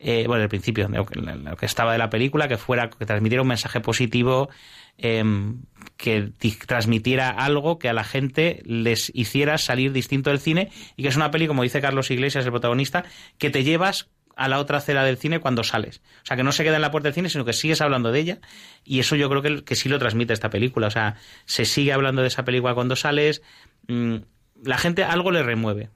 Eh, 0.00 0.24
bueno, 0.26 0.44
el 0.44 0.48
principio, 0.48 0.88
lo 0.88 1.56
que, 1.56 1.66
estaba 1.66 1.92
de 1.92 1.98
la 1.98 2.08
película, 2.08 2.46
que 2.46 2.56
fuera, 2.56 2.88
que 2.88 3.04
transmitiera 3.04 3.42
un 3.42 3.48
mensaje 3.48 3.80
positivo, 3.80 4.48
em, 4.96 5.62
que 5.96 6.32
transmitiera 6.66 7.30
algo 7.30 7.78
que 7.78 7.88
a 7.88 7.92
la 7.92 8.04
gente 8.04 8.62
les 8.64 9.10
hiciera 9.14 9.58
salir 9.58 9.92
distinto 9.92 10.30
del 10.30 10.38
cine 10.38 10.70
y 10.96 11.02
que 11.02 11.08
es 11.08 11.16
una 11.16 11.30
peli, 11.30 11.48
como 11.48 11.64
dice 11.64 11.80
Carlos 11.80 12.10
Iglesias, 12.10 12.44
el 12.44 12.52
protagonista, 12.52 13.04
que 13.38 13.50
te 13.50 13.64
llevas 13.64 14.08
a 14.36 14.46
la 14.46 14.60
otra 14.60 14.78
acera 14.78 15.02
del 15.02 15.18
cine 15.18 15.40
cuando 15.40 15.64
sales. 15.64 16.00
O 16.22 16.26
sea, 16.26 16.36
que 16.36 16.44
no 16.44 16.52
se 16.52 16.62
queda 16.62 16.76
en 16.76 16.82
la 16.82 16.92
puerta 16.92 17.08
del 17.08 17.14
cine, 17.14 17.28
sino 17.28 17.44
que 17.44 17.52
sigues 17.52 17.80
hablando 17.80 18.12
de 18.12 18.20
ella. 18.20 18.38
Y 18.84 19.00
eso 19.00 19.16
yo 19.16 19.28
creo 19.28 19.42
que, 19.42 19.64
que 19.64 19.74
sí 19.74 19.88
lo 19.88 19.98
transmite 19.98 20.32
esta 20.32 20.48
película. 20.48 20.86
O 20.86 20.90
sea, 20.92 21.16
se 21.44 21.64
sigue 21.64 21.92
hablando 21.92 22.22
de 22.22 22.28
esa 22.28 22.44
película 22.44 22.74
cuando 22.74 22.94
sales. 22.94 23.42
mm, 23.88 24.16
la 24.62 24.78
gente 24.78 25.02
algo 25.02 25.32
le 25.32 25.42
remueve. 25.42 25.90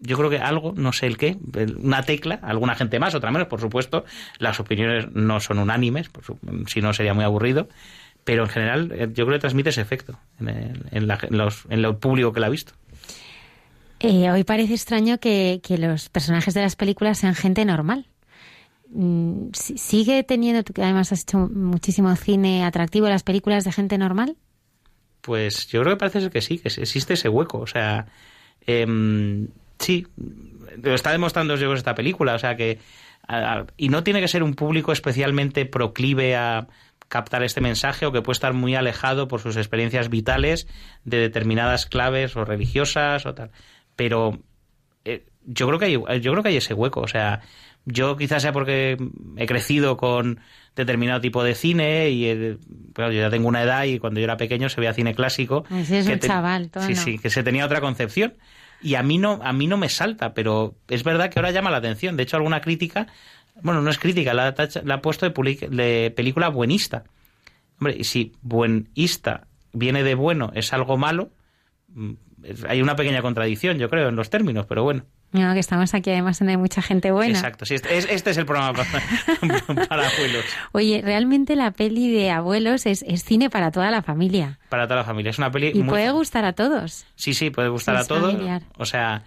Yo 0.00 0.16
creo 0.16 0.30
que 0.30 0.38
algo, 0.38 0.72
no 0.76 0.92
sé 0.92 1.06
el 1.06 1.18
qué, 1.18 1.36
una 1.78 2.02
tecla, 2.02 2.40
alguna 2.42 2.74
gente 2.74 2.98
más, 2.98 3.14
otra 3.14 3.30
menos, 3.30 3.48
por 3.48 3.60
supuesto. 3.60 4.04
Las 4.38 4.58
opiniones 4.58 5.12
no 5.12 5.40
son 5.40 5.58
unánimes, 5.58 6.10
si 6.66 6.80
no 6.80 6.92
sería 6.94 7.12
muy 7.14 7.24
aburrido. 7.24 7.68
Pero 8.24 8.44
en 8.44 8.48
general, 8.50 8.92
eh, 8.92 9.08
yo 9.12 9.24
creo 9.26 9.36
que 9.36 9.40
transmite 9.40 9.70
ese 9.70 9.80
efecto 9.80 10.18
en 10.40 10.48
el, 10.48 10.82
en 10.90 11.06
la- 11.06 11.18
en 11.22 11.36
los, 11.38 11.64
en 11.70 11.84
el 11.84 11.96
público 11.96 12.32
que 12.32 12.40
la 12.40 12.46
ha 12.46 12.50
visto. 12.50 12.72
Eh, 14.00 14.30
hoy 14.30 14.44
parece 14.44 14.72
extraño 14.74 15.18
que, 15.18 15.60
que 15.62 15.76
los 15.76 16.08
personajes 16.08 16.54
de 16.54 16.62
las 16.62 16.76
películas 16.76 17.18
sean 17.18 17.34
gente 17.34 17.64
normal. 17.64 18.06
Mm, 18.88 19.48
si- 19.52 19.76
¿Sigue 19.78 20.22
teniendo, 20.22 20.62
tú 20.64 20.72
que 20.72 20.82
además 20.82 21.12
has 21.12 21.22
hecho 21.22 21.38
muchísimo 21.52 22.14
cine 22.16 22.64
atractivo, 22.64 23.08
las 23.08 23.22
películas 23.22 23.64
de 23.64 23.72
gente 23.72 23.98
normal? 23.98 24.36
Pues 25.20 25.66
yo 25.68 25.82
creo 25.82 25.94
que 25.94 25.98
parece 25.98 26.20
ser 26.22 26.30
que 26.30 26.40
sí, 26.40 26.58
que 26.58 26.68
existe 26.68 27.14
ese 27.14 27.28
hueco. 27.28 27.58
O 27.58 27.66
sea, 27.66 28.06
em, 28.66 29.48
sí, 29.80 30.06
lo 30.82 30.94
está 30.94 31.10
demostrando 31.10 31.56
yo 31.56 31.72
esta 31.74 31.94
película. 31.96 32.34
O 32.34 32.38
sea, 32.38 32.54
que. 32.56 32.78
a- 33.26 33.54
a- 33.60 33.66
y 33.76 33.88
no 33.88 34.02
tiene 34.04 34.20
que 34.20 34.28
ser 34.28 34.42
un 34.44 34.54
público 34.54 34.92
especialmente 34.92 35.66
proclive 35.66 36.36
a 36.36 36.68
captar 37.08 37.42
este 37.42 37.60
mensaje 37.60 38.06
o 38.06 38.12
que 38.12 38.22
puede 38.22 38.34
estar 38.34 38.52
muy 38.54 38.76
alejado 38.76 39.26
por 39.26 39.40
sus 39.40 39.56
experiencias 39.56 40.08
vitales 40.10 40.68
de 41.04 41.16
determinadas 41.18 41.86
claves 41.86 42.36
o 42.36 42.44
religiosas 42.44 43.26
o 43.26 43.34
tal. 43.34 43.50
Pero 43.96 44.38
eh, 45.04 45.26
yo 45.44 45.66
creo 45.66 45.78
que 45.80 45.84
hay, 45.86 46.20
yo 46.20 46.30
creo 46.32 46.42
que 46.42 46.50
hay 46.50 46.56
ese 46.56 46.72
hueco. 46.74 47.00
O 47.00 47.08
sea, 47.08 47.40
yo 47.84 48.16
quizás 48.16 48.42
sea 48.42 48.52
porque 48.52 48.96
he 49.36 49.46
crecido 49.46 49.96
con 49.96 50.38
determinado 50.76 51.20
tipo 51.20 51.42
de 51.42 51.54
cine 51.56 52.10
y 52.10 52.26
eh, 52.26 52.56
bueno, 52.94 53.10
yo 53.12 53.20
ya 53.20 53.30
tengo 53.30 53.48
una 53.48 53.62
edad 53.62 53.84
y 53.84 53.98
cuando 53.98 54.20
yo 54.20 54.24
era 54.24 54.36
pequeño 54.36 54.68
se 54.68 54.80
veía 54.80 54.94
cine 54.94 55.14
clásico. 55.14 55.64
Ese 55.74 55.98
es 55.98 56.06
que 56.06 56.12
un 56.14 56.18
chaval, 56.20 56.70
todo 56.70 56.84
Sí, 56.84 56.94
no. 56.94 57.00
sí, 57.00 57.18
que 57.18 57.28
se 57.30 57.42
tenía 57.42 57.64
otra 57.66 57.80
concepción. 57.80 58.34
Y 58.82 58.94
a 58.94 59.02
mí 59.02 59.18
no, 59.18 59.40
a 59.42 59.52
mí 59.52 59.66
no 59.66 59.76
me 59.76 59.88
salta, 59.88 60.32
pero 60.32 60.74
es 60.88 61.04
verdad 61.04 61.30
que 61.30 61.38
ahora 61.38 61.50
llama 61.50 61.70
la 61.70 61.78
atención. 61.78 62.16
De 62.16 62.22
hecho, 62.22 62.36
alguna 62.36 62.60
crítica, 62.60 63.06
bueno, 63.62 63.82
no 63.82 63.90
es 63.90 63.98
crítica, 63.98 64.32
la, 64.34 64.48
ha 64.48 65.02
puesto 65.02 65.28
de 65.28 66.12
película 66.16 66.48
buenista. 66.48 67.04
Hombre, 67.78 67.96
y 67.98 68.04
si 68.04 68.32
buenista 68.42 69.46
viene 69.72 70.02
de 70.02 70.14
bueno 70.14 70.50
es 70.54 70.72
algo 70.72 70.96
malo, 70.96 71.30
mm, 71.88 72.12
hay 72.68 72.82
una 72.82 72.96
pequeña 72.96 73.22
contradicción, 73.22 73.78
yo 73.78 73.88
creo, 73.88 74.08
en 74.08 74.16
los 74.16 74.30
términos, 74.30 74.66
pero 74.66 74.82
bueno. 74.82 75.04
No, 75.32 75.52
que 75.54 75.60
estamos 75.60 75.94
aquí 75.94 76.10
además 76.10 76.38
donde 76.40 76.52
hay 76.52 76.56
mucha 76.56 76.82
gente 76.82 77.12
buena. 77.12 77.38
Exacto, 77.38 77.64
sí, 77.64 77.74
este, 77.74 77.96
es, 77.96 78.06
este 78.10 78.30
es 78.30 78.36
el 78.36 78.46
programa 78.46 78.72
para, 78.72 79.86
para, 79.88 80.08
abuelos. 80.08 80.44
Oye, 80.72 81.02
realmente 81.04 81.54
la 81.54 81.70
peli 81.70 82.10
de 82.12 82.30
abuelos 82.30 82.84
es, 82.86 83.04
es, 83.06 83.22
cine 83.24 83.48
para 83.48 83.70
toda 83.70 83.90
la 83.90 84.02
familia. 84.02 84.58
Para 84.68 84.88
toda 84.88 84.96
la 84.96 85.04
familia, 85.04 85.30
es 85.30 85.38
una 85.38 85.50
peli... 85.50 85.70
Y 85.72 85.82
muy... 85.82 85.88
puede 85.88 86.10
gustar 86.10 86.44
a 86.44 86.52
todos. 86.52 87.06
Sí, 87.14 87.32
sí, 87.34 87.50
puede 87.50 87.68
gustar 87.68 87.94
Es 87.94 88.02
a 88.02 88.08
todos. 88.08 88.32
familiar. 88.32 88.62
O 88.76 88.84
sea, 88.84 89.22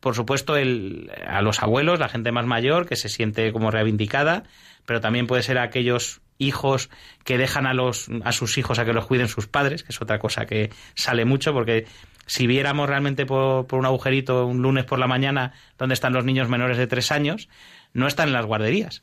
por 0.00 0.16
supuesto, 0.16 0.56
el, 0.56 1.10
a 1.26 1.40
los 1.40 1.62
abuelos, 1.62 2.00
la 2.00 2.08
gente 2.08 2.32
más 2.32 2.46
mayor, 2.46 2.86
que 2.86 2.96
se 2.96 3.08
siente 3.08 3.52
como 3.52 3.70
reivindicada, 3.70 4.44
pero 4.86 5.00
también 5.00 5.26
puede 5.26 5.42
ser 5.42 5.58
a 5.58 5.62
aquellos 5.62 6.20
hijos 6.38 6.88
que 7.24 7.36
dejan 7.36 7.66
a 7.66 7.74
los 7.74 8.08
a 8.24 8.32
sus 8.32 8.58
hijos 8.58 8.78
a 8.78 8.84
que 8.84 8.92
los 8.92 9.06
cuiden 9.06 9.28
sus 9.28 9.48
padres, 9.48 9.82
que 9.82 9.90
es 9.90 10.00
otra 10.00 10.18
cosa 10.18 10.46
que 10.46 10.70
sale 10.94 11.24
mucho 11.24 11.52
porque 11.52 11.86
si 12.28 12.46
viéramos 12.46 12.88
realmente 12.88 13.26
por, 13.26 13.66
por 13.66 13.80
un 13.80 13.86
agujerito 13.86 14.46
un 14.46 14.62
lunes 14.62 14.84
por 14.84 14.98
la 14.98 15.08
mañana 15.08 15.52
donde 15.78 15.94
están 15.94 16.12
los 16.12 16.24
niños 16.24 16.48
menores 16.48 16.76
de 16.76 16.86
tres 16.86 17.10
años, 17.10 17.48
no 17.94 18.06
están 18.06 18.28
en 18.28 18.34
las 18.34 18.46
guarderías. 18.46 19.02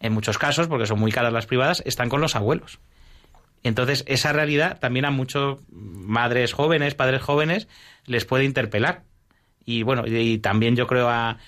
En 0.00 0.12
muchos 0.12 0.38
casos, 0.38 0.68
porque 0.68 0.86
son 0.86 0.98
muy 0.98 1.12
caras 1.12 1.32
las 1.32 1.46
privadas, 1.46 1.82
están 1.84 2.08
con 2.08 2.20
los 2.20 2.36
abuelos. 2.36 2.78
Entonces, 3.64 4.04
esa 4.06 4.32
realidad 4.32 4.78
también 4.78 5.04
a 5.04 5.10
muchos 5.10 5.58
madres 5.70 6.52
jóvenes, 6.52 6.94
padres 6.94 7.22
jóvenes, 7.22 7.66
les 8.06 8.24
puede 8.24 8.44
interpelar. 8.44 9.02
Y 9.64 9.82
bueno, 9.82 10.04
y, 10.06 10.38
también 10.38 10.76
yo 10.76 10.86
creo 10.86 11.08
a 11.08 11.38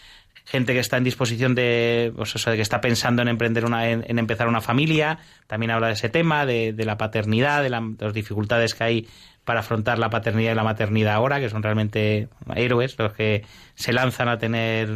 gente 0.47 0.73
que 0.73 0.78
está 0.78 0.97
en 0.97 1.05
disposición 1.05 1.55
de, 1.55 2.12
pues 2.16 2.33
que 2.33 2.61
está 2.61 2.81
pensando 2.81 3.20
en 3.20 3.28
emprender 3.28 3.65
una, 3.65 3.91
en, 3.91 4.05
en 4.09 4.19
empezar 4.19 4.49
una 4.49 4.61
familia, 4.61 5.19
también 5.47 5.70
habla 5.70 5.89
de 5.89 5.93
ese 5.95 6.09
tema, 6.09 6.47
de, 6.47 6.73
de 6.73 6.85
la 6.85 6.97
paternidad, 6.97 7.62
de, 7.62 7.69
la, 7.69 7.81
de, 7.81 8.05
las 8.05 8.15
dificultades 8.15 8.74
que 8.74 8.85
hay 8.85 9.09
para 9.47 9.60
afrontar 9.60 9.98
la 9.98 10.10
paternidad 10.10 10.52
y 10.52 10.55
la 10.56 10.64
maternidad 10.64 11.14
ahora, 11.14 11.39
que 11.39 11.48
son 11.48 11.62
realmente 11.62 12.28
héroes 12.56 12.98
los 12.98 13.12
que 13.12 13.44
se 13.77 13.93
lanzan 13.93 14.28
a 14.28 14.39
tener 14.39 14.90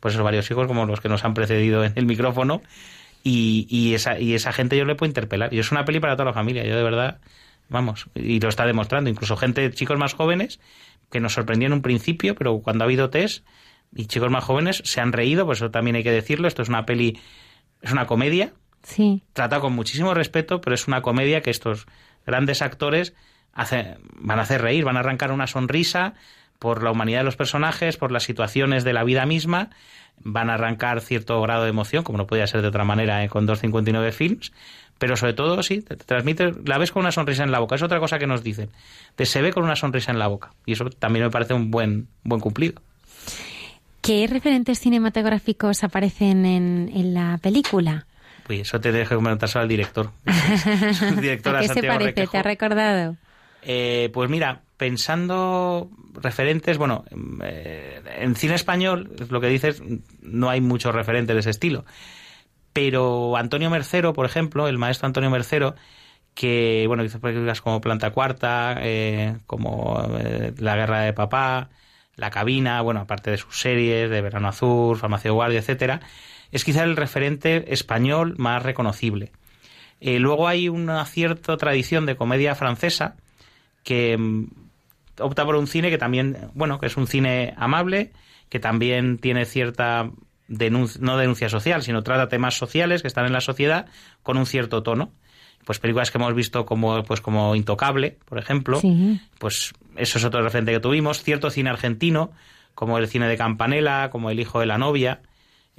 pues 0.00 0.14
esos 0.14 0.22
varios 0.22 0.48
hijos 0.50 0.66
como 0.66 0.84
los 0.84 1.00
que 1.00 1.08
nos 1.08 1.24
han 1.24 1.32
precedido 1.32 1.82
en 1.82 1.94
el 1.96 2.04
micrófono 2.04 2.60
y, 3.24 3.66
y, 3.70 3.94
esa, 3.94 4.20
y 4.20 4.34
esa 4.34 4.52
gente 4.52 4.76
yo 4.76 4.84
le 4.84 4.96
puedo 4.96 5.08
interpelar. 5.08 5.52
Y 5.54 5.58
es 5.58 5.72
una 5.72 5.86
peli 5.86 5.98
para 5.98 6.14
toda 6.14 6.26
la 6.26 6.34
familia, 6.34 6.62
yo 6.64 6.76
de 6.76 6.82
verdad, 6.82 7.20
vamos, 7.70 8.06
y 8.14 8.38
lo 8.38 8.50
está 8.50 8.66
demostrando. 8.66 9.08
Incluso 9.08 9.34
gente, 9.38 9.70
chicos 9.72 9.96
más 9.96 10.12
jóvenes, 10.12 10.60
que 11.10 11.20
nos 11.20 11.32
sorprendió 11.32 11.66
en 11.66 11.72
un 11.72 11.82
principio, 11.82 12.34
pero 12.34 12.58
cuando 12.60 12.84
ha 12.84 12.86
habido 12.86 13.08
test 13.08 13.46
y 13.96 14.06
chicos 14.06 14.30
más 14.30 14.44
jóvenes 14.44 14.82
se 14.84 15.00
han 15.00 15.12
reído, 15.12 15.46
pues 15.46 15.58
eso 15.58 15.70
también 15.70 15.96
hay 15.96 16.02
que 16.02 16.12
decirlo. 16.12 16.48
Esto 16.48 16.60
es 16.60 16.68
una 16.68 16.84
peli, 16.84 17.18
es 17.80 17.92
una 17.92 18.06
comedia. 18.06 18.52
Sí. 18.82 19.22
Trata 19.32 19.60
con 19.60 19.72
muchísimo 19.72 20.12
respeto, 20.12 20.60
pero 20.60 20.74
es 20.74 20.86
una 20.86 21.00
comedia 21.00 21.40
que 21.40 21.50
estos 21.50 21.86
grandes 22.26 22.60
actores 22.60 23.14
hace, 23.52 23.96
van 24.14 24.38
a 24.38 24.42
hacer 24.42 24.62
reír, 24.62 24.84
van 24.84 24.96
a 24.96 25.00
arrancar 25.00 25.32
una 25.32 25.46
sonrisa 25.46 26.14
por 26.58 26.82
la 26.82 26.90
humanidad 26.90 27.20
de 27.20 27.24
los 27.24 27.36
personajes, 27.36 27.96
por 27.96 28.12
las 28.12 28.22
situaciones 28.22 28.84
de 28.84 28.92
la 28.92 29.04
vida 29.04 29.24
misma, 29.26 29.70
van 30.22 30.50
a 30.50 30.54
arrancar 30.54 31.00
cierto 31.00 31.40
grado 31.40 31.64
de 31.64 31.70
emoción, 31.70 32.04
como 32.04 32.18
no 32.18 32.26
podía 32.26 32.46
ser 32.46 32.62
de 32.62 32.68
otra 32.68 32.84
manera 32.84 33.24
eh, 33.24 33.28
con 33.28 33.46
259 33.46 34.12
films, 34.12 34.52
pero 34.98 35.16
sobre 35.16 35.32
todo 35.32 35.62
sí, 35.62 35.80
te, 35.80 35.96
te, 35.96 36.04
transmite, 36.04 36.52
la 36.66 36.76
ves 36.76 36.92
con 36.92 37.00
una 37.00 37.12
sonrisa 37.12 37.42
en 37.42 37.50
la 37.50 37.60
boca, 37.60 37.76
es 37.76 37.82
otra 37.82 37.98
cosa 37.98 38.18
que 38.18 38.26
nos 38.26 38.42
dicen, 38.42 38.70
te 39.16 39.24
se 39.24 39.40
ve 39.40 39.52
con 39.52 39.64
una 39.64 39.76
sonrisa 39.76 40.12
en 40.12 40.18
la 40.18 40.26
boca, 40.26 40.52
y 40.66 40.72
eso 40.72 40.84
también 40.90 41.24
me 41.24 41.30
parece 41.30 41.54
un 41.54 41.70
buen, 41.70 42.08
buen 42.24 42.40
cumplido. 42.40 42.82
¿Qué 44.02 44.26
referentes 44.26 44.78
cinematográficos 44.80 45.84
aparecen 45.84 46.44
en, 46.44 46.90
en 46.94 47.14
la 47.14 47.38
película? 47.38 48.06
Uy, 48.48 48.60
eso 48.60 48.80
te 48.80 48.92
dejo 48.92 49.14
comentar 49.14 49.48
solo 49.48 49.62
al 49.62 49.68
director. 49.68 50.10
Es 50.26 51.02
un 51.02 51.20
director 51.20 51.56
¿A 51.56 51.60
qué 51.60 51.68
se 51.68 51.82
parece? 51.82 52.04
Requejo. 52.06 52.32
¿Te 52.32 52.38
ha 52.38 52.42
recordado? 52.42 53.16
Eh, 53.62 54.10
pues 54.12 54.30
mira, 54.30 54.62
pensando 54.76 55.90
referentes, 56.14 56.78
bueno, 56.78 57.04
eh, 57.42 58.00
en 58.18 58.34
cine 58.34 58.54
español, 58.54 59.10
lo 59.28 59.40
que 59.40 59.48
dices, 59.48 59.82
no 60.22 60.48
hay 60.48 60.60
muchos 60.60 60.94
referentes 60.94 61.34
de 61.34 61.40
ese 61.40 61.50
estilo. 61.50 61.84
Pero 62.72 63.36
Antonio 63.36 63.70
Mercero, 63.70 64.12
por 64.12 64.26
ejemplo, 64.26 64.68
el 64.68 64.78
maestro 64.78 65.06
Antonio 65.06 65.30
Mercero, 65.30 65.74
que, 66.34 66.84
bueno, 66.86 67.04
hizo 67.04 67.20
películas 67.20 67.60
como 67.60 67.80
Planta 67.80 68.10
Cuarta, 68.12 68.76
eh, 68.80 69.36
como 69.46 70.02
eh, 70.18 70.54
La 70.58 70.76
Guerra 70.76 71.00
de 71.00 71.12
Papá, 71.12 71.70
La 72.16 72.30
Cabina, 72.30 72.80
bueno, 72.80 73.00
aparte 73.00 73.30
de 73.30 73.36
sus 73.36 73.60
series, 73.60 74.08
de 74.08 74.20
Verano 74.22 74.48
Azul, 74.48 74.96
Farmacia 74.96 75.30
Guardia, 75.32 75.58
etcétera, 75.58 76.00
es 76.52 76.64
quizá 76.64 76.84
el 76.84 76.96
referente 76.96 77.72
español 77.74 78.34
más 78.38 78.62
reconocible. 78.62 79.32
luego 80.00 80.48
hay 80.48 80.68
una 80.68 81.04
cierta 81.04 81.56
tradición 81.58 82.06
de 82.06 82.16
comedia 82.16 82.54
francesa, 82.54 83.16
que 83.82 84.16
mm, 84.16 84.46
opta 85.20 85.44
por 85.44 85.56
un 85.56 85.66
cine 85.66 85.90
que 85.90 85.98
también, 85.98 86.50
bueno, 86.54 86.78
que 86.78 86.86
es 86.86 86.96
un 86.96 87.06
cine 87.06 87.54
amable, 87.56 88.12
que 88.48 88.60
también 88.60 89.18
tiene 89.18 89.44
cierta 89.44 90.10
denuncia, 90.48 91.00
no 91.02 91.16
denuncia 91.16 91.48
social, 91.48 91.82
sino 91.82 92.02
trata 92.02 92.28
temas 92.28 92.56
sociales 92.56 93.02
que 93.02 93.08
están 93.08 93.26
en 93.26 93.32
la 93.32 93.40
sociedad 93.40 93.86
con 94.22 94.36
un 94.36 94.46
cierto 94.46 94.82
tono. 94.82 95.12
Pues 95.64 95.78
películas 95.78 96.10
que 96.10 96.18
hemos 96.18 96.34
visto 96.34 96.64
como, 96.64 97.02
pues 97.04 97.20
como 97.20 97.54
Intocable, 97.54 98.18
por 98.24 98.38
ejemplo, 98.38 98.80
sí. 98.80 99.20
pues 99.38 99.72
eso 99.96 100.18
es 100.18 100.24
otro 100.24 100.42
referente 100.42 100.72
que 100.72 100.80
tuvimos. 100.80 101.22
Cierto 101.22 101.50
cine 101.50 101.70
argentino, 101.70 102.32
como 102.74 102.98
el 102.98 103.06
cine 103.08 103.28
de 103.28 103.36
Campanella, 103.36 104.10
como 104.10 104.30
El 104.30 104.40
hijo 104.40 104.58
de 104.58 104.66
la 104.66 104.78
novia, 104.78 105.20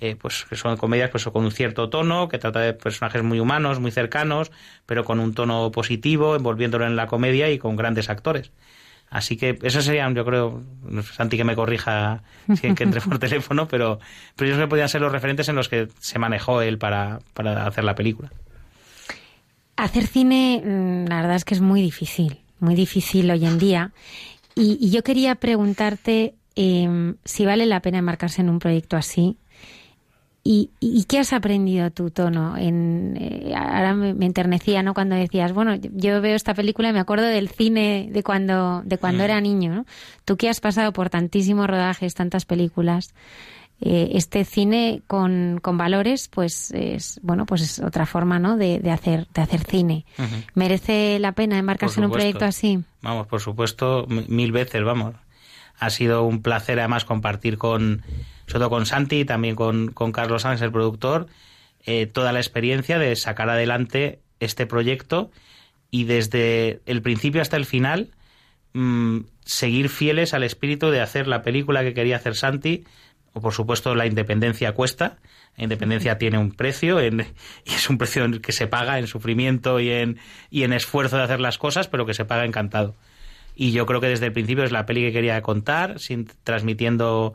eh, 0.02 0.16
pues 0.16 0.46
que 0.50 0.56
son 0.56 0.76
comedias 0.78 1.12
pues 1.12 1.24
con 1.26 1.46
un 1.46 1.52
cierto 1.52 1.90
tono, 1.90 2.28
que 2.28 2.40
trata 2.40 2.60
de 2.60 2.74
personajes 2.74 3.22
muy 3.22 3.40
humanos, 3.40 3.80
muy 3.80 3.92
cercanos, 3.92 4.52
pero 4.88 5.06
con 5.06 5.20
un 5.20 5.36
tono 5.36 5.72
positivo, 5.72 6.36
envolviéndolo 6.36 6.88
en 6.88 6.96
la 6.96 7.06
comedia 7.06 7.52
y 7.52 7.60
con 7.60 7.76
grandes 7.76 8.10
actores. 8.10 8.52
Así 9.12 9.38
que 9.38 9.60
esos 9.62 9.86
serían, 9.86 10.16
yo 10.16 10.26
creo, 10.26 10.64
Santi 11.14 11.38
que 11.38 11.44
me 11.44 11.56
corrija 11.56 12.24
si 12.56 12.74
que 12.74 12.84
entre 12.84 13.00
por 13.00 13.20
teléfono, 13.20 13.68
pero, 13.68 14.00
pero 14.36 14.52
esos 14.56 14.68
podían 14.68 14.90
ser 14.90 15.02
los 15.02 15.12
referentes 15.12 15.48
en 15.50 15.56
los 15.56 15.70
que 15.70 15.88
se 16.00 16.18
manejó 16.18 16.62
él 16.62 16.80
para, 16.80 17.20
para 17.36 17.68
hacer 17.68 17.84
la 17.84 17.94
película. 17.94 18.32
Hacer 19.76 20.08
cine, 20.08 20.64
mm, 20.66 21.10
la 21.10 21.18
verdad 21.18 21.36
es 21.36 21.46
que 21.46 21.54
es 21.54 21.62
muy 21.62 21.82
difícil, 21.82 22.40
muy 22.60 22.74
difícil 22.74 23.30
hoy 23.30 23.46
en 23.46 23.60
día. 23.60 23.92
Y, 24.56 24.80
y 24.82 24.90
yo 24.90 25.04
quería 25.04 25.36
preguntarte 25.36 26.34
eh, 26.56 27.14
si 27.24 27.46
vale 27.46 27.66
la 27.66 27.82
pena 27.82 28.00
embarcarse 28.00 28.42
en 28.42 28.50
un 28.50 28.60
proyecto 28.60 28.98
así, 28.98 29.38
¿Y, 30.44 30.72
¿Y, 30.80 31.04
qué 31.04 31.20
has 31.20 31.34
aprendido 31.34 31.92
tú, 31.92 32.10
Tono? 32.10 32.58
En, 32.58 33.16
eh, 33.16 33.54
ahora 33.56 33.94
me, 33.94 34.16
me, 34.16 34.26
enternecía, 34.26 34.82
¿no? 34.82 34.96
Cuando 34.96 35.16
decías, 35.16 35.54
bueno, 35.54 35.76
yo 35.76 36.20
veo 36.20 36.36
esta 36.36 36.56
película 36.56 36.90
y 36.90 36.94
me 36.94 37.00
acuerdo 37.00 37.28
del 37.28 37.48
cine 37.48 38.10
de 38.12 38.24
cuando, 38.24 38.82
de 38.84 38.98
cuando 38.98 39.22
mm. 39.22 39.26
era 39.26 39.40
niño, 39.40 39.76
¿no? 39.76 39.86
Tú 40.26 40.38
que 40.38 40.50
has 40.50 40.60
pasado 40.60 40.94
por 40.94 41.12
tantísimos 41.12 41.68
rodajes, 41.68 42.16
tantas 42.16 42.46
películas, 42.46 43.14
eh, 43.82 44.14
este 44.14 44.44
cine 44.44 45.04
con, 45.06 45.60
con, 45.62 45.78
valores, 45.78 46.28
pues 46.28 46.72
es, 46.72 47.20
bueno, 47.22 47.46
pues 47.46 47.62
es 47.62 47.80
otra 47.80 48.08
forma, 48.08 48.40
¿no? 48.40 48.58
De, 48.58 48.80
de 48.80 48.90
hacer, 48.90 49.28
de 49.34 49.42
hacer 49.42 49.64
cine. 49.64 50.06
Uh 50.18 50.24
-huh. 50.24 50.46
¿Merece 50.56 51.20
la 51.20 51.34
pena 51.34 51.60
embarcarse 51.60 52.00
en 52.00 52.06
un 52.06 52.12
proyecto 52.12 52.46
así? 52.46 52.80
Vamos, 53.02 53.28
por 53.28 53.42
supuesto, 53.42 54.08
mil 54.08 54.52
veces, 54.52 54.84
vamos. 54.84 55.16
Ha 55.80 55.90
sido 55.90 56.24
un 56.24 56.42
placer 56.44 56.80
además 56.80 57.06
compartir 57.06 57.58
con 57.58 58.04
sobre 58.52 58.64
todo 58.64 58.70
con 58.70 58.86
Santi 58.86 59.22
y 59.22 59.26
también 59.26 59.56
con, 59.56 59.92
con 59.92 60.12
Carlos 60.12 60.42
Sánchez, 60.42 60.64
el 60.64 60.72
productor, 60.74 61.28
eh, 61.86 62.06
toda 62.06 62.34
la 62.34 62.40
experiencia 62.40 63.00
de 63.00 63.16
sacar 63.16 63.50
adelante 63.50 64.20
este 64.42 64.66
proyecto 64.66 65.32
y 65.90 66.04
desde 66.04 66.82
el 66.86 67.02
principio 67.02 67.42
hasta 67.42 67.56
el 67.56 67.66
final 67.66 68.12
mmm, 68.74 69.20
seguir 69.46 69.88
fieles 69.88 70.34
al 70.34 70.44
espíritu 70.44 70.90
de 70.90 71.00
hacer 71.00 71.28
la 71.28 71.44
película 71.44 71.82
que 71.82 71.94
quería 71.94 72.18
hacer 72.18 72.36
Santi. 72.36 72.84
O 73.32 73.40
por 73.40 73.54
supuesto 73.54 73.96
la 73.96 74.06
independencia 74.06 74.74
cuesta, 74.74 75.18
la 75.56 75.64
independencia 75.64 76.18
tiene 76.18 76.38
un 76.38 76.52
precio 76.52 77.02
y 77.06 77.24
es 77.66 77.90
un 77.90 77.98
precio 77.98 78.30
que 78.42 78.52
se 78.52 78.68
paga 78.68 79.00
en 79.00 79.08
sufrimiento 79.08 79.80
y 79.80 79.92
en, 79.92 80.18
y 80.50 80.64
en 80.64 80.74
esfuerzo 80.74 81.16
de 81.16 81.24
hacer 81.24 81.40
las 81.40 81.58
cosas, 81.58 81.88
pero 81.88 82.06
que 82.06 82.14
se 82.14 82.26
paga 82.26 82.44
encantado. 82.44 82.96
Y 83.56 83.72
yo 83.72 83.86
creo 83.86 84.02
que 84.02 84.08
desde 84.10 84.26
el 84.26 84.34
principio 84.34 84.66
es 84.66 84.74
la 84.74 84.86
peli 84.86 85.04
que 85.04 85.14
quería 85.14 85.42
contar, 85.42 86.00
sin, 86.00 86.30
transmitiendo 86.44 87.34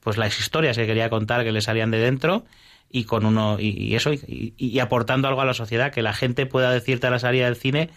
pues 0.00 0.16
las 0.16 0.38
historias 0.38 0.76
que 0.76 0.86
quería 0.86 1.10
contar 1.10 1.44
que 1.44 1.52
le 1.52 1.60
salían 1.60 1.90
de 1.90 1.98
dentro 1.98 2.44
y 2.90 3.04
con 3.04 3.26
uno 3.26 3.58
y, 3.58 3.94
eso 3.94 4.12
y, 4.12 4.54
y, 4.56 4.78
aportando 4.78 5.28
algo 5.28 5.40
a 5.40 5.44
la 5.44 5.54
sociedad 5.54 5.92
que 5.92 6.02
la 6.02 6.14
gente 6.14 6.46
pueda 6.46 6.70
decirte 6.70 7.06
a 7.06 7.10
la 7.10 7.18
salida 7.18 7.44
del 7.44 7.56
cine 7.56 7.90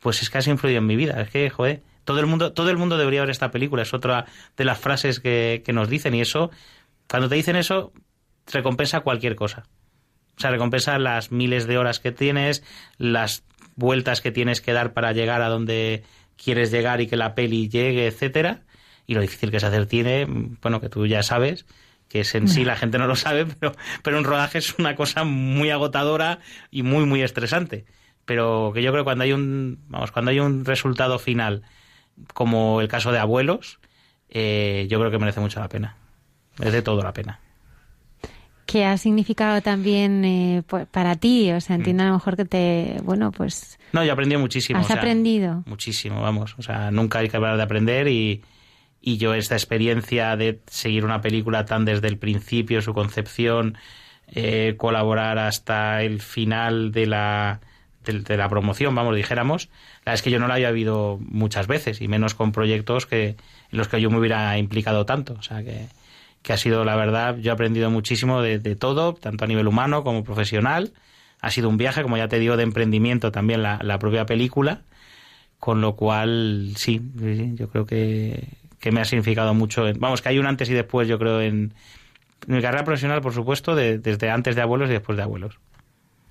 pues 0.00 0.20
es 0.20 0.30
que 0.30 0.38
has 0.38 0.48
influido 0.48 0.78
en 0.78 0.86
mi 0.86 0.96
vida. 0.96 1.20
Es 1.20 1.30
que 1.30 1.48
joder 1.48 1.82
todo 2.04 2.18
el 2.18 2.26
mundo 2.26 2.52
todo 2.52 2.70
el 2.70 2.76
mundo 2.76 2.98
debería 2.98 3.20
ver 3.20 3.30
esta 3.30 3.50
película. 3.50 3.82
Es 3.82 3.94
otra 3.94 4.26
de 4.56 4.64
las 4.64 4.78
frases 4.78 5.20
que, 5.20 5.62
que 5.64 5.72
nos 5.72 5.88
dicen. 5.88 6.14
Y 6.14 6.20
eso 6.20 6.50
cuando 7.08 7.28
te 7.28 7.36
dicen 7.36 7.56
eso 7.56 7.92
recompensa 8.52 9.00
cualquier 9.00 9.36
cosa. 9.36 9.64
O 10.36 10.40
sea 10.40 10.50
recompensa 10.50 10.98
las 10.98 11.30
miles 11.30 11.66
de 11.66 11.78
horas 11.78 12.00
que 12.00 12.10
tienes 12.10 12.64
las 12.98 13.44
vueltas 13.76 14.20
que 14.20 14.32
tienes 14.32 14.60
que 14.60 14.72
dar 14.72 14.92
para 14.92 15.12
llegar 15.12 15.40
a 15.42 15.48
donde 15.48 16.02
quieres 16.36 16.70
llegar 16.72 17.00
y 17.00 17.06
que 17.06 17.16
la 17.16 17.34
peli 17.34 17.68
llegue 17.68 18.06
etcétera 18.06 18.62
y 19.12 19.14
lo 19.14 19.20
difícil 19.20 19.50
que 19.50 19.58
es 19.58 19.64
hacer 19.64 19.86
tiene, 19.86 20.26
bueno, 20.62 20.80
que 20.80 20.88
tú 20.88 21.06
ya 21.06 21.22
sabes, 21.22 21.66
que 22.08 22.20
es 22.20 22.34
en 22.34 22.48
sí 22.48 22.64
la 22.64 22.76
gente 22.76 22.98
no 22.98 23.06
lo 23.06 23.14
sabe, 23.14 23.44
pero, 23.60 23.74
pero 24.02 24.18
un 24.18 24.24
rodaje 24.24 24.58
es 24.58 24.78
una 24.78 24.96
cosa 24.96 25.24
muy 25.24 25.70
agotadora 25.70 26.40
y 26.70 26.82
muy, 26.82 27.04
muy 27.04 27.22
estresante. 27.22 27.84
pero 28.24 28.72
que 28.74 28.82
yo 28.82 28.90
creo 28.90 29.02
que 29.02 29.08
cuando 29.08 29.24
hay 29.24 29.32
un, 29.32 29.80
vamos, 29.88 30.12
cuando 30.12 30.30
hay 30.30 30.40
un 30.40 30.64
resultado 30.64 31.18
final, 31.18 31.62
como 32.32 32.80
el 32.80 32.88
caso 32.88 33.12
de 33.12 33.18
Abuelos, 33.18 33.80
eh, 34.30 34.86
yo 34.88 34.98
creo 34.98 35.10
que 35.10 35.18
merece 35.18 35.40
mucho 35.40 35.60
la 35.60 35.68
pena. 35.68 35.96
Merece 36.58 36.80
todo 36.80 37.02
la 37.02 37.12
pena. 37.12 37.40
¿Qué 38.64 38.86
ha 38.86 38.96
significado 38.96 39.60
también 39.60 40.24
eh, 40.24 40.62
para 40.90 41.16
ti? 41.16 41.50
O 41.52 41.60
sea, 41.60 41.76
entiendo 41.76 42.04
a 42.04 42.06
lo 42.06 42.12
mejor 42.14 42.36
que 42.36 42.46
te, 42.46 42.96
bueno, 43.02 43.30
pues... 43.30 43.78
No, 43.92 44.02
yo 44.02 44.08
he 44.08 44.12
aprendido 44.12 44.40
muchísimo. 44.40 44.78
¿Has 44.78 44.86
o 44.86 44.88
sea, 44.88 44.96
aprendido? 44.96 45.62
Muchísimo, 45.66 46.22
vamos. 46.22 46.54
O 46.58 46.62
sea, 46.62 46.90
nunca 46.90 47.18
hay 47.18 47.28
que 47.28 47.36
hablar 47.36 47.58
de 47.58 47.62
aprender 47.62 48.08
y, 48.08 48.42
y 49.02 49.16
yo 49.18 49.34
esta 49.34 49.56
experiencia 49.56 50.36
de 50.36 50.60
seguir 50.68 51.04
una 51.04 51.20
película 51.20 51.64
tan 51.64 51.84
desde 51.84 52.06
el 52.06 52.18
principio, 52.18 52.80
su 52.80 52.94
concepción, 52.94 53.76
eh, 54.28 54.76
colaborar 54.78 55.38
hasta 55.38 56.02
el 56.02 56.20
final 56.20 56.92
de 56.92 57.06
la, 57.06 57.60
de, 58.04 58.36
la 58.36 58.48
promoción, 58.48 58.94
vamos, 58.94 59.16
dijéramos, 59.16 59.68
la 60.04 60.14
es 60.14 60.22
que 60.22 60.30
yo 60.30 60.38
no 60.38 60.46
la 60.46 60.54
había 60.54 60.68
habido 60.68 61.18
muchas 61.20 61.66
veces 61.66 62.00
y 62.00 62.06
menos 62.06 62.34
con 62.34 62.52
proyectos 62.52 63.06
que 63.06 63.30
en 63.30 63.36
los 63.78 63.88
que 63.88 64.00
yo 64.00 64.08
me 64.08 64.18
hubiera 64.18 64.56
implicado 64.56 65.04
tanto. 65.04 65.34
O 65.34 65.42
sea, 65.42 65.64
que, 65.64 65.88
que 66.42 66.52
ha 66.52 66.56
sido, 66.56 66.84
la 66.84 66.94
verdad, 66.94 67.36
yo 67.38 67.50
he 67.50 67.54
aprendido 67.54 67.90
muchísimo 67.90 68.40
de, 68.40 68.60
de 68.60 68.76
todo, 68.76 69.14
tanto 69.14 69.44
a 69.44 69.48
nivel 69.48 69.66
humano 69.66 70.04
como 70.04 70.22
profesional. 70.22 70.92
Ha 71.40 71.50
sido 71.50 71.68
un 71.68 71.76
viaje, 71.76 72.02
como 72.02 72.16
ya 72.16 72.28
te 72.28 72.38
digo, 72.38 72.56
de 72.56 72.62
emprendimiento 72.62 73.32
también 73.32 73.64
la, 73.64 73.80
la 73.82 73.98
propia 73.98 74.26
película, 74.26 74.82
con 75.58 75.80
lo 75.80 75.96
cual, 75.96 76.72
sí, 76.76 77.02
sí, 77.18 77.52
yo 77.54 77.68
creo 77.68 77.84
que, 77.84 78.61
que 78.82 78.90
me 78.92 79.00
ha 79.00 79.04
significado 79.06 79.54
mucho. 79.54 79.84
Vamos, 79.98 80.20
que 80.20 80.28
hay 80.28 80.38
un 80.38 80.46
antes 80.46 80.68
y 80.68 80.74
después, 80.74 81.06
yo 81.08 81.18
creo, 81.18 81.40
en, 81.40 81.72
en 82.48 82.54
mi 82.56 82.60
carrera 82.60 82.84
profesional, 82.84 83.20
por 83.22 83.32
supuesto, 83.32 83.74
de- 83.76 83.98
desde 83.98 84.28
antes 84.28 84.56
de 84.56 84.62
abuelos 84.62 84.90
y 84.90 84.92
después 84.94 85.16
de 85.16 85.22
abuelos. 85.22 85.58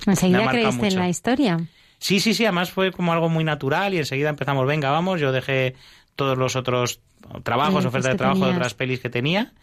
Enseguida 0.05 0.47
creíste 0.49 0.69
en 0.69 0.77
mucho. 0.77 0.99
la 0.99 1.09
historia. 1.09 1.59
Sí, 1.99 2.19
sí, 2.19 2.33
sí, 2.33 2.43
además 2.45 2.69
fue 2.71 2.91
como 2.91 3.13
algo 3.13 3.29
muy 3.29 3.43
natural 3.43 3.93
y 3.93 3.99
enseguida 3.99 4.29
empezamos, 4.29 4.67
venga, 4.67 4.89
vamos, 4.91 5.21
yo 5.21 5.31
dejé 5.31 5.75
todos 6.15 6.37
los 6.37 6.55
otros 6.57 6.99
trabajos, 7.43 7.85
ofertas 7.85 8.11
de 8.11 8.17
trabajo 8.17 8.45
de 8.47 8.51
otras 8.53 8.73
pelis 8.73 8.99
que 8.99 9.09
tenía 9.09 9.53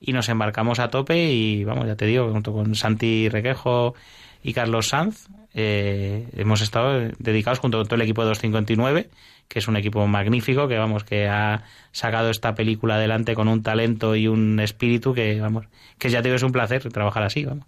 y 0.00 0.12
nos 0.12 0.28
embarcamos 0.28 0.80
a 0.80 0.90
tope 0.90 1.32
y 1.32 1.64
vamos, 1.64 1.86
ya 1.86 1.96
te 1.96 2.04
digo, 2.06 2.30
junto 2.30 2.52
con 2.52 2.74
Santi 2.74 3.28
Requejo 3.30 3.94
y 4.42 4.52
Carlos 4.52 4.88
Sanz, 4.88 5.28
eh, 5.54 6.28
hemos 6.36 6.60
estado 6.60 7.08
dedicados 7.18 7.60
junto 7.60 7.78
con 7.78 7.86
todo 7.86 7.94
el 7.94 8.02
equipo 8.02 8.22
de 8.22 8.28
259, 8.28 9.08
que 9.48 9.58
es 9.58 9.68
un 9.68 9.76
equipo 9.76 10.06
magnífico, 10.06 10.66
que 10.68 10.78
vamos, 10.78 11.04
que 11.04 11.28
ha 11.28 11.62
sacado 11.92 12.30
esta 12.30 12.54
película 12.54 12.96
adelante 12.96 13.34
con 13.34 13.48
un 13.48 13.62
talento 13.62 14.16
y 14.16 14.26
un 14.28 14.58
espíritu 14.60 15.14
que, 15.14 15.40
vamos, 15.40 15.66
que 15.98 16.10
ya 16.10 16.22
te 16.22 16.28
digo, 16.28 16.36
es 16.36 16.42
un 16.42 16.52
placer 16.52 16.82
trabajar 16.92 17.22
así, 17.22 17.44
vamos. 17.44 17.66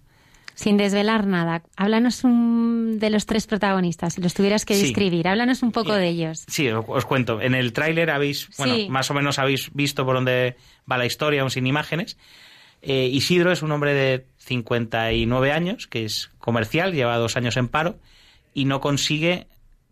Sin 0.55 0.79
desvelar 0.79 1.27
nada, 1.27 1.63
háblanos 1.77 2.25
un, 2.25 2.99
de 2.99 3.11
los 3.11 3.27
tres 3.27 3.47
protagonistas, 3.47 4.15
si 4.15 4.23
los 4.23 4.33
tuvieras 4.33 4.65
que 4.65 4.75
Sí. 4.75 4.85
describir, 4.85 5.29
háblanos 5.29 5.63
un 5.63 5.71
poco 5.71 5.93
de 5.93 6.09
ellos. 6.09 6.45
Sí, 6.49 6.67
os 6.71 6.83
os 6.89 7.05
cuento. 7.05 7.43
En 7.43 7.55
el 7.55 7.75
tráiler 7.75 8.11
habéis, 8.11 8.49
bueno, 8.57 8.75
Sí. 8.75 8.89
más 8.89 9.11
o 9.11 9.15
menos 9.15 9.39
habéis 9.39 9.71
visto 9.75 10.07
por 10.07 10.15
dónde 10.15 10.57
va 10.91 10.97
la 10.97 11.05
historia, 11.05 11.43
aún 11.43 11.51
sin 11.51 11.67
imágenes. 11.67 12.17
Eh, 12.81 13.07
Isidro 13.13 13.53
es 13.53 13.61
un 13.63 13.71
hombre 13.71 13.93
de 13.93 14.25
59 14.39 15.53
años, 15.53 15.87
que 15.87 16.05
es 16.07 16.31
comercial, 16.39 16.93
lleva 16.95 17.17
dos 17.19 17.37
años 17.37 17.57
en 17.59 17.69
paro 17.69 17.99
y 18.55 18.65
no 18.65 18.81
consigue, 18.81 19.47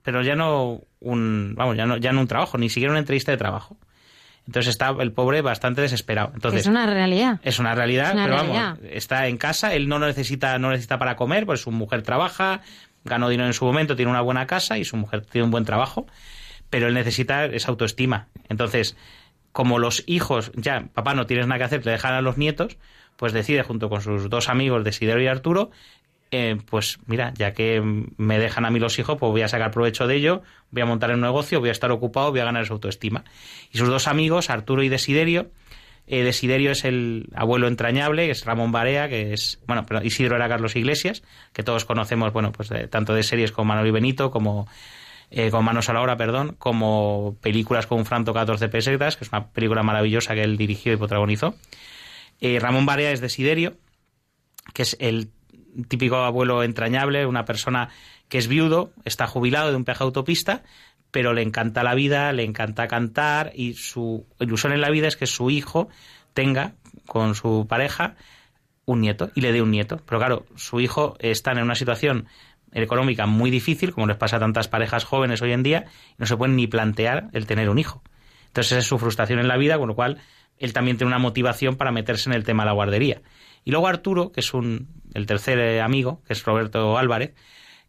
pero 0.04 0.22
ya 0.22 0.36
no 0.36 0.82
un, 1.00 1.54
vamos, 1.56 1.76
ya 1.76 1.86
no, 1.86 1.96
ya 1.96 2.12
no 2.12 2.20
un 2.20 2.28
trabajo, 2.28 2.58
ni 2.58 2.68
siquiera 2.68 2.92
una 2.92 3.00
entrevista 3.00 3.32
de 3.32 3.38
trabajo. 3.38 3.76
Entonces 4.46 4.70
está 4.70 4.94
el 5.00 5.10
pobre 5.12 5.40
bastante 5.40 5.80
desesperado. 5.80 6.30
Entonces, 6.34 6.60
es 6.60 6.66
una 6.66 6.84
realidad. 6.86 7.40
es 7.42 7.58
una 7.58 7.74
realidad, 7.74 8.08
Es 8.08 8.14
una 8.14 8.24
pero 8.24 8.36
realidad. 8.36 8.76
vamos, 8.76 8.78
está 8.92 9.26
en 9.26 9.38
casa, 9.38 9.74
él 9.74 9.88
no 9.88 9.98
necesita, 9.98 10.58
no 10.58 10.70
necesita 10.70 10.98
para 10.98 11.16
comer, 11.16 11.46
pues 11.46 11.62
su 11.62 11.70
mujer 11.70 12.02
trabaja, 12.02 12.60
ganó 13.04 13.30
dinero 13.30 13.46
en 13.46 13.54
su 13.54 13.64
momento, 13.64 13.96
tiene 13.96 14.10
una 14.10 14.20
buena 14.20 14.46
casa 14.46 14.76
y 14.76 14.84
su 14.84 14.98
mujer 14.98 15.22
tiene 15.22 15.46
un 15.46 15.50
buen 15.50 15.64
trabajo, 15.64 16.06
pero 16.68 16.88
él 16.88 16.94
necesita 16.94 17.46
esa 17.46 17.70
autoestima. 17.70 18.28
Entonces, 18.50 18.98
como 19.52 19.78
los 19.78 20.04
hijos, 20.06 20.52
ya, 20.54 20.88
papá 20.92 21.14
no 21.14 21.24
tienes 21.24 21.46
nada 21.46 21.58
que 21.58 21.64
hacer, 21.64 21.86
le 21.86 21.92
dejan 21.92 22.12
a 22.12 22.20
los 22.20 22.36
nietos, 22.36 22.76
pues 23.16 23.32
decide 23.32 23.62
junto 23.62 23.88
con 23.88 24.02
sus 24.02 24.28
dos 24.28 24.50
amigos, 24.50 24.84
Desiderio 24.84 25.22
y 25.22 25.28
Arturo, 25.28 25.70
eh, 26.36 26.56
pues 26.66 26.98
mira, 27.06 27.32
ya 27.36 27.54
que 27.54 27.80
me 28.16 28.40
dejan 28.40 28.64
a 28.64 28.70
mí 28.70 28.80
los 28.80 28.98
hijos, 28.98 29.16
pues 29.18 29.30
voy 29.30 29.42
a 29.42 29.48
sacar 29.48 29.70
provecho 29.70 30.08
de 30.08 30.16
ello, 30.16 30.42
voy 30.72 30.82
a 30.82 30.86
montar 30.86 31.12
un 31.12 31.20
negocio, 31.20 31.60
voy 31.60 31.68
a 31.68 31.72
estar 31.72 31.92
ocupado, 31.92 32.32
voy 32.32 32.40
a 32.40 32.44
ganar 32.44 32.64
esa 32.64 32.72
autoestima. 32.72 33.22
Y 33.70 33.78
sus 33.78 33.88
dos 33.88 34.08
amigos, 34.08 34.50
Arturo 34.50 34.82
y 34.82 34.88
Desiderio, 34.88 35.52
eh, 36.08 36.24
Desiderio 36.24 36.72
es 36.72 36.84
el 36.84 37.28
abuelo 37.36 37.68
entrañable, 37.68 38.26
que 38.26 38.32
es 38.32 38.44
Ramón 38.44 38.72
Barea, 38.72 39.08
que 39.08 39.32
es, 39.32 39.60
bueno, 39.68 39.86
pero 39.86 40.02
Isidro 40.02 40.34
era 40.34 40.48
Carlos 40.48 40.74
Iglesias, 40.74 41.22
que 41.52 41.62
todos 41.62 41.84
conocemos, 41.84 42.32
bueno, 42.32 42.50
pues 42.50 42.68
tanto 42.90 43.14
de 43.14 43.22
series 43.22 43.52
como 43.52 43.66
Manuel 43.66 43.86
y 43.86 43.92
Benito, 43.92 44.32
como 44.32 44.66
eh, 45.30 45.52
con 45.52 45.64
Manos 45.64 45.88
a 45.88 45.92
la 45.92 46.02
Obra, 46.02 46.16
perdón, 46.16 46.56
como 46.58 47.36
películas 47.42 47.86
con 47.86 47.98
un 47.98 48.06
franto 48.06 48.34
14 48.34 48.68
pesetas, 48.68 49.16
que 49.16 49.22
es 49.22 49.30
una 49.30 49.52
película 49.52 49.84
maravillosa 49.84 50.34
que 50.34 50.42
él 50.42 50.56
dirigió 50.56 50.92
y 50.92 50.96
protagonizó. 50.96 51.54
Ramón 52.40 52.84
Barea 52.84 53.12
es 53.12 53.20
Desiderio, 53.20 53.74
que 54.74 54.82
es 54.82 54.96
el 54.98 55.30
típico 55.88 56.16
abuelo 56.16 56.62
entrañable, 56.62 57.26
una 57.26 57.44
persona 57.44 57.90
que 58.28 58.38
es 58.38 58.48
viudo, 58.48 58.92
está 59.04 59.26
jubilado 59.26 59.70
de 59.70 59.76
un 59.76 59.84
peaje 59.84 60.04
autopista, 60.04 60.62
pero 61.10 61.32
le 61.32 61.42
encanta 61.42 61.82
la 61.82 61.94
vida, 61.94 62.32
le 62.32 62.42
encanta 62.42 62.88
cantar 62.88 63.52
y 63.54 63.74
su 63.74 64.26
ilusión 64.40 64.72
en 64.72 64.80
la 64.80 64.90
vida 64.90 65.06
es 65.06 65.16
que 65.16 65.26
su 65.26 65.50
hijo 65.50 65.88
tenga 66.32 66.74
con 67.06 67.34
su 67.34 67.66
pareja 67.68 68.16
un 68.86 69.00
nieto 69.00 69.30
y 69.34 69.40
le 69.40 69.52
dé 69.52 69.62
un 69.62 69.70
nieto. 69.70 70.00
Pero 70.06 70.18
claro, 70.18 70.46
su 70.56 70.80
hijo 70.80 71.16
está 71.20 71.52
en 71.52 71.62
una 71.62 71.74
situación 71.74 72.26
económica 72.72 73.26
muy 73.26 73.50
difícil, 73.50 73.92
como 73.92 74.06
les 74.06 74.16
pasa 74.16 74.36
a 74.36 74.40
tantas 74.40 74.68
parejas 74.68 75.04
jóvenes 75.04 75.40
hoy 75.42 75.52
en 75.52 75.62
día, 75.62 75.84
y 76.10 76.14
no 76.18 76.26
se 76.26 76.36
pueden 76.36 76.56
ni 76.56 76.66
plantear 76.66 77.28
el 77.32 77.46
tener 77.46 77.70
un 77.70 77.78
hijo. 77.78 78.02
Entonces 78.48 78.72
esa 78.72 78.80
es 78.80 78.86
su 78.86 78.98
frustración 78.98 79.38
en 79.38 79.48
la 79.48 79.56
vida, 79.56 79.78
con 79.78 79.88
lo 79.88 79.94
cual 79.94 80.18
él 80.58 80.72
también 80.72 80.96
tiene 80.96 81.08
una 81.08 81.18
motivación 81.18 81.76
para 81.76 81.92
meterse 81.92 82.28
en 82.28 82.34
el 82.34 82.44
tema 82.44 82.64
de 82.64 82.66
la 82.68 82.72
guardería. 82.72 83.22
Y 83.64 83.70
luego 83.70 83.86
Arturo, 83.86 84.32
que 84.32 84.40
es 84.40 84.52
un, 84.52 84.88
el 85.14 85.26
tercer 85.26 85.58
eh, 85.58 85.80
amigo, 85.80 86.22
que 86.26 86.32
es 86.34 86.44
Roberto 86.44 86.98
Álvarez, 86.98 87.34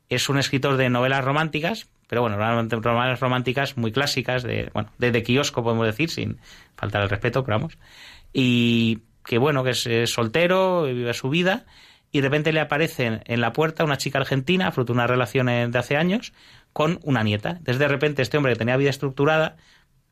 es 0.09 0.29
un 0.29 0.37
escritor 0.37 0.77
de 0.77 0.89
novelas 0.89 1.25
románticas, 1.25 1.89
pero 2.07 2.21
bueno, 2.21 2.37
novelas 2.37 3.19
románticas 3.19 3.77
muy 3.77 3.91
clásicas, 3.91 4.43
de, 4.43 4.69
bueno, 4.73 4.91
de, 4.97 5.11
de 5.11 5.23
kiosco 5.23 5.63
podemos 5.63 5.85
decir, 5.85 6.09
sin 6.09 6.37
faltar 6.77 7.01
el 7.01 7.09
respeto, 7.09 7.43
pero 7.43 7.57
vamos. 7.57 7.77
Y 8.31 8.99
que 9.25 9.37
bueno, 9.37 9.63
que 9.63 9.71
es, 9.71 10.09
soltero, 10.09 10.83
vive 10.83 11.13
su 11.13 11.29
vida, 11.29 11.65
y 12.11 12.21
de 12.21 12.27
repente 12.27 12.53
le 12.53 12.61
aparece 12.61 13.21
en 13.25 13.41
la 13.41 13.51
puerta 13.51 13.83
una 13.83 13.97
chica 13.97 14.19
argentina, 14.19 14.71
fruto 14.71 14.93
de 14.93 14.97
una 14.97 15.07
relación 15.07 15.49
eh, 15.49 15.67
de 15.67 15.79
hace 15.79 15.97
años, 15.97 16.31
con 16.71 16.99
una 17.03 17.23
nieta. 17.23 17.57
Desde 17.61 17.79
de 17.79 17.87
repente 17.87 18.21
este 18.21 18.37
hombre 18.37 18.53
que 18.53 18.59
tenía 18.59 18.77
vida 18.77 18.89
estructurada 18.89 19.57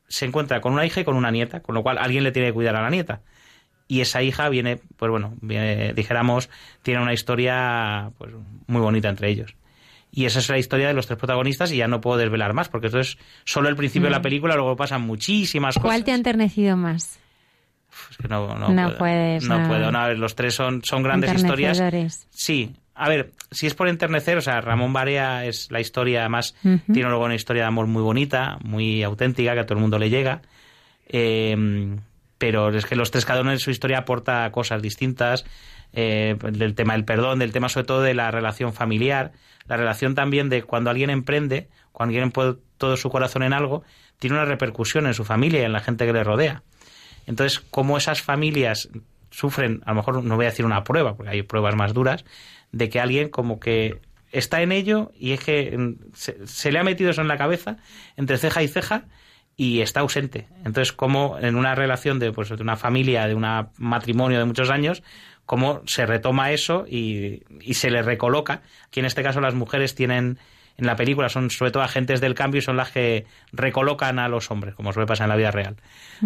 se 0.08 0.26
encuentra 0.26 0.60
con 0.60 0.72
una 0.72 0.84
hija 0.84 1.00
y 1.00 1.04
con 1.04 1.16
una 1.16 1.30
nieta, 1.30 1.60
con 1.60 1.74
lo 1.74 1.82
cual 1.82 1.98
alguien 1.98 2.24
le 2.24 2.32
tiene 2.32 2.48
que 2.48 2.54
cuidar 2.54 2.76
a 2.76 2.82
la 2.82 2.90
nieta. 2.90 3.22
Y 3.86 4.00
esa 4.00 4.22
hija 4.22 4.48
viene, 4.48 4.80
pues 4.96 5.10
bueno, 5.10 5.34
viene, 5.40 5.92
dijéramos, 5.92 6.48
tiene 6.82 7.02
una 7.02 7.12
historia 7.12 8.10
pues, 8.18 8.32
muy 8.66 8.80
bonita 8.80 9.08
entre 9.10 9.28
ellos. 9.30 9.54
Y 10.10 10.24
esa 10.26 10.38
es 10.38 10.48
la 10.48 10.58
historia 10.58 10.86
de 10.88 10.94
los 10.94 11.06
tres 11.06 11.18
protagonistas 11.18 11.72
y 11.72 11.76
ya 11.78 11.88
no 11.88 12.00
puedo 12.00 12.16
desvelar 12.16 12.52
más, 12.54 12.68
porque 12.68 12.86
esto 12.86 13.00
es 13.00 13.18
solo 13.44 13.68
el 13.68 13.76
principio 13.76 14.06
de 14.06 14.12
la 14.12 14.20
Mm. 14.20 14.22
película, 14.22 14.54
luego 14.54 14.76
pasan 14.76 15.02
muchísimas 15.02 15.74
cosas. 15.74 15.82
¿Cuál 15.90 16.04
te 16.04 16.12
ha 16.12 16.14
enternecido 16.14 16.76
más? 16.76 17.18
Es 18.10 18.16
que 18.16 18.28
no, 18.28 18.46
no, 18.58 18.70
No 18.70 18.86
puedo. 18.86 18.98
puedes, 18.98 19.48
No 19.48 19.60
no. 19.60 19.68
puedo. 19.68 19.90
No, 19.92 19.98
a 19.98 20.08
ver, 20.08 20.18
los 20.18 20.34
tres 20.34 20.54
son, 20.54 20.82
son 20.84 21.02
grandes 21.02 21.32
historias. 21.34 21.82
Sí. 22.30 22.74
A 22.96 23.08
ver, 23.08 23.32
si 23.50 23.66
es 23.66 23.74
por 23.74 23.88
enternecer, 23.88 24.38
o 24.38 24.40
sea, 24.40 24.60
Ramón 24.60 24.92
Barea 24.92 25.44
es 25.46 25.68
la 25.72 25.80
historia, 25.80 26.20
además, 26.20 26.54
Ujú. 26.64 26.92
tiene 26.92 27.08
luego 27.08 27.24
una 27.24 27.34
historia 27.34 27.62
de 27.62 27.68
amor 27.68 27.86
muy 27.88 28.02
bonita, 28.02 28.58
muy 28.62 29.02
auténtica, 29.02 29.52
que 29.54 29.60
a 29.60 29.66
todo 29.66 29.74
el 29.76 29.80
mundo 29.82 29.98
le 29.98 30.10
llega. 30.10 30.42
Eh, 31.08 31.96
pero 32.44 32.68
es 32.68 32.84
que 32.84 32.94
los 32.94 33.10
tres, 33.10 33.24
cada 33.24 33.40
uno 33.40 33.52
en 33.52 33.58
su 33.58 33.70
historia 33.70 34.00
aporta 34.00 34.52
cosas 34.52 34.82
distintas, 34.82 35.46
eh, 35.94 36.36
del 36.52 36.74
tema 36.74 36.92
del 36.92 37.06
perdón, 37.06 37.38
del 37.38 37.52
tema 37.52 37.70
sobre 37.70 37.86
todo 37.86 38.02
de 38.02 38.12
la 38.12 38.30
relación 38.30 38.74
familiar, 38.74 39.32
la 39.66 39.78
relación 39.78 40.14
también 40.14 40.50
de 40.50 40.62
cuando 40.62 40.90
alguien 40.90 41.08
emprende, 41.08 41.70
cuando 41.92 42.10
alguien 42.10 42.32
pone 42.32 42.58
todo 42.76 42.98
su 42.98 43.08
corazón 43.08 43.44
en 43.44 43.54
algo, 43.54 43.82
tiene 44.18 44.36
una 44.36 44.44
repercusión 44.44 45.06
en 45.06 45.14
su 45.14 45.24
familia 45.24 45.62
y 45.62 45.64
en 45.64 45.72
la 45.72 45.80
gente 45.80 46.04
que 46.04 46.12
le 46.12 46.22
rodea. 46.22 46.62
Entonces, 47.26 47.60
cómo 47.60 47.96
esas 47.96 48.20
familias 48.20 48.90
sufren, 49.30 49.80
a 49.86 49.92
lo 49.92 49.96
mejor 49.96 50.22
no 50.22 50.36
voy 50.36 50.44
a 50.44 50.50
decir 50.50 50.66
una 50.66 50.84
prueba, 50.84 51.16
porque 51.16 51.30
hay 51.30 51.42
pruebas 51.44 51.74
más 51.76 51.94
duras, 51.94 52.26
de 52.72 52.90
que 52.90 53.00
alguien 53.00 53.30
como 53.30 53.58
que 53.58 54.02
está 54.32 54.60
en 54.60 54.70
ello 54.70 55.12
y 55.18 55.32
es 55.32 55.40
que 55.40 55.78
mm, 55.78 56.12
se, 56.12 56.46
se 56.46 56.72
le 56.72 56.78
ha 56.78 56.84
metido 56.84 57.08
eso 57.08 57.22
en 57.22 57.28
la 57.28 57.38
cabeza, 57.38 57.78
entre 58.18 58.36
ceja 58.36 58.62
y 58.62 58.68
ceja, 58.68 59.06
y 59.56 59.80
está 59.80 60.00
ausente. 60.00 60.48
Entonces, 60.58 60.92
como 60.92 61.38
en 61.38 61.56
una 61.56 61.74
relación 61.74 62.18
de, 62.18 62.32
pues, 62.32 62.48
de 62.48 62.62
una 62.62 62.76
familia, 62.76 63.26
de 63.26 63.34
un 63.34 63.46
matrimonio 63.78 64.38
de 64.38 64.44
muchos 64.44 64.70
años, 64.70 65.02
cómo 65.46 65.82
se 65.86 66.06
retoma 66.06 66.52
eso 66.52 66.86
y, 66.88 67.42
y 67.60 67.74
se 67.74 67.90
le 67.90 68.02
recoloca. 68.02 68.62
Aquí 68.86 69.00
en 69.00 69.06
este 69.06 69.22
caso 69.22 69.40
las 69.40 69.54
mujeres 69.54 69.94
tienen, 69.94 70.38
en 70.76 70.86
la 70.86 70.96
película 70.96 71.28
son 71.28 71.50
sobre 71.50 71.70
todo 71.70 71.82
agentes 71.82 72.20
del 72.20 72.34
cambio 72.34 72.58
y 72.58 72.62
son 72.62 72.76
las 72.76 72.90
que 72.90 73.26
recolocan 73.52 74.18
a 74.18 74.28
los 74.28 74.50
hombres, 74.50 74.74
como 74.74 74.92
suele 74.92 75.06
pasar 75.06 75.26
en 75.26 75.30
la 75.30 75.36
vida 75.36 75.50
real. 75.50 75.76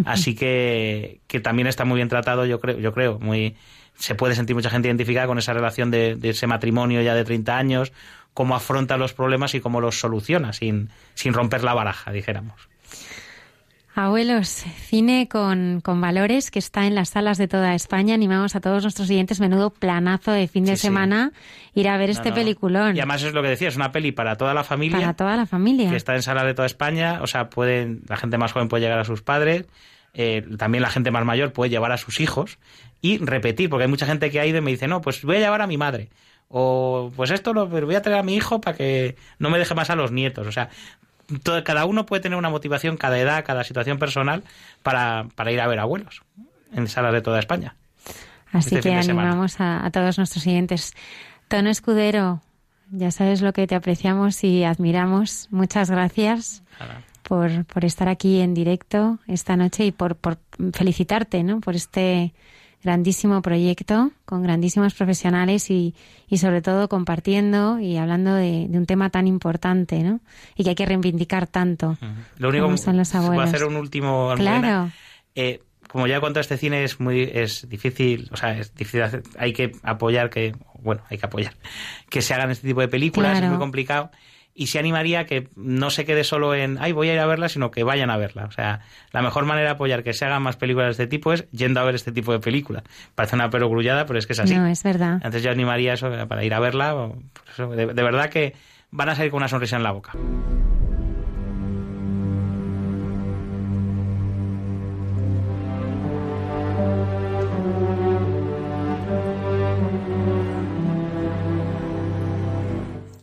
Así 0.04 0.34
que, 0.34 1.20
que 1.26 1.40
también 1.40 1.66
está 1.66 1.84
muy 1.84 1.96
bien 1.96 2.08
tratado, 2.08 2.46
yo 2.46 2.60
creo, 2.60 2.78
yo 2.78 2.92
creo, 2.92 3.18
muy 3.18 3.56
se 3.96 4.14
puede 4.14 4.36
sentir 4.36 4.54
mucha 4.54 4.70
gente 4.70 4.86
identificada 4.86 5.26
con 5.26 5.38
esa 5.38 5.52
relación 5.52 5.90
de, 5.90 6.14
de 6.14 6.28
ese 6.30 6.46
matrimonio 6.46 7.02
ya 7.02 7.16
de 7.16 7.24
30 7.24 7.58
años, 7.58 7.92
cómo 8.32 8.54
afronta 8.54 8.96
los 8.96 9.12
problemas 9.12 9.54
y 9.56 9.60
cómo 9.60 9.80
los 9.80 9.98
soluciona 9.98 10.52
sin, 10.52 10.90
sin 11.14 11.34
romper 11.34 11.64
la 11.64 11.74
baraja, 11.74 12.12
dijéramos. 12.12 12.68
Abuelos, 13.94 14.48
cine 14.48 15.26
con, 15.28 15.80
con, 15.80 16.00
valores 16.00 16.52
que 16.52 16.60
está 16.60 16.86
en 16.86 16.94
las 16.94 17.08
salas 17.08 17.36
de 17.36 17.48
toda 17.48 17.74
España. 17.74 18.14
Animamos 18.14 18.54
a 18.54 18.60
todos 18.60 18.84
nuestros 18.84 19.10
oyentes, 19.10 19.40
menudo 19.40 19.70
planazo 19.70 20.30
de 20.30 20.46
fin 20.46 20.64
de 20.64 20.76
Sí, 20.76 20.82
sí. 20.82 20.82
semana, 20.82 21.32
ir 21.74 21.88
a 21.88 21.96
ver 21.96 22.10
este 22.10 22.28
no. 22.28 22.36
peliculón. 22.36 22.94
Y 22.94 23.00
además 23.00 23.24
es 23.24 23.32
lo 23.32 23.42
que 23.42 23.48
decía, 23.48 23.66
es 23.66 23.74
una 23.74 23.90
peli 23.90 24.12
para 24.12 24.36
toda 24.36 24.54
la 24.54 24.62
familia. 24.62 25.00
Para 25.00 25.14
toda 25.14 25.36
la 25.36 25.46
familia. 25.46 25.90
que 25.90 25.96
está 25.96 26.14
en 26.14 26.22
salas 26.22 26.44
de 26.44 26.54
toda 26.54 26.66
España, 26.66 27.18
o 27.22 27.26
sea, 27.26 27.50
pueden, 27.50 28.02
la 28.08 28.16
gente 28.16 28.38
más 28.38 28.52
joven 28.52 28.68
puede 28.68 28.82
llegar 28.84 29.00
a 29.00 29.04
sus 29.04 29.22
padres, 29.22 29.64
eh, 30.14 30.46
también 30.58 30.82
la 30.82 30.90
gente 30.90 31.10
más 31.10 31.24
mayor 31.24 31.52
puede 31.52 31.70
llevar 31.70 31.90
a 31.90 31.96
sus 31.96 32.20
hijos 32.20 32.58
y 33.02 33.18
repetir, 33.18 33.68
porque 33.68 33.82
hay 33.84 33.90
mucha 33.90 34.06
gente 34.06 34.30
que 34.30 34.38
ha 34.38 34.46
ido 34.46 34.58
y 34.58 34.60
me 34.60 34.70
dice, 34.70 34.86
no, 34.86 35.00
pues 35.00 35.24
voy 35.24 35.36
a 35.36 35.40
llevar 35.40 35.60
a 35.60 35.66
mi 35.66 35.76
madre, 35.76 36.08
o 36.48 37.10
pues 37.16 37.32
esto 37.32 37.52
lo 37.52 37.66
voy 37.66 37.94
a 37.96 38.02
traer 38.02 38.20
a 38.20 38.22
mi 38.22 38.36
hijo 38.36 38.60
para 38.60 38.76
que 38.76 39.16
no 39.40 39.50
me 39.50 39.58
deje 39.58 39.74
más 39.74 39.90
a 39.90 39.96
los 39.96 40.12
nietos, 40.12 40.46
o 40.46 40.52
sea, 40.52 40.68
todo- 41.42 41.62
cada 41.64 41.84
uno 41.84 42.06
puede 42.06 42.22
tener 42.22 42.38
una 42.38 42.50
motivación, 42.50 42.96
cada 42.96 43.18
edad, 43.18 43.44
cada 43.44 43.64
situación 43.64 43.98
personal 43.98 44.42
para, 44.82 45.26
para 45.34 45.52
ir 45.52 45.60
a 45.60 45.66
ver 45.66 45.78
abuelos 45.80 46.22
en 46.72 46.88
salas 46.88 47.12
de 47.12 47.20
toda 47.22 47.38
España. 47.38 47.74
Así 48.52 48.76
este 48.76 48.88
que 48.90 48.94
animamos 48.94 49.60
a, 49.60 49.84
a 49.84 49.90
todos 49.90 50.16
nuestros 50.18 50.46
oyentes. 50.46 50.94
Tono 51.48 51.68
Escudero, 51.70 52.40
ya 52.90 53.10
sabes 53.10 53.42
lo 53.42 53.52
que 53.52 53.66
te 53.66 53.74
apreciamos 53.74 54.42
y 54.44 54.64
admiramos. 54.64 55.48
Muchas 55.50 55.90
gracias 55.90 56.62
por, 57.22 57.64
por 57.66 57.84
estar 57.84 58.08
aquí 58.08 58.40
en 58.40 58.54
directo 58.54 59.18
esta 59.26 59.56
noche 59.56 59.84
y 59.84 59.92
por, 59.92 60.16
por 60.16 60.38
felicitarte 60.72 61.42
¿no? 61.42 61.60
por 61.60 61.74
este 61.76 62.32
grandísimo 62.82 63.42
proyecto 63.42 64.12
con 64.24 64.42
grandísimos 64.42 64.94
profesionales 64.94 65.70
y, 65.70 65.94
y 66.28 66.38
sobre 66.38 66.62
todo 66.62 66.88
compartiendo 66.88 67.80
y 67.80 67.96
hablando 67.96 68.34
de, 68.34 68.66
de 68.68 68.78
un 68.78 68.86
tema 68.86 69.10
tan 69.10 69.26
importante 69.26 70.02
¿no? 70.02 70.20
y 70.56 70.62
que 70.64 70.70
hay 70.70 70.74
que 70.76 70.86
reivindicar 70.86 71.46
tanto. 71.46 71.98
Lo 72.38 72.48
único 72.50 72.66
los 72.68 73.12
voy 73.34 73.38
a 73.40 73.42
hacer 73.44 73.64
un 73.64 73.76
último. 73.76 74.32
Claro. 74.36 74.90
Eh, 75.34 75.60
como 75.88 76.06
ya 76.06 76.20
contra 76.20 76.40
este 76.42 76.56
cine 76.58 76.84
es 76.84 77.00
muy 77.00 77.22
es 77.22 77.68
difícil, 77.68 78.28
o 78.30 78.36
sea, 78.36 78.58
es 78.58 78.74
difícil 78.74 79.02
hacer- 79.02 79.22
hay 79.38 79.52
que 79.52 79.72
apoyar 79.82 80.28
que 80.30 80.54
bueno, 80.80 81.02
hay 81.08 81.18
que 81.18 81.26
apoyar 81.26 81.54
que 82.10 82.22
se 82.22 82.34
hagan 82.34 82.50
este 82.50 82.68
tipo 82.68 82.80
de 82.80 82.88
películas, 82.88 83.32
Claro. 83.32 83.46
es 83.46 83.50
muy 83.50 83.58
complicado. 83.58 84.10
Y 84.60 84.66
se 84.66 84.78
animaría 84.80 85.24
que 85.24 85.48
no 85.54 85.88
se 85.90 86.04
quede 86.04 86.24
solo 86.24 86.52
en, 86.54 86.78
ay, 86.80 86.90
voy 86.90 87.08
a 87.10 87.14
ir 87.14 87.20
a 87.20 87.26
verla, 87.26 87.48
sino 87.48 87.70
que 87.70 87.84
vayan 87.84 88.10
a 88.10 88.16
verla. 88.16 88.46
O 88.46 88.50
sea, 88.50 88.80
la 89.12 89.22
mejor 89.22 89.44
manera 89.44 89.68
de 89.68 89.74
apoyar 89.74 90.02
que 90.02 90.12
se 90.12 90.24
hagan 90.24 90.42
más 90.42 90.56
películas 90.56 90.86
de 90.88 91.04
este 91.04 91.06
tipo 91.06 91.32
es 91.32 91.48
yendo 91.52 91.78
a 91.80 91.84
ver 91.84 91.94
este 91.94 92.10
tipo 92.10 92.32
de 92.32 92.40
películas. 92.40 92.82
Parece 93.14 93.36
una 93.36 93.50
perogrullada, 93.50 94.04
pero 94.04 94.18
es 94.18 94.26
que 94.26 94.32
es 94.32 94.40
así. 94.40 94.56
No, 94.56 94.66
es 94.66 94.82
verdad. 94.82 95.14
Entonces 95.14 95.44
yo 95.44 95.52
animaría 95.52 95.92
eso 95.92 96.12
eh, 96.12 96.26
para 96.26 96.42
ir 96.44 96.52
a 96.54 96.58
verla. 96.60 96.94
o- 96.96 97.16
eso, 97.52 97.68
de, 97.70 97.86
de 97.86 98.02
verdad 98.02 98.30
que 98.30 98.54
van 98.90 99.08
a 99.10 99.14
salir 99.14 99.30
con 99.30 99.38
una 99.38 99.48
sonrisa 99.48 99.76
en 99.76 99.84
la 99.84 99.92
boca. 99.92 100.12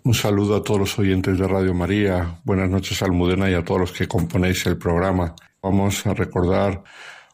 Un 0.05 0.13
saludo 0.13 0.57
a 0.57 0.63
todos 0.63 0.79
los 0.79 0.99
oyentes 0.99 1.35
de 1.35 1.47
Radio 1.47 1.73
María. 1.73 2.39
Buenas 2.43 2.69
noches, 2.69 3.01
Almudena, 3.01 3.49
y 3.49 3.55
a 3.55 3.63
todos 3.63 3.81
los 3.81 3.91
que 3.91 4.07
componéis 4.07 4.63
el 4.67 4.77
programa. 4.77 5.33
Vamos 5.63 6.05
a 6.05 6.13
recordar 6.13 6.83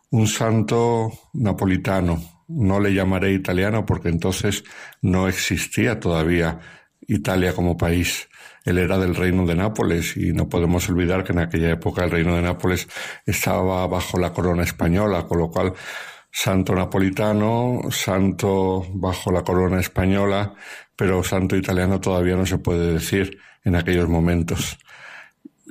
un 0.09 0.25
santo 0.25 1.11
napolitano. 1.33 2.23
No 2.47 2.79
le 2.79 2.93
llamaré 2.93 3.33
italiano 3.33 3.85
porque 3.85 4.07
entonces 4.07 4.63
no 5.01 5.27
existía 5.27 5.99
todavía 5.99 6.61
Italia 7.01 7.53
como 7.53 7.75
país. 7.75 8.29
Él 8.63 8.77
era 8.77 8.97
del 8.97 9.15
reino 9.15 9.45
de 9.45 9.55
Nápoles 9.55 10.15
y 10.15 10.31
no 10.31 10.47
podemos 10.47 10.87
olvidar 10.87 11.25
que 11.25 11.33
en 11.33 11.39
aquella 11.39 11.71
época 11.71 12.05
el 12.05 12.11
reino 12.11 12.37
de 12.37 12.41
Nápoles 12.41 12.87
estaba 13.25 13.85
bajo 13.85 14.17
la 14.17 14.31
corona 14.31 14.63
española, 14.63 15.27
con 15.27 15.39
lo 15.39 15.49
cual 15.49 15.73
santo 16.31 16.73
napolitano, 16.73 17.81
santo 17.89 18.85
bajo 18.93 19.29
la 19.29 19.43
corona 19.43 19.81
española, 19.81 20.53
pero 21.01 21.23
santo 21.23 21.55
italiano 21.55 21.99
todavía 21.99 22.35
no 22.35 22.45
se 22.45 22.59
puede 22.59 22.93
decir 22.93 23.39
en 23.63 23.75
aquellos 23.75 24.07
momentos. 24.07 24.77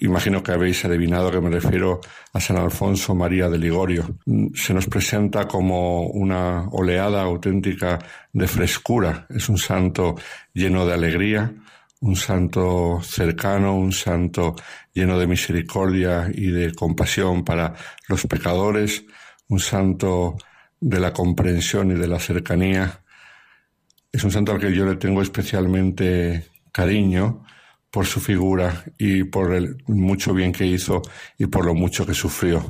Imagino 0.00 0.42
que 0.42 0.50
habéis 0.50 0.84
adivinado 0.84 1.30
que 1.30 1.40
me 1.40 1.50
refiero 1.50 2.00
a 2.32 2.40
San 2.40 2.56
Alfonso 2.56 3.14
María 3.14 3.48
de 3.48 3.56
Ligorio. 3.56 4.18
Se 4.54 4.74
nos 4.74 4.88
presenta 4.88 5.46
como 5.46 6.08
una 6.08 6.68
oleada 6.70 7.22
auténtica 7.22 7.96
de 8.32 8.48
frescura. 8.48 9.28
Es 9.30 9.48
un 9.48 9.56
santo 9.56 10.16
lleno 10.52 10.84
de 10.84 10.94
alegría, 10.94 11.54
un 12.00 12.16
santo 12.16 12.98
cercano, 13.00 13.76
un 13.76 13.92
santo 13.92 14.56
lleno 14.92 15.16
de 15.16 15.28
misericordia 15.28 16.28
y 16.34 16.50
de 16.50 16.74
compasión 16.74 17.44
para 17.44 17.72
los 18.08 18.26
pecadores, 18.26 19.04
un 19.46 19.60
santo 19.60 20.38
de 20.80 20.98
la 20.98 21.12
comprensión 21.12 21.92
y 21.92 21.94
de 21.94 22.08
la 22.08 22.18
cercanía. 22.18 23.04
Es 24.12 24.24
un 24.24 24.32
santo 24.32 24.52
al 24.52 24.60
que 24.60 24.74
yo 24.74 24.84
le 24.84 24.96
tengo 24.96 25.22
especialmente 25.22 26.48
cariño 26.72 27.44
por 27.90 28.04
su 28.06 28.20
figura 28.20 28.84
y 28.98 29.24
por 29.24 29.54
el 29.54 29.82
mucho 29.86 30.34
bien 30.34 30.52
que 30.52 30.66
hizo 30.66 31.00
y 31.38 31.46
por 31.46 31.64
lo 31.64 31.74
mucho 31.74 32.04
que 32.04 32.12
sufrió. 32.14 32.68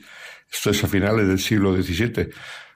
Esto 0.51 0.69
es 0.69 0.83
a 0.83 0.87
finales 0.87 1.27
del 1.27 1.39
siglo 1.39 1.75
XVII, 1.75 2.29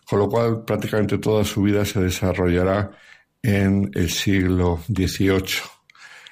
con 0.06 0.20
lo 0.20 0.30
cual 0.30 0.64
prácticamente 0.66 1.18
toda 1.18 1.44
su 1.44 1.62
vida 1.62 1.84
se 1.86 2.00
desarrollará 2.02 2.92
en 3.42 3.92
el 3.94 4.10
siglo 4.10 4.80
XVIII. 4.88 5.62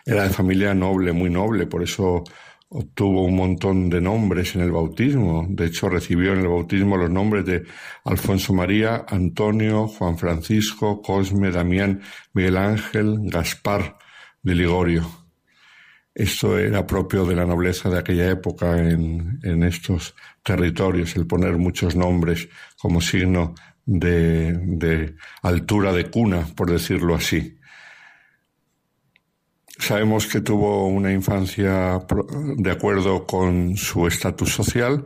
Era 0.05 0.23
de 0.23 0.29
familia 0.29 0.73
noble, 0.73 1.11
muy 1.13 1.29
noble, 1.29 1.65
por 1.65 1.83
eso 1.83 2.23
obtuvo 2.69 3.23
un 3.23 3.35
montón 3.35 3.89
de 3.89 4.01
nombres 4.01 4.55
en 4.55 4.61
el 4.61 4.71
bautismo. 4.71 5.45
De 5.49 5.67
hecho, 5.67 5.89
recibió 5.89 6.33
en 6.33 6.39
el 6.39 6.47
bautismo 6.47 6.97
los 6.97 7.09
nombres 7.09 7.45
de 7.45 7.63
Alfonso 8.03 8.53
María, 8.53 9.05
Antonio, 9.07 9.87
Juan 9.87 10.17
Francisco, 10.17 11.01
Cosme, 11.01 11.51
Damián, 11.51 12.01
Miguel 12.33 12.57
Ángel, 12.57 13.17
Gaspar 13.23 13.97
de 14.41 14.55
Ligorio. 14.55 15.25
Esto 16.13 16.57
era 16.57 16.85
propio 16.87 17.25
de 17.25 17.35
la 17.35 17.45
nobleza 17.45 17.89
de 17.89 17.99
aquella 17.99 18.29
época 18.29 18.77
en, 18.77 19.39
en 19.43 19.63
estos 19.63 20.15
territorios, 20.43 21.15
el 21.15 21.27
poner 21.27 21.57
muchos 21.57 21.95
nombres 21.95 22.47
como 22.77 23.01
signo 23.01 23.53
de, 23.85 24.53
de 24.53 25.15
altura 25.41 25.93
de 25.93 26.09
cuna, 26.09 26.47
por 26.55 26.71
decirlo 26.71 27.15
así. 27.15 27.57
Sabemos 29.77 30.27
que 30.27 30.41
tuvo 30.41 30.87
una 30.87 31.11
infancia 31.11 31.99
de 32.57 32.71
acuerdo 32.71 33.25
con 33.25 33.75
su 33.75 34.07
estatus 34.07 34.49
social, 34.53 35.05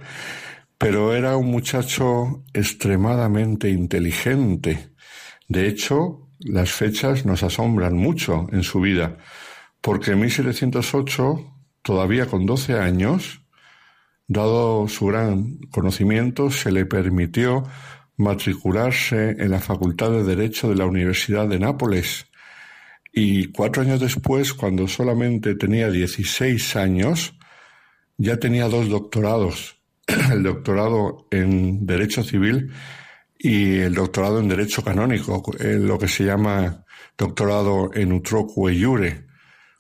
pero 0.78 1.16
era 1.16 1.36
un 1.38 1.48
muchacho 1.48 2.44
extremadamente 2.54 3.70
inteligente. 3.70 4.92
De 5.48 5.68
hecho, 5.68 6.30
las 6.40 6.72
fechas 6.72 7.26
nos 7.26 7.44
asombran 7.44 7.98
mucho 7.98 8.48
en 8.52 8.64
su 8.64 8.80
vida, 8.80 9.18
porque 9.82 10.12
en 10.12 10.22
1708, 10.22 11.54
todavía 11.82 12.28
con 12.28 12.46
12 12.46 12.80
años, 12.80 13.42
dado 14.28 14.88
su 14.88 15.08
gran 15.08 15.58
conocimiento, 15.72 16.52
se 16.52 16.72
le 16.72 16.86
permitió 16.86 17.64
matricularse 18.20 19.30
en 19.40 19.50
la 19.50 19.60
Facultad 19.60 20.12
de 20.12 20.24
Derecho 20.24 20.70
de 20.70 20.76
la 20.76 20.86
Universidad 20.86 21.48
de 21.48 21.58
Nápoles. 21.58 22.28
Y 23.14 23.46
cuatro 23.48 23.82
años 23.82 24.02
después, 24.02 24.54
cuando 24.54 24.88
solamente 24.88 25.56
tenía 25.56 25.90
16 25.90 26.76
años, 26.76 27.34
ya 28.18 28.38
tenía 28.38 28.68
dos 28.68 28.90
doctorados, 28.90 29.78
el 30.32 30.44
doctorado 30.44 31.28
en 31.32 31.86
Derecho 31.86 32.22
Civil 32.22 32.72
y 33.38 33.78
el 33.78 33.96
doctorado 33.96 34.42
en 34.42 34.50
Derecho 34.50 34.84
Canónico, 34.84 35.42
eh, 35.58 35.78
lo 35.80 35.98
que 35.98 36.10
se 36.10 36.26
llama 36.26 36.86
doctorado 37.18 37.90
en 37.94 38.12
utroque 38.12 38.74
iure. 38.74 39.30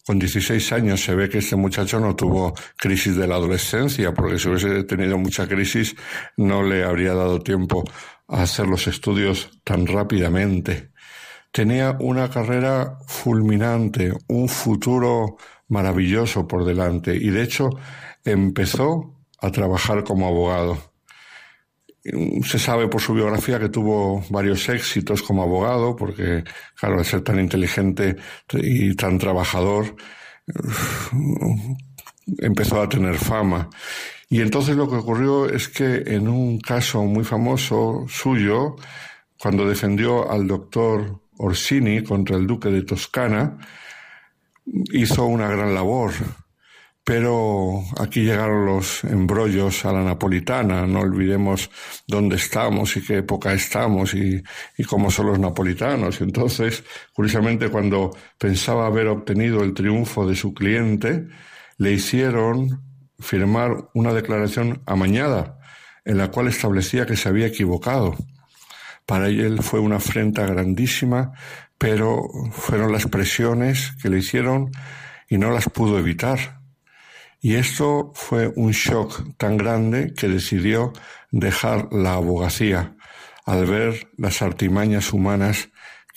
Con 0.06 0.18
16 0.18 0.72
años 0.72 1.02
se 1.02 1.14
ve 1.14 1.30
que 1.30 1.40
este 1.40 1.57
muchacho 1.57 1.99
no 1.99 2.16
tuvo 2.16 2.56
crisis 2.78 3.18
de 3.18 3.28
la 3.28 3.36
adolescencia, 3.36 4.14
porque 4.14 4.40
si 4.40 4.48
hubiese 4.48 4.84
tenido 4.86 5.18
mucha 5.18 5.45
crisis 5.45 5.94
no 6.38 6.64
le 6.64 6.84
habría 6.84 7.14
dado 7.14 7.41
tiempo 7.41 7.84
a 8.30 8.43
hacer 8.43 8.68
los 8.68 8.88
estudios 8.88 9.49
tan 9.64 9.88
rápidamente. 9.88 10.91
Tenía 11.51 11.97
una 11.99 12.30
carrera 12.30 12.97
fulminante, 13.07 14.14
un 14.27 14.47
futuro 14.47 15.38
maravilloso 15.68 16.47
por 16.47 16.64
delante 16.64 17.15
y 17.15 17.30
de 17.30 17.43
hecho 17.43 17.69
empezó 18.23 19.15
a 19.41 19.51
trabajar 19.51 20.03
como 20.03 20.27
abogado. 20.27 20.77
Se 22.43 22.60
sabe 22.60 22.88
por 22.88 23.01
su 23.01 23.14
biografía 23.14 23.60
que 23.60 23.69
tuvo 23.69 24.23
varios 24.30 24.68
éxitos 24.69 25.22
como 25.22 25.43
abogado, 25.43 25.95
porque, 25.95 26.43
claro, 26.76 26.97
al 26.97 27.06
ser 27.06 27.22
tan 27.22 27.39
inteligente 27.39 28.15
y 28.53 28.95
tan 28.95 29.18
trabajador, 29.18 29.95
empezó 32.38 32.81
a 32.81 32.89
tener 32.89 33.15
fama. 33.15 33.69
Y 34.30 34.41
entonces 34.41 34.76
lo 34.76 34.88
que 34.88 34.95
ocurrió 34.95 35.49
es 35.49 35.68
que 35.68 36.03
en 36.06 36.27
un 36.27 36.60
caso 36.60 37.03
muy 37.03 37.23
famoso 37.23 38.06
suyo, 38.07 38.76
cuando 39.39 39.68
defendió 39.68 40.30
al 40.30 40.47
doctor 40.47 41.19
Orsini 41.38 42.03
contra 42.03 42.38
el 42.38 42.45
duque 42.45 42.69
de 42.69 42.84
Toscana, 42.84 43.57
hizo 44.91 45.26
una 45.26 45.47
gran 45.49 45.73
labor. 45.73 46.11
Pero 47.03 47.81
aquí 47.97 48.22
llegaron 48.22 48.68
los 48.68 49.03
embrollos 49.03 49.84
a 49.85 49.91
la 49.91 50.03
napolitana. 50.03 50.85
No 50.85 50.99
olvidemos 50.99 51.72
dónde 52.06 52.35
estamos 52.35 52.95
y 52.97 53.03
qué 53.03 53.18
época 53.18 53.51
estamos 53.53 54.14
y, 54.14 54.43
cómo 54.88 55.10
son 55.10 55.27
los 55.27 55.39
napolitanos. 55.39 56.22
Entonces, 56.22 56.84
curiosamente, 57.14 57.69
cuando 57.69 58.15
pensaba 58.38 58.85
haber 58.85 59.07
obtenido 59.07 59.64
el 59.64 59.73
triunfo 59.73 60.27
de 60.27 60.35
su 60.35 60.53
cliente, 60.53 61.26
le 61.77 61.93
hicieron 61.93 62.89
firmar 63.19 63.89
una 63.93 64.13
declaración 64.13 64.81
amañada 64.85 65.59
en 66.05 66.17
la 66.17 66.29
cual 66.31 66.47
establecía 66.47 67.05
que 67.05 67.15
se 67.15 67.29
había 67.29 67.47
equivocado. 67.47 68.15
Para 69.05 69.27
él 69.27 69.61
fue 69.61 69.79
una 69.79 69.97
afrenta 69.97 70.45
grandísima, 70.45 71.33
pero 71.77 72.23
fueron 72.51 72.91
las 72.91 73.07
presiones 73.07 73.93
que 74.01 74.09
le 74.09 74.19
hicieron 74.19 74.71
y 75.29 75.37
no 75.37 75.51
las 75.51 75.69
pudo 75.69 75.99
evitar. 75.99 76.61
Y 77.41 77.55
esto 77.55 78.11
fue 78.15 78.51
un 78.55 78.71
shock 78.71 79.37
tan 79.37 79.57
grande 79.57 80.13
que 80.13 80.27
decidió 80.27 80.93
dejar 81.31 81.87
la 81.91 82.15
abogacía 82.15 82.95
al 83.45 83.65
ver 83.65 84.09
las 84.17 84.41
artimañas 84.41 85.13
humanas 85.13 85.69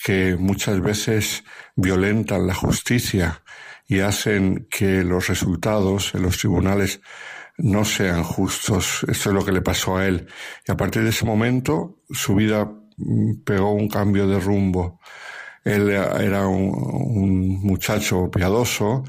que 0.03 0.35
muchas 0.35 0.81
veces 0.81 1.43
violentan 1.75 2.45
la 2.45 2.53
justicia 2.53 3.42
y 3.87 3.99
hacen 3.99 4.67
que 4.69 5.03
los 5.03 5.27
resultados 5.27 6.15
en 6.15 6.23
los 6.23 6.37
tribunales 6.37 7.01
no 7.57 7.85
sean 7.85 8.23
justos. 8.23 9.05
Esto 9.07 9.29
es 9.29 9.35
lo 9.35 9.45
que 9.45 9.51
le 9.51 9.61
pasó 9.61 9.97
a 9.97 10.07
él. 10.07 10.27
Y 10.67 10.71
a 10.71 10.77
partir 10.77 11.03
de 11.03 11.09
ese 11.09 11.25
momento 11.25 11.99
su 12.09 12.35
vida 12.35 12.65
mm, 12.97 13.43
pegó 13.43 13.71
un 13.73 13.87
cambio 13.87 14.27
de 14.27 14.39
rumbo. 14.39 14.99
Él 15.63 15.89
era 15.89 16.47
un, 16.47 17.61
muchacho 17.61 18.29
piadoso 18.29 19.03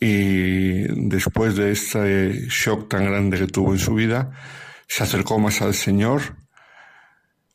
y 0.00 0.82
después 1.08 1.54
de 1.54 1.70
este 1.70 2.32
shock 2.48 2.88
tan 2.88 3.04
grande 3.04 3.38
que 3.38 3.46
tuvo 3.46 3.72
en 3.72 3.78
su 3.78 3.94
vida, 3.94 4.32
se 4.88 5.04
acercó 5.04 5.38
más 5.38 5.62
al 5.62 5.72
Señor 5.72 6.36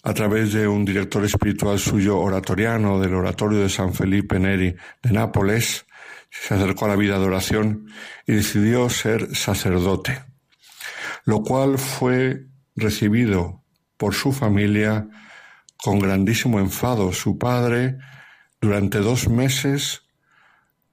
a 0.04 0.14
través 0.14 0.54
de 0.54 0.68
un 0.68 0.86
director 0.86 1.26
espiritual 1.26 1.78
suyo 1.80 2.18
oratoriano 2.18 3.00
del 3.00 3.14
oratorio 3.14 3.60
de 3.60 3.70
San 3.70 3.94
Felipe 3.94 4.40
Neri 4.40 4.74
de 5.04 5.12
Nápoles, 5.12 5.86
se 6.30 6.54
acercó 6.54 6.86
a 6.86 6.90
la 6.90 6.96
vida 6.96 7.18
de 7.20 7.26
oración 7.26 7.88
y 8.28 8.34
decidió 8.34 8.90
ser 8.90 9.36
sacerdote, 9.36 10.24
lo 11.26 11.42
cual 11.42 11.78
fue 11.78 12.48
recibido 12.76 13.64
por 13.98 14.14
su 14.14 14.32
familia 14.32 15.08
con 15.78 16.00
grandísimo 16.00 16.60
enfado. 16.60 17.12
Su 17.14 17.38
padre 17.38 17.98
durante 18.62 19.00
dos 19.00 19.30
meses 19.30 20.04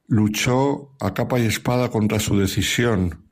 luchó 0.08 0.94
a 1.00 1.14
capa 1.14 1.38
y 1.38 1.46
espada 1.46 1.90
contra 1.90 2.20
su 2.20 2.38
decisión, 2.38 3.28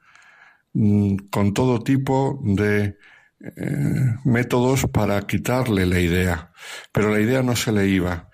mm, 0.72 1.16
con 1.30 1.54
todo 1.54 1.82
tipo 1.82 2.40
de 2.44 2.98
eh, 3.40 4.16
métodos 4.24 4.86
para 4.86 5.20
quitarle 5.26 5.86
la 5.86 6.00
idea, 6.00 6.52
pero 6.92 7.10
la 7.10 7.20
idea 7.20 7.42
no 7.42 7.54
se 7.54 7.72
le 7.72 7.86
iba. 7.88 8.30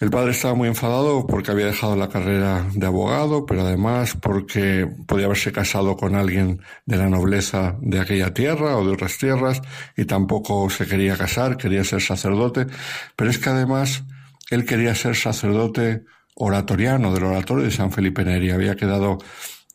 El 0.00 0.10
padre 0.10 0.30
estaba 0.30 0.54
muy 0.54 0.68
enfadado 0.68 1.26
porque 1.26 1.50
había 1.50 1.66
dejado 1.66 1.96
la 1.96 2.08
carrera 2.08 2.64
de 2.72 2.86
abogado, 2.86 3.44
pero 3.46 3.62
además 3.62 4.14
porque 4.14 4.88
podía 5.06 5.26
haberse 5.26 5.50
casado 5.50 5.96
con 5.96 6.14
alguien 6.14 6.60
de 6.86 6.98
la 6.98 7.08
nobleza 7.08 7.76
de 7.80 7.98
aquella 7.98 8.32
tierra 8.32 8.76
o 8.76 8.86
de 8.86 8.92
otras 8.92 9.18
tierras 9.18 9.60
y 9.96 10.04
tampoco 10.04 10.70
se 10.70 10.86
quería 10.86 11.16
casar, 11.16 11.56
quería 11.56 11.82
ser 11.82 12.00
sacerdote, 12.00 12.66
pero 13.16 13.28
es 13.28 13.38
que 13.38 13.50
además 13.50 14.04
él 14.50 14.64
quería 14.64 14.94
ser 14.94 15.16
sacerdote 15.16 16.04
oratoriano 16.36 17.12
del 17.12 17.24
oratorio 17.24 17.64
de 17.64 17.72
San 17.72 17.90
Felipe 17.90 18.24
Neri, 18.24 18.52
había 18.52 18.76
quedado 18.76 19.18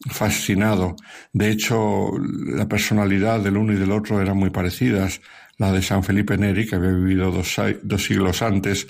fascinado. 0.09 0.95
De 1.33 1.49
hecho, 1.49 2.11
la 2.45 2.67
personalidad 2.69 3.41
del 3.41 3.57
uno 3.57 3.73
y 3.73 3.75
del 3.75 3.91
otro 3.91 4.21
eran 4.21 4.37
muy 4.37 4.51
parecidas. 4.51 5.19
La 5.57 5.71
de 5.71 5.81
San 5.81 6.03
Felipe 6.03 6.37
Neri, 6.37 6.65
que 6.65 6.75
había 6.75 6.89
vivido 6.89 7.29
dos, 7.29 7.55
dos 7.83 8.03
siglos 8.03 8.41
antes, 8.41 8.87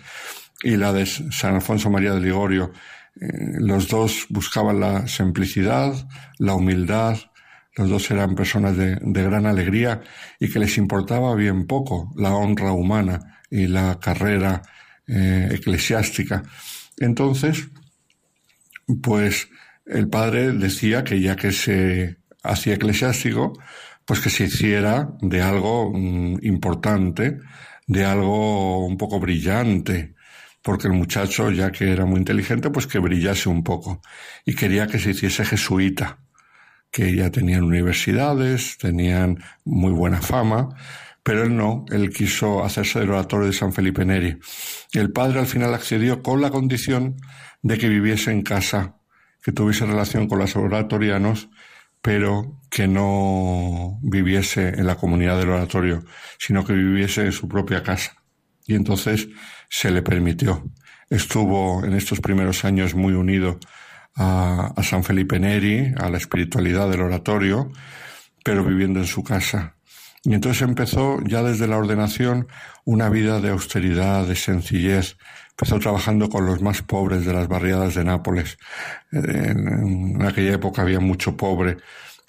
y 0.64 0.78
la 0.78 0.94
de 0.94 1.06
San 1.06 1.56
Alfonso 1.56 1.90
María 1.90 2.14
de 2.14 2.22
Ligorio. 2.22 2.72
Eh, 3.20 3.28
los 3.60 3.88
dos 3.88 4.26
buscaban 4.30 4.80
la 4.80 5.08
simplicidad, 5.08 5.94
la 6.40 6.56
humildad, 6.56 7.18
los 7.76 7.90
dos 7.90 8.12
eran 8.12 8.36
personas 8.36 8.78
de, 8.78 9.00
gran 9.02 9.46
alegría 9.46 10.02
y 10.40 10.50
que 10.50 10.60
les 10.60 10.78
importaba 10.78 11.36
bien 11.36 11.66
poco 11.66 12.14
la 12.16 12.34
honra 12.34 12.72
humana 12.72 13.40
y 13.50 13.68
la 13.68 14.00
carrera 14.00 14.62
eh, 15.08 15.50
eclesiástica. 15.52 16.44
Entonces, 16.98 17.68
pues 19.02 19.50
el 19.86 20.08
padre 20.08 20.54
decía 20.54 21.04
que 21.04 21.20
ya 21.20 21.36
que 21.36 21.52
se 21.52 22.18
hacía 22.44 22.76
eclesiástico, 22.76 23.54
pues 24.06 24.20
que 24.20 24.30
se 24.30 24.46
hiciera 24.46 25.10
de 25.22 25.42
algo 25.42 25.92
mm, 25.94 26.40
importante, 26.44 27.40
de 27.88 28.06
algo 28.06 28.86
un 28.86 28.98
poco 28.98 29.20
brillante, 29.20 30.13
porque 30.64 30.88
el 30.88 30.94
muchacho, 30.94 31.52
ya 31.52 31.72
que 31.72 31.92
era 31.92 32.06
muy 32.06 32.20
inteligente, 32.20 32.70
pues 32.70 32.88
que 32.88 32.98
brillase 32.98 33.50
un 33.50 33.64
poco. 33.64 34.02
Y 34.46 34.56
quería 34.56 34.88
que 34.88 34.98
se 34.98 35.12
hiciese 35.12 35.46
jesuita, 35.46 36.20
que 36.90 37.14
ya 37.16 37.30
tenían 37.30 37.64
universidades, 37.64 38.78
tenían 38.78 39.44
muy 39.66 39.92
buena 39.92 40.22
fama, 40.22 40.70
pero 41.22 41.44
él 41.44 41.56
no, 41.56 41.86
él 41.92 42.10
quiso 42.12 42.64
hacerse 42.64 43.00
del 43.00 43.12
oratorio 43.12 43.48
de 43.48 43.54
San 43.54 43.74
Felipe 43.74 44.06
Neri. 44.06 44.40
El 44.94 45.12
padre 45.12 45.40
al 45.40 45.48
final 45.48 45.74
accedió 45.74 46.24
con 46.24 46.42
la 46.42 46.50
condición 46.50 47.18
de 47.62 47.78
que 47.78 47.90
viviese 47.90 48.32
en 48.32 48.42
casa, 48.42 48.98
que 49.42 49.52
tuviese 49.52 49.86
relación 49.86 50.28
con 50.28 50.40
los 50.40 50.56
oratorianos, 50.56 51.50
pero 52.02 52.62
que 52.70 52.88
no 52.88 54.00
viviese 54.02 54.70
en 54.70 54.86
la 54.86 54.96
comunidad 54.96 55.38
del 55.40 55.50
oratorio, 55.50 56.04
sino 56.38 56.66
que 56.66 56.74
viviese 56.74 57.26
en 57.26 57.32
su 57.32 57.48
propia 57.48 57.84
casa. 57.84 58.24
Y 58.66 58.76
entonces 58.76 59.28
se 59.74 59.90
le 59.90 60.04
permitió. 60.04 60.64
Estuvo 61.10 61.84
en 61.84 61.94
estos 61.94 62.20
primeros 62.20 62.64
años 62.64 62.94
muy 62.94 63.14
unido 63.14 63.60
a, 64.16 64.72
San 64.84 65.04
Felipe 65.04 65.40
Neri, 65.40 65.92
a 65.98 66.12
la 66.12 66.20
espiritualidad 66.20 66.88
del 66.92 67.02
oratorio, 67.02 67.72
pero 68.44 68.64
viviendo 68.64 69.00
en 69.00 69.08
su 69.08 69.24
casa. 69.24 69.76
Y 70.24 70.36
entonces 70.36 70.62
empezó 70.62 71.20
ya 71.24 71.42
desde 71.42 71.68
la 71.68 71.80
ordenación 71.80 72.48
una 72.86 73.10
vida 73.10 73.42
de 73.42 73.50
austeridad, 73.50 74.28
de 74.28 74.36
sencillez. 74.36 75.18
Empezó 75.50 75.80
trabajando 75.80 76.30
con 76.30 76.46
los 76.46 76.62
más 76.62 76.84
pobres 76.84 77.26
de 77.26 77.34
las 77.34 77.48
barriadas 77.48 77.96
de 77.96 78.04
Nápoles. 78.04 78.60
En, 79.12 80.22
aquella 80.22 80.54
época 80.54 80.84
había 80.84 81.00
mucho 81.00 81.36
pobre 81.36 81.78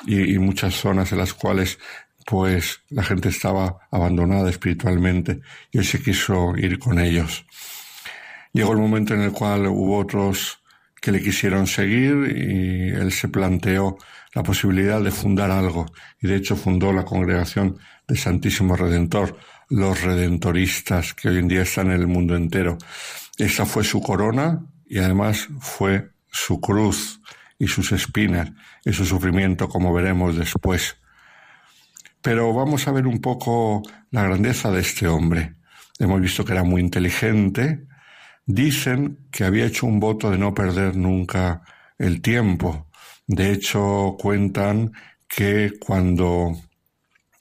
y, 0.07 0.35
y, 0.35 0.39
muchas 0.39 0.77
zonas 0.77 1.13
en 1.13 1.19
las 1.19 1.35
cuales 1.35 1.79
pues 2.25 2.81
la 2.91 3.03
gente 3.03 3.29
estaba 3.29 3.79
abandonada 3.91 4.49
espiritualmente 4.51 5.41
y 5.71 5.79
él 5.79 5.85
se 5.85 6.03
quiso 6.03 6.57
ir 6.57 6.79
con 6.79 6.99
ellos. 6.99 7.45
Llegó 8.53 8.73
el 8.73 8.79
momento 8.79 9.15
en 9.15 9.23
el 9.23 9.33
cual 9.33 9.67
hubo 9.67 9.99
otros 9.99 10.61
que 11.01 11.13
le 11.13 11.21
quisieron 11.21 11.67
seguir 11.67 12.35
y 12.37 12.89
él 12.89 13.13
se 13.13 13.29
planteó 13.29 13.99
la 14.33 14.43
posibilidad 14.43 15.03
de 15.03 15.11
fundar 15.11 15.51
algo 15.51 15.87
y 16.21 16.29
de 16.29 16.37
hecho 16.37 16.57
fundó 16.57 16.93
la 16.93 17.05
congregación 17.05 17.79
de 18.07 18.17
Santísimo 18.17 18.77
Redentor, 18.77 19.37
los 19.69 20.03
redentoristas 20.03 21.15
que 21.15 21.29
hoy 21.29 21.39
en 21.39 21.49
día 21.49 21.63
están 21.63 21.91
en 21.91 22.01
el 22.01 22.07
mundo 22.07 22.37
entero. 22.37 22.79
Esa 23.39 23.67
fue 23.67 23.85
su 23.85 24.01
corona 24.01 24.65
y 24.87 24.99
además 24.99 25.49
fue 25.61 26.11
su 26.31 26.61
cruz 26.61 27.21
y 27.59 27.67
sus 27.69 27.93
espinas 27.93 28.51
y 28.85 28.93
su 28.93 29.05
sufrimiento, 29.05 29.69
como 29.69 29.93
veremos 29.93 30.37
después. 30.37 30.97
Pero 32.25 32.55
vamos 32.55 32.89
a 32.89 32.93
ver 32.93 33.07
un 33.07 33.21
poco 33.21 33.83
la 34.11 34.23
grandeza 34.23 34.71
de 34.71 34.81
este 34.81 35.07
hombre. 35.07 35.57
Hemos 35.99 36.23
visto 36.23 36.43
que 36.43 36.53
era 36.53 36.65
muy 36.65 36.81
inteligente. 36.81 37.87
Dicen 38.47 39.29
que 39.31 39.45
había 39.45 39.67
hecho 39.67 39.85
un 39.85 40.01
voto 40.01 40.31
de 40.31 40.39
no 40.39 40.55
perder 40.55 40.97
nunca 40.97 41.61
el 41.99 42.23
tiempo. 42.23 42.89
De 43.27 43.53
hecho, 43.53 44.17
cuentan 44.19 44.93
que 45.29 45.73
cuando 45.79 46.57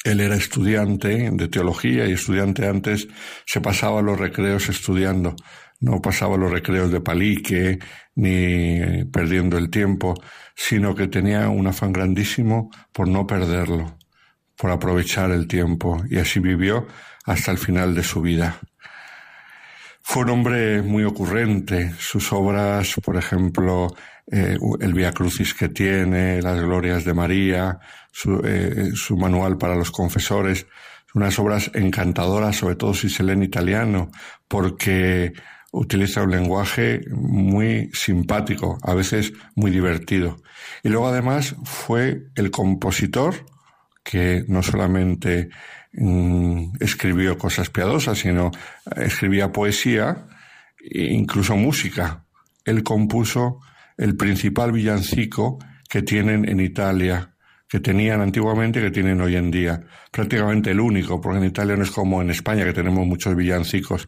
él 0.03 0.19
era 0.19 0.35
estudiante 0.35 1.31
de 1.31 1.47
teología 1.47 2.05
y 2.05 2.11
estudiante 2.11 2.67
antes, 2.67 3.07
se 3.45 3.61
pasaba 3.61 4.01
los 4.01 4.19
recreos 4.19 4.67
estudiando. 4.67 5.33
No 5.79 6.01
pasaba 6.01 6.35
los 6.35 6.51
recreos 6.51 6.91
de 6.91 6.99
palique 6.99 7.79
ni 8.15 9.05
perdiendo 9.05 9.57
el 9.57 9.69
tiempo, 9.69 10.13
sino 10.57 10.93
que 10.93 11.07
tenía 11.07 11.47
un 11.47 11.67
afán 11.67 11.93
grandísimo 11.93 12.69
por 12.91 13.07
no 13.07 13.25
perderlo 13.25 13.97
por 14.57 14.71
aprovechar 14.71 15.31
el 15.31 15.47
tiempo 15.47 16.03
y 16.09 16.17
así 16.17 16.39
vivió 16.39 16.87
hasta 17.25 17.51
el 17.51 17.57
final 17.57 17.95
de 17.95 18.03
su 18.03 18.21
vida. 18.21 18.59
Fue 20.01 20.23
un 20.23 20.29
hombre 20.31 20.81
muy 20.81 21.03
ocurrente. 21.05 21.93
Sus 21.97 22.33
obras, 22.33 22.95
por 23.03 23.15
ejemplo, 23.15 23.95
eh, 24.29 24.57
el 24.81 24.93
Via 24.93 25.13
Crucis 25.13 25.53
que 25.53 25.69
tiene, 25.69 26.41
las 26.41 26.59
Glorias 26.59 27.05
de 27.05 27.13
María, 27.13 27.79
su, 28.11 28.41
eh, 28.43 28.91
su 28.95 29.17
manual 29.17 29.57
para 29.57 29.75
los 29.75 29.91
confesores, 29.91 30.67
unas 31.13 31.39
obras 31.39 31.71
encantadoras, 31.73 32.57
sobre 32.57 32.75
todo 32.75 32.93
si 32.93 33.09
se 33.09 33.23
lee 33.23 33.33
en 33.33 33.43
italiano, 33.43 34.11
porque 34.47 35.33
utiliza 35.71 36.23
un 36.23 36.31
lenguaje 36.31 37.01
muy 37.09 37.89
simpático, 37.93 38.77
a 38.83 38.93
veces 38.93 39.33
muy 39.55 39.71
divertido. 39.71 40.37
Y 40.83 40.89
luego 40.89 41.07
además 41.07 41.55
fue 41.63 42.25
el 42.35 42.51
compositor 42.51 43.45
que 44.03 44.43
no 44.47 44.61
solamente 44.61 45.49
mm, 45.93 46.75
escribió 46.79 47.37
cosas 47.37 47.69
piadosas, 47.69 48.19
sino 48.19 48.51
escribía 48.97 49.51
poesía 49.51 50.27
e 50.79 51.13
incluso 51.13 51.55
música. 51.55 52.25
Él 52.65 52.83
compuso 52.83 53.59
el 53.97 54.15
principal 54.17 54.71
villancico 54.71 55.59
que 55.89 56.01
tienen 56.01 56.47
en 56.47 56.59
Italia, 56.59 57.32
que 57.73 57.79
tenían 57.79 58.21
antiguamente 58.21 58.79
y 58.79 58.83
que 58.83 58.91
tienen 58.91 59.19
hoy 59.19 59.35
en 59.35 59.49
día. 59.49 59.81
Prácticamente 60.11 60.69
el 60.69 60.79
único, 60.79 61.19
porque 61.19 61.39
en 61.39 61.45
Italia 61.45 61.75
no 61.75 61.81
es 61.81 61.89
como 61.89 62.21
en 62.21 62.29
España, 62.29 62.63
que 62.65 62.71
tenemos 62.71 63.03
muchos 63.07 63.35
villancicos 63.35 64.05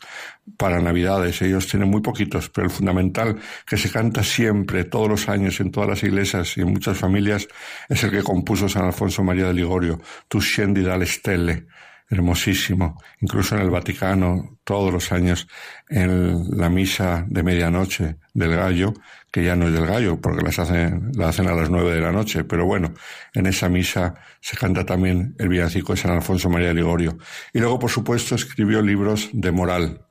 para 0.55 0.79
Navidades. 0.79 1.41
Ellos 1.41 1.67
tienen 1.67 1.89
muy 1.89 2.01
poquitos, 2.01 2.47
pero 2.51 2.67
el 2.67 2.71
fundamental, 2.71 3.39
que 3.65 3.75
se 3.75 3.89
canta 3.89 4.21
siempre, 4.23 4.83
todos 4.83 5.09
los 5.09 5.29
años, 5.29 5.59
en 5.61 5.71
todas 5.71 5.89
las 5.89 6.03
iglesias 6.03 6.55
y 6.57 6.61
en 6.61 6.73
muchas 6.73 6.95
familias, 6.95 7.47
es 7.89 8.03
el 8.03 8.11
que 8.11 8.21
compuso 8.21 8.69
San 8.69 8.85
Alfonso 8.85 9.23
María 9.23 9.47
de 9.47 9.55
Ligorio, 9.55 9.99
Tu 10.27 10.39
scendi 10.41 10.83
dalle 10.83 11.07
stelle 11.07 11.65
hermosísimo, 12.10 13.02
incluso 13.22 13.56
en 13.56 13.61
el 13.61 13.69
Vaticano, 13.69 14.60
todos 14.64 14.94
los 14.94 15.11
años, 15.11 15.48
en 15.90 16.57
la 16.57 16.69
misa 16.69 17.26
de 17.27 17.44
medianoche 17.44 18.18
del 18.34 18.56
gallo, 18.56 18.94
que 19.32 19.44
ya 19.44 19.56
no 19.56 19.68
es 19.68 19.73
del 19.73 19.88
gallo, 19.88 20.22
porque 20.22 20.44
las 20.44 20.60
hacen, 20.60 21.11
la 21.15 21.30
hacen 21.30 21.48
a 21.48 21.56
las 21.56 21.69
nueve 21.69 21.94
de 21.94 22.02
la 22.02 22.11
noche, 22.11 22.44
pero 22.44 22.65
bueno, 22.65 22.94
en 23.34 23.48
esa 23.48 23.69
misa 23.69 24.15
se 24.40 24.56
canta 24.56 24.86
también 24.86 25.36
el 25.40 25.49
villancico 25.49 25.94
de 25.94 25.98
San 26.02 26.11
Alfonso 26.11 26.49
María 26.49 26.73
Ligorio. 26.73 27.18
Y 27.53 27.60
luego, 27.60 27.80
por 27.80 27.90
supuesto, 27.90 28.36
escribió 28.36 28.82
libros 28.82 29.30
de 29.34 29.52
moral. 29.52 30.06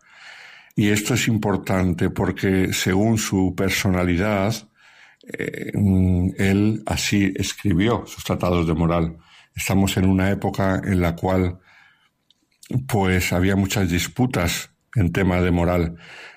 Y 0.77 0.91
esto 0.91 1.15
es 1.15 1.29
importante 1.29 2.11
porque 2.11 2.73
según 2.73 3.17
su 3.17 3.55
personalidad, 3.57 4.53
eh, 5.23 5.73
él 6.37 6.83
así 6.85 7.33
escribió 7.37 8.05
sus 8.07 8.25
tratados 8.25 8.67
de 8.67 8.75
moral. 8.75 9.17
Estamos 9.55 9.97
en 9.97 10.07
una 10.07 10.31
época 10.31 10.83
en 10.85 11.01
la 11.01 11.15
cual 11.15 11.61
pues 12.87 13.33
había 13.33 13.57
muchas 13.57 13.91
disputas 13.91 14.71
en 14.95 15.13
tema 15.13 15.41
de 15.41 15.51
moral. 15.51 15.97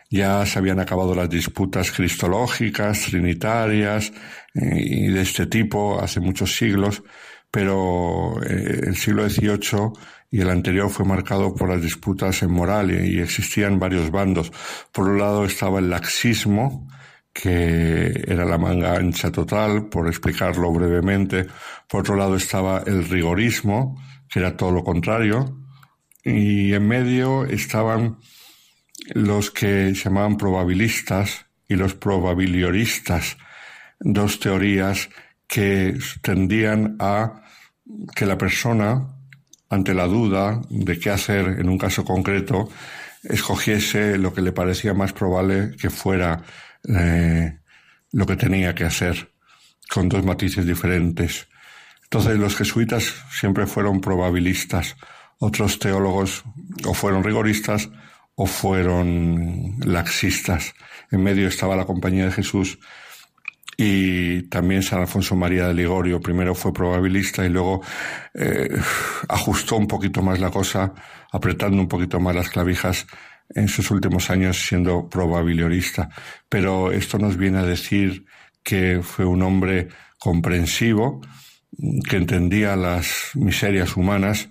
Ya 0.09 0.45
se 0.45 0.59
habían 0.59 0.79
acabado 0.79 1.13
las 1.13 1.29
disputas 1.29 1.91
cristológicas, 1.91 3.01
trinitarias 3.01 4.11
eh, 4.53 4.79
y 4.79 5.07
de 5.07 5.21
este 5.21 5.47
tipo 5.47 5.99
hace 5.99 6.19
muchos 6.19 6.55
siglos, 6.55 7.03
pero 7.51 8.41
eh, 8.43 8.81
el 8.87 8.95
siglo 8.95 9.29
XVIII 9.29 9.91
y 10.31 10.41
el 10.41 10.49
anterior 10.49 10.89
fue 10.89 11.05
marcado 11.05 11.53
por 11.55 11.69
las 11.69 11.81
disputas 11.81 12.41
en 12.43 12.51
moral 12.51 12.91
y 12.91 13.19
existían 13.19 13.79
varios 13.79 14.11
bandos. 14.11 14.51
Por 14.91 15.09
un 15.09 15.19
lado 15.19 15.45
estaba 15.45 15.79
el 15.79 15.89
laxismo, 15.89 16.87
que 17.33 18.23
era 18.27 18.45
la 18.45 18.57
manga 18.57 18.95
ancha 18.95 19.31
total, 19.31 19.87
por 19.89 20.07
explicarlo 20.07 20.71
brevemente. 20.71 21.45
Por 21.87 22.01
otro 22.01 22.15
lado 22.15 22.35
estaba 22.35 22.83
el 22.85 23.07
rigorismo, 23.07 24.01
que 24.29 24.39
era 24.39 24.57
todo 24.57 24.71
lo 24.71 24.83
contrario, 24.83 25.66
y 26.27 26.73
en 26.73 26.85
medio 26.85 27.45
estaban 27.45 28.17
los 29.13 29.49
que 29.49 29.95
se 29.95 30.03
llamaban 30.03 30.37
probabilistas 30.37 31.45
y 31.69 31.75
los 31.75 31.93
probabilioristas, 31.93 33.37
dos 34.01 34.41
teorías 34.41 35.09
que 35.47 35.97
tendían 36.21 36.97
a 36.99 37.43
que 38.13 38.25
la 38.25 38.37
persona, 38.37 39.07
ante 39.69 39.93
la 39.93 40.07
duda 40.07 40.61
de 40.69 40.99
qué 40.99 41.11
hacer 41.11 41.59
en 41.59 41.69
un 41.69 41.77
caso 41.77 42.03
concreto, 42.03 42.67
escogiese 43.23 44.17
lo 44.17 44.33
que 44.33 44.41
le 44.41 44.51
parecía 44.51 44.93
más 44.93 45.13
probable 45.13 45.77
que 45.79 45.89
fuera 45.89 46.43
eh, 46.89 47.57
lo 48.11 48.25
que 48.25 48.35
tenía 48.35 48.75
que 48.75 48.83
hacer, 48.83 49.31
con 49.89 50.09
dos 50.09 50.25
matices 50.25 50.65
diferentes. 50.65 51.47
Entonces 52.03 52.37
los 52.37 52.57
jesuitas 52.57 53.13
siempre 53.31 53.65
fueron 53.65 54.01
probabilistas 54.01 54.97
otros 55.39 55.79
teólogos 55.79 56.43
o 56.85 56.93
fueron 56.93 57.23
rigoristas 57.23 57.89
o 58.35 58.45
fueron 58.45 59.75
laxistas. 59.83 60.73
En 61.11 61.23
medio 61.23 61.47
estaba 61.47 61.75
la 61.75 61.85
Compañía 61.85 62.25
de 62.25 62.31
Jesús 62.31 62.79
y 63.77 64.43
también 64.43 64.81
San 64.83 64.99
Alfonso 65.01 65.35
María 65.35 65.67
de 65.67 65.73
Ligorio. 65.73 66.19
Primero 66.19 66.55
fue 66.55 66.73
probabilista 66.73 67.45
y 67.45 67.49
luego 67.49 67.81
eh, 68.33 68.69
ajustó 69.29 69.77
un 69.77 69.87
poquito 69.87 70.21
más 70.21 70.39
la 70.39 70.49
cosa, 70.49 70.93
apretando 71.31 71.77
un 71.77 71.87
poquito 71.87 72.19
más 72.19 72.35
las 72.35 72.49
clavijas 72.49 73.07
en 73.49 73.67
sus 73.67 73.91
últimos 73.91 74.29
años 74.29 74.59
siendo 74.67 75.07
probabiliorista. 75.09 76.09
Pero 76.49 76.91
esto 76.91 77.17
nos 77.19 77.37
viene 77.37 77.59
a 77.59 77.63
decir 77.63 78.25
que 78.63 79.01
fue 79.01 79.25
un 79.25 79.41
hombre 79.43 79.87
comprensivo, 80.19 81.21
que 82.09 82.17
entendía 82.17 82.75
las 82.75 83.31
miserias 83.35 83.95
humanas 83.95 84.49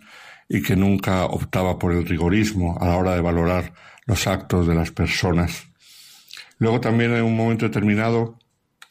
y 0.48 0.62
que 0.62 0.76
nunca 0.76 1.24
optaba 1.24 1.78
por 1.78 1.92
el 1.92 2.06
rigorismo 2.06 2.78
a 2.80 2.88
la 2.88 2.96
hora 2.96 3.14
de 3.14 3.20
valorar 3.20 3.72
los 4.06 4.26
actos 4.26 4.66
de 4.66 4.74
las 4.74 4.90
personas. 4.92 5.66
Luego 6.58 6.80
también 6.80 7.12
en 7.14 7.24
un 7.24 7.36
momento 7.36 7.66
determinado 7.66 8.38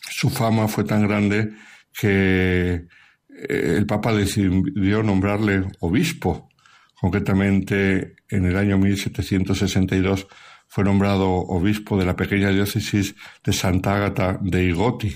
su 0.09 0.29
fama 0.29 0.67
fue 0.67 0.83
tan 0.83 1.07
grande 1.07 1.53
que 1.91 2.73
eh, 2.73 3.75
el 3.77 3.85
Papa 3.85 4.13
decidió 4.13 5.03
nombrarle 5.03 5.63
obispo. 5.79 6.49
Concretamente, 6.93 8.15
en 8.29 8.45
el 8.45 8.57
año 8.57 8.77
1762 8.77 10.27
fue 10.67 10.83
nombrado 10.83 11.29
obispo 11.29 11.97
de 11.97 12.05
la 12.05 12.15
pequeña 12.15 12.49
diócesis 12.49 13.15
de 13.43 13.53
Santa 13.53 13.95
Ágata 13.95 14.39
de 14.41 14.63
Igoti. 14.63 15.15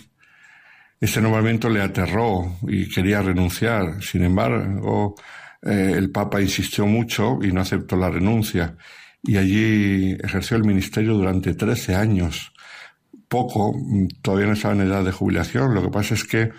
Este 0.99 1.21
nombramiento 1.21 1.69
le 1.69 1.81
aterró 1.81 2.57
y 2.67 2.89
quería 2.89 3.21
renunciar. 3.21 4.03
Sin 4.03 4.23
embargo, 4.23 5.15
eh, 5.61 5.93
el 5.95 6.11
Papa 6.11 6.41
insistió 6.41 6.85
mucho 6.85 7.39
y 7.41 7.51
no 7.51 7.61
aceptó 7.61 7.95
la 7.95 8.09
renuncia. 8.09 8.75
Y 9.21 9.37
allí 9.37 10.17
ejerció 10.23 10.57
el 10.57 10.63
ministerio 10.63 11.13
durante 11.13 11.53
13 11.53 11.95
años. 11.95 12.53
Poco, 13.27 13.75
todavía 14.21 14.47
no 14.47 14.53
estaba 14.53 14.73
en 14.73 14.81
edad 14.81 15.03
de 15.03 15.11
jubilación. 15.11 15.73
Lo 15.73 15.83
que 15.83 15.89
pasa 15.89 16.13
es 16.13 16.23
que, 16.23 16.51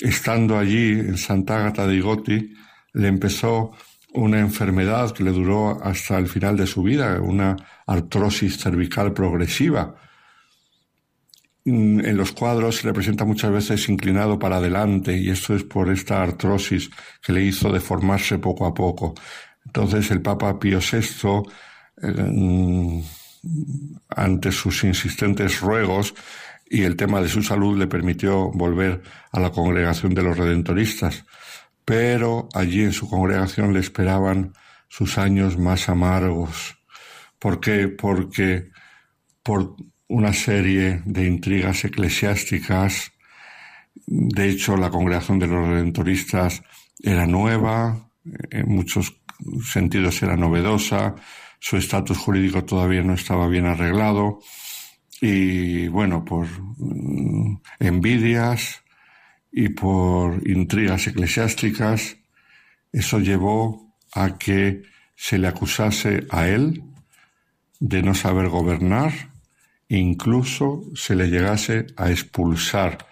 estando 0.00 0.58
allí 0.58 0.92
en 0.92 1.16
Santa 1.16 1.56
Agata 1.56 1.86
de 1.86 1.96
Igoti, 1.96 2.54
le 2.92 3.08
empezó 3.08 3.72
una 4.12 4.38
enfermedad 4.38 5.12
que 5.12 5.24
le 5.24 5.32
duró 5.32 5.82
hasta 5.82 6.18
el 6.18 6.28
final 6.28 6.56
de 6.56 6.66
su 6.66 6.82
vida, 6.82 7.20
una 7.20 7.56
artrosis 7.86 8.58
cervical 8.58 9.12
progresiva 9.12 9.96
en 11.64 12.16
los 12.16 12.32
cuadros 12.32 12.76
se 12.76 12.86
le 12.86 12.92
presenta 12.92 13.24
muchas 13.24 13.50
veces 13.50 13.88
inclinado 13.88 14.38
para 14.38 14.56
adelante 14.56 15.16
y 15.16 15.30
esto 15.30 15.54
es 15.54 15.64
por 15.64 15.90
esta 15.90 16.22
artrosis 16.22 16.90
que 17.22 17.32
le 17.32 17.42
hizo 17.42 17.72
deformarse 17.72 18.38
poco 18.38 18.66
a 18.66 18.74
poco. 18.74 19.14
Entonces 19.64 20.10
el 20.10 20.20
Papa 20.20 20.58
Pío 20.58 20.78
VI, 20.80 21.42
eh, 22.02 23.02
ante 24.08 24.52
sus 24.52 24.84
insistentes 24.84 25.60
ruegos 25.60 26.14
y 26.68 26.82
el 26.82 26.96
tema 26.96 27.22
de 27.22 27.28
su 27.28 27.42
salud, 27.42 27.78
le 27.78 27.86
permitió 27.86 28.50
volver 28.50 29.02
a 29.32 29.40
la 29.40 29.50
congregación 29.50 30.14
de 30.14 30.22
los 30.22 30.36
redentoristas. 30.36 31.24
Pero 31.84 32.48
allí 32.54 32.82
en 32.82 32.92
su 32.92 33.08
congregación 33.08 33.72
le 33.72 33.80
esperaban 33.80 34.52
sus 34.88 35.18
años 35.18 35.58
más 35.58 35.88
amargos. 35.88 36.76
¿Por 37.38 37.60
qué? 37.60 37.88
Porque 37.88 38.70
por 39.42 39.76
una 40.14 40.32
serie 40.32 41.02
de 41.04 41.26
intrigas 41.26 41.84
eclesiásticas. 41.84 43.12
De 44.06 44.48
hecho, 44.48 44.76
la 44.76 44.88
congregación 44.88 45.40
de 45.40 45.48
los 45.48 45.66
redentoristas 45.66 46.62
era 47.02 47.26
nueva, 47.26 48.10
en 48.50 48.68
muchos 48.68 49.16
sentidos 49.64 50.22
era 50.22 50.36
novedosa, 50.36 51.16
su 51.58 51.76
estatus 51.76 52.16
jurídico 52.16 52.64
todavía 52.64 53.02
no 53.02 53.14
estaba 53.14 53.48
bien 53.48 53.66
arreglado 53.66 54.38
y 55.20 55.88
bueno, 55.88 56.24
por 56.24 56.46
mm, 56.46 57.60
envidias 57.80 58.84
y 59.50 59.70
por 59.70 60.48
intrigas 60.48 61.08
eclesiásticas, 61.08 62.18
eso 62.92 63.18
llevó 63.18 63.96
a 64.14 64.38
que 64.38 64.82
se 65.16 65.38
le 65.38 65.48
acusase 65.48 66.24
a 66.30 66.46
él 66.46 66.84
de 67.80 68.02
no 68.02 68.14
saber 68.14 68.48
gobernar 68.48 69.33
incluso 69.88 70.82
se 70.94 71.14
le 71.14 71.28
llegase 71.28 71.86
a 71.96 72.10
expulsar 72.10 73.06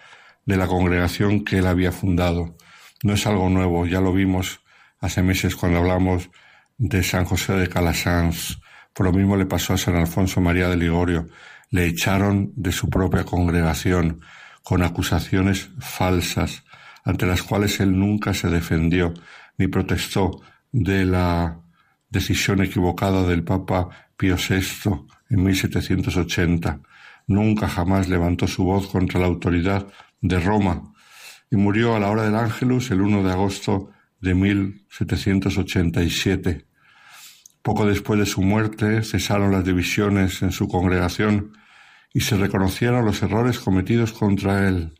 de 0.45 0.57
la 0.57 0.67
congregación 0.67 1.43
que 1.45 1.59
él 1.59 1.67
había 1.67 1.91
fundado. 1.91 2.57
No 3.03 3.13
es 3.13 3.25
algo 3.27 3.49
nuevo, 3.49 3.85
ya 3.85 4.01
lo 4.01 4.13
vimos 4.13 4.61
hace 4.99 5.21
meses 5.21 5.55
cuando 5.55 5.79
hablamos 5.79 6.29
de 6.77 7.03
San 7.03 7.25
José 7.25 7.53
de 7.53 7.69
Calasanz, 7.69 8.59
Por 8.93 9.07
lo 9.07 9.11
mismo 9.11 9.35
le 9.35 9.47
pasó 9.47 9.73
a 9.73 9.77
San 9.77 9.95
Alfonso 9.95 10.39
María 10.39 10.69
de 10.69 10.77
Ligorio. 10.77 11.27
Le 11.71 11.87
echaron 11.87 12.53
de 12.55 12.71
su 12.71 12.89
propia 12.89 13.23
congregación 13.23 14.21
con 14.61 14.83
acusaciones 14.83 15.71
falsas, 15.79 16.63
ante 17.03 17.25
las 17.25 17.41
cuales 17.41 17.79
él 17.79 17.97
nunca 17.97 18.33
se 18.33 18.49
defendió 18.49 19.13
ni 19.57 19.67
protestó 19.67 20.41
de 20.71 21.05
la 21.05 21.59
decisión 22.09 22.61
equivocada 22.61 23.27
del 23.27 23.43
Papa 23.43 23.89
Pío 24.15 24.35
VI 24.37 25.07
en 25.33 25.43
1780. 25.43 26.79
Nunca 27.27 27.67
jamás 27.67 28.07
levantó 28.07 28.47
su 28.47 28.63
voz 28.63 28.87
contra 28.87 29.19
la 29.19 29.25
autoridad 29.25 29.87
de 30.21 30.39
Roma 30.39 30.93
y 31.49 31.57
murió 31.57 31.95
a 31.95 31.99
la 31.99 32.09
hora 32.09 32.23
del 32.23 32.35
Ángelus 32.35 32.91
el 32.91 33.01
1 33.01 33.23
de 33.23 33.31
agosto 33.31 33.89
de 34.21 34.35
1787. 34.35 36.67
Poco 37.63 37.85
después 37.85 38.19
de 38.19 38.25
su 38.25 38.41
muerte 38.43 39.03
cesaron 39.03 39.51
las 39.51 39.65
divisiones 39.65 40.41
en 40.43 40.51
su 40.51 40.67
congregación 40.67 41.53
y 42.13 42.21
se 42.21 42.37
reconocieron 42.37 43.03
los 43.03 43.23
errores 43.23 43.59
cometidos 43.59 44.13
contra 44.13 44.67
él. 44.67 44.93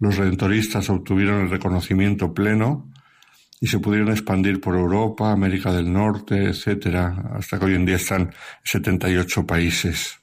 Los 0.00 0.16
redentoristas 0.16 0.90
obtuvieron 0.90 1.42
el 1.42 1.50
reconocimiento 1.50 2.34
pleno 2.34 2.90
y 3.60 3.66
se 3.66 3.78
pudieron 3.78 4.08
expandir 4.08 4.58
por 4.60 4.74
Europa, 4.74 5.30
América 5.30 5.70
del 5.70 5.92
Norte, 5.92 6.44
etcétera, 6.44 7.32
hasta 7.34 7.58
que 7.58 7.66
hoy 7.66 7.74
en 7.74 7.84
día 7.84 7.96
están 7.96 8.32
78 8.64 9.46
países. 9.46 10.18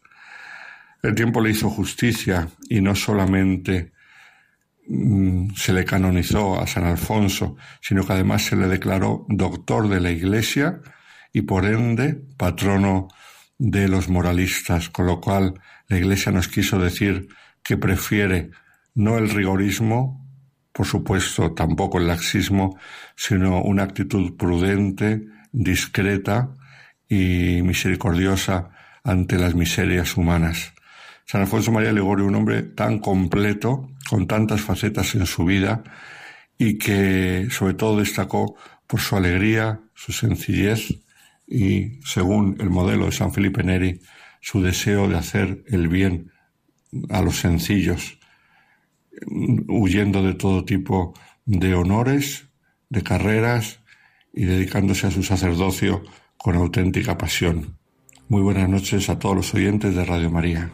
El 1.03 1.13
tiempo 1.13 1.39
le 1.39 1.51
hizo 1.51 1.69
justicia 1.69 2.49
y 2.67 2.81
no 2.81 2.95
solamente 2.95 3.91
mm, 4.87 5.51
se 5.55 5.71
le 5.71 5.85
canonizó 5.85 6.59
a 6.59 6.65
San 6.65 6.85
Alfonso, 6.85 7.55
sino 7.79 8.03
que 8.03 8.13
además 8.13 8.43
se 8.43 8.55
le 8.55 8.67
declaró 8.67 9.27
doctor 9.29 9.87
de 9.87 10.01
la 10.01 10.09
Iglesia 10.09 10.81
y 11.31 11.43
por 11.43 11.65
ende 11.65 12.19
patrono 12.37 13.07
de 13.59 13.87
los 13.87 14.09
moralistas, 14.09 14.89
con 14.89 15.05
lo 15.05 15.21
cual 15.21 15.61
la 15.87 15.97
Iglesia 15.97 16.31
nos 16.31 16.47
quiso 16.47 16.79
decir 16.79 17.27
que 17.63 17.77
prefiere 17.77 18.49
no 18.95 19.19
el 19.19 19.29
rigorismo, 19.29 20.26
por 20.77 20.85
supuesto 20.85 21.53
tampoco 21.53 21.97
el 21.97 22.05
laxismo, 22.05 22.77
sino 23.15 23.63
una 23.63 23.81
actitud 23.81 24.37
prudente, 24.37 25.25
discreta 25.51 26.51
y 27.09 27.63
misericordiosa 27.63 28.69
ante 29.03 29.39
las 29.39 29.55
miserias 29.55 30.15
humanas. 30.17 30.73
San 31.25 31.41
Alfonso 31.41 31.71
María 31.71 31.91
Ligorio, 31.91 32.27
un 32.27 32.35
hombre 32.35 32.61
tan 32.61 32.99
completo, 32.99 33.89
con 34.07 34.27
tantas 34.27 34.61
facetas 34.61 35.15
en 35.15 35.25
su 35.25 35.45
vida, 35.45 35.83
y 36.59 36.77
que 36.77 37.47
sobre 37.49 37.73
todo 37.73 37.97
destacó 37.97 38.55
por 38.85 38.99
su 38.99 39.15
alegría, 39.15 39.79
su 39.95 40.11
sencillez 40.11 40.93
y, 41.47 41.99
según 42.05 42.55
el 42.59 42.69
modelo 42.69 43.07
de 43.07 43.13
San 43.13 43.33
Felipe 43.33 43.63
Neri, 43.63 43.99
su 44.41 44.61
deseo 44.61 45.09
de 45.09 45.17
hacer 45.17 45.63
el 45.65 45.87
bien 45.87 46.31
a 47.09 47.23
los 47.23 47.39
sencillos, 47.39 48.16
huyendo 49.67 50.23
de 50.23 50.33
todo 50.33 50.65
tipo 50.65 51.13
de 51.45 51.73
honores, 51.73 52.49
de 52.89 53.03
carreras 53.03 53.81
y 54.33 54.45
dedicándose 54.45 55.07
a 55.07 55.11
su 55.11 55.23
sacerdocio 55.23 56.03
con 56.37 56.55
auténtica 56.55 57.17
pasión. 57.17 57.77
Muy 58.29 58.41
buenas 58.41 58.69
noches 58.69 59.09
a 59.09 59.17
todos 59.19 59.35
los 59.35 59.53
oyentes 59.53 59.95
de 59.95 60.05
Radio 60.05 60.29
María. 60.29 60.71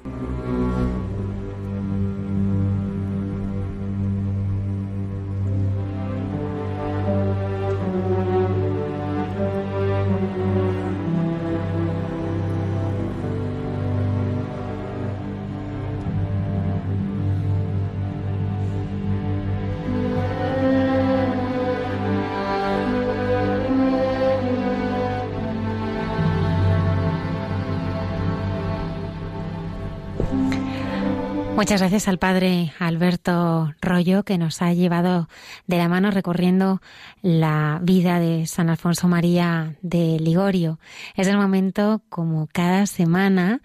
Muchas 31.63 31.79
gracias 31.79 32.09
al 32.09 32.17
padre 32.17 32.73
Alberto 32.77 33.73
Rollo 33.81 34.23
que 34.23 34.37
nos 34.37 34.61
ha 34.61 34.73
llevado 34.73 35.29
de 35.65 35.77
la 35.77 35.87
mano 35.87 36.11
recorriendo 36.11 36.81
la 37.21 37.79
vida 37.81 38.19
de 38.19 38.47
San 38.47 38.69
Alfonso 38.69 39.07
María 39.07 39.77
de 39.81 40.19
Ligorio. 40.19 40.77
Es 41.15 41.27
el 41.27 41.37
momento, 41.37 42.01
como 42.09 42.49
cada 42.51 42.85
semana, 42.85 43.61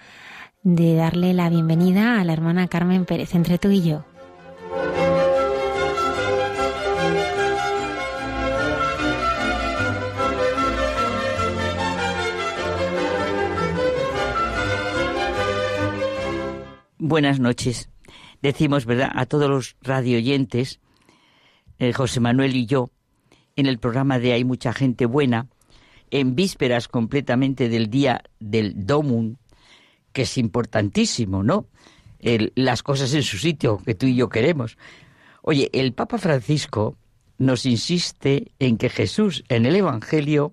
de 0.62 0.94
darle 0.94 1.34
la 1.34 1.50
bienvenida 1.50 2.20
a 2.20 2.24
la 2.24 2.34
hermana 2.34 2.68
Carmen 2.68 3.04
Pérez 3.04 3.34
entre 3.34 3.58
tú 3.58 3.70
y 3.70 3.82
yo. 3.82 4.04
Buenas 17.08 17.40
noches. 17.40 17.88
Decimos, 18.42 18.84
¿verdad?, 18.84 19.10
a 19.14 19.26
todos 19.26 19.48
los 19.48 19.76
radioyentes, 19.82 20.80
eh, 21.78 21.92
José 21.92 22.20
Manuel 22.20 22.54
y 22.54 22.66
yo, 22.66 22.90
en 23.56 23.66
el 23.66 23.78
programa 23.78 24.18
de 24.18 24.34
Hay 24.34 24.44
mucha 24.44 24.72
gente 24.72 25.06
buena, 25.06 25.48
en 26.10 26.36
vísperas 26.36 26.86
completamente 26.86 27.68
del 27.68 27.90
día 27.90 28.22
del 28.38 28.86
Domum, 28.86 29.36
que 30.12 30.22
es 30.22 30.38
importantísimo, 30.38 31.42
¿no? 31.42 31.66
las 32.20 32.82
cosas 32.82 33.14
en 33.14 33.22
su 33.22 33.38
sitio 33.38 33.78
que 33.78 33.94
tú 33.94 34.06
y 34.06 34.16
yo 34.16 34.28
queremos. 34.28 34.76
Oye, 35.42 35.70
el 35.72 35.92
Papa 35.92 36.18
Francisco 36.18 36.96
nos 37.38 37.64
insiste 37.64 38.50
en 38.58 38.76
que 38.76 38.88
Jesús 38.88 39.44
en 39.48 39.66
el 39.66 39.76
Evangelio 39.76 40.52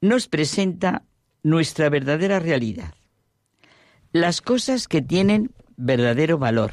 nos 0.00 0.26
presenta 0.26 1.04
nuestra 1.44 1.88
verdadera 1.90 2.40
realidad 2.40 2.97
las 4.12 4.40
cosas 4.40 4.88
que 4.88 5.02
tienen 5.02 5.52
verdadero 5.76 6.38
valor 6.38 6.72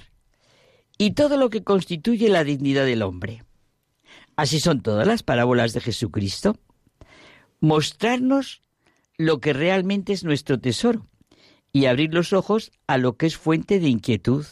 y 0.97 1.11
todo 1.11 1.37
lo 1.37 1.49
que 1.49 1.63
constituye 1.63 2.29
la 2.29 2.43
dignidad 2.43 2.85
del 2.85 3.01
hombre. 3.01 3.43
Así 4.35 4.59
son 4.59 4.81
todas 4.81 5.07
las 5.07 5.23
parábolas 5.23 5.73
de 5.73 5.81
Jesucristo. 5.81 6.57
Mostrarnos 7.59 8.61
lo 9.17 9.39
que 9.39 9.53
realmente 9.53 10.13
es 10.13 10.23
nuestro 10.23 10.59
tesoro 10.59 11.07
y 11.71 11.85
abrir 11.85 12.13
los 12.13 12.33
ojos 12.33 12.71
a 12.87 12.97
lo 12.97 13.17
que 13.17 13.25
es 13.27 13.37
fuente 13.37 13.79
de 13.79 13.89
inquietud, 13.89 14.45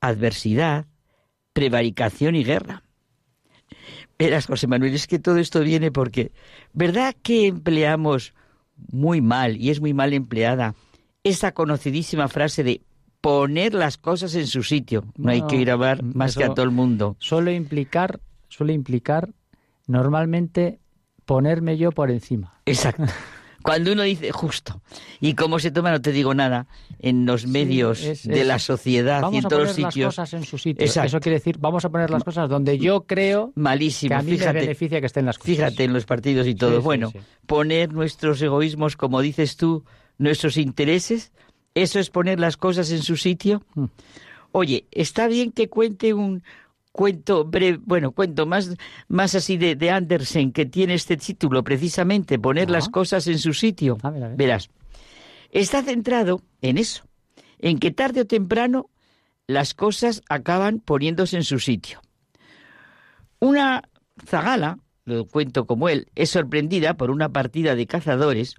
adversidad, 0.00 0.86
prevaricación 1.52 2.36
y 2.36 2.44
guerra. 2.44 2.82
Verás, 4.18 4.46
José 4.46 4.66
Manuel, 4.66 4.94
es 4.94 5.06
que 5.06 5.18
todo 5.18 5.38
esto 5.38 5.60
viene 5.60 5.90
porque, 5.90 6.32
¿verdad 6.72 7.14
que 7.22 7.46
empleamos 7.46 8.34
muy 8.90 9.20
mal, 9.20 9.56
y 9.56 9.70
es 9.70 9.80
muy 9.80 9.94
mal 9.94 10.12
empleada, 10.12 10.74
esa 11.28 11.52
conocidísima 11.52 12.28
frase 12.28 12.62
de 12.62 12.82
poner 13.20 13.74
las 13.74 13.98
cosas 13.98 14.34
en 14.34 14.46
su 14.46 14.62
sitio. 14.62 15.04
No, 15.16 15.30
hay 15.30 15.42
que 15.42 15.56
ir 15.56 15.70
a 15.70 15.76
ver 15.76 16.02
más 16.02 16.36
que 16.36 16.44
a 16.44 16.54
todo 16.54 16.64
el 16.64 16.70
mundo. 16.70 17.16
Suele 17.18 17.54
implicar, 17.54 18.20
suele 18.48 18.72
implicar 18.72 19.30
normalmente 19.86 20.78
ponerme 21.24 21.76
yo 21.76 21.90
por 21.90 22.10
encima. 22.10 22.60
Exacto. 22.66 23.04
Cuando 23.62 23.92
uno 23.92 24.02
dice 24.02 24.30
justo, 24.30 24.80
y 25.20 25.34
cómo 25.34 25.58
se 25.58 25.72
toma, 25.72 25.90
no 25.90 26.00
te 26.00 26.12
digo 26.12 26.34
nada, 26.34 26.68
en 27.00 27.26
los 27.26 27.48
medios 27.48 28.22
de 28.22 28.44
la 28.44 28.60
sociedad 28.60 29.24
y 29.32 29.38
en 29.38 29.42
todos 29.42 29.64
los 29.64 29.72
sitios. 29.72 30.14
Vamos 30.16 30.18
a 30.20 30.22
poner 30.22 30.28
las 30.28 30.30
cosas 30.30 30.34
en 30.34 30.44
su 30.44 30.58
sitio. 30.58 30.86
Eso 30.86 31.18
quiere 31.18 31.38
decir, 31.38 31.58
vamos 31.58 31.84
a 31.84 31.88
poner 31.88 32.10
las 32.10 32.22
cosas 32.22 32.48
donde 32.48 32.78
yo 32.78 33.06
creo 33.06 33.52
Malísimo. 33.56 34.10
que 34.10 34.14
a 34.14 34.22
mí 34.22 34.30
fíjate, 34.30 34.52
me 34.52 34.60
beneficia 34.60 35.00
que 35.00 35.06
estén 35.06 35.26
las 35.26 35.36
cosas. 35.36 35.56
Fíjate 35.56 35.82
en 35.82 35.92
los 35.92 36.04
partidos 36.04 36.46
y 36.46 36.54
todo. 36.54 36.80
bueno, 36.80 37.12
poner 37.46 37.92
nuestros 37.92 38.40
egoísmos, 38.40 38.96
como 38.96 39.20
dices 39.20 39.56
tú, 39.56 39.84
nuestros 40.18 40.56
intereses? 40.56 41.32
¿Eso 41.74 41.98
es 41.98 42.10
poner 42.10 42.40
las 42.40 42.56
cosas 42.56 42.90
en 42.90 43.02
su 43.02 43.16
sitio? 43.16 43.62
Mm. 43.74 43.84
Oye, 44.52 44.86
está 44.90 45.28
bien 45.28 45.52
que 45.52 45.68
cuente 45.68 46.14
un 46.14 46.42
cuento 46.96 47.44
breve, 47.44 47.78
bueno, 47.84 48.12
cuento 48.12 48.46
más, 48.46 48.74
más 49.08 49.34
así 49.34 49.58
de, 49.58 49.76
de 49.76 49.90
Andersen, 49.90 50.50
que 50.50 50.64
tiene 50.64 50.94
este 50.94 51.18
título 51.18 51.62
precisamente, 51.62 52.38
poner 52.38 52.70
las 52.70 52.88
cosas 52.88 53.26
en 53.26 53.38
su 53.38 53.52
sitio. 53.52 53.98
Verás, 54.34 54.70
está 55.50 55.82
centrado 55.82 56.40
en 56.62 56.78
eso, 56.78 57.04
en 57.58 57.78
que 57.78 57.90
tarde 57.90 58.22
o 58.22 58.26
temprano 58.26 58.88
las 59.46 59.74
cosas 59.74 60.22
acaban 60.30 60.80
poniéndose 60.80 61.36
en 61.36 61.44
su 61.44 61.58
sitio. 61.58 62.00
Una 63.38 63.82
zagala, 64.24 64.78
lo 65.04 65.26
cuento 65.26 65.66
como 65.66 65.90
él, 65.90 66.08
es 66.14 66.30
sorprendida 66.30 66.94
por 66.94 67.10
una 67.10 67.28
partida 67.28 67.74
de 67.74 67.86
cazadores 67.86 68.56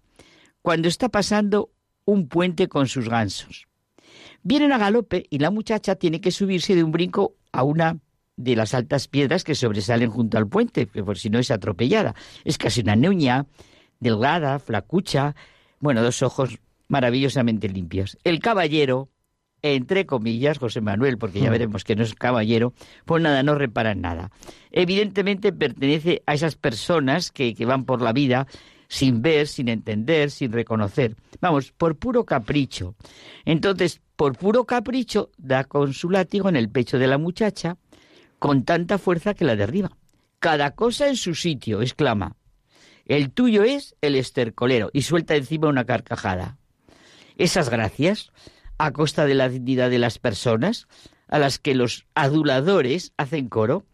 cuando 0.68 0.90
está 0.90 1.08
pasando 1.08 1.72
un 2.04 2.28
puente 2.28 2.68
con 2.68 2.90
sus 2.90 3.08
gansos. 3.08 3.70
Vienen 4.44 4.74
a 4.74 4.78
galope 4.78 5.26
y 5.30 5.40
la 5.40 5.50
muchacha 5.50 5.96
tiene 5.96 6.20
que 6.20 6.30
subirse 6.30 6.76
de 6.76 6.84
un 6.84 6.92
brinco 6.92 7.36
a 7.54 7.64
una 7.64 8.00
de 8.36 8.58
las 8.58 8.74
altas 8.74 9.08
piedras 9.08 9.46
que 9.46 9.56
sobresalen 9.56 10.10
junto 10.10 10.38
al 10.38 10.46
puente, 10.46 10.88
que 10.88 11.06
por 11.06 11.18
si 11.18 11.30
no 11.30 11.40
es 11.40 11.52
atropellada. 11.52 12.16
Es 12.44 12.58
casi 12.58 12.82
una 12.82 12.98
niña, 12.98 13.46
delgada, 14.02 14.60
flacucha, 14.60 15.38
bueno, 15.80 16.04
dos 16.04 16.22
ojos 16.22 16.60
maravillosamente 16.90 17.70
limpios. 17.70 18.18
El 18.26 18.40
caballero, 18.40 19.08
entre 19.62 20.06
comillas, 20.06 20.58
José 20.58 20.82
Manuel, 20.82 21.18
porque 21.18 21.40
ya 21.40 21.48
Hmm. 21.48 21.54
veremos 21.54 21.86
que 21.86 21.96
no 21.96 22.04
es 22.04 22.14
caballero, 22.14 22.74
pues 23.06 23.24
nada, 23.24 23.42
no 23.42 23.56
repara 23.56 23.92
en 23.94 24.02
nada. 24.02 24.32
Evidentemente 24.72 25.54
pertenece 25.54 26.24
a 26.26 26.34
esas 26.34 26.58
personas 26.58 27.32
que, 27.32 27.56
que 27.56 27.66
van 27.66 27.86
por 27.86 28.02
la 28.02 28.12
vida 28.12 28.48
sin 28.88 29.22
ver, 29.22 29.48
sin 29.48 29.70
entender, 29.70 30.32
sin 30.32 30.52
reconocer. 30.52 31.16
Vamos, 31.42 31.72
por 31.72 31.98
puro 31.98 32.26
capricho. 32.26 32.96
Entonces, 33.46 34.02
por 34.16 34.38
puro 34.38 34.66
capricho, 34.66 35.32
da 35.38 35.64
con 35.64 35.94
su 35.94 36.10
látigo 36.10 36.50
en 36.50 36.56
el 36.56 36.70
pecho 36.70 36.98
de 36.98 37.08
la 37.08 37.18
muchacha, 37.18 37.78
con 38.40 38.64
tanta 38.64 38.98
fuerza 38.98 39.34
que 39.34 39.46
la 39.46 39.56
derriba. 39.56 39.92
Cada 40.40 40.72
cosa 40.72 41.08
en 41.08 41.16
su 41.16 41.36
sitio, 41.36 41.82
exclama. 41.82 42.36
El 43.06 43.32
tuyo 43.32 43.64
es 43.64 43.96
el 44.02 44.16
estercolero, 44.16 44.90
y 44.94 45.04
suelta 45.04 45.36
encima 45.36 45.70
una 45.70 45.86
carcajada. 45.86 46.58
Esas 47.38 47.70
gracias, 47.70 48.32
a 48.78 48.92
costa 48.92 49.26
de 49.26 49.36
la 49.36 49.50
dignidad 49.50 49.90
de 49.90 50.00
las 50.00 50.20
personas, 50.20 50.88
a 51.28 51.40
las 51.40 51.60
que 51.60 51.76
los 51.76 52.06
aduladores 52.16 53.14
hacen 53.18 53.50
coro. 53.50 53.86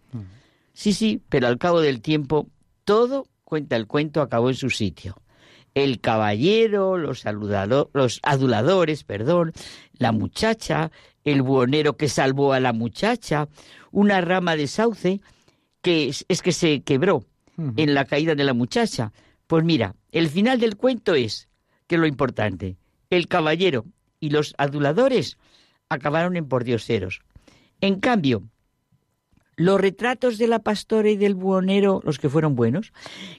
Sí, 0.74 0.94
sí, 0.94 1.22
pero 1.30 1.48
al 1.48 1.60
cabo 1.60 1.82
del 1.82 2.02
tiempo, 2.02 2.48
todo, 2.84 3.28
cuenta 3.54 3.76
el 3.76 3.86
cuento, 3.86 4.24
acabó 4.24 4.50
en 4.50 4.56
su 4.56 4.72
sitio. 4.72 5.22
El 5.76 6.00
caballero, 6.00 6.98
los, 6.98 7.24
los 7.24 8.20
aduladores, 8.24 9.04
perdón, 9.04 9.54
la 9.94 10.12
muchacha, 10.12 10.90
el 11.24 11.44
buhonero 11.44 11.96
que 11.96 12.10
salvó 12.10 12.54
a 12.54 12.60
la 12.60 12.74
muchacha, 12.74 13.48
una 13.92 14.22
rama 14.22 14.56
de 14.56 14.66
sauce 14.66 15.22
que 15.84 16.08
es, 16.08 16.26
es 16.30 16.42
que 16.42 16.52
se 16.52 16.82
quebró 16.82 17.26
en 17.78 17.94
la 17.94 18.06
caída 18.06 18.34
de 18.34 18.44
la 18.44 18.56
muchacha. 18.56 19.14
Pues 19.46 19.64
mira, 19.64 19.96
el 20.12 20.30
final 20.30 20.60
del 20.60 20.76
cuento 20.76 21.14
es, 21.14 21.48
que 21.86 21.94
es 21.94 22.02
lo 22.02 22.08
importante, 22.08 22.78
el 23.12 23.28
caballero 23.28 23.86
y 24.20 24.32
los 24.32 24.56
aduladores 24.58 25.38
acabaron 25.90 26.38
en 26.38 26.48
pordioseros. 26.48 27.22
En 27.82 28.00
cambio, 28.00 28.50
los 29.56 29.80
retratos 29.80 30.38
de 30.38 30.48
la 30.48 30.60
pastora 30.60 31.10
y 31.10 31.18
del 31.18 31.36
buhonero, 31.36 32.02
los 32.04 32.20
que 32.20 32.30
fueron 32.30 32.56
buenos, 32.56 32.94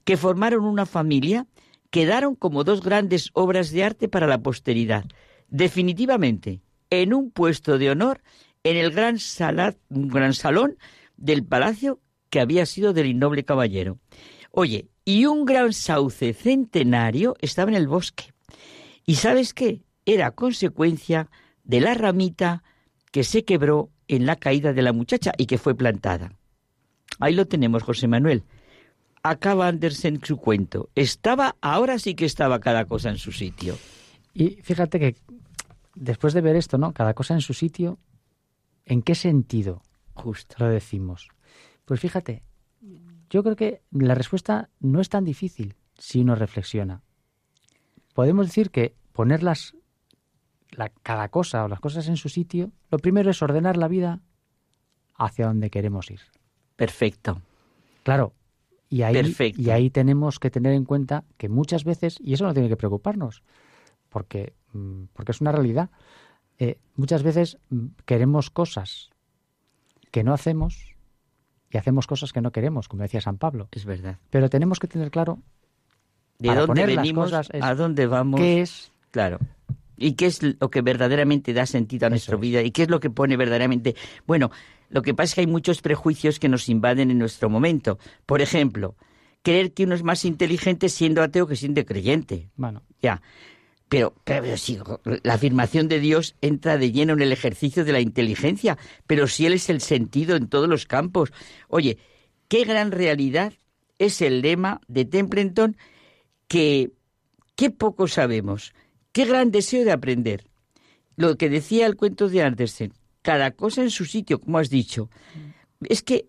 que 0.05 0.17
formaron 0.17 0.65
una 0.65 0.87
familia, 0.87 1.47
quedaron 1.91 2.35
como 2.35 2.65
dos 2.65 2.83
grandes 2.83 3.31
obras 3.35 3.71
de 3.71 3.85
arte 3.85 4.09
para 4.09 4.27
la 4.27 4.43
posteridad. 4.43 5.05
Definitivamente, 5.49 6.61
en 6.91 7.15
un 7.15 7.31
puesto 7.31 7.79
de 7.79 7.91
honor 7.91 8.23
en 8.65 8.77
el 8.77 8.91
gran, 8.91 9.19
gran 9.89 10.35
salón 10.35 10.79
del 11.17 11.45
palacio 11.45 12.01
que 12.31 12.41
había 12.41 12.67
sido 12.67 12.93
del 12.93 13.07
innoble 13.07 13.45
caballero. 13.45 13.99
Oye, 14.51 14.89
y 15.05 15.27
un 15.27 15.45
gran 15.45 15.73
sauce 15.73 16.33
centenario 16.33 17.37
estaba 17.41 17.71
en 17.71 17.77
el 17.77 17.89
bosque. 17.89 18.33
¿Y 19.07 19.17
sabes 19.17 19.53
qué? 19.53 19.83
Era 20.07 20.31
consecuencia 20.33 21.29
de 21.63 21.81
la 21.81 21.95
ramita 21.95 22.63
que 23.13 23.23
se 23.23 23.45
quebró 23.45 23.91
en 24.09 24.27
la 24.27 24.37
caída 24.37 24.73
de 24.73 24.83
la 24.83 24.93
muchacha 24.93 25.33
y 25.37 25.47
que 25.47 25.59
fue 25.59 25.75
plantada. 25.75 26.33
Ahí 27.21 27.35
lo 27.35 27.47
tenemos, 27.47 27.83
José 27.83 28.09
Manuel. 28.09 28.45
Acaba 29.23 29.69
Andersen 29.69 30.21
su 30.23 30.37
cuento. 30.37 30.91
Estaba, 30.95 31.57
ahora 31.61 31.99
sí 31.99 32.15
que 32.15 32.27
estaba 32.27 32.61
cada 32.61 32.85
cosa 32.85 33.11
en 33.11 33.19
su 33.19 33.33
sitio. 33.33 33.77
Y 34.35 34.59
fíjate 34.63 34.99
que 34.99 35.17
después 35.95 36.35
de 36.35 36.41
ver 36.41 36.57
esto, 36.57 36.77
¿no? 36.77 36.93
Cada 36.93 37.15
cosa 37.15 37.35
en 37.35 37.41
su 37.41 37.55
sitio, 37.55 37.99
¿en 38.85 39.03
qué 39.03 39.15
sentido 39.15 39.83
Justo. 40.15 40.57
lo 40.59 40.69
decimos? 40.69 41.29
Pues 41.85 42.01
fíjate, 42.01 42.43
yo 43.31 43.43
creo 43.43 43.57
que 43.57 43.83
la 43.91 44.15
respuesta 44.15 44.71
no 44.81 45.01
es 45.01 45.09
tan 45.09 45.25
difícil 45.25 45.77
si 45.99 46.21
uno 46.21 46.35
reflexiona. 46.35 47.03
Podemos 48.15 48.47
decir 48.47 48.71
que 48.71 48.95
poner 49.13 49.43
las, 49.43 49.75
la- 50.77 50.91
cada 51.03 51.29
cosa 51.29 51.65
o 51.65 51.69
las 51.69 51.81
cosas 51.81 52.09
en 52.09 52.17
su 52.17 52.29
sitio, 52.29 52.71
lo 52.91 52.99
primero 52.99 53.31
es 53.31 53.41
ordenar 53.43 53.77
la 53.77 53.89
vida 53.89 54.21
hacia 55.17 55.47
donde 55.47 55.71
queremos 55.71 56.11
ir. 56.11 56.21
Perfecto. 56.77 57.41
Claro. 58.03 58.33
Y 58.89 59.03
ahí, 59.03 59.15
Perfecto. 59.15 59.61
y 59.61 59.71
ahí 59.71 59.91
tenemos 59.91 60.39
que 60.39 60.51
tener 60.51 60.73
en 60.73 60.85
cuenta 60.85 61.25
que 61.37 61.49
muchas 61.49 61.85
veces, 61.85 62.19
y 62.21 62.35
eso 62.35 62.45
no 62.45 62.53
tiene 62.55 62.69
que 62.69 62.77
preocuparnos, 62.77 63.43
porque, 64.09 64.55
mm, 64.73 65.05
porque 65.13 65.33
es 65.33 65.41
una 65.41 65.51
realidad, 65.53 65.91
eh, 66.59 66.79
muchas 66.97 67.23
veces 67.23 67.59
mm, 67.71 67.87
queremos 68.05 68.51
cosas 68.51 69.11
que 70.13 70.23
no 70.23 70.33
hacemos 70.33 70.95
y 71.71 71.77
hacemos 71.79 72.07
cosas 72.07 72.33
que 72.33 72.41
no 72.41 72.53
queremos, 72.53 72.87
como 72.89 73.03
decía 73.03 73.21
San 73.21 73.39
Pablo. 73.39 73.69
Es 73.73 73.85
verdad. 73.85 74.19
Pero 74.31 74.49
tenemos 74.49 74.79
que 74.79 74.87
tener 74.87 75.11
claro 75.11 75.41
¿De 76.39 76.55
dónde 76.55 76.87
venimos? 76.87 77.31
cosas 77.31 77.49
¿A 77.61 77.75
dónde 77.75 78.07
vamos? 78.07 78.39
qué 78.41 78.61
es 78.61 78.93
Claro. 79.11 79.39
¿Y 79.97 80.13
qué 80.13 80.27
es 80.27 80.41
lo 80.43 80.71
que 80.71 80.83
verdaderamente 80.83 81.53
da 81.53 81.67
sentido 81.67 82.07
a 82.07 82.11
nuestra 82.11 82.37
vida? 82.37 82.63
¿Y 82.63 82.71
qué 82.71 82.83
es 82.83 82.91
lo 82.91 83.01
que 83.01 83.11
pone 83.11 83.37
verdaderamente? 83.37 83.95
Bueno, 84.27 84.51
lo 84.89 85.03
que 85.03 85.15
pasa 85.15 85.25
es 85.25 85.35
que 85.35 85.41
hay 85.43 85.47
muchos 85.47 85.83
prejuicios 85.83 86.39
que 86.39 86.49
nos 86.49 86.69
invaden 86.69 87.11
en 87.11 87.19
nuestro 87.19 87.51
momento. 87.51 87.99
Por 88.27 88.41
ejemplo, 88.41 88.97
creer 89.43 89.73
que 89.73 89.85
uno 89.85 89.95
es 89.95 90.03
más 90.03 90.25
inteligente 90.25 90.89
siendo 90.89 91.23
ateo 91.23 91.47
que 91.47 91.57
siendo 91.57 91.85
creyente. 91.85 92.49
Bueno, 92.57 92.83
Ya. 93.01 93.23
Pero, 93.89 94.15
pero 94.25 94.57
si 94.57 94.79
la 95.23 95.35
afirmación 95.35 95.89
de 95.89 96.01
Dios 96.01 96.35
entra 96.41 96.79
de 96.79 96.91
lleno 96.91 97.13
en 97.13 97.21
el 97.23 97.33
ejercicio 97.33 97.85
de 97.85 97.93
la 97.93 98.01
inteligencia, 98.01 98.79
pero 99.07 99.29
si 99.29 99.47
Él 99.47 99.53
es 99.53 99.69
el 99.69 99.81
sentido 99.81 100.37
en 100.37 100.49
todos 100.49 100.69
los 100.69 100.87
campos. 100.87 101.33
Oye, 101.69 101.99
qué 102.49 102.65
gran 102.65 102.91
realidad 102.91 103.53
es 103.99 104.21
el 104.23 104.41
lema 104.41 104.81
de 104.89 105.05
Templeton 105.05 105.77
que 106.49 106.93
qué 107.57 107.71
poco 107.71 108.09
sabemos, 108.09 108.75
qué 109.15 109.25
gran 109.25 109.51
deseo 109.53 109.85
de 109.85 109.93
aprender. 109.93 110.45
Lo 111.17 111.39
que 111.39 111.49
decía 111.49 111.87
el 111.87 111.97
cuento 111.97 112.29
de 112.29 112.43
Andersen, 112.43 112.93
cada 113.23 113.53
cosa 113.53 113.81
en 113.83 113.91
su 113.91 114.05
sitio, 114.05 114.41
como 114.41 114.59
has 114.59 114.69
dicho. 114.69 115.09
Es 115.89 116.03
que 116.03 116.29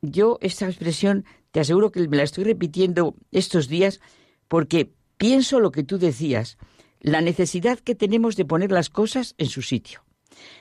yo 0.00 0.38
esta 0.40 0.66
expresión 0.66 1.24
te 1.50 1.60
aseguro 1.60 1.90
que 1.90 2.08
me 2.08 2.16
la 2.16 2.22
estoy 2.22 2.44
repitiendo 2.44 3.16
estos 3.32 3.68
días 3.68 4.00
porque 4.46 4.92
pienso 5.18 5.58
lo 5.58 5.72
que 5.72 5.82
tú 5.82 5.98
decías, 5.98 6.58
la 7.00 7.20
necesidad 7.20 7.80
que 7.80 7.96
tenemos 7.96 8.36
de 8.36 8.44
poner 8.44 8.70
las 8.70 8.88
cosas 8.88 9.34
en 9.36 9.48
su 9.48 9.60
sitio, 9.60 10.04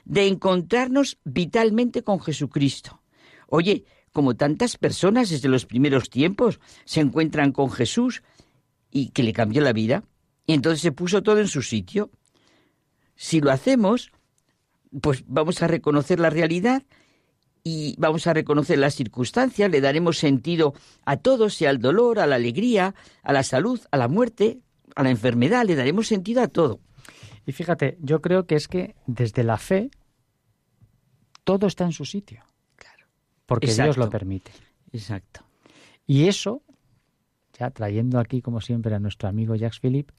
de 0.04 0.28
encontrarnos 0.28 1.20
vitalmente 1.24 2.04
con 2.04 2.20
Jesucristo. 2.20 3.04
Oye, 3.48 3.86
como 4.12 4.36
tantas 4.36 4.78
personas 4.78 5.30
desde 5.30 5.48
los 5.48 5.68
primeros 5.68 6.10
tiempos 6.10 6.60
se 6.86 7.02
encuentran 7.02 7.52
con 7.52 7.70
Jesús 7.70 8.24
y 8.90 9.10
que 9.10 9.24
le 9.24 9.32
cambió 9.32 9.62
la 9.62 9.74
vida, 9.74 10.04
y 10.52 10.54
entonces 10.54 10.82
se 10.82 10.92
puso 10.92 11.24
todo 11.24 11.40
en 11.40 11.48
su 11.48 11.62
sitio. 11.62 12.12
Si 13.16 13.40
lo 13.40 13.52
hacemos, 13.52 14.12
pues 15.02 15.24
vamos 15.26 15.64
a 15.64 15.68
reconocer 15.68 16.20
la 16.20 16.30
realidad 16.30 16.84
y 17.64 17.96
vamos 17.98 18.28
a 18.28 18.34
reconocer 18.34 18.78
las 18.78 18.96
circunstancias, 18.96 19.72
le 19.72 19.80
daremos 19.80 20.18
sentido 20.18 20.74
a 21.06 21.16
todo, 21.16 21.50
sea 21.50 21.70
al 21.70 21.80
dolor, 21.80 22.20
a 22.20 22.28
la 22.28 22.36
alegría, 22.36 22.96
a 23.24 23.32
la 23.32 23.44
salud, 23.44 23.80
a 23.92 23.98
la 23.98 24.10
muerte, 24.10 24.60
a 24.94 25.04
la 25.04 25.10
enfermedad, 25.10 25.66
le 25.66 25.78
daremos 25.78 26.08
sentido 26.08 26.42
a 26.42 26.50
todo. 26.50 26.82
Y 27.46 27.54
fíjate, 27.54 27.98
yo 28.02 28.20
creo 28.20 28.46
que 28.46 28.56
es 28.56 28.68
que 28.68 28.96
desde 29.08 29.46
la 29.46 29.58
fe 29.58 29.90
todo 31.46 31.66
está 31.66 31.86
en 31.86 31.94
su 31.94 32.04
sitio. 32.04 32.44
Claro. 32.76 33.06
Porque 33.46 33.74
Dios 33.74 33.96
lo 33.96 34.10
permite. 34.10 34.52
Exacto. 34.92 35.46
Y 36.06 36.28
eso, 36.28 36.62
ya 37.58 37.70
trayendo 37.72 38.20
aquí 38.20 38.42
como 38.42 38.60
siempre 38.60 38.94
a 38.94 39.00
nuestro 39.00 39.30
amigo 39.30 39.56
Jacques 39.56 39.80
Philippe, 39.80 40.14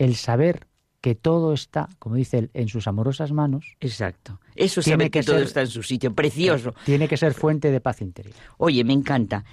el 0.00 0.16
saber 0.16 0.66
que 1.02 1.14
todo 1.14 1.52
está, 1.52 1.88
como 1.98 2.16
dice 2.16 2.38
él, 2.38 2.50
en 2.54 2.68
sus 2.68 2.86
amorosas 2.88 3.32
manos. 3.32 3.76
Exacto. 3.80 4.40
Eso 4.54 4.80
tiene 4.80 5.04
saber 5.04 5.10
que, 5.10 5.22
todo 5.22 5.36
ser- 5.36 5.46
está 5.46 5.60
en 5.60 5.66
su 5.68 5.82
sitio, 5.82 6.14
precioso. 6.14 6.74
Tiene 6.84 7.06
que 7.06 7.16
ser 7.16 7.34
fuente 7.34 7.70
de 7.70 7.80
paz 7.80 8.00
interior. 8.00 8.34
Oye, 8.56 8.82
me 8.82 8.92
encanta. 8.94 9.44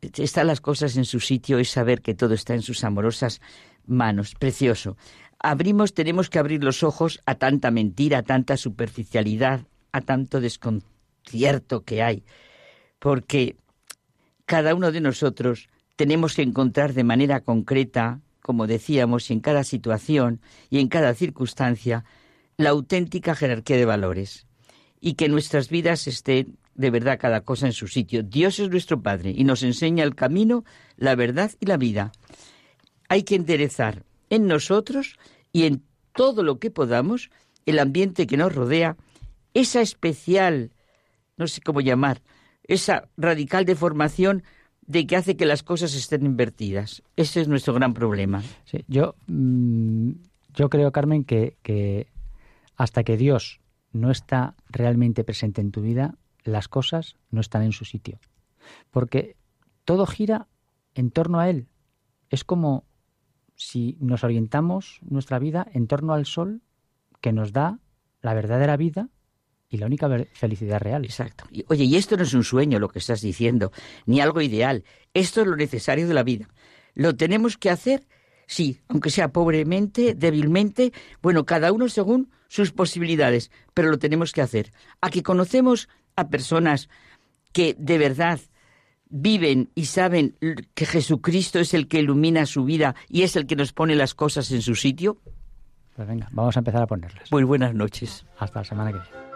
Están 0.00 0.48
las 0.48 0.60
cosas 0.60 0.96
en 0.96 1.04
su 1.04 1.20
sitio, 1.20 1.58
es 1.58 1.70
saber 1.70 2.02
que 2.02 2.14
todo 2.14 2.34
está 2.34 2.54
en 2.54 2.62
sus 2.62 2.84
amorosas 2.84 3.40
manos. 3.86 4.34
Precioso. 4.38 4.96
Abrimos, 5.38 5.94
tenemos 5.94 6.30
que 6.30 6.38
abrir 6.38 6.62
los 6.64 6.82
ojos 6.82 7.20
a 7.26 7.36
tanta 7.36 7.70
mentira, 7.70 8.18
a 8.18 8.22
tanta 8.22 8.56
superficialidad, 8.56 9.60
a 9.92 10.00
tanto 10.00 10.40
desconcierto 10.40 11.84
que 11.84 12.02
hay. 12.02 12.24
Porque 12.98 13.56
cada 14.46 14.74
uno 14.74 14.92
de 14.92 15.00
nosotros 15.00 15.68
tenemos 15.96 16.34
que 16.34 16.42
encontrar 16.42 16.92
de 16.92 17.04
manera 17.04 17.40
concreta, 17.40 18.20
como 18.46 18.68
decíamos, 18.68 19.28
y 19.28 19.32
en 19.32 19.40
cada 19.40 19.64
situación 19.64 20.40
y 20.70 20.78
en 20.78 20.86
cada 20.86 21.14
circunstancia, 21.14 22.04
la 22.56 22.70
auténtica 22.70 23.34
jerarquía 23.34 23.76
de 23.76 23.84
valores 23.84 24.46
y 25.00 25.14
que 25.14 25.28
nuestras 25.28 25.68
vidas 25.68 26.06
estén 26.06 26.56
de 26.76 26.90
verdad 26.90 27.18
cada 27.18 27.40
cosa 27.40 27.66
en 27.66 27.72
su 27.72 27.88
sitio. 27.88 28.22
Dios 28.22 28.60
es 28.60 28.70
nuestro 28.70 29.02
Padre 29.02 29.32
y 29.36 29.42
nos 29.42 29.64
enseña 29.64 30.04
el 30.04 30.14
camino, 30.14 30.64
la 30.96 31.16
verdad 31.16 31.50
y 31.58 31.66
la 31.66 31.76
vida. 31.76 32.12
Hay 33.08 33.24
que 33.24 33.34
enderezar 33.34 34.04
en 34.30 34.46
nosotros 34.46 35.18
y 35.52 35.64
en 35.64 35.82
todo 36.14 36.44
lo 36.44 36.60
que 36.60 36.70
podamos 36.70 37.30
el 37.66 37.80
ambiente 37.80 38.28
que 38.28 38.36
nos 38.36 38.54
rodea, 38.54 38.96
esa 39.54 39.80
especial, 39.80 40.70
no 41.36 41.48
sé 41.48 41.62
cómo 41.62 41.80
llamar, 41.80 42.22
esa 42.62 43.08
radical 43.16 43.64
deformación 43.64 44.44
de 44.86 45.06
que 45.06 45.16
hace 45.16 45.36
que 45.36 45.46
las 45.46 45.62
cosas 45.62 45.94
estén 45.94 46.24
invertidas. 46.24 47.02
Ese 47.16 47.40
es 47.40 47.48
nuestro 47.48 47.74
gran 47.74 47.94
problema. 47.94 48.42
Sí, 48.64 48.84
yo, 48.88 49.14
mm, 49.26 50.10
yo 50.54 50.68
creo, 50.70 50.92
Carmen, 50.92 51.24
que, 51.24 51.56
que 51.62 52.08
hasta 52.76 53.04
que 53.04 53.16
Dios 53.16 53.60
no 53.92 54.10
está 54.10 54.54
realmente 54.68 55.24
presente 55.24 55.60
en 55.60 55.72
tu 55.72 55.80
vida, 55.80 56.16
las 56.44 56.68
cosas 56.68 57.16
no 57.30 57.40
están 57.40 57.62
en 57.62 57.72
su 57.72 57.84
sitio. 57.84 58.20
Porque 58.90 59.36
todo 59.84 60.06
gira 60.06 60.48
en 60.94 61.10
torno 61.10 61.40
a 61.40 61.48
Él. 61.48 61.68
Es 62.30 62.44
como 62.44 62.84
si 63.54 63.96
nos 64.00 64.22
orientamos 64.22 65.00
nuestra 65.02 65.38
vida 65.38 65.66
en 65.72 65.86
torno 65.86 66.12
al 66.12 66.26
sol 66.26 66.62
que 67.20 67.32
nos 67.32 67.52
da 67.52 67.80
la 68.20 68.34
verdadera 68.34 68.76
vida 68.76 69.08
y 69.68 69.78
la 69.78 69.86
única 69.86 70.08
felicidad 70.32 70.80
real. 70.80 71.04
Exacto. 71.04 71.44
Y, 71.50 71.64
oye, 71.68 71.84
y 71.84 71.96
esto 71.96 72.16
no 72.16 72.22
es 72.22 72.34
un 72.34 72.44
sueño 72.44 72.78
lo 72.78 72.88
que 72.88 72.98
estás 72.98 73.20
diciendo, 73.20 73.72
ni 74.06 74.20
algo 74.20 74.40
ideal. 74.40 74.84
Esto 75.14 75.40
es 75.40 75.46
lo 75.46 75.56
necesario 75.56 76.06
de 76.06 76.14
la 76.14 76.22
vida. 76.22 76.48
Lo 76.94 77.16
tenemos 77.16 77.56
que 77.56 77.70
hacer, 77.70 78.06
sí, 78.46 78.80
aunque 78.88 79.10
sea 79.10 79.28
pobremente, 79.28 80.14
débilmente, 80.14 80.92
bueno, 81.22 81.44
cada 81.44 81.72
uno 81.72 81.88
según 81.88 82.30
sus 82.48 82.72
posibilidades, 82.72 83.50
pero 83.74 83.90
lo 83.90 83.98
tenemos 83.98 84.32
que 84.32 84.42
hacer. 84.42 84.72
Aquí 85.00 85.22
conocemos 85.22 85.88
a 86.14 86.28
personas 86.28 86.88
que 87.52 87.74
de 87.78 87.98
verdad 87.98 88.40
viven 89.08 89.70
y 89.74 89.86
saben 89.86 90.36
que 90.74 90.86
Jesucristo 90.86 91.58
es 91.58 91.74
el 91.74 91.88
que 91.88 92.00
ilumina 92.00 92.46
su 92.46 92.64
vida 92.64 92.94
y 93.08 93.22
es 93.22 93.36
el 93.36 93.46
que 93.46 93.56
nos 93.56 93.72
pone 93.72 93.94
las 93.94 94.14
cosas 94.14 94.50
en 94.50 94.62
su 94.62 94.74
sitio? 94.74 95.18
Pues 95.94 96.06
venga, 96.06 96.28
vamos 96.32 96.56
a 96.56 96.60
empezar 96.60 96.82
a 96.82 96.86
ponerlas. 96.86 97.30
Muy 97.32 97.44
buenas 97.44 97.74
noches. 97.74 98.26
Hasta 98.38 98.60
la 98.60 98.64
semana 98.64 98.92
que 98.92 98.98
viene. 98.98 99.35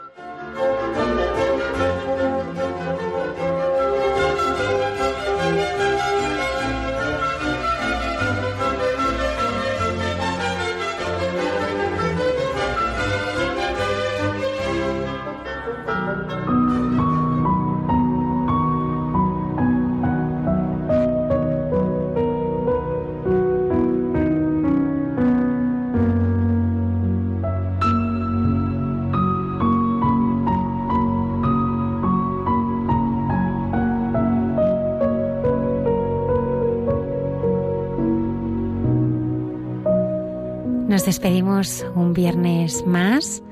Despedimos 41.11 41.85
un 41.97 42.13
viernes 42.13 42.87
más. 42.87 43.43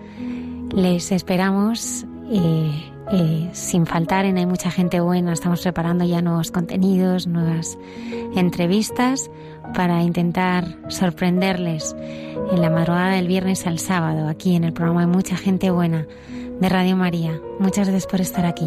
Les 0.71 1.11
esperamos 1.11 2.07
eh, 2.31 2.71
eh, 3.11 3.51
sin 3.53 3.85
faltar 3.85 4.27
en 4.27 4.39
Hay 4.39 4.47
mucha 4.47 4.71
gente 4.71 5.01
buena. 5.01 5.33
Estamos 5.33 5.63
preparando 5.63 6.05
ya 6.05 6.23
nuevos 6.23 6.53
contenidos, 6.53 7.27
nuevas 7.27 7.77
entrevistas 8.37 9.29
para 9.75 10.05
intentar 10.05 10.79
sorprenderles 10.87 11.97
en 12.53 12.63
la 12.63 12.71
madrugada 12.71 13.17
del 13.17 13.27
viernes 13.27 13.67
al 13.67 13.81
sábado 13.81 14.29
aquí 14.29 14.55
en 14.55 14.63
el 14.63 14.73
programa 14.73 15.01
Hay 15.01 15.09
mucha 15.09 15.37
gente 15.37 15.73
buena 15.73 16.07
de 16.61 16.69
Radio 16.69 16.97
María. 16.97 17.41
Muchas 17.59 17.89
gracias 17.89 18.07
por 18.07 18.21
estar 18.21 18.47
aquí. 18.47 18.67